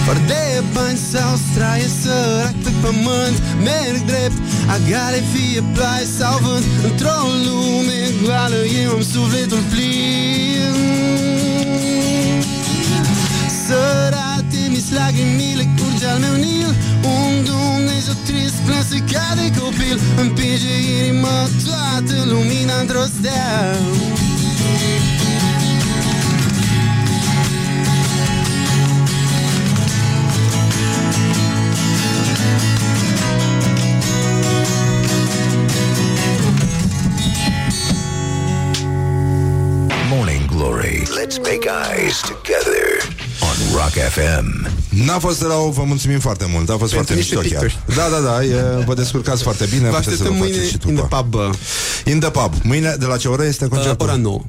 fără 0.07 0.19
de 0.27 0.63
bani 0.75 0.99
sau 1.13 1.39
straie 1.51 1.89
sărac 2.03 2.57
pe 2.65 2.71
pământ 2.81 3.37
Merg 3.67 4.05
drept, 4.07 4.39
agale 4.75 5.23
fie 5.33 5.63
ploaie 5.75 6.07
sau 6.19 6.39
vânt 6.39 6.65
Într-o 6.89 7.21
lume 7.47 8.01
goală 8.23 8.61
eu 8.83 8.91
am 8.91 9.03
sufletul 9.03 9.63
plin. 9.71 10.75
Sărate 13.67 14.61
mi 14.69 14.81
lacrimile 14.97 15.65
curge 15.77 15.86
de 19.35 19.61
copil 19.61 20.01
Împinge 20.21 20.75
inima 21.05 21.49
toată 21.65 22.25
lumina 22.25 22.81
într-o 22.81 23.05
Morning 40.09 40.47
Glory. 40.47 41.03
Let's 41.17 41.39
make 41.39 41.67
eyes 41.67 42.21
together 42.21 43.01
on 43.41 43.75
Rock 43.75 43.93
FM. 43.93 44.76
N-a 45.05 45.19
fost 45.19 45.41
rău, 45.43 45.71
vă 45.77 45.83
mulțumim 45.83 46.19
foarte 46.19 46.47
mult 46.53 46.69
A 46.71 46.77
fost 46.77 46.93
foarte 46.93 47.15
niște 47.15 47.35
mișto 47.35 47.55
chiar 47.55 47.65
picturi. 47.65 47.97
Da, 47.97 48.09
da, 48.09 48.21
da, 48.21 48.45
e, 48.45 48.85
vă 48.87 48.95
descurcați 48.95 49.43
foarte 49.43 49.67
bine 49.71 49.89
Vă 49.91 49.97
puteți 49.97 50.05
să 50.05 50.11
așteptăm 50.11 50.37
vă 50.37 50.43
mâine 50.43 50.55
faceți 50.57 50.71
și 50.71 50.79
in 50.89 50.95
the 50.95 51.03
după. 51.03 51.17
pub 51.23 51.35
uh, 51.35 51.51
In 52.13 52.19
the 52.21 52.31
pub 52.31 52.53
Mâine, 52.63 52.95
de 52.99 53.05
la 53.07 53.17
ce 53.17 53.29
oră 53.29 53.45
este 53.45 53.67
concertul? 53.69 54.07
ora 54.09 54.17
9 54.17 54.41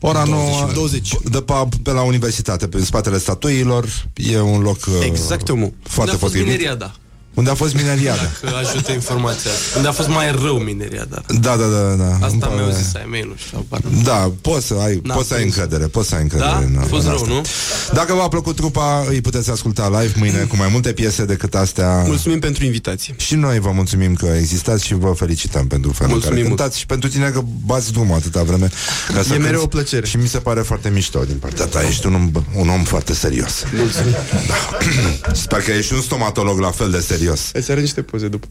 Ora 0.00 0.24
9 0.24 0.70
20. 0.74 1.14
De 1.30 1.40
pub 1.40 1.74
pe 1.82 1.90
la 1.90 2.02
universitate 2.02 2.66
Pe 2.68 2.84
spatele 2.84 3.18
statuiilor 3.18 3.86
E 4.14 4.40
un 4.40 4.60
loc 4.60 4.76
uh, 4.86 4.92
Exact, 5.04 5.48
omul. 5.48 5.72
Foarte 5.82 6.00
Unde 6.12 6.24
a 6.24 6.26
fost 6.26 6.32
potrivit 6.32 6.46
mineriada? 6.46 6.94
Unde 7.36 7.50
a 7.50 7.54
fost 7.54 7.74
mineriada 7.74 8.22
Că 8.40 8.48
ajută 8.66 8.92
informația. 8.92 9.50
Unde 9.76 9.88
a 9.88 9.92
fost 9.92 10.08
mai 10.08 10.30
rău 10.42 10.56
mineriada? 10.56 11.22
Da, 11.28 11.56
da, 11.56 11.66
da, 11.66 11.80
da. 11.80 12.04
Îmi 12.14 12.18
Asta 12.22 12.36
pare- 12.46 12.54
mi-au 12.54 12.70
zis 12.70 12.94
ai 12.94 13.06
mei, 13.10 13.24
nu 13.28 13.34
știu, 13.36 13.58
apar. 13.58 13.80
Da, 14.04 14.32
poți 14.40 14.66
să 14.66 14.74
ai, 14.74 15.00
N-a 15.04 15.14
poți 15.14 15.28
să 15.28 15.34
ai 15.34 15.42
fost. 15.42 15.56
încredere, 15.56 15.86
poți 15.86 16.08
să 16.08 16.14
ai 16.14 16.20
încredere 16.22 16.50
Da? 16.50 16.56
în, 16.58 16.76
A 16.80 16.84
fost 16.86 17.04
în 17.04 17.10
rău, 17.10 17.20
asta. 17.22 17.28
nu? 17.34 17.44
Dacă 17.92 18.14
v-a 18.14 18.28
plăcut 18.28 18.56
trupa, 18.56 19.04
îi 19.08 19.20
puteți 19.20 19.50
asculta 19.50 20.00
live 20.00 20.12
mâine 20.18 20.38
cu 20.38 20.56
mai 20.56 20.68
multe 20.72 20.92
piese 20.92 21.24
decât 21.24 21.54
astea. 21.54 22.02
Mulțumim 22.06 22.38
pentru 22.38 22.64
invitație 22.64 23.14
Și 23.16 23.34
noi 23.34 23.58
vă 23.60 23.70
mulțumim 23.70 24.14
că 24.14 24.26
existați 24.38 24.84
și 24.84 24.94
vă 24.94 25.12
felicităm 25.16 25.66
pentru 25.66 25.92
felul 25.92 26.14
în 26.14 26.20
care 26.20 26.32
Mulțumim 26.32 26.46
mult. 26.48 26.56
cântați 26.60 26.78
și 26.78 26.86
pentru 26.86 27.08
tine 27.08 27.28
că 27.28 27.40
bați 27.66 27.92
drumul 27.92 28.16
atâta 28.16 28.42
vreme. 28.42 28.68
Ca 29.14 29.22
să 29.22 29.34
E 29.34 29.36
mereu 29.36 29.50
cânti. 29.50 29.64
o 29.64 29.66
plăcere. 29.66 30.06
Și 30.06 30.16
mi 30.16 30.28
se 30.28 30.38
pare 30.38 30.60
foarte 30.60 30.88
mișto 30.88 31.24
din 31.24 31.36
partea 31.36 31.64
ta. 31.66 31.82
Ești 31.88 32.06
un 32.06 32.14
om, 32.14 32.30
un 32.54 32.68
om 32.68 32.84
foarte 32.84 33.14
serios. 33.14 33.52
Mulțumim 33.76 34.12
Da. 34.12 35.32
Sper 35.42 35.62
că 35.62 35.70
ești 35.72 35.92
un 35.92 36.00
stomatolog 36.00 36.58
la 36.58 36.70
fel 36.70 36.90
de 36.90 37.00
serios. 37.00 37.25
Îți 37.52 37.70
arăt 37.70 37.82
niște 37.82 38.02
poze 38.02 38.28
după. 38.28 38.46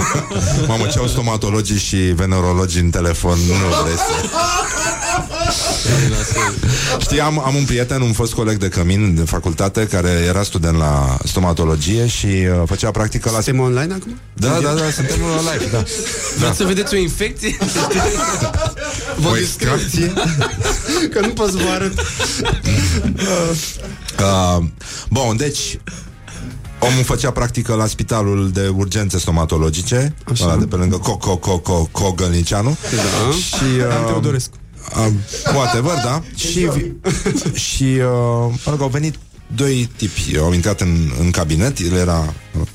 Mamă, 0.66 0.86
ce 0.86 0.98
au 0.98 1.06
stomatologii 1.06 1.78
și 1.78 1.96
venerologii 1.96 2.80
în 2.80 2.90
telefon, 2.90 3.38
nu 3.38 3.54
vrei 3.82 3.96
să... 3.96 4.38
Știi, 7.00 7.20
am, 7.20 7.42
am 7.44 7.54
un 7.54 7.64
prieten, 7.64 8.00
un 8.00 8.12
fost 8.12 8.32
coleg 8.32 8.56
de 8.56 8.68
cămin 8.68 9.14
de 9.14 9.22
facultate 9.22 9.86
Care 9.86 10.08
era 10.08 10.42
student 10.42 10.76
la 10.76 11.16
stomatologie 11.24 12.06
Și 12.06 12.26
uh, 12.26 12.62
făcea 12.66 12.90
practică 12.90 13.30
la... 13.30 13.40
Suntem 13.40 13.62
online 13.62 13.94
acum? 13.94 14.18
Da, 14.32 14.48
da, 14.48 14.72
da, 14.72 14.90
suntem 14.90 15.20
la 15.20 15.52
live, 15.52 15.70
da. 15.70 15.84
Vreți 16.38 16.56
să 16.56 16.64
vedeți 16.64 16.94
o 16.94 16.96
infecție? 16.96 17.56
O 19.30 19.36
extracție? 19.36 20.12
Că 21.10 21.20
nu 21.20 21.28
pot 21.28 21.50
să 21.50 21.56
vă 21.56 21.70
arăt. 21.74 21.92
Uh, 24.20 24.64
Bun, 25.10 25.36
deci 25.36 25.78
Omul 26.80 27.04
făcea 27.04 27.30
practică 27.30 27.74
la 27.74 27.86
spitalul 27.86 28.50
de 28.50 28.68
urgențe 28.68 29.18
stomatologice 29.18 30.14
Așa. 30.32 30.44
ăla 30.44 30.56
de 30.56 30.66
pe 30.66 30.76
lângă 30.76 30.96
Coco 30.96 31.36
Coco 31.36 31.88
Cogălnicianu 31.92 32.76
Da. 32.90 33.32
Și 33.32 33.78
Dan 33.78 34.02
uh, 34.02 34.06
Teodorescu 34.06 34.56
uh, 34.96 35.06
Whatever, 35.54 35.94
da 36.04 36.22
Și, 36.34 36.70
și 37.52 37.84
uh, 37.84 38.02
mă 38.64 38.70
rog, 38.70 38.80
au 38.80 38.88
venit 38.88 39.14
doi 39.54 39.90
tipi 39.96 40.36
Au 40.38 40.52
intrat 40.52 40.80
în, 40.80 41.10
în 41.20 41.30
cabinet 41.30 41.78
El 41.78 41.92
era 41.92 42.34
uh, 42.60 42.66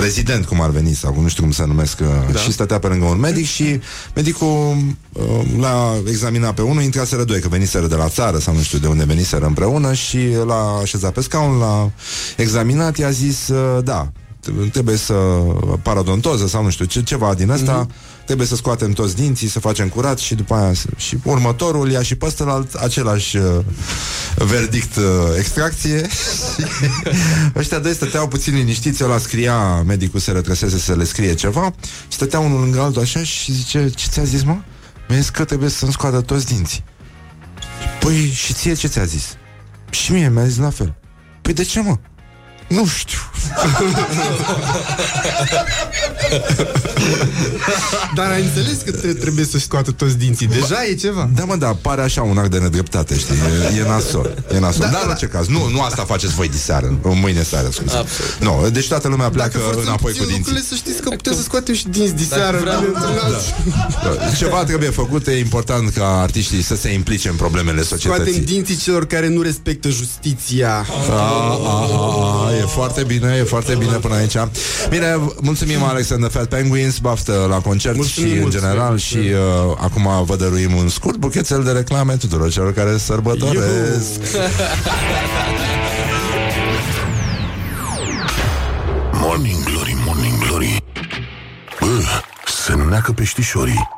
rezident, 0.00 0.46
cum 0.46 0.60
ar 0.60 0.70
veni 0.70 0.94
Sau 0.94 1.20
nu 1.20 1.28
știu 1.28 1.42
cum 1.42 1.52
se 1.52 1.64
numesc 1.64 2.00
uh, 2.00 2.06
Da. 2.32 2.38
Și 2.38 2.52
stătea 2.52 2.78
pe 2.78 2.86
lângă 2.86 3.04
un 3.04 3.18
medic 3.18 3.46
Și 3.46 3.80
medicul 4.14 4.76
uh, 5.12 5.22
l-a 5.58 5.94
examinat 6.06 6.54
pe 6.54 6.62
unul 6.62 6.82
Intraseră 6.82 7.24
doi, 7.24 7.40
că 7.40 7.48
veniseră 7.48 7.86
de 7.86 7.94
la 7.94 8.08
țară 8.08 8.38
Sau 8.38 8.54
nu 8.54 8.60
știu 8.60 8.78
de 8.78 8.86
unde 8.86 9.04
veniseră 9.04 9.46
împreună 9.46 9.92
Și 9.92 10.18
l-a 10.46 10.78
așezat 10.82 11.12
pe 11.12 11.20
scaun 11.20 11.58
L-a 11.58 11.90
examinat, 12.36 12.96
i-a 12.96 13.10
zis 13.10 13.48
uh, 13.48 13.84
Da, 13.84 14.12
trebuie 14.72 14.96
să 14.96 15.14
paradontoză 15.82 16.46
sau 16.46 16.62
nu 16.62 16.70
știu 16.70 16.84
ce, 16.84 17.02
ceva 17.02 17.34
din 17.34 17.50
asta, 17.50 17.86
mm-hmm. 17.86 18.17
Trebuie 18.28 18.46
să 18.48 18.56
scoatem 18.56 18.92
toți 18.92 19.16
dinții, 19.16 19.48
să 19.48 19.60
facem 19.60 19.88
curat 19.88 20.18
și 20.18 20.34
după 20.34 20.54
aia 20.54 20.74
să- 20.74 20.86
și 20.96 21.16
următorul 21.22 21.90
ia 21.90 22.02
și 22.02 22.14
pe 22.14 22.26
ăstălalt 22.26 22.74
același 22.74 23.36
uh, 23.36 23.44
verdict 24.36 24.96
uh, 24.96 25.04
extracție. 25.38 26.06
Ăștia 27.56 27.78
doi 27.78 27.92
stăteau 27.94 28.28
puțin 28.28 28.54
liniștiți, 28.54 29.04
ăla 29.04 29.18
scria, 29.18 29.82
medicul 29.82 30.20
se 30.20 30.30
retrăsese 30.32 30.78
să 30.78 30.94
le 30.94 31.04
scrie 31.04 31.34
ceva 31.34 31.72
și 32.08 32.14
stătea 32.16 32.38
unul 32.38 32.60
lângă 32.60 32.80
altul 32.80 33.02
așa 33.02 33.22
și 33.22 33.52
zice, 33.52 33.90
ce 33.94 34.06
ți-a 34.08 34.24
zis, 34.24 34.42
mă? 34.42 34.56
Mi-a 35.08 35.18
zis 35.18 35.28
că 35.28 35.44
trebuie 35.44 35.70
să-mi 35.70 35.92
scoată 35.92 36.20
toți 36.20 36.46
dinții. 36.46 36.84
Păi, 38.00 38.30
și 38.34 38.52
ție 38.52 38.74
ce 38.74 38.86
ți-a 38.86 39.04
zis? 39.04 39.24
Și 39.90 40.12
mie 40.12 40.28
mi-a 40.28 40.44
zis 40.46 40.56
la 40.58 40.70
fel. 40.70 40.94
Păi 41.42 41.52
de 41.52 41.62
ce, 41.62 41.80
mă? 41.80 41.96
Nu 42.68 42.86
știu. 42.86 43.18
Dar 48.14 48.30
ai 48.30 48.42
înțeles 48.42 48.78
că 48.84 48.90
tre- 48.90 49.12
trebuie 49.12 49.44
să 49.44 49.58
scoată 49.58 49.90
toți 49.90 50.16
dinții. 50.18 50.46
Deja 50.46 50.84
e 50.90 50.94
ceva. 50.94 51.30
Da, 51.34 51.44
mă, 51.44 51.56
da, 51.56 51.76
pare 51.82 52.02
așa 52.02 52.22
un 52.22 52.38
act 52.38 52.50
de 52.50 52.58
nedreptate, 52.58 53.18
știi? 53.18 53.34
E, 53.74 53.78
e 53.78 53.82
nasol. 53.88 54.34
E 54.54 54.58
nasol. 54.58 54.80
Da, 54.80 54.88
Dar, 54.92 55.00
în 55.04 55.08
orice 55.08 55.26
caz, 55.26 55.46
nu, 55.46 55.68
nu 55.68 55.80
asta 55.82 56.04
faceți 56.04 56.34
voi 56.34 56.48
diseară. 56.48 56.98
Mâine 57.02 57.42
seară, 57.42 57.68
scuze. 57.70 57.96
Absolut. 57.96 58.36
Nu, 58.40 58.68
deci 58.70 58.88
toată 58.88 59.08
lumea 59.08 59.28
pleacă 59.30 59.58
forțăm 59.58 59.82
înapoi 59.82 60.12
puțin 60.12 60.26
cu 60.26 60.32
dinții. 60.32 60.52
lucrurile, 60.52 60.64
să 60.68 60.74
știți 60.74 61.02
că 61.02 61.08
putem 61.08 61.34
să 61.34 61.42
scoatem 61.42 61.74
și 61.74 61.88
dinți 61.88 62.14
diseară. 62.14 62.58
vreau- 62.58 62.80
bineînțeles. 62.80 63.42
Da. 64.18 64.30
Ceva 64.36 64.64
trebuie 64.64 64.90
făcut, 64.90 65.26
e 65.26 65.38
important 65.38 65.92
ca 65.92 66.20
artiștii 66.20 66.62
să 66.62 66.76
se 66.76 66.92
implice 66.92 67.28
în 67.28 67.34
problemele 67.34 67.82
Scoatem 67.82 68.08
societății. 68.10 68.40
dinții 68.40 68.76
celor 68.76 69.06
care 69.06 69.28
nu 69.28 69.42
respectă 69.42 69.88
justiția. 69.88 70.86
A, 71.10 71.12
a, 71.12 71.14
a, 71.14 71.16
a, 72.46 72.50
e 72.58 72.62
foarte 72.66 73.02
bine, 73.02 73.36
e 73.38 73.42
foarte 73.42 73.74
bine 73.74 73.96
până 73.96 74.14
aici. 74.14 74.36
Bine, 74.88 75.18
mulțumim 75.40 75.82
Alex 75.82 76.10
and 76.10 76.20
the 76.20 76.38
Fat 76.38 76.48
Penguins, 76.48 76.98
baftă 76.98 77.46
la 77.50 77.56
concert 77.60 77.96
Mulțumim 77.96 78.28
și 78.28 78.34
în 78.34 78.40
mult, 78.40 78.52
general 78.52 78.98
și 78.98 79.16
uh, 79.16 79.76
acum 79.76 80.24
vă 80.24 80.36
dăruim 80.36 80.76
un 80.76 80.88
scurt 80.88 81.16
buchețel 81.16 81.62
de 81.62 81.70
reclame 81.70 82.16
tuturor 82.16 82.50
celor 82.50 82.72
care 82.72 82.96
sărbătoresc. 82.96 84.20
Morning 89.12 89.62
Glory, 89.64 89.96
Morning 90.06 90.38
Glory 90.46 90.82
Bă, 91.80 91.86
se 92.46 92.74
neacă 92.88 93.12
peștișorii 93.12 93.97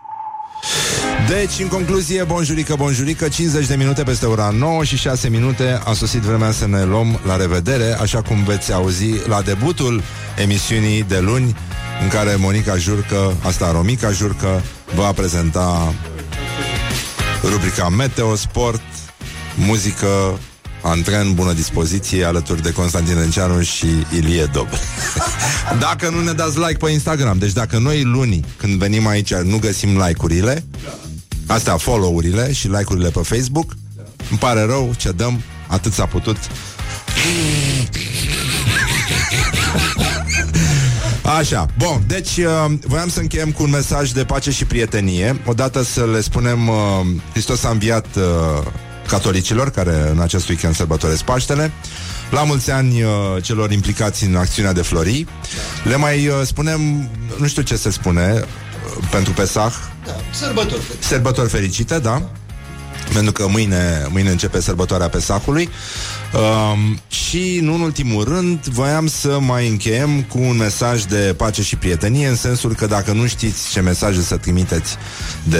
Deci, 1.28 1.58
în 1.60 1.68
concluzie, 1.68 2.22
bonjurică, 2.22 2.74
bonjurică 2.76 3.28
50 3.28 3.66
de 3.66 3.74
minute 3.74 4.02
peste 4.02 4.26
ora 4.26 4.50
9 4.58 4.84
și 4.84 4.96
6 4.96 5.28
minute 5.28 5.80
A 5.84 5.92
sosit 5.92 6.20
vremea 6.20 6.50
să 6.50 6.66
ne 6.66 6.84
luăm 6.84 7.20
la 7.26 7.36
revedere 7.36 7.96
Așa 8.00 8.22
cum 8.22 8.44
veți 8.44 8.72
auzi 8.72 9.28
la 9.28 9.42
debutul 9.42 10.02
emisiunii 10.38 11.02
de 11.02 11.18
luni 11.18 11.56
În 12.02 12.08
care 12.08 12.34
Monica 12.36 12.76
Jurcă, 12.76 13.34
asta 13.42 13.72
Romica 13.72 14.10
Jurcă 14.10 14.62
Va 14.94 15.12
prezenta 15.12 15.94
rubrica 17.42 17.88
Meteo 17.88 18.34
Sport 18.34 18.82
Muzică 19.56 20.38
Antren, 20.82 21.34
bună 21.34 21.52
dispoziție 21.52 22.24
Alături 22.24 22.62
de 22.62 22.72
Constantin 22.72 23.16
Enceanu 23.16 23.62
și 23.62 23.86
Ilie 24.16 24.44
Dob. 24.44 24.68
Dacă 25.86 26.08
nu 26.08 26.22
ne 26.22 26.32
dați 26.32 26.58
like 26.58 26.76
pe 26.84 26.90
Instagram 26.90 27.38
Deci 27.38 27.52
dacă 27.52 27.78
noi 27.78 28.02
luni 28.02 28.44
Când 28.56 28.78
venim 28.78 29.06
aici 29.06 29.34
nu 29.34 29.58
găsim 29.58 30.02
like-urile 30.02 30.64
Astea, 31.46 31.76
follow-urile 31.76 32.52
și 32.52 32.68
like-urile 32.68 33.08
pe 33.08 33.20
Facebook 33.22 33.76
Îmi 34.30 34.38
pare 34.38 34.62
rău, 34.62 34.92
ce 34.96 35.10
dăm 35.10 35.42
Atât 35.66 35.92
s-a 35.92 36.06
putut. 36.06 36.36
Așa, 41.38 41.66
bun, 41.78 42.02
deci 42.06 42.36
uh, 42.36 42.64
voiam 42.86 43.08
să 43.08 43.20
încheiem 43.20 43.50
cu 43.50 43.62
un 43.62 43.70
mesaj 43.70 44.10
de 44.10 44.24
pace 44.24 44.50
și 44.50 44.64
prietenie. 44.64 45.40
Odată 45.46 45.82
să 45.82 46.06
le 46.12 46.20
spunem 46.20 46.68
uh, 46.68 46.74
Hristos 47.32 47.64
a 47.64 47.68
înviat 47.68 48.06
uh, 48.16 48.22
catolicilor 49.10 49.70
Care 49.70 50.08
în 50.10 50.20
acest 50.20 50.48
weekend 50.48 50.74
sărbătoresc 50.74 51.22
Paștele 51.22 51.72
La 52.30 52.42
mulți 52.42 52.70
ani 52.70 53.02
uh, 53.02 53.10
celor 53.42 53.70
implicați 53.72 54.24
în 54.24 54.36
acțiunea 54.36 54.72
de 54.72 54.82
flori 54.82 55.26
Le 55.84 55.96
mai 55.96 56.26
uh, 56.26 56.34
spunem, 56.44 57.10
nu 57.38 57.46
știu 57.46 57.62
ce 57.62 57.76
se 57.76 57.90
spune 57.90 58.32
uh, 58.32 59.04
Pentru 59.10 59.32
Pesach 59.32 59.74
Sărbători. 60.30 60.82
Sărbători 60.98 61.48
fericite, 61.48 61.98
da? 61.98 62.30
Pentru 63.12 63.32
că 63.32 63.46
mâine, 63.48 64.06
mâine 64.08 64.30
începe 64.30 64.60
sărbătoarea 64.60 65.08
Pesacului 65.08 65.68
um, 66.32 67.00
Și, 67.08 67.58
nu 67.62 67.74
în 67.74 67.80
ultimul 67.80 68.24
rând, 68.24 68.64
voiam 68.64 69.06
să 69.06 69.38
mai 69.40 69.68
încheiem 69.68 70.22
cu 70.22 70.38
un 70.38 70.56
mesaj 70.56 71.02
de 71.02 71.34
pace 71.36 71.62
și 71.62 71.76
prietenie 71.76 72.26
În 72.26 72.36
sensul 72.36 72.74
că 72.74 72.86
dacă 72.86 73.12
nu 73.12 73.26
știți 73.26 73.70
ce 73.70 73.80
mesaje 73.80 74.20
să 74.20 74.36
trimiteți 74.36 74.96
de, 75.42 75.58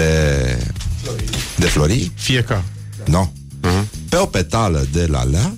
de 1.55 1.65
flori 1.65 2.11
Fiecare. 2.15 2.63
No 3.05 3.25
uh-huh. 3.25 3.40
Pe 4.11 4.17
o 4.17 4.25
petală 4.25 4.87
de 4.91 5.05
la 5.05 5.23
lea 5.23 5.57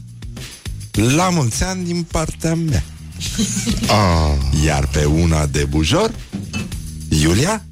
La 0.91 1.29
mulți 1.29 1.63
ani 1.63 1.85
din 1.85 2.03
partea 2.03 2.55
mea 2.55 2.83
ah. 3.87 4.63
Iar 4.65 4.87
pe 4.87 5.05
una 5.05 5.45
de 5.45 5.63
bujor 5.63 6.11
Iulia 7.09 7.63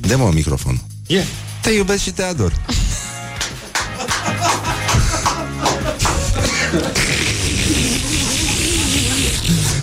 Dă-mă 0.00 0.30
microfonul 0.34 0.80
Yeah. 1.06 1.26
Te 1.62 1.70
iubesc 1.70 2.02
și 2.02 2.10
te 2.10 2.22
ador 2.22 2.52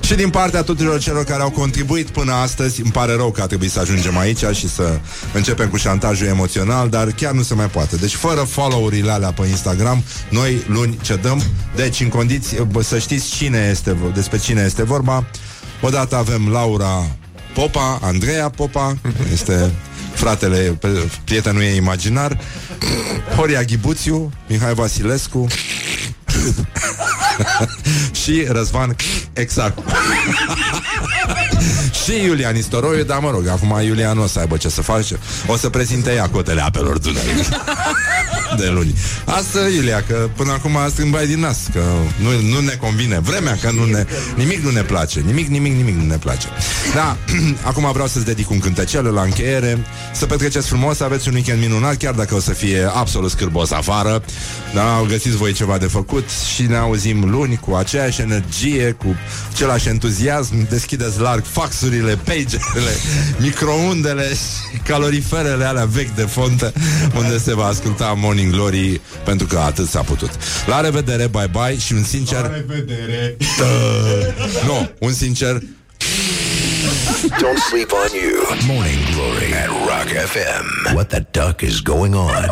Și 0.10 0.16
din 0.16 0.30
partea 0.30 0.62
tuturor 0.64 1.00
celor 1.00 1.24
care 1.24 1.42
au 1.42 1.50
contribuit 1.50 2.10
până 2.10 2.32
astăzi 2.34 2.82
Îmi 2.82 2.92
pare 2.92 3.16
rău 3.16 3.32
că 3.32 3.42
a 3.42 3.46
trebuit 3.46 3.72
să 3.72 3.80
ajungem 3.80 4.18
aici 4.18 4.44
Și 4.54 4.70
să 4.70 5.00
începem 5.34 5.70
cu 5.70 5.78
șantajul 5.78 6.28
emoțional 6.28 6.90
Dar 6.90 7.12
chiar 7.12 7.32
nu 7.32 7.42
se 7.42 7.54
mai 7.54 7.66
poate. 7.66 7.96
Deci 7.96 8.16
fără 8.16 8.40
follow-urile 8.42 9.12
alea 9.12 9.32
pe 9.32 9.48
Instagram 9.48 10.04
Noi 10.30 10.64
luni 10.68 10.98
cedăm. 11.02 11.44
Deci 11.76 12.00
în 12.00 12.08
condiții 12.08 12.68
bă, 12.72 12.82
Să 12.82 13.00
știți 13.00 13.30
cine 13.30 13.68
este, 13.72 13.98
despre 14.14 14.38
cine 14.38 14.62
este 14.66 14.84
vorba. 14.84 15.26
Odată 15.82 16.16
avem 16.16 16.48
Laura 16.48 17.08
Popa, 17.54 18.00
Andreea 18.02 18.50
Popa 18.50 18.98
Este 19.32 19.72
fratele, 20.14 20.58
pe- 20.58 21.10
prietenul 21.24 21.62
ei 21.62 21.76
imaginar 21.76 22.40
Horia 23.36 23.64
Ghibuțiu 23.64 24.32
Mihai 24.48 24.74
Vasilescu 24.74 25.48
și 28.24 28.46
Răzvan 28.48 28.96
exact. 29.40 29.78
Și 32.04 32.24
Iulian 32.24 32.56
Istoroiu, 32.56 33.04
dar 33.04 33.20
mă 33.20 33.32
rog, 33.32 33.48
acum 33.48 33.80
Iulian 33.82 34.16
nu 34.18 34.24
o 34.24 34.28
să 34.28 34.40
aibă 34.40 34.58
ce 34.58 34.70
să 34.70 34.82
face 34.82 35.20
O 35.48 35.58
să 35.58 35.70
prezinte 35.70 36.14
ea 36.14 36.30
cotele 36.30 36.62
apelor 36.62 36.98
Dunării 36.98 37.34
De 38.58 38.70
luni. 38.74 38.96
Asta, 39.26 39.60
Iulia, 39.76 40.04
că 40.08 40.30
până 40.36 40.52
acum 40.52 40.78
strâmbai 40.90 41.28
din 41.28 41.40
nas 41.40 41.58
Că 41.74 41.84
nu, 42.22 42.30
nu 42.54 42.60
ne 42.60 42.74
convine 42.82 43.20
vremea 43.20 43.58
Că 43.62 43.72
nu 43.72 43.86
ne, 43.86 44.06
nimic 44.36 44.60
nu 44.64 44.70
ne 44.70 44.82
place. 44.82 45.20
Nimic, 45.20 45.48
nimic, 45.48 45.76
nimic 45.76 45.96
nu 45.96 46.06
ne 46.06 46.18
place. 46.18 46.48
Da, 46.94 47.18
acum 47.70 47.92
vreau 47.92 48.08
să-ți 48.08 48.26
dedic 48.26 48.50
un 48.50 48.60
cântecel 48.60 49.06
la 49.06 49.22
încheiere. 49.22 49.86
Să 50.14 50.26
petreceți 50.26 50.68
frumos, 50.68 50.98
să 50.98 51.04
aveți 51.04 51.28
un 51.28 51.34
weekend 51.34 51.62
minunat 51.62 51.98
Chiar 51.98 52.14
dacă 52.14 52.36
o 52.36 52.40
să 52.40 52.52
fie 52.52 52.90
absolut 52.94 53.32
scârbos 53.32 53.72
afară. 53.72 54.24
Da, 54.74 55.04
găsiți 55.08 55.36
voi 55.36 55.54
ceva 55.54 55.78
de 55.78 55.86
făcut 55.86 56.30
Și 56.56 56.62
ne 56.62 56.78
auzim 56.78 57.30
luni 57.30 57.58
cu 57.58 57.74
aceeași 57.74 58.22
energie 58.22 58.92
Cu 58.92 59.16
același 59.54 59.88
entuziasm. 59.88 60.68
Deschideți 60.70 61.20
larg 61.20 61.44
faxurile, 61.46 62.16
pagerele 62.16 62.94
Microundele 63.40 64.30
și 64.30 64.78
caloriferele 64.88 65.66
alea 65.66 65.86
vechi 65.86 66.16
de 66.16 66.22
fontă 66.22 66.74
Unde 67.18 67.38
se 67.38 67.56
va 67.56 67.66
asculta 67.66 68.06
Morning 68.40 68.54
Glory 68.62 69.02
Pentru 69.24 69.48
că 69.48 69.58
atât 69.58 69.88
s-a 69.88 70.02
putut 70.02 70.30
La 70.68 70.82
revedere, 70.82 71.28
bye 71.28 71.50
bye 71.52 71.78
și 71.78 71.94
un 71.94 72.04
sincer 72.04 72.42
La 72.42 72.48
revedere 72.48 73.38
Nu, 74.66 74.90
un 75.00 75.14
sincer 75.14 75.60
Don't 77.42 77.62
sleep 77.70 77.92
on 77.92 78.10
you. 78.22 78.58
Morning 78.68 79.00
Glory 79.14 79.54
at 79.54 79.68
Rock 79.68 80.08
FM. 80.08 80.94
What 80.94 81.08
the 81.08 81.26
duck 81.32 81.62
is 81.62 81.82
going 81.82 82.16
on? 82.16 82.50